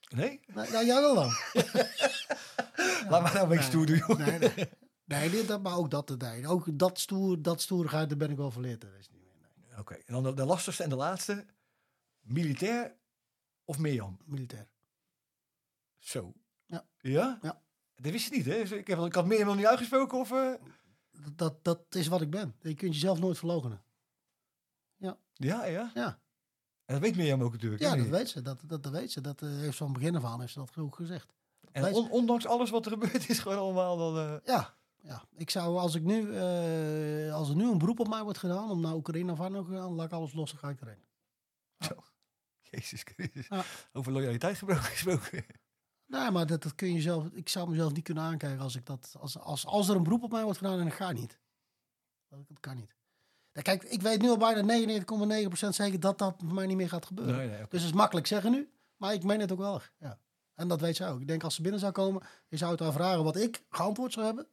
Nee? 0.08 0.40
Nou, 0.46 0.72
ja, 0.72 0.82
jij 0.82 1.00
wel 1.00 1.14
dan. 1.14 1.28
Laat 3.10 3.22
maar 3.22 3.32
nou 3.32 3.38
een 3.38 3.48
beetje 3.48 3.64
stoer 3.64 3.86
doen, 3.86 3.96
joh. 3.96 4.18
Nee, 4.18 4.38
nee. 4.38 4.68
nee 5.04 5.30
dit, 5.30 5.48
dat, 5.48 5.62
maar 5.62 5.76
ook 5.76 5.90
dat, 5.90 6.18
nee, 6.18 6.48
ook 6.48 6.78
dat, 6.78 6.98
stoer, 6.98 7.42
dat 7.42 7.60
stoerigheid, 7.60 8.08
daar 8.08 8.18
ben 8.18 8.30
ik 8.30 8.36
wel 8.36 8.50
verleerd. 8.50 8.80
Dat 8.80 8.90
is 8.98 9.08
niet 9.10 9.22
meer, 9.22 9.66
nee. 9.68 9.78
Oké, 9.78 9.94
en 9.94 10.12
dan 10.12 10.22
de, 10.22 10.34
de 10.34 10.44
lastigste 10.44 10.82
en 10.82 10.88
de 10.88 10.96
laatste. 10.96 11.46
Militair 12.20 12.94
of 13.64 13.78
Mirjam? 13.78 14.18
Militair. 14.24 14.68
Zo. 15.98 16.32
Ja. 16.66 16.86
Ja? 16.98 17.38
Ja. 17.42 17.62
Dat 17.94 18.12
wist 18.12 18.28
je 18.28 18.36
niet, 18.36 18.44
hè? 18.46 18.54
Ik, 18.54 18.86
heb, 18.86 18.98
ik 18.98 19.14
had 19.14 19.26
Mirjam 19.26 19.46
nog 19.46 19.56
niet 19.56 19.66
uitgesproken, 19.66 20.18
of... 20.18 20.30
eh? 20.32 20.52
Dat, 21.10 21.64
dat, 21.64 21.64
dat 21.64 21.94
is 21.94 22.06
wat 22.06 22.20
ik 22.20 22.30
ben. 22.30 22.54
Je 22.60 22.74
kunt 22.74 22.92
jezelf 22.94 23.18
nooit 23.20 23.38
verloochenen. 23.38 23.82
Ja, 25.36 25.64
ja. 25.64 25.90
Ja, 25.94 26.20
En 26.84 26.94
dat 26.94 27.00
weet 27.00 27.16
Mirjam 27.16 27.42
ook 27.42 27.52
natuurlijk. 27.52 27.82
ja 27.82 27.96
dat 27.96 28.06
weet 28.06 28.28
ze. 28.28 28.42
Dat, 28.42 28.60
dat, 28.66 28.82
dat 28.82 28.92
weet 28.92 29.12
ze. 29.12 29.20
Dat 29.20 29.42
eh, 29.42 29.48
heeft 29.48 29.76
ze 29.76 29.84
van 29.84 29.92
begin 29.92 30.16
af 30.16 30.24
aan 30.24 30.40
heeft 30.40 30.52
ze 30.52 30.58
dat 30.58 30.76
ook 30.76 30.96
gezegd. 30.96 31.32
En 31.72 31.94
on- 31.94 32.10
ondanks 32.10 32.46
alles 32.46 32.70
wat 32.70 32.84
er 32.86 32.92
gebeurd 32.92 33.28
is, 33.28 33.38
gewoon 33.44 33.58
allemaal 33.58 33.96
dan... 33.96 34.16
eh, 34.18 34.36
Ja, 34.44 34.74
ja. 35.02 35.24
Ik 35.36 35.50
zou, 35.50 35.78
als, 35.78 35.94
ik 35.94 36.02
nu, 36.02 36.38
als 37.30 37.48
er 37.48 37.56
nu 37.56 37.70
een 37.70 37.78
beroep 37.78 38.00
op 38.00 38.08
mij 38.08 38.22
wordt 38.22 38.38
gedaan 38.38 38.70
om 38.70 38.80
naar 38.80 38.94
Oekraïne 38.94 39.32
of 39.32 39.40
aan 39.40 39.52
te 39.52 39.64
gaan, 39.64 39.92
laat 39.94 40.06
ik 40.06 40.12
alles 40.12 40.32
los 40.32 40.52
en 40.52 40.58
ga 40.58 40.68
ik 40.68 40.80
erin. 40.80 41.02
Jezus 42.70 43.02
Christus. 43.02 43.46
Ja. 43.48 43.64
Over 43.92 44.12
loyaliteit 44.12 44.58
gesproken. 44.58 45.44
Nee, 46.06 46.30
maar 46.30 46.46
dat, 46.46 46.62
dat 46.62 46.74
kun 46.74 46.92
je 46.92 47.00
zelf, 47.00 47.26
ik 47.32 47.48
zou 47.48 47.70
mezelf 47.70 47.92
niet 47.92 48.04
kunnen 48.04 48.22
aankijken 48.22 48.60
als, 48.60 48.76
ik 48.76 48.86
dat, 48.86 49.14
als, 49.20 49.38
als, 49.38 49.66
als 49.66 49.88
er 49.88 49.96
een 49.96 50.02
beroep 50.02 50.22
op 50.22 50.30
mij 50.30 50.42
wordt 50.42 50.58
gedaan 50.58 50.80
en 50.80 50.86
ik 50.86 50.92
ga 50.92 51.12
niet. 51.12 51.38
Dat, 52.28 52.60
kan 52.60 52.76
niet. 52.76 52.96
Kijk, 53.62 53.84
ik 53.84 54.02
weet 54.02 54.22
nu 54.22 54.28
al 54.28 54.36
bijna 54.36 54.86
99,9% 55.48 55.68
zeker 55.68 56.00
dat 56.00 56.18
dat 56.18 56.34
voor 56.38 56.54
mij 56.54 56.66
niet 56.66 56.76
meer 56.76 56.88
gaat 56.88 57.06
gebeuren. 57.06 57.36
Nee, 57.36 57.46
nee, 57.48 57.56
oké. 57.56 57.68
Dus 57.68 57.80
het 57.80 57.90
is 57.90 57.96
makkelijk 57.96 58.26
zeggen 58.26 58.50
nu, 58.50 58.70
maar 58.96 59.12
ik 59.12 59.24
meen 59.24 59.40
het 59.40 59.52
ook 59.52 59.58
wel. 59.58 59.80
Ja. 59.98 60.18
En 60.54 60.68
dat 60.68 60.80
weet 60.80 60.96
zij 60.96 61.10
ook. 61.10 61.20
Ik 61.20 61.26
denk 61.26 61.42
als 61.42 61.54
ze 61.54 61.62
binnen 61.62 61.80
zou 61.80 61.92
komen, 61.92 62.22
je 62.48 62.56
zou 62.56 62.70
het 62.70 62.80
haar 62.80 62.92
vragen 62.92 63.24
wat 63.24 63.36
ik 63.36 63.64
geantwoord 63.70 64.12
zou 64.12 64.26
hebben. 64.26 64.44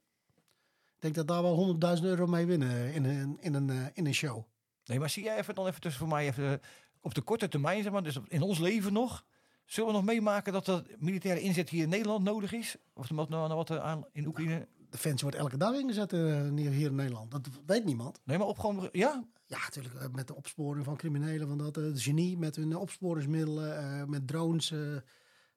Ik 0.95 1.13
denk 1.13 1.15
dat 1.15 1.27
daar 1.27 1.41
wel 1.41 1.77
100.000 1.97 2.03
euro 2.03 2.27
mee 2.27 2.45
winnen 2.45 2.93
in 2.93 3.03
een, 3.03 3.37
in 3.39 3.53
een, 3.53 3.69
eh, 3.69 3.85
in 3.93 4.05
een 4.05 4.13
show. 4.13 4.43
Nee, 4.85 4.99
maar 4.99 5.09
zie 5.09 5.23
jij 5.23 5.37
even 5.37 5.55
dan 5.55 5.67
even 5.67 5.81
tussen 5.81 5.99
voor 5.99 6.09
mij 6.09 6.27
even 6.27 6.51
eh, 6.51 6.67
op 7.01 7.13
de 7.13 7.21
korte 7.21 7.47
termijn, 7.47 7.83
zeg 7.83 7.91
maar, 7.91 8.03
dus 8.03 8.17
in 8.27 8.41
ons 8.41 8.59
leven 8.59 8.93
nog, 8.93 9.25
zullen 9.71 9.89
we 9.89 9.95
nog 9.95 10.05
meemaken 10.05 10.53
dat 10.53 10.67
er 10.67 10.85
militaire 10.99 11.41
inzet 11.41 11.69
hier 11.69 11.83
in 11.83 11.89
Nederland 11.89 12.23
nodig 12.23 12.53
is? 12.53 12.75
Of 12.93 13.09
er 13.09 13.15
moet 13.15 13.29
nou 13.29 13.53
wat 13.53 13.69
eh, 13.69 13.83
aan 13.83 14.05
in 14.11 14.27
Oekraïne? 14.27 14.67
Defensie 14.91 15.21
wordt 15.21 15.37
elke 15.37 15.57
dag 15.57 15.73
ingezet 15.73 16.13
eh, 16.13 16.19
hier 16.53 16.85
in 16.85 16.95
Nederland. 16.95 17.31
Dat 17.31 17.47
weet 17.65 17.85
niemand. 17.85 18.19
Nee, 18.23 18.37
maar 18.37 18.47
op 18.47 18.59
gewoon, 18.59 18.89
ja? 18.91 19.23
Ja, 19.45 19.57
natuurlijk 19.57 19.95
eh, 19.95 20.07
met 20.11 20.27
de 20.27 20.35
opsporing 20.35 20.85
van 20.85 20.95
criminelen, 20.95 21.47
van 21.47 21.57
dat 21.57 21.77
eh, 21.77 21.83
de 21.83 21.99
genie 21.99 22.37
met 22.37 22.55
hun 22.55 22.75
opsporingsmiddelen, 22.75 24.09
met 24.09 24.27
drones. 24.27 24.73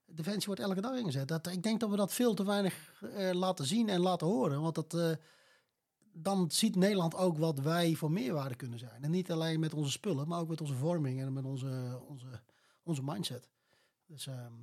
Defensie 0.05 0.45
wordt 0.45 0.61
elke 0.61 0.81
dag 0.81 0.97
ingezet. 0.97 1.27
Dat, 1.27 1.47
ik 1.47 1.63
denk 1.63 1.79
dat 1.79 1.89
we 1.89 1.95
dat 1.95 2.13
veel 2.13 2.33
te 2.33 2.45
weinig 2.45 3.03
laten 3.31 3.65
zien 3.65 3.89
en 3.89 3.99
laten 3.99 4.27
horen. 4.27 4.61
Want 4.61 4.75
dat, 4.75 5.17
dan 6.13 6.51
ziet 6.51 6.75
Nederland 6.75 7.15
ook 7.15 7.37
wat 7.37 7.59
wij 7.59 7.93
voor 7.95 8.11
meerwaarde 8.11 8.55
kunnen 8.55 8.79
zijn. 8.79 9.03
En 9.03 9.11
niet 9.11 9.31
alleen 9.31 9.59
met 9.59 9.73
onze 9.73 9.91
spullen, 9.91 10.27
maar 10.27 10.39
ook 10.39 10.49
met 10.49 10.61
onze 10.61 10.73
vorming 10.73 11.21
en 11.21 11.33
met 11.33 11.45
onze, 11.45 12.01
onze, 12.07 12.41
onze 12.83 13.03
mindset. 13.03 13.49
Dus 14.05 14.27
ehm, 14.27 14.53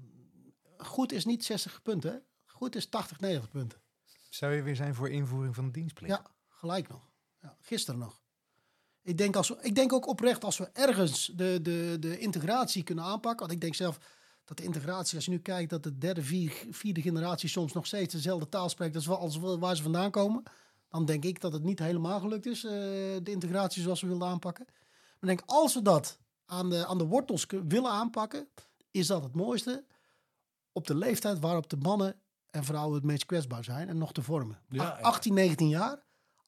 goed 0.78 1.12
is 1.12 1.24
niet 1.24 1.44
60 1.44 1.82
punten. 1.82 2.22
Goed 2.44 2.74
is 2.76 2.86
80, 2.88 3.20
90 3.20 3.50
punten. 3.50 3.80
Zou 4.30 4.52
je 4.52 4.62
weer 4.62 4.76
zijn 4.76 4.94
voor 4.94 5.10
invoering 5.10 5.54
van 5.54 5.64
de 5.66 5.70
dienstplicht? 5.70 6.14
Ja, 6.14 6.26
gelijk 6.48 6.88
nog. 6.88 7.12
Ja, 7.40 7.56
gisteren 7.60 8.00
nog. 8.00 8.20
Ik 9.02 9.18
denk, 9.18 9.36
als 9.36 9.48
we, 9.48 9.56
ik 9.60 9.74
denk 9.74 9.92
ook 9.92 10.06
oprecht 10.06 10.44
als 10.44 10.58
we 10.58 10.70
ergens 10.72 11.32
de, 11.34 11.58
de, 11.62 11.96
de 12.00 12.18
integratie 12.18 12.82
kunnen 12.82 13.04
aanpakken. 13.04 13.40
Want 13.40 13.52
ik 13.52 13.60
denk 13.60 13.74
zelf 13.74 13.98
dat 14.44 14.56
de 14.56 14.62
integratie, 14.62 15.16
als 15.16 15.24
je 15.24 15.30
nu 15.30 15.38
kijkt 15.38 15.70
dat 15.70 15.82
de 15.82 15.98
derde, 15.98 16.22
vier, 16.22 16.66
vierde 16.70 17.02
generatie 17.02 17.48
soms 17.48 17.72
nog 17.72 17.86
steeds 17.86 18.14
dezelfde 18.14 18.48
taal 18.48 18.68
spreekt 18.68 18.94
als, 18.94 19.06
wa- 19.06 19.14
als 19.14 19.36
wa- 19.36 19.58
waar 19.58 19.76
ze 19.76 19.82
vandaan 19.82 20.10
komen. 20.10 20.42
Dan 20.88 21.04
denk 21.04 21.24
ik 21.24 21.40
dat 21.40 21.52
het 21.52 21.62
niet 21.62 21.78
helemaal 21.78 22.20
gelukt 22.20 22.46
is, 22.46 22.64
eh, 22.64 22.70
de 22.70 23.30
integratie 23.30 23.82
zoals 23.82 24.00
we 24.00 24.06
wilden 24.06 24.28
aanpakken. 24.28 24.64
Maar 25.20 25.30
ik 25.30 25.36
denk, 25.38 25.42
als 25.46 25.74
we 25.74 25.82
dat 25.82 26.18
aan 26.46 26.70
de, 26.70 26.86
aan 26.86 26.98
de 26.98 27.04
wortels 27.06 27.46
willen 27.68 27.90
aanpakken, 27.90 28.48
is 28.92 29.06
dat 29.06 29.22
het 29.22 29.34
mooiste. 29.34 29.84
Op 30.72 30.86
de 30.86 30.94
leeftijd 30.94 31.38
waarop 31.38 31.68
de 31.70 31.76
mannen 31.76 32.20
en 32.50 32.64
vrouwen 32.64 32.94
het 32.94 33.04
meest 33.04 33.26
kwetsbaar 33.26 33.64
zijn 33.64 33.88
en 33.88 33.98
nog 33.98 34.12
te 34.12 34.22
vormen. 34.22 34.58
Ja, 34.68 34.84
Ach- 34.90 34.96
ja. 34.98 35.02
18, 35.04 35.34
19 35.34 35.68
jaar. 35.68 36.02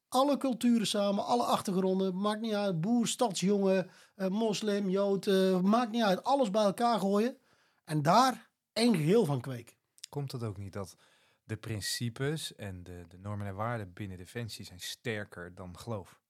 Alle 0.08 0.36
culturen 0.36 0.86
samen, 0.86 1.24
alle 1.24 1.42
achtergronden. 1.44 2.20
Maakt 2.20 2.40
niet 2.40 2.52
uit. 2.54 2.80
Boer, 2.80 3.06
stadsjongen, 3.06 3.90
eh, 4.14 4.28
moslim, 4.28 4.88
jood. 4.90 5.26
eh, 5.26 5.60
maakt 5.60 5.90
niet 5.90 6.02
uit. 6.02 6.24
Alles 6.24 6.50
bij 6.50 6.64
elkaar 6.64 6.98
gooien. 7.00 7.36
En 7.84 8.02
daar 8.02 8.50
één 8.72 8.94
geheel 8.96 9.24
van 9.24 9.40
kweken. 9.40 9.76
Komt 10.08 10.32
het 10.32 10.42
ook 10.42 10.56
niet 10.56 10.72
dat 10.72 10.96
de 11.44 11.56
principes 11.56 12.54
en 12.54 12.82
de, 12.82 13.04
de 13.08 13.18
normen 13.18 13.46
en 13.46 13.54
waarden 13.54 13.92
binnen 13.92 14.18
Defensie 14.18 14.64
zijn 14.64 14.80
sterker 14.80 15.54
dan 15.54 15.78
geloof? 15.78 16.20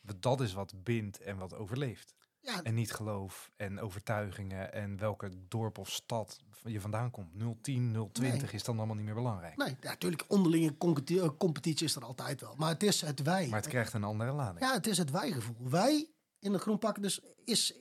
Want 0.00 0.22
Dat 0.22 0.40
is 0.40 0.52
wat 0.52 0.82
bindt 0.84 1.20
en 1.20 1.36
wat 1.36 1.54
overleeft. 1.54 2.14
Ja, 2.42 2.62
En 2.62 2.74
niet 2.74 2.92
geloof 2.92 3.50
en 3.56 3.80
overtuigingen 3.80 4.72
en 4.72 4.98
welke 4.98 5.30
dorp 5.48 5.78
of 5.78 5.90
stad 5.90 6.40
je 6.64 6.80
vandaan 6.80 7.10
komt. 7.10 7.28
010, 7.60 8.08
020 8.12 8.42
Nee. 8.42 8.52
is 8.52 8.64
dan 8.64 8.76
allemaal 8.78 8.96
niet 8.96 9.04
meer 9.04 9.14
belangrijk. 9.14 9.56
nee, 9.56 9.76
ja, 9.80 9.88
natuurlijk 9.88 10.24
onderlinge 10.28 10.74
eh, 11.04 11.28
competitie 11.38 11.86
is 11.86 11.96
er 11.96 12.04
altijd 12.04 12.40
wel. 12.40 12.54
Maar 12.56 12.68
het 12.68 12.82
is 12.82 13.00
het 13.00 13.22
wij. 13.22 13.48
Maar 13.48 13.60
het 13.60 13.68
krijgt 13.68 13.92
een 13.92 14.04
andere 14.04 14.32
lading. 14.32 14.64
Ja, 14.64 14.72
het 14.72 14.86
is 14.86 14.98
het 14.98 15.10
wij-gevoel. 15.10 15.68
Wij 15.68 16.10
in 16.38 16.52
de 16.52 16.58
groenpakken, 16.58 17.02
dus 17.02 17.20
is, 17.44 17.74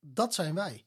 dat 0.00 0.34
zijn 0.34 0.54
wij. 0.54 0.86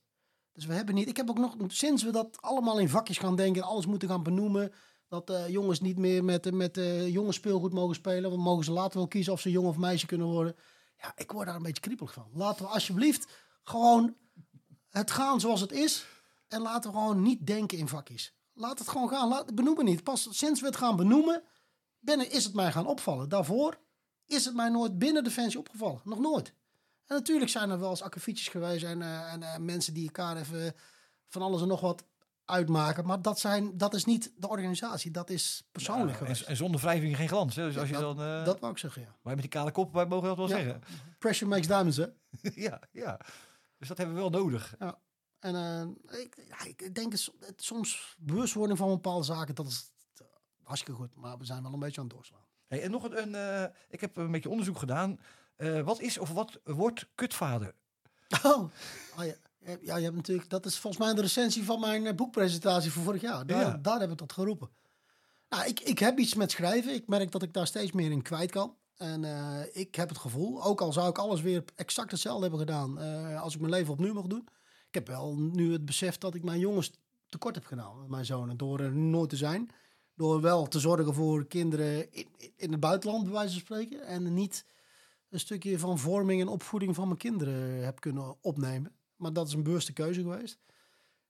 Dus 0.52 0.66
we 0.66 0.74
hebben 0.74 0.96
niet, 0.96 1.08
ik 1.08 1.18
heb 1.18 1.30
ook 1.30 1.38
nog, 1.38 1.56
sinds 1.68 2.04
we 2.04 2.12
dat 2.12 2.42
allemaal 2.42 2.80
in 2.80 2.90
vakjes 2.90 3.18
gaan 3.18 3.36
denken, 3.36 3.64
alles 3.64 3.86
moeten 3.86 4.10
gaan 4.10 4.24
benoemen, 4.24 4.72
dat 5.08 5.30
eh, 5.30 5.48
jongens 5.48 5.80
niet 5.80 5.98
meer 5.98 6.24
met, 6.24 6.52
met 6.54 6.78
eh 6.78 7.08
jongens 7.08 7.36
speelgoed 7.36 7.74
mogen 7.74 7.96
spelen, 7.96 8.30
want 8.30 8.44
mogen 8.44 8.64
ze 8.64 8.72
later 8.72 8.98
wel 8.98 9.08
kiezen 9.08 9.34
of 9.34 9.42
ze 9.42 9.52
jong 9.52 9.68
of 9.68 9.78
meisje 9.78 10.06
kunnen 10.06 10.28
worden. 10.28 10.56
Ja, 11.02 11.14
ik 11.16 11.32
word 11.32 11.46
daar 11.46 11.56
een 11.56 11.62
beetje 11.62 11.82
kriepelig 11.82 12.14
van. 12.14 12.30
Laten 12.34 12.66
we 12.66 12.72
alsjeblieft 12.72 13.28
gewoon 13.64 14.16
het 14.90 15.12
gaan 15.12 15.40
zoals 15.40 15.62
het 15.62 15.72
is 15.72 16.06
en 16.48 16.62
laten 16.62 16.92
we 16.92 16.98
gewoon 16.98 17.22
niet 17.22 17.48
denken 17.48 17.78
in 17.78 17.88
vakjes. 17.88 18.34
Laat 18.54 18.80
het 18.80 18.88
gewoon 18.88 19.10
gaan, 19.10 19.28
laat, 19.28 19.56
benoemen 19.56 19.86
niet. 19.86 20.04
Pas 20.04 20.28
sinds 20.38 20.60
we 20.62 20.66
het 20.66 20.76
gaan 20.76 20.96
benoemen, 20.96 21.44
is 22.30 22.44
het 22.44 22.54
mij 22.54 22.72
gaan 22.72 22.88
opvallen. 22.88 23.30
Daarvoor 23.30 23.80
is 24.26 24.46
het 24.46 24.56
mij 24.56 24.70
nooit 24.70 24.98
binnen 24.98 25.24
Defensie 25.24 25.60
opgevallen. 25.60 26.02
Nog 26.04 26.20
nooit. 26.20 26.54
En 27.06 27.16
natuurlijk 27.16 27.52
zijn 27.52 27.70
er 27.70 27.80
wel 27.80 27.90
eens 27.90 28.02
akkefietjes 28.02 28.48
geweest 28.48 28.84
en, 28.84 29.02
eh, 29.02 29.34
en 29.34 29.44
eh, 29.44 29.58
mensen 29.58 29.94
die 29.94 30.06
elkaar 30.06 30.38
even 30.38 30.76
van 31.28 31.42
alles 31.42 31.62
en 31.62 31.68
nog 31.68 31.82
wat 31.82 32.04
uitmaken. 32.50 33.06
Maar 33.06 33.22
dat, 33.22 33.40
zijn, 33.40 33.78
dat 33.78 33.94
is 33.94 34.06
niet 34.06 34.32
de 34.38 34.50
organisatie, 34.50 35.12
dat 35.12 35.30
is 35.30 35.64
persoonlijk 35.72 36.10
Ja, 36.12 36.18
en, 36.20 36.22
geweest. 36.26 36.42
en 36.48 36.56
zonder 36.56 36.82
wrijving 36.82 37.16
geen 37.16 37.28
glans. 37.28 37.56
Hè? 37.56 37.64
Dus 37.66 37.78
als 37.78 37.90
je 37.90 37.94
dat, 37.98 38.18
dan... 38.18 38.26
eh 38.40 38.46
dat 38.46 38.60
wou 38.60 38.72
ik 38.72 38.78
zeggen, 38.78 39.02
ja. 39.02 39.16
Wij 39.22 39.34
met 39.34 39.42
die 39.42 39.52
kale 39.52 39.72
kop, 39.72 39.94
wij 39.94 40.06
mogen 40.06 40.28
dat 40.28 40.38
wel 40.38 40.48
Ja. 40.50 40.56
zeggen. 40.56 40.82
Pressure 41.20 41.50
makes 41.50 41.68
diamonds, 41.68 41.98
hè. 41.98 42.06
ja, 42.68 42.82
ja. 42.92 43.20
Dus 43.78 43.88
dat 43.88 43.98
hebben 43.98 44.16
we 44.16 44.22
wel 44.22 44.30
nodig. 44.30 44.76
En 45.40 45.56
eh, 45.56 46.20
ik, 46.22 46.44
ja, 46.48 46.64
ik 46.66 46.96
denk 46.96 47.12
het, 47.12 47.32
het- 47.40 47.64
soms 47.64 48.16
bewustwording 48.20 48.78
van 48.78 48.90
bepaalde 48.90 49.26
zaken, 49.26 49.56
dat 49.56 49.68
is 49.68 49.92
hartstikke 50.64 51.00
goed. 51.00 51.16
Maar 51.16 51.38
we 51.38 51.46
zijn 51.46 51.64
wel 51.64 51.74
een 51.74 51.80
beetje 51.80 52.02
aan 52.02 52.08
het 52.08 52.16
doorslaan. 52.16 52.46
Hey, 52.68 52.82
en 52.84 52.92
nog 52.92 53.04
een, 53.04 53.22
een, 53.22 53.36
eh, 53.36 53.76
ik 53.90 54.02
heb 54.02 54.18
een 54.18 54.32
beetje 54.32 54.50
onderzoek 54.50 54.78
gedaan. 54.80 55.20
Wat 55.84 56.00
is 56.00 56.18
of 56.18 56.30
wat 56.32 56.60
wordt 56.64 57.08
kutvader? 57.16 57.74
Oh, 58.44 58.72
oh 59.18 59.26
ja. 59.26 59.34
Ja, 59.82 59.96
je 59.98 60.04
hebt 60.04 60.16
natuurlijk, 60.16 60.50
dat 60.50 60.66
is 60.66 60.78
volgens 60.78 61.04
mij 61.04 61.14
de 61.14 61.22
recensie 61.22 61.64
van 61.64 61.80
mijn 61.80 62.06
eh, 62.06 62.16
boekpresentatie 62.16 62.92
van 62.92 63.04
vorig 63.04 63.22
jaar. 63.22 63.46
Daar, 63.46 63.60
Ja. 63.62 63.78
daar 63.78 64.00
heb 64.00 64.12
ik 64.12 64.18
dat 64.18 64.34
geroepen. 64.34 64.70
Nou, 65.50 65.68
ik, 65.68 65.80
ik 65.80 66.00
heb 66.00 66.18
iets 66.18 66.34
met 66.34 66.52
schrijven. 66.52 66.94
Ik 66.94 67.08
merk 67.08 67.32
dat 67.32 67.44
ik 67.44 67.54
daar 67.54 67.68
steeds 67.68 67.92
meer 67.92 68.12
in 68.12 68.22
kwijt 68.22 68.52
kan. 68.52 68.76
En 68.96 69.24
eh, 69.24 69.62
ik 69.72 69.96
heb 69.96 70.10
het 70.10 70.18
gevoel, 70.18 70.64
ook 70.64 70.82
al 70.82 70.94
zou 70.94 71.10
ik 71.10 71.18
alles 71.18 71.42
weer 71.42 71.64
exact 71.76 72.12
hetzelfde 72.12 72.42
hebben 72.42 72.60
gedaan 72.60 73.00
eh, 73.00 73.42
als 73.42 73.54
ik 73.54 73.60
mijn 73.60 73.72
leven 73.74 73.94
opnieuw 73.94 74.14
mocht 74.14 74.30
doen. 74.30 74.48
Ik 74.88 74.94
heb 74.94 75.08
wel 75.08 75.36
nu 75.38 75.72
het 75.72 75.86
besef 75.86 76.18
dat 76.18 76.36
ik 76.36 76.44
mijn 76.44 76.60
jongens 76.60 76.92
tekort 77.30 77.56
heb 77.56 77.66
gedaan, 77.66 78.10
mijn 78.10 78.26
zonen, 78.26 78.58
door 78.58 78.80
er 78.80 78.96
nooit 78.96 79.30
te 79.30 79.36
zijn. 79.36 79.70
Door 80.16 80.42
wel 80.42 80.68
te 80.68 80.80
zorgen 80.80 81.14
voor 81.14 81.46
kinderen 81.48 82.12
in, 82.14 82.28
in 82.56 82.72
het 82.72 82.80
buitenland, 82.80 83.24
bij 83.24 83.32
wijze 83.34 83.52
van 83.52 83.62
spreken. 83.62 84.06
En 84.06 84.34
niet 84.34 84.66
een 85.30 85.40
stukje 85.40 85.80
van 85.80 86.00
vorming 86.00 86.42
en 86.42 86.48
opvoeding 86.48 86.96
van 86.96 87.06
mijn 87.06 87.18
kinderen 87.20 87.84
heb 87.86 88.00
kunnen 88.00 88.36
opnemen. 88.42 88.92
Maar 89.20 89.34
dat 89.34 89.48
is 89.48 89.54
een 89.54 89.64
bewuste 89.64 89.94
keuze 89.94 90.22
geweest. 90.22 90.60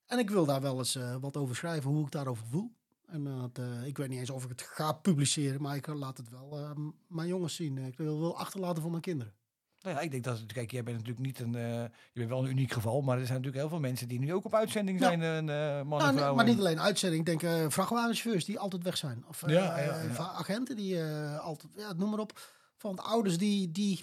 En 0.05 0.19
ik 0.19 0.29
wil 0.29 0.45
daar 0.45 0.61
wel 0.61 0.77
eens 0.77 0.95
eh, 0.95 1.15
wat 1.21 1.37
over 1.37 1.55
schrijven, 1.55 1.89
hoe 1.91 2.05
ik 2.05 2.11
daarover 2.11 2.45
voel. 2.49 2.71
En 3.07 3.23
dat, 3.23 3.57
eh, 3.65 3.85
ik 3.85 3.97
weet 3.97 4.09
niet 4.09 4.19
eens 4.19 4.29
of 4.29 4.43
ik 4.43 4.49
het 4.49 4.61
ga 4.61 4.91
publiceren, 4.93 5.61
maar 5.61 5.75
ik 5.75 5.87
laat 5.87 6.17
het 6.17 6.29
wel 6.29 6.57
eh, 6.59 6.71
mijn 7.07 7.27
jongens 7.27 7.55
zien. 7.55 7.77
Ik 7.77 7.97
wil 7.97 8.19
wel 8.19 8.37
achterlaten 8.37 8.81
voor 8.81 8.91
mijn 8.91 9.03
kinderen. 9.03 9.33
Nou 9.81 9.95
ja, 9.95 10.01
ik 10.01 10.11
denk 10.11 10.23
dat, 10.23 10.45
kijk, 10.45 10.71
jij 10.71 10.83
bent 10.83 10.97
natuurlijk 10.97 11.25
niet 11.25 11.39
een, 11.39 11.55
eh, 11.55 11.81
je 11.83 11.89
bent 12.13 12.29
wel 12.29 12.43
een 12.43 12.49
uniek 12.49 12.71
geval, 12.71 13.01
maar 13.01 13.17
er 13.19 13.25
zijn 13.25 13.37
natuurlijk 13.37 13.63
heel 13.63 13.69
veel 13.69 13.87
mensen 13.89 14.07
die 14.07 14.19
nu 14.19 14.33
ook 14.33 14.45
op 14.45 14.53
uitzending 14.53 14.99
Ja. 14.99 15.05
zijn, 15.07 15.21
eh 15.49 15.81
man 15.87 15.87
Nou, 15.97 16.01
en 16.01 16.07
nee, 16.07 16.17
vrouw. 16.23 16.35
maar 16.35 16.45
niet 16.45 16.59
alleen 16.59 16.79
uitzending. 16.79 17.27
Ik 17.27 17.39
denk 17.39 17.53
eh 17.53 17.69
vrachtwagenchauffeurs 17.69 18.45
die 18.45 18.59
altijd 18.59 18.83
weg 18.83 18.97
zijn. 18.97 19.23
Of 19.27 19.43
eh, 19.43 19.53
Ja, 19.53 19.79
ja, 19.79 19.83
ja. 20.01 20.07
eh, 20.07 20.19
agenten 20.37 20.75
die 20.75 21.01
eh, 21.01 21.39
altijd, 21.39 21.71
ja, 21.75 21.93
noem 21.93 22.09
maar 22.09 22.19
op. 22.19 22.39
Van 22.77 22.95
de 22.95 23.01
ouders 23.01 23.37
die, 23.37 23.71
die, 23.71 23.99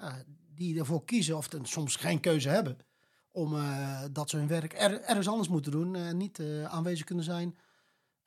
ja, 0.00 0.22
die 0.54 0.78
ervoor 0.78 1.04
kiezen 1.04 1.36
of 1.36 1.48
ten- 1.48 1.66
soms 1.66 1.96
geen 1.96 2.20
keuze 2.20 2.48
hebben. 2.48 2.78
Om 3.30 3.56
eh, 3.56 4.00
dat 4.12 4.30
ze 4.30 4.36
hun 4.36 4.48
werk 4.48 4.72
er, 4.72 5.02
ergens 5.02 5.28
anders 5.28 5.48
moeten 5.48 5.72
doen. 5.72 5.96
en 5.96 6.16
niet 6.16 6.38
eh, 6.38 6.64
aanwezig 6.64 7.04
kunnen 7.04 7.24
zijn. 7.24 7.56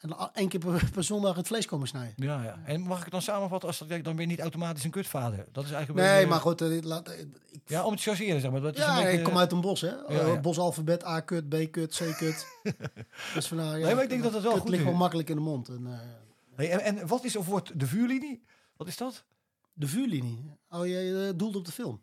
En 0.02 0.32
één 0.34 0.48
keer 0.48 0.60
per, 0.60 0.90
per 0.94 1.04
zondag 1.04 1.36
het 1.36 1.48
vlees 1.48 1.66
komen 1.66 1.88
snijden. 1.88 2.14
Ja, 2.16 2.44
ja. 2.44 2.60
En 2.66 2.82
mag 2.82 2.98
ik 2.98 3.04
het 3.04 3.12
dan 3.12 3.22
samenvatten 3.22 3.68
als 3.68 3.78
dat 3.78 3.90
dan 3.90 4.16
ben 4.16 4.20
je 4.20 4.32
niet 4.32 4.40
automatisch 4.40 4.84
een 4.84 4.92
kutvader. 4.92 5.46
Dat 5.52 5.66
is 5.66 5.72
eigenlijk 5.72 6.08
Nee, 6.08 6.26
maar 6.26 6.40
goed, 6.40 6.62
eh, 6.62 6.82
laat, 6.82 7.08
eh, 7.08 7.20
ik, 7.20 7.62
Ja, 7.66 7.84
om 7.84 7.92
het 7.92 8.02
te 8.02 8.10
chargeren, 8.10 8.42
zeg 8.42 8.52
maar. 8.52 8.62
Dat 8.62 8.78
is 8.78 8.84
ja, 8.84 8.96
beetje, 8.96 9.18
ik 9.18 9.24
kom 9.24 9.38
uit 9.38 9.52
een 9.52 9.62
bos, 9.62 9.82
hè. 9.82 10.06
Eh, 10.06 10.28
ja. 10.28 10.40
Bosalfabet, 10.40 11.06
A-kut, 11.06 11.50
B-kut, 11.50 11.96
C-kut. 11.96 12.48
dus 13.34 13.48
vandaar, 13.48 13.80
ja, 13.80 13.86
Nee, 13.86 13.94
maar 13.94 14.04
ik 14.04 14.10
denk 14.10 14.24
dat 14.24 14.32
dat 14.32 14.42
wel 14.42 14.58
goed 14.58 14.70
ligt 14.70 14.84
is. 14.84 14.88
wel 14.90 14.98
makkelijk 14.98 15.30
in 15.30 15.36
de 15.36 15.42
mond. 15.42 15.70
En, 15.70 15.88
eh, 15.88 16.00
Hey, 16.56 16.72
en, 16.72 16.80
en 17.00 17.08
wat 17.08 17.24
is 17.24 17.36
of 17.36 17.46
wordt 17.46 17.80
de 17.80 17.88
vuurlinie? 17.88 18.44
Wat 18.78 18.88
is 18.88 18.98
dat? 18.98 19.24
de 19.74 19.88
vuurlinie. 19.88 20.58
Oh, 20.70 20.88
je 20.88 21.28
eh, 21.28 21.38
doelt 21.38 21.56
op 21.56 21.66
de 21.66 21.72
film. 21.72 22.02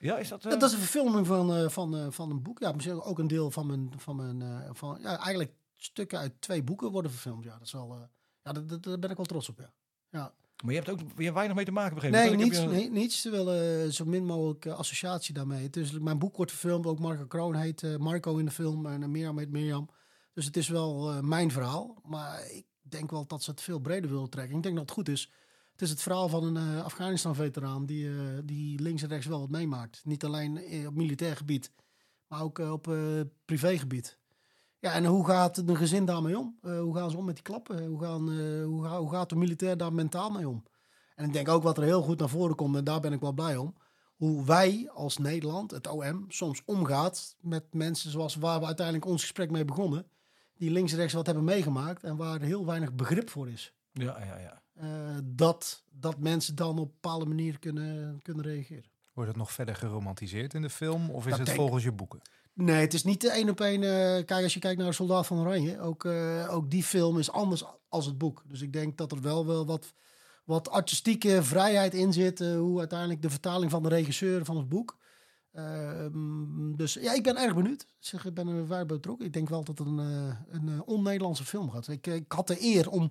Ja, 0.00 0.16
is 0.18 0.28
dat... 0.28 0.44
eh, 0.44 0.50
dat 0.50 0.62
is 0.62 0.72
een 0.72 0.78
verfilming 0.78 1.26
van, 1.26 1.54
eh, 1.54 1.68
van, 1.68 1.96
eh, 1.96 2.06
van 2.10 2.30
een 2.30 2.42
boek. 2.42 2.58
Ja, 2.58 2.72
misschien 2.72 3.02
ook 3.02 3.18
een 3.18 3.26
deel 3.28 3.50
van 3.50 3.66
mijn... 3.66 3.92
Van 3.96 4.16
mijn 4.16 4.42
eh, 4.42 4.70
van, 4.72 4.98
ja, 5.02 5.18
eigenlijk 5.18 5.52
stukken 5.76 6.18
uit 6.18 6.32
twee 6.40 6.62
boeken 6.62 6.90
worden 6.90 7.10
verfilmd. 7.10 7.44
Ja, 7.44 7.52
dat 7.52 7.66
is 7.66 7.72
wel... 7.72 7.92
eh, 7.92 8.00
ja, 8.42 8.52
dat, 8.52 8.68
dat- 8.68 8.82
daar 8.82 8.98
ben 8.98 9.10
ik 9.10 9.16
wel 9.16 9.26
trots 9.26 9.48
op, 9.48 9.58
ja. 9.58 9.72
ja. 10.10 10.32
Maar 10.64 10.72
je 10.74 10.78
hebt 10.80 10.90
ook 10.90 10.98
je 11.16 11.22
hebt 11.22 11.34
weinig 11.34 11.56
mee 11.56 11.64
te 11.64 11.70
maken, 11.70 11.94
begrepen. 11.94 12.18
Nee, 12.18 12.36
niets, 12.36 12.58
je- 12.60 12.66
nee, 12.66 12.90
niets. 12.90 13.20
Ze 13.20 13.30
willen 13.30 13.84
eh, 13.84 13.90
zo 13.90 14.04
min 14.04 14.24
mogelijk 14.26 14.64
eh, 14.64 14.78
associatie 14.78 15.34
daarmee. 15.34 15.70
Dus 15.70 15.90
mijn 15.98 16.18
boek 16.18 16.36
wordt 16.36 16.50
verfilmd. 16.50 16.86
Ook 16.86 16.98
Marco 16.98 17.26
Kroon 17.26 17.54
heet 17.54 17.82
eh, 17.82 17.96
Marco 17.96 18.36
in 18.36 18.44
de 18.44 18.50
film. 18.50 18.86
En 18.86 19.10
Mirjam 19.10 19.38
heet 19.38 19.50
Mirjam. 19.50 19.88
Dus 20.32 20.44
het 20.44 20.56
is 20.56 20.68
wel 20.68 21.10
eh, 21.10 21.20
mijn 21.20 21.50
verhaal. 21.50 22.00
Maar 22.04 22.50
ik 22.50 22.66
denk 22.80 23.10
wel 23.10 23.26
dat 23.26 23.42
ze 23.42 23.50
het 23.50 23.60
veel 23.60 23.78
breder 23.78 24.10
willen 24.10 24.30
trekken. 24.30 24.56
Ik 24.56 24.62
denk 24.62 24.74
dat 24.74 24.84
het 24.84 24.94
goed 24.94 25.08
is. 25.08 25.32
Het 25.80 25.88
is 25.88 25.94
het 25.94 26.04
verhaal 26.04 26.28
van 26.28 26.44
een 26.44 26.56
eh, 26.56 26.84
Afghanistan-veteraan... 26.84 27.86
Die, 27.86 28.08
eh, 28.08 28.14
die 28.44 28.80
links 28.80 29.02
en 29.02 29.08
rechts 29.08 29.26
wel 29.26 29.40
wat 29.40 29.50
meemaakt. 29.50 30.00
Niet 30.04 30.24
alleen 30.24 30.56
eh, 30.56 30.86
op 30.86 30.94
militair 30.94 31.36
gebied... 31.36 31.72
maar 32.26 32.42
ook 32.42 32.58
op 32.58 32.96
privégebied. 33.44 34.18
Ja, 34.78 34.92
en 34.92 35.04
hoe 35.04 35.26
gaat 35.26 35.56
een 35.56 35.76
gezin 35.76 36.04
daarmee 36.04 36.38
om? 36.38 36.58
Hoe 36.60 36.96
gaan 36.96 37.10
ze 37.10 37.16
om 37.16 37.24
met 37.24 37.34
die 37.34 37.44
klappen? 37.44 37.86
Hoe, 37.86 38.00
gaan, 38.00 38.30
hoe, 38.62 38.86
hoe 38.86 39.10
gaat 39.10 39.28
de 39.28 39.36
militair 39.36 39.76
daar 39.76 39.92
mentaal 39.92 40.30
mee 40.30 40.48
om? 40.48 40.62
En 41.14 41.24
ik 41.24 41.32
denk 41.32 41.48
ook 41.48 41.62
wat 41.62 41.76
er 41.76 41.82
heel 41.82 42.02
goed 42.02 42.18
naar 42.18 42.28
voren 42.28 42.56
komt, 42.56 42.76
en 42.76 42.84
daar 42.84 43.00
ben 43.00 43.12
ik 43.12 43.20
wel 43.20 43.32
blij 43.32 43.56
om. 43.56 43.74
Hoe 44.16 44.44
wij 44.44 44.90
als 44.94 45.18
Nederland, 45.18 45.70
het 45.70 45.86
OM, 45.86 46.24
soms 46.28 46.62
omgaat 46.64 47.36
met 47.40 47.74
mensen 47.74 48.10
zoals 48.10 48.34
waar 48.34 48.60
we 48.60 48.66
uiteindelijk 48.66 49.06
ons 49.06 49.20
gesprek 49.20 49.50
mee 49.50 49.64
begonnen. 49.64 50.06
Die 50.56 50.70
links 50.70 50.92
en 50.92 50.98
rechts 50.98 51.14
wat 51.14 51.26
hebben 51.26 51.44
meegemaakt 51.44 52.04
en 52.04 52.16
waar 52.16 52.40
heel 52.40 52.66
weinig 52.66 52.92
begrip 52.92 53.30
voor 53.30 53.48
is. 53.48 53.74
Ja, 53.92 54.24
ja, 54.24 54.38
ja. 54.38 54.59
Eh, 54.80 55.16
dat, 55.24 55.84
dat 55.90 56.18
mensen 56.18 56.54
dan 56.54 56.70
op 56.70 56.76
een 56.78 56.84
bepaalde 57.00 57.26
manier 57.26 57.58
kunnen, 57.58 58.20
kunnen 58.22 58.44
reageren. 58.44 58.84
Wordt 59.14 59.30
het 59.30 59.38
nog 59.38 59.52
verder 59.52 59.74
geromantiseerd 59.76 60.54
in 60.54 60.62
de 60.62 60.70
film? 60.70 61.10
Of 61.10 61.24
is 61.24 61.28
Dat 61.30 61.38
het 61.38 61.46
denk- 61.46 61.58
volgens 61.58 61.84
je 61.84 61.92
boeken? 61.92 62.20
Nee, 62.52 62.80
het 62.80 62.94
is 62.94 63.04
niet 63.04 63.20
de 63.20 63.30
één 63.30 63.48
op 63.48 63.60
één. 63.60 63.82
eh, 63.82 64.24
kijk, 64.24 64.42
als 64.42 64.54
je 64.54 64.60
kijkt 64.60 64.80
naar 64.80 64.94
Soldaat 64.94 65.26
van 65.26 65.38
Oranje, 65.38 65.80
ook, 65.80 66.04
eh, 66.04 66.48
ook 66.50 66.70
die 66.70 66.82
film 66.82 67.18
is 67.18 67.30
anders 67.30 67.64
als 67.88 68.06
het 68.06 68.18
boek. 68.18 68.42
Dus 68.46 68.60
ik 68.60 68.72
denk 68.72 68.96
dat 68.98 69.12
er 69.12 69.20
wel, 69.20 69.46
wel 69.46 69.66
wat, 69.66 69.92
wat 70.44 70.70
artistieke 70.70 71.42
vrijheid 71.42 71.94
in 71.94 72.12
zit. 72.12 72.38
hoe 72.38 72.78
uiteindelijk 72.78 73.22
de 73.22 73.30
vertaling 73.30 73.70
van 73.70 73.82
de 73.82 73.88
regisseur 73.88 74.44
van 74.44 74.56
het 74.56 74.68
boek. 74.68 74.98
Ehm, 75.52 76.72
dus 76.76 76.94
ja, 76.94 77.12
ik 77.14 77.22
ben 77.22 77.36
erg 77.36 77.54
benieuwd. 77.54 77.82
Ik 77.82 77.88
Zeg, 77.98 78.24
ik 78.26 78.34
ben 78.34 78.48
er 78.48 78.66
waar 78.66 78.86
betrokken. 78.86 79.26
Ik 79.26 79.32
denk 79.32 79.48
wel 79.48 79.64
dat 79.64 79.78
het 79.78 79.86
een, 79.86 79.98
een 80.50 80.82
on-Nederlandse 80.84 81.44
film 81.44 81.70
gaat. 81.70 81.88
Ik, 81.88 82.06
ik 82.06 82.32
had 82.32 82.46
de 82.46 82.62
eer 82.64 82.90
om 82.90 83.10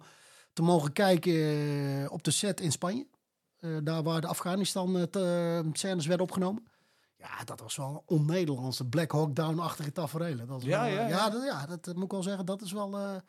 te 0.54 0.62
mogen 0.62 0.94
kijken 0.94 1.34
eh, 1.34 2.12
op 2.12 2.24
de 2.24 2.32
set 2.32 2.62
in 2.62 2.72
Spanje. 2.72 3.08
Eh, 3.60 3.78
daar 3.84 4.04
waar 4.04 4.22
de 4.22 4.28
Afghanistan 4.28 4.98
eh, 4.98 5.04
werden 5.12 6.20
opgenomen. 6.20 6.68
Ja, 7.18 7.44
dat 7.44 7.60
was 7.60 7.76
wel 7.76 8.04
een 8.08 8.18
on-Nederlandse 8.18 8.86
Black 8.86 9.12
Hawk 9.12 9.36
Down-achtige. 9.36 9.92
Dat 9.92 10.62
is 10.62 10.68
Ja, 10.68 10.84
wel, 10.84 10.92
ja, 10.94 11.02
ja. 11.02 11.08
ja, 11.08 11.30
dat, 11.30 11.44
ja, 11.44 11.66
dat 11.66 11.96
moet 11.96 12.04
ik 12.04 12.12
wel 12.12 12.24
zeggen. 12.24 12.46
Dat 12.46 12.62
is 12.62 12.72
wel 12.72 13.22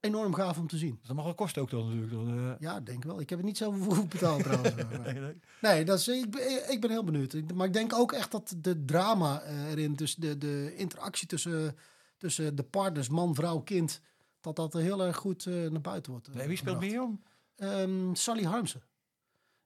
enorm 0.00 0.34
gaaf 0.34 0.58
om 0.58 0.66
te 0.66 0.76
zien. 0.76 1.00
Dat 1.06 1.16
mag 1.16 1.24
wel 1.24 1.34
kosten 1.34 1.62
ook 1.62 1.70
dan 1.70 1.84
natuurlijk. 1.84 2.12
Dan. 2.12 2.56
Ja, 2.58 2.80
denk 2.80 3.04
wel. 3.04 3.20
Ik 3.20 3.28
heb 3.30 3.38
het 3.38 3.46
niet 3.46 3.56
zo 3.56 3.72
voor 3.82 4.06
betaald 4.06 4.42
trouwens. 4.42 4.74
Nee, 5.04 5.14
nee. 5.14 5.34
Nee, 5.60 5.84
dat 5.84 5.98
is, 5.98 6.08
ik, 6.08 6.30
ben, 6.30 6.70
ik 6.70 6.80
ben 6.80 6.90
heel 6.90 7.04
benieuwd. 7.04 7.34
Maar 7.54 7.66
ik 7.66 7.72
denk 7.72 7.94
ook 7.94 8.12
echt 8.12 8.30
dat 8.30 8.54
de 8.56 8.84
drama 8.84 9.42
erin, 9.42 9.94
dus 9.94 10.14
de, 10.14 10.38
de 10.38 10.74
interactie 10.76 11.26
tussen, 11.26 11.76
tussen 12.16 12.56
de 12.56 12.62
partners, 12.62 13.08
man, 13.08 13.34
vrouw, 13.34 13.60
kind, 13.60 14.00
dat 14.42 14.56
dat 14.56 14.72
heel 14.72 15.04
erg 15.04 15.16
goed 15.16 15.46
eh, 15.46 15.54
naar 15.54 15.80
buiten 15.80 16.12
wordt. 16.12 16.28
eh, 16.28 16.34
Nee, 16.34 16.46
wie 16.48 16.56
speelt. 16.56 16.80
Mirjam? 16.80 17.22
Ehm, 17.56 18.14
Sally 18.14 18.44
Harmsen. 18.44 18.82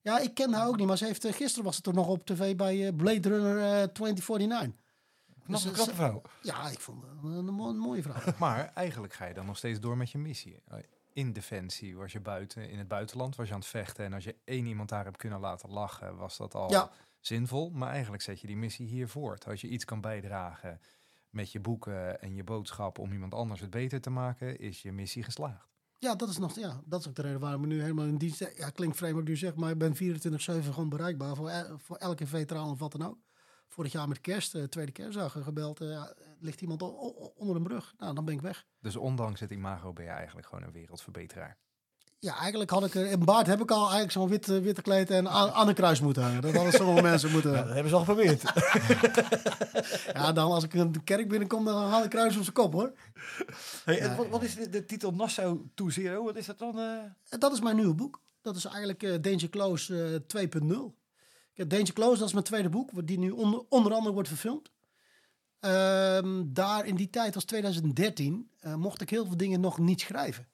Ja, 0.00 0.18
ik 0.18 0.34
ken 0.34 0.52
haar 0.52 0.66
ook 0.68 0.76
niet, 0.76 0.86
maar 0.86 0.96
ze 0.98 1.04
heeft, 1.04 1.24
eh, 1.24 1.32
gisteren 1.32 1.64
was 1.64 1.74
het 1.74 1.84
toch 1.84 1.94
nog 1.94 2.08
op 2.08 2.26
tv 2.26 2.56
bij 2.56 2.92
Blade 2.92 3.28
Runner 3.28 3.58
eh, 3.58 3.88
2049. 3.88 4.84
Nog 5.46 5.64
een 5.64 5.72
knappe 5.72 5.94
vrouw. 5.94 6.22
Ja, 6.42 6.68
ik 6.68 6.80
vond 6.80 7.02
het 7.02 7.24
een 7.24 7.54
mooie 7.78 8.02
vrouw. 8.02 8.32
Maar 8.38 8.70
eigenlijk 8.74 9.12
ga 9.12 9.24
je 9.26 9.34
dan 9.34 9.46
nog 9.46 9.56
steeds 9.56 9.80
door 9.80 9.96
met 9.96 10.10
je 10.10 10.18
missie. 10.18 10.62
In 11.12 11.32
Defensie 11.32 11.96
was 11.96 12.12
je 12.12 12.20
buiten, 12.20 12.70
in 12.70 12.78
het 12.78 12.88
buitenland 12.88 13.36
was 13.36 13.46
je 13.48 13.52
aan 13.54 13.58
het 13.60 13.68
vechten. 13.68 14.04
En 14.04 14.12
als 14.12 14.24
je 14.24 14.36
één 14.44 14.66
iemand 14.66 14.88
daar 14.88 15.04
hebt 15.04 15.16
kunnen 15.16 15.40
laten 15.40 15.70
lachen, 15.70 16.16
was 16.16 16.36
dat 16.36 16.54
al 16.54 16.70
Ja. 16.70 16.90
zinvol. 17.20 17.70
Maar 17.70 17.90
eigenlijk 17.90 18.22
zet 18.22 18.40
je 18.40 18.46
die 18.46 18.56
missie 18.56 18.86
hier 18.86 19.08
voort. 19.08 19.46
Als 19.46 19.60
je 19.60 19.68
iets 19.68 19.84
kan 19.84 20.00
bijdragen 20.00 20.80
met 21.36 21.52
je 21.52 21.60
boeken 21.60 22.20
en 22.20 22.34
je 22.34 22.44
boodschap 22.44 22.98
om 22.98 23.12
iemand 23.12 23.34
anders 23.34 23.60
het 23.60 23.70
beter 23.70 24.00
te 24.00 24.10
maken, 24.10 24.58
is 24.58 24.82
je 24.82 24.92
missie 24.92 25.22
geslaagd. 25.22 25.68
Ja, 25.98 26.14
dat 26.14 26.28
is, 26.28 26.38
nog, 26.38 26.54
ja, 26.54 26.80
dat 26.84 27.00
is 27.00 27.08
ook 27.08 27.14
de 27.14 27.22
reden 27.22 27.40
waarom 27.40 27.62
ik 27.62 27.68
nu 27.68 27.80
helemaal 27.80 28.06
in 28.06 28.16
dienst... 28.16 28.38
Ja, 28.56 28.70
klinkt 28.70 28.96
vreemd 28.96 29.12
wat 29.12 29.22
ik 29.22 29.28
nu 29.28 29.36
zeg, 29.36 29.54
maar 29.54 29.70
ik 29.70 29.78
ben 29.78 29.94
24-7 29.94 29.98
gewoon 30.38 30.88
bereikbaar 30.88 31.36
voor, 31.36 31.50
voor 31.76 31.96
elke 31.96 32.26
veteraan 32.26 32.70
of 32.70 32.78
wat 32.78 32.92
dan 32.92 33.06
ook. 33.06 33.18
Vorig 33.68 33.92
jaar 33.92 34.08
met 34.08 34.20
kerst, 34.20 34.54
eh, 34.54 34.62
tweede 34.62 34.92
kerstdag, 34.92 35.36
gebeld. 35.42 35.80
eh, 35.80 35.88
ja, 35.88 36.14
ligt 36.38 36.60
iemand 36.60 36.82
onder 37.36 37.56
een 37.56 37.62
brug? 37.62 37.94
Nou, 37.98 38.14
dan 38.14 38.24
ben 38.24 38.34
ik 38.34 38.40
weg. 38.40 38.66
Dus 38.80 38.96
ondanks 38.96 39.40
het 39.40 39.50
imago 39.50 39.92
ben 39.92 40.04
je 40.04 40.10
eigenlijk 40.10 40.46
gewoon 40.46 40.64
een 40.64 40.72
wereldverbeteraar. 40.72 41.58
Ja, 42.26 42.36
eigenlijk 42.38 42.70
had 42.70 42.84
ik... 42.84 42.94
er- 42.94 43.06
In 43.10 43.24
baard 43.24 43.46
heb 43.46 43.60
ik 43.60 43.70
al 43.70 43.80
eigenlijk 43.82 44.12
zo'n 44.12 44.28
witte, 44.28 44.60
witte 44.60 44.82
kleed 44.82 45.10
en 45.10 45.28
aan, 45.28 45.50
aan 45.50 45.68
een 45.68 45.74
kruis 45.74 46.00
moeten 46.00 46.22
hangen. 46.22 46.42
Dat 46.42 46.54
hadden 46.54 46.72
sommige 46.72 47.02
mensen 47.10 47.30
moeten... 47.30 47.50
Ja, 47.52 47.62
dat 47.62 47.72
hebben 47.72 47.88
ze 47.88 47.94
al 47.96 48.04
geprobeerd. 48.04 48.42
Ja, 50.12 50.32
dan 50.32 50.50
als 50.50 50.64
ik 50.64 50.74
een 50.74 51.04
kerk 51.04 51.28
binnenkom, 51.28 51.64
dan 51.64 51.88
haal 51.90 52.04
ik 52.04 52.10
kruis 52.10 52.36
op 52.36 52.42
zijn 52.42 52.54
kop, 52.54 52.72
hoor. 52.72 52.92
hey, 53.84 53.98
en 54.00 54.16
wat, 54.16 54.28
wat 54.28 54.42
is 54.42 54.54
de, 54.54 54.68
de 54.68 54.84
titel 54.84 55.12
Nassau 55.12 55.60
to 55.74 55.88
Zero? 55.90 56.24
Wat 56.24 56.36
is 56.36 56.46
dat 56.46 56.58
dan? 56.58 56.78
eh? 56.78 57.38
Dat 57.38 57.52
is 57.52 57.60
mijn 57.60 57.76
nieuwe 57.76 57.94
boek. 57.94 58.20
Dat 58.42 58.56
is 58.56 58.64
eigenlijk 58.64 59.02
eh, 59.02 59.14
Danger 59.20 59.48
Close 59.48 60.20
eh 60.28 60.44
2.0. 60.46 60.68
Kijk, 61.54 61.70
Danger 61.70 61.92
Close, 61.92 62.18
dat 62.18 62.26
is 62.26 62.32
mijn 62.32 62.44
tweede 62.44 62.68
boek, 62.68 62.90
wat 62.90 63.06
die 63.06 63.18
nu 63.18 63.30
onder, 63.30 63.62
onder 63.68 63.92
andere 63.92 64.14
wordt 64.14 64.28
verfilmd. 64.28 64.70
Ehm, 65.60 66.42
daar 66.46 66.86
in 66.86 66.96
die 66.96 67.10
tijd, 67.10 67.34
was 67.34 67.44
2013, 67.44 68.50
eh, 68.60 68.74
mocht 68.74 69.00
ik 69.00 69.10
heel 69.10 69.26
veel 69.26 69.36
dingen 69.36 69.60
nog 69.60 69.78
niet 69.78 70.00
schrijven. 70.00 70.46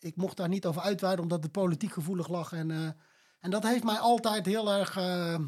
Ik 0.00 0.16
mocht 0.16 0.36
daar 0.36 0.48
niet 0.48 0.66
over 0.66 0.82
uitweiden, 0.82 1.22
omdat 1.22 1.42
het 1.42 1.52
politiek 1.52 1.92
gevoelig 1.92 2.28
lag. 2.28 2.52
En, 2.52 2.70
eh, 2.70 2.88
en 3.40 3.50
dat 3.50 3.62
heeft 3.62 3.84
mij 3.84 3.98
altijd 3.98 4.46
heel 4.46 4.72
erg 4.72 4.96
eh, 4.96 5.38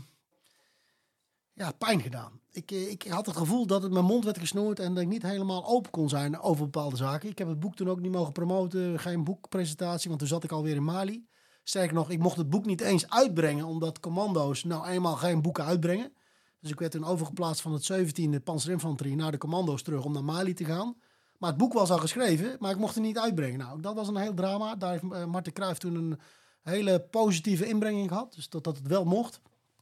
ja, 1.53 1.73
pijn 1.73 2.01
gedaan. 2.01 2.41
Ik, 2.51 2.71
eh, 2.71 2.91
ik 2.91 3.07
had 3.09 3.27
het 3.27 3.37
gevoel 3.37 3.67
dat 3.67 3.83
het 3.83 3.93
mijn 3.93 4.05
mond 4.05 4.25
werd 4.25 4.39
gesnoerd 4.39 4.79
en 4.79 4.95
dat 4.95 5.03
ik 5.03 5.09
niet 5.09 5.23
helemaal 5.23 5.67
open 5.67 5.91
kon 5.91 6.09
zijn 6.09 6.41
over 6.41 6.65
bepaalde 6.65 6.97
zaken. 6.97 7.29
Ik 7.29 7.39
heb 7.39 7.49
het 7.49 7.61
boek 7.61 7.75
toen 7.75 7.89
ook 7.89 8.01
niet 8.01 8.13
mogen 8.13 8.33
promoten, 8.33 8.99
geen 8.99 9.25
boekpresentatie, 9.25 10.09
want 10.09 10.21
toen 10.21 10.29
zat 10.29 10.45
ik 10.45 10.53
alweer 10.53 10.77
in 10.77 10.85
Mali. 10.85 11.27
Sterker 11.65 11.95
nog, 11.95 12.11
ik 12.11 12.19
mocht 12.19 12.37
het 12.37 12.51
boek 12.51 12.65
niet 12.65 12.81
eens 12.81 13.11
uitbrengen, 13.11 13.65
omdat 13.65 14.01
commando's 14.01 14.65
nou 14.65 14.87
eenmaal 14.87 15.17
geen 15.17 15.43
boeken 15.43 15.65
uitbrengen. 15.65 16.13
Dus 16.61 16.71
ik 16.71 16.79
werd 16.79 16.93
toen 16.93 17.05
overgeplaatst 17.05 17.63
van 17.63 17.73
het 17.73 17.93
17e 17.93 18.43
panzerinfanterie 18.45 19.17
naar 19.17 19.31
de 19.31 19.39
commando's 19.39 19.83
terug 19.83 20.05
om 20.05 20.13
naar 20.13 20.25
Mali 20.25 20.55
te 20.55 20.65
gaan. 20.65 20.97
Maar 21.43 21.51
het 21.51 21.61
boek 21.61 21.73
was 21.73 21.91
al 21.91 21.99
geschreven, 21.99 22.57
maar 22.59 22.71
ik 22.71 22.79
mocht 22.79 22.95
het 22.95 23.05
niet 23.05 23.19
uitbrengen. 23.19 23.59
Nou, 23.59 23.81
dat 23.81 23.95
was 23.95 24.09
een 24.09 24.17
heel 24.17 24.35
drama. 24.35 24.77
Daar 24.77 24.91
heeft 24.91 25.13
eh, 25.13 25.25
Marten 25.25 25.53
Cruijff 25.53 25.79
toen 25.79 25.95
een 25.95 26.19
hele 26.63 27.01
positieve 27.01 27.67
inbrenging 27.67 28.09
gehad. 28.09 28.35
Dus 28.35 28.49
dat, 28.49 28.65
dat 28.65 28.77
het 28.77 28.87
wel 28.87 29.05
mocht. 29.05 29.41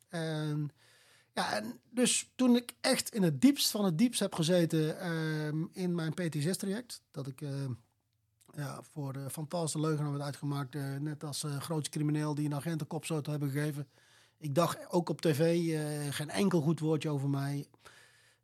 En, 0.08 0.70
ja, 1.34 1.52
en 1.52 1.80
dus 1.90 2.30
toen 2.34 2.56
ik 2.56 2.74
echt 2.80 3.14
in 3.14 3.22
het 3.22 3.40
diepst 3.40 3.70
van 3.70 3.84
het 3.84 3.98
diepst 3.98 4.20
heb 4.20 4.34
gezeten 4.34 5.00
ehm, 5.00 5.64
in 5.72 5.94
mijn 5.94 6.12
PT6-traject. 6.12 7.02
Dat 7.10 7.26
ik 7.26 7.40
eh, 7.40 7.50
ja, 8.54 8.82
voor 8.82 9.12
de 9.12 9.30
fantastische 9.30 9.80
leugenaar 9.80 10.12
werd 10.12 10.24
uitgemaakt. 10.24 10.74
eh, 10.74 11.00
net 11.00 11.24
als 11.24 11.42
eh 11.42 11.60
grootste 11.60 11.90
crimineel 11.90 12.34
die 12.34 12.46
een 12.46 12.54
agent 12.54 12.80
een 12.80 12.86
hebben 13.26 13.50
gegeven. 13.50 13.88
Ik 14.38 14.54
dacht 14.54 14.90
ook 14.90 15.08
op 15.08 15.20
tv 15.20 15.74
geen 16.14 16.30
enkel 16.30 16.60
goed 16.60 16.80
woordje 16.80 17.10
over 17.10 17.28
mij. 17.28 17.66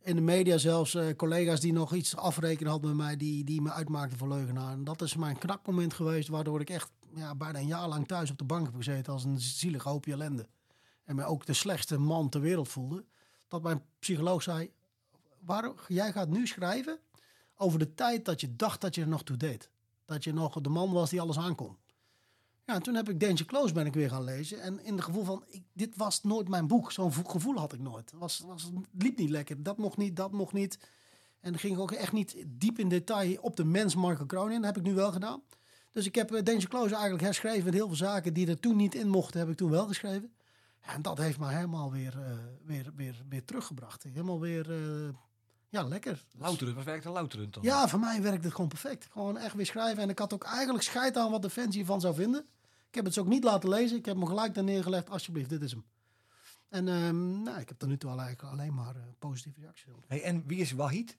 In 0.06 0.14
de 0.14 0.22
media 0.22 0.58
zelfs 0.58 0.94
eh, 0.94 1.16
collega's 1.16 1.60
die 1.60 1.72
nog 1.72 1.94
iets 1.94 2.16
afrekenen 2.16 2.70
hadden 2.70 2.96
met 2.96 3.06
mij, 3.06 3.16
die, 3.16 3.44
die 3.44 3.62
me 3.62 3.72
uitmaakten 3.72 4.18
voor 4.18 4.28
leugenaar. 4.28 4.72
En 4.72 4.84
dat 4.84 5.02
is 5.02 5.16
mijn 5.16 5.38
knakmoment 5.38 5.94
geweest, 5.94 6.28
waardoor 6.28 6.60
ik 6.60 6.70
echt 6.70 6.90
ja, 7.14 7.34
bijna 7.34 7.58
een 7.58 7.66
jaar 7.66 7.88
lang 7.88 8.06
thuis 8.06 8.30
op 8.30 8.38
de 8.38 8.44
bank 8.44 8.66
heb 8.66 8.74
gezeten 8.74 9.12
als 9.12 9.24
een 9.24 9.40
zielig 9.40 9.82
hoopje 9.82 10.12
ellende. 10.12 10.46
En 11.04 11.16
me 11.16 11.24
ook 11.24 11.46
de 11.46 11.52
slechtste 11.52 11.98
man 11.98 12.28
ter 12.28 12.40
wereld 12.40 12.68
voelde. 12.68 13.04
Dat 13.48 13.62
mijn 13.62 13.82
psycholoog 13.98 14.42
zei, 14.42 14.70
waarom, 15.40 15.74
jij 15.88 16.12
gaat 16.12 16.28
nu 16.28 16.46
schrijven 16.46 16.98
over 17.56 17.78
de 17.78 17.94
tijd 17.94 18.24
dat 18.24 18.40
je 18.40 18.56
dacht 18.56 18.80
dat 18.80 18.94
je 18.94 19.00
er 19.00 19.08
nog 19.08 19.22
toe 19.22 19.36
deed. 19.36 19.70
Dat 20.04 20.24
je 20.24 20.32
nog 20.32 20.60
de 20.60 20.68
man 20.68 20.92
was 20.92 21.10
die 21.10 21.20
alles 21.20 21.38
aankon. 21.38 21.76
Ja, 22.66 22.74
en 22.74 22.82
toen 22.82 22.94
heb 22.94 23.08
ik 23.08 23.20
Danger 23.20 23.44
Close 23.44 23.72
ben 23.74 23.86
ik 23.86 23.94
weer 23.94 24.10
gaan 24.10 24.24
lezen. 24.24 24.60
En 24.60 24.84
in 24.84 24.94
het 24.94 25.04
gevoel 25.04 25.24
van, 25.24 25.44
ik, 25.46 25.62
dit 25.72 25.96
was 25.96 26.22
nooit 26.22 26.48
mijn 26.48 26.66
boek. 26.66 26.92
Zo'n 26.92 27.12
vo- 27.12 27.22
gevoel 27.30 27.56
had 27.58 27.72
ik 27.72 27.80
nooit. 27.80 28.10
Het 28.10 28.20
was, 28.20 28.42
was, 28.46 28.62
het 28.62 29.02
liep 29.02 29.18
niet 29.18 29.30
lekker. 29.30 29.62
Dat 29.62 29.76
mocht 29.78 29.96
niet, 29.96 30.16
dat 30.16 30.32
mocht 30.32 30.52
niet. 30.52 30.78
En 31.40 31.50
dan 31.50 31.60
ging 31.60 31.74
ik 31.74 31.80
ook 31.80 31.92
echt 31.92 32.12
niet 32.12 32.44
diep 32.46 32.78
in 32.78 32.88
detail 32.88 33.38
op 33.40 33.56
de 33.56 33.64
mens 33.64 33.94
Marco 33.94 34.24
Kroon 34.26 34.50
in. 34.50 34.56
Dat 34.56 34.64
heb 34.74 34.76
ik 34.76 34.82
nu 34.90 34.94
wel 34.94 35.12
gedaan. 35.12 35.42
Dus 35.92 36.06
ik 36.06 36.14
heb 36.14 36.32
uh, 36.32 36.42
Danger 36.42 36.68
Close 36.68 36.92
eigenlijk 36.94 37.22
herschreven. 37.22 37.64
met 37.64 37.74
Heel 37.74 37.86
veel 37.86 37.96
zaken 37.96 38.34
die 38.34 38.46
er 38.48 38.60
toen 38.60 38.76
niet 38.76 38.94
in 38.94 39.08
mochten, 39.08 39.40
heb 39.40 39.48
ik 39.48 39.56
toen 39.56 39.70
wel 39.70 39.86
geschreven. 39.86 40.32
En 40.80 41.02
dat 41.02 41.18
heeft 41.18 41.38
me 41.38 41.48
helemaal 41.48 41.92
weer, 41.92 42.14
uh, 42.16 42.30
weer, 42.64 42.92
weer, 42.96 43.22
weer 43.28 43.44
teruggebracht. 43.44 44.02
Helemaal 44.02 44.40
weer, 44.40 44.70
uh, 44.70 45.08
ja, 45.68 45.82
lekker. 45.82 46.24
Louteren, 46.38 46.74
wat 46.74 46.84
werkte 46.84 47.10
Louteren 47.10 47.50
dan? 47.50 47.62
Ja, 47.62 47.88
voor 47.88 48.00
mij 48.00 48.22
werkte 48.22 48.44
het 48.44 48.54
gewoon 48.54 48.68
perfect. 48.70 49.06
Gewoon 49.10 49.36
echt 49.38 49.54
weer 49.54 49.66
schrijven. 49.66 50.02
En 50.02 50.08
ik 50.08 50.18
had 50.18 50.32
ook 50.34 50.44
eigenlijk 50.44 50.84
scheid 50.84 51.16
aan 51.16 51.30
wat 51.30 51.42
de 51.42 51.50
fans 51.50 51.74
hiervan 51.74 52.00
zou 52.00 52.14
vinden. 52.14 52.46
Ik 52.88 52.94
heb 52.94 53.04
het 53.04 53.14
ze 53.14 53.20
ook 53.20 53.26
niet 53.26 53.44
laten 53.44 53.68
lezen. 53.68 53.96
Ik 53.96 54.04
heb 54.04 54.16
hem 54.16 54.26
gelijk 54.26 54.54
daar 54.54 54.64
neergelegd. 54.64 55.10
Alsjeblieft, 55.10 55.48
dit 55.48 55.62
is 55.62 55.70
hem. 55.70 55.84
En 56.68 56.88
um, 56.88 57.42
nou, 57.42 57.60
ik 57.60 57.68
heb 57.68 57.78
tot 57.78 57.88
nu 57.88 57.98
toe 57.98 58.10
eigenlijk 58.10 58.42
alleen 58.42 58.74
maar 58.74 58.96
uh, 58.96 59.02
positieve 59.18 59.60
reacties. 59.60 59.92
Hey, 60.06 60.22
en 60.22 60.42
wie 60.46 60.58
is 60.58 60.72
Wahid? 60.72 61.16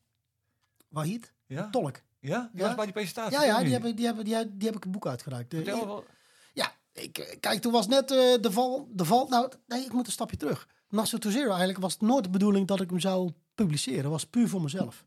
Wahid? 0.87 1.33
Ja? 1.45 1.69
Tolk. 1.69 2.01
Ja? 2.19 2.49
Die 2.51 2.61
ja? 2.61 2.67
was 2.67 2.75
bij 2.75 2.85
die 2.85 2.93
presentatie? 2.93 3.37
Ja, 3.37 3.43
ja 3.43 3.63
die, 3.63 3.71
hebben, 3.71 3.95
die, 3.95 3.95
die, 3.95 4.05
hebben, 4.05 4.57
die 4.57 4.67
heb 4.67 4.75
ik 4.75 4.85
een 4.85 4.91
boek 4.91 5.07
uitgereikt. 5.07 5.53
Vertel 5.53 5.87
wel. 5.87 6.05
Ja, 6.53 6.71
ik, 6.91 7.37
kijk, 7.39 7.61
toen 7.61 7.71
was 7.71 7.87
net 7.87 8.11
uh, 8.11 8.17
de 8.17 8.51
val. 8.51 8.89
De 8.91 9.05
val 9.05 9.27
nou, 9.27 9.51
nee, 9.67 9.85
ik 9.85 9.93
moet 9.93 10.05
een 10.05 10.11
stapje 10.11 10.37
terug. 10.37 10.67
Nasser 10.89 11.19
to 11.19 11.29
Zero 11.29 11.49
eigenlijk 11.49 11.79
was 11.79 11.93
het 11.93 12.01
nooit 12.01 12.23
de 12.23 12.29
bedoeling 12.29 12.67
dat 12.67 12.81
ik 12.81 12.89
hem 12.89 12.99
zou 12.99 13.31
publiceren. 13.55 14.03
Dat 14.03 14.11
was 14.11 14.25
puur 14.25 14.49
voor 14.49 14.61
mezelf. 14.61 15.05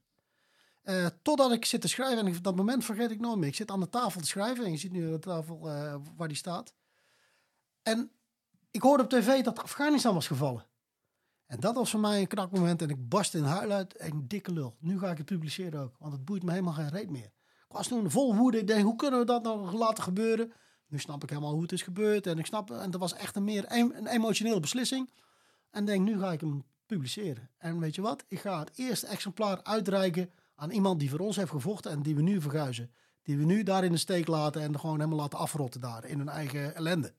Uh, 0.84 1.06
totdat 1.22 1.52
ik 1.52 1.64
zit 1.64 1.80
te 1.80 1.88
schrijven 1.88 2.26
en 2.26 2.42
dat 2.42 2.56
moment 2.56 2.84
vergeet 2.84 3.10
ik 3.10 3.20
nooit 3.20 3.38
meer. 3.38 3.48
Ik 3.48 3.54
zit 3.54 3.70
aan 3.70 3.80
de 3.80 3.88
tafel 3.88 4.20
te 4.20 4.26
schrijven 4.26 4.64
en 4.64 4.70
je 4.70 4.76
ziet 4.76 4.92
nu 4.92 5.10
de 5.10 5.18
tafel 5.18 5.68
uh, 5.68 5.94
waar 6.16 6.28
die 6.28 6.36
staat. 6.36 6.74
En 7.82 8.10
ik 8.70 8.82
hoorde 8.82 9.02
op 9.02 9.10
tv 9.10 9.42
dat 9.42 9.62
Afghanistan 9.62 10.14
was 10.14 10.26
gevallen. 10.26 10.66
En 11.46 11.60
dat 11.60 11.74
was 11.74 11.90
voor 11.90 12.00
mij 12.00 12.20
een 12.20 12.26
knakmoment 12.26 12.82
en 12.82 12.88
ik 12.88 13.08
barst 13.08 13.34
in 13.34 13.42
huil 13.42 13.70
uit. 13.70 13.96
En 13.96 14.26
dikke 14.26 14.52
lul. 14.52 14.76
Nu 14.78 14.98
ga 14.98 15.10
ik 15.10 15.16
het 15.16 15.26
publiceren 15.26 15.80
ook, 15.80 15.94
want 15.98 16.12
het 16.12 16.24
boeit 16.24 16.42
me 16.42 16.50
helemaal 16.50 16.72
geen 16.72 16.88
reet 16.88 17.10
meer. 17.10 17.32
Ik 17.68 17.76
was 17.76 17.88
toen 17.88 18.10
vol 18.10 18.36
woede. 18.36 18.58
Ik 18.58 18.66
denk, 18.66 18.84
hoe 18.84 18.96
kunnen 18.96 19.20
we 19.20 19.26
dat 19.26 19.42
nou 19.42 19.76
laten 19.76 20.02
gebeuren? 20.02 20.52
Nu 20.86 20.98
snap 20.98 21.22
ik 21.22 21.28
helemaal 21.28 21.52
hoe 21.52 21.62
het 21.62 21.72
is 21.72 21.82
gebeurd. 21.82 22.26
En 22.26 22.38
ik 22.38 22.46
snap, 22.46 22.70
en 22.70 22.90
dat 22.90 23.00
was 23.00 23.14
echt 23.14 23.36
een 23.36 23.44
meer 23.44 23.64
een 23.68 24.06
emotionele 24.06 24.60
beslissing. 24.60 25.10
En 25.70 25.84
denk, 25.84 26.04
nu 26.04 26.18
ga 26.18 26.32
ik 26.32 26.40
hem 26.40 26.64
publiceren. 26.86 27.50
En 27.58 27.78
weet 27.78 27.94
je 27.94 28.02
wat? 28.02 28.24
Ik 28.28 28.40
ga 28.40 28.58
het 28.58 28.70
eerste 28.74 29.06
exemplaar 29.06 29.62
uitreiken 29.62 30.30
aan 30.60 30.70
iemand 30.70 31.00
die 31.00 31.10
voor 31.10 31.18
ons 31.18 31.36
heeft 31.36 31.50
gevochten 31.50 31.90
en 31.90 32.02
die 32.02 32.14
we 32.14 32.22
nu 32.22 32.40
verguizen. 32.40 32.90
Die 33.22 33.36
we 33.36 33.44
nu 33.44 33.62
daar 33.62 33.84
in 33.84 33.92
de 33.92 33.98
steek 33.98 34.26
laten 34.26 34.62
en 34.62 34.80
gewoon 34.80 34.96
helemaal 34.96 35.18
laten 35.18 35.38
afrotten 35.38 35.80
daar 35.80 36.04
in 36.04 36.18
hun 36.18 36.28
eigen 36.28 36.74
ellende. 36.74 37.14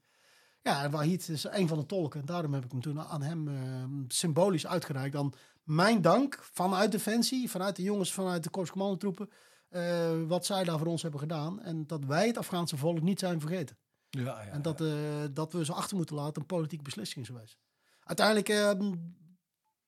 Ja, 0.62 0.84
en 0.84 0.92
Wahid 0.92 1.30
is 1.30 1.44
een 1.44 1.68
van 1.68 1.80
de 1.80 1.86
tolken. 1.86 2.26
Daarom 2.26 2.54
heb 2.54 2.66
ik 2.66 2.72
hem 2.72 2.82
toen 2.82 3.02
aan 3.02 3.22
hem 3.22 3.48
uh, 3.48 3.84
symbolisch 4.08 4.68
uitgereikt. 4.68 5.14
Dan 5.14 5.34
mijn 5.64 6.02
dank 6.02 6.40
vanuit 6.42 6.92
Defensie, 6.92 7.50
vanuit 7.50 7.76
de 7.76 7.84
jongens, 7.84 8.14
vanuit 8.14 8.44
de 8.44 8.50
korpscommandotroepen. 8.50 9.30
Uh, 9.70 10.10
wat 10.28 10.46
zij 10.46 10.64
daar 10.64 10.78
voor 10.78 10.88
ons 10.88 11.02
hebben 11.02 11.20
gedaan. 11.20 11.62
En 11.62 11.88
dat 11.88 12.06
wij 12.06 12.28
het 12.28 12.38
Afghaanse 12.38 12.78
volk 12.78 13.02
niet 13.02 13.20
zijn 13.20 13.40
vergeten. 13.40 13.78
Ja, 14.10 14.22
ja, 14.22 14.46
en 14.46 14.62
dat, 14.62 14.82
uh, 14.82 14.94
dat 15.32 15.54
we 15.54 15.66
ze 15.66 15.74
achter 15.74 15.98
moeten 15.98 16.16
laten 16.16 16.42
een 16.42 16.48
politieke 16.48 16.84
beslissing 16.84 17.26
is 17.26 17.32
geweest. 17.32 17.58
Uiteindelijk 18.04 18.50
ehm, 18.50 18.94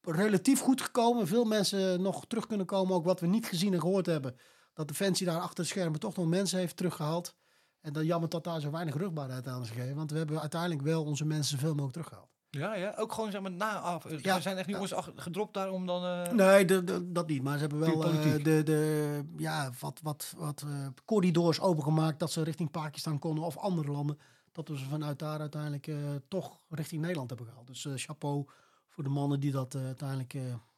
relatief 0.06 0.60
goed 0.60 0.82
gekomen. 0.82 1.28
Veel 1.28 1.46
mensen 1.46 2.02
nog 2.02 2.26
terug 2.28 2.48
kunnen 2.48 2.66
komen. 2.66 2.96
Ook 2.96 3.06
wat 3.06 3.20
we 3.20 3.28
niet 3.28 3.46
gezien 3.46 3.74
en 3.74 3.80
gehoord 3.80 4.06
hebben. 4.06 4.36
Dat 4.74 4.88
Defensie 4.88 5.26
daar 5.26 5.40
achter 5.40 5.64
de 5.64 5.70
schermen 5.70 6.00
toch 6.00 6.16
nog 6.16 6.28
mensen 6.28 6.60
heeft 6.60 6.78
teruggehaald. 6.78 7.36
En 7.82 7.94
dan 7.94 8.06
jammer 8.06 8.30
dat 8.30 8.44
daar 8.44 8.62
zo 8.62 8.72
weinig 8.72 8.96
rugbaarheid 8.96 9.48
aan 9.48 9.62
is 9.62 9.70
gegeven. 9.70 9.96
Want 9.96 10.12
we 10.12 10.18
hebben 10.18 10.42
uiteindelijk 10.42 10.82
wel 10.82 11.04
onze 11.04 11.26
mensen 11.26 11.58
zoveel 11.58 11.70
mogelijk 11.70 11.94
teruggehaald. 11.94 12.32
Ja, 12.50 12.76
ja, 12.76 12.94
ook 12.98 13.14
gewoon 13.14 13.32
zeg 13.32 13.42
maar 13.42 13.52
na 13.52 13.80
af. 13.80 14.22
Ja, 14.22 14.36
er 14.36 14.42
zijn 14.42 14.58
echt 14.58 14.70
jongens 14.70 14.92
ja. 14.92 15.04
gedropt 15.16 15.54
daar 15.54 15.72
om 15.72 15.86
dan. 15.86 16.04
Uh... 16.04 16.32
Nee, 16.32 16.66
de, 16.66 16.84
de, 16.84 17.12
dat 17.12 17.28
niet. 17.28 17.44
Maar 17.44 17.54
ze 17.54 17.60
hebben 17.60 17.80
wel 17.80 18.14
uh, 18.14 18.44
de, 18.44 18.64
de, 18.64 19.22
ja, 19.38 19.72
wat, 19.80 20.00
wat, 20.04 20.34
wat 20.38 20.64
uh, 20.68 20.88
corridors 21.06 21.60
opengemaakt 21.60 22.20
dat 22.20 22.32
ze 22.32 22.44
richting 22.44 22.72
Pakistan 22.72 23.20
konden 23.20 23.44
of 23.44 23.58
andere 23.58 23.92
landen. 23.92 24.20
Dat 24.52 24.68
we 24.68 24.78
ze 24.78 24.86
vanuit 24.86 25.20
daar 25.20 25.40
uiteindelijk 25.40 25.92
toch 26.28 26.60
richting 26.70 27.02
Nederland 27.02 27.30
hebben 27.30 27.48
gehaald. 27.48 27.68
Dus 27.68 27.88
chapeau 27.96 28.46
voor 28.94 29.04
de 29.04 29.10
mannen 29.10 29.40
die 29.40 29.52
dat 29.52 29.76
uiteindelijk 29.76 30.34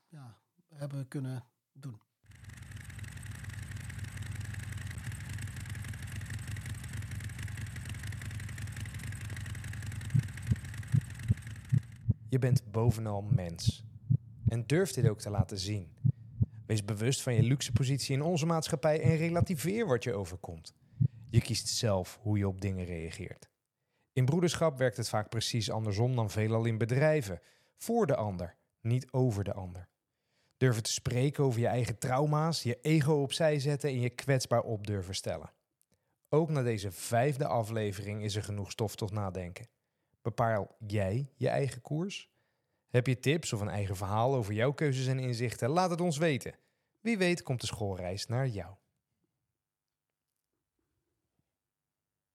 ja, 0.08 0.38
hebben 0.70 1.08
kunnen 1.08 1.44
doen. 1.74 2.00
Je 12.30 12.40
bent 12.40 12.72
bovenal 12.72 13.22
mens. 13.22 13.84
En 14.48 14.68
durf 14.68 14.92
dit 14.92 15.08
ook 15.08 15.20
te 15.20 15.30
laten 15.30 15.60
zien. 15.60 15.94
Wees 16.66 16.86
bewust 16.86 17.22
van 17.22 17.34
je 17.34 17.44
luxe 17.44 17.72
positie 17.72 18.16
in 18.16 18.22
onze 18.22 18.46
maatschappij 18.46 19.02
en 19.02 19.16
relativeer 19.16 19.88
wat 19.88 20.04
je 20.04 20.14
overkomt. 20.14 20.74
Je 21.30 21.42
kiest 21.42 21.68
zelf 21.68 22.20
hoe 22.22 22.38
je 22.38 22.48
op 22.48 22.62
dingen 22.62 22.86
reageert. 22.86 23.50
In 24.14 24.26
broederschap 24.26 24.78
werkt 24.78 24.98
het 24.98 25.10
vaak 25.10 25.30
precies 25.30 25.72
andersom 25.72 26.16
dan 26.16 26.30
veelal 26.30 26.66
in 26.66 26.78
bedrijven. 26.78 27.42
Voor 27.78 28.08
de 28.08 28.16
ander, 28.16 28.56
niet 28.82 29.12
over 29.12 29.44
de 29.44 29.54
ander. 29.54 29.88
Durven 30.58 30.84
te 30.84 30.92
spreken 30.92 31.44
over 31.44 31.60
je 31.60 31.68
eigen 31.68 31.98
trauma's, 31.98 32.64
je 32.64 32.80
ego 32.82 33.22
opzij 33.22 33.60
zetten 33.60 33.90
en 33.90 34.00
je 34.00 34.10
kwetsbaar 34.10 34.62
op 34.62 34.88
durven 34.88 35.16
stellen. 35.16 35.52
Ook 36.30 36.50
na 36.50 36.64
deze 36.64 36.92
vijfde 36.92 37.48
aflevering 37.48 38.24
is 38.24 38.36
er 38.36 38.44
genoeg 38.44 38.72
stof 38.72 38.96
tot 38.96 39.12
nadenken. 39.12 39.68
Bepaal 40.22 40.76
jij 40.80 41.32
je 41.36 41.50
eigen 41.50 41.82
koers? 41.82 42.30
Heb 42.88 43.08
je 43.08 43.20
tips 43.20 43.54
of 43.54 43.62
een 43.62 43.70
eigen 43.70 43.96
verhaal 43.96 44.36
over 44.36 44.54
jouw 44.54 44.72
keuzes 44.72 45.08
en 45.08 45.20
inzichten? 45.20 45.70
Laat 45.70 45.90
het 45.90 46.02
ons 46.02 46.18
weten. 46.18 46.56
Wie 47.02 47.18
weet 47.18 47.44
komt 47.44 47.62
de 47.62 47.68
schoolreis 47.68 48.26
naar 48.26 48.48
jou. 48.48 48.76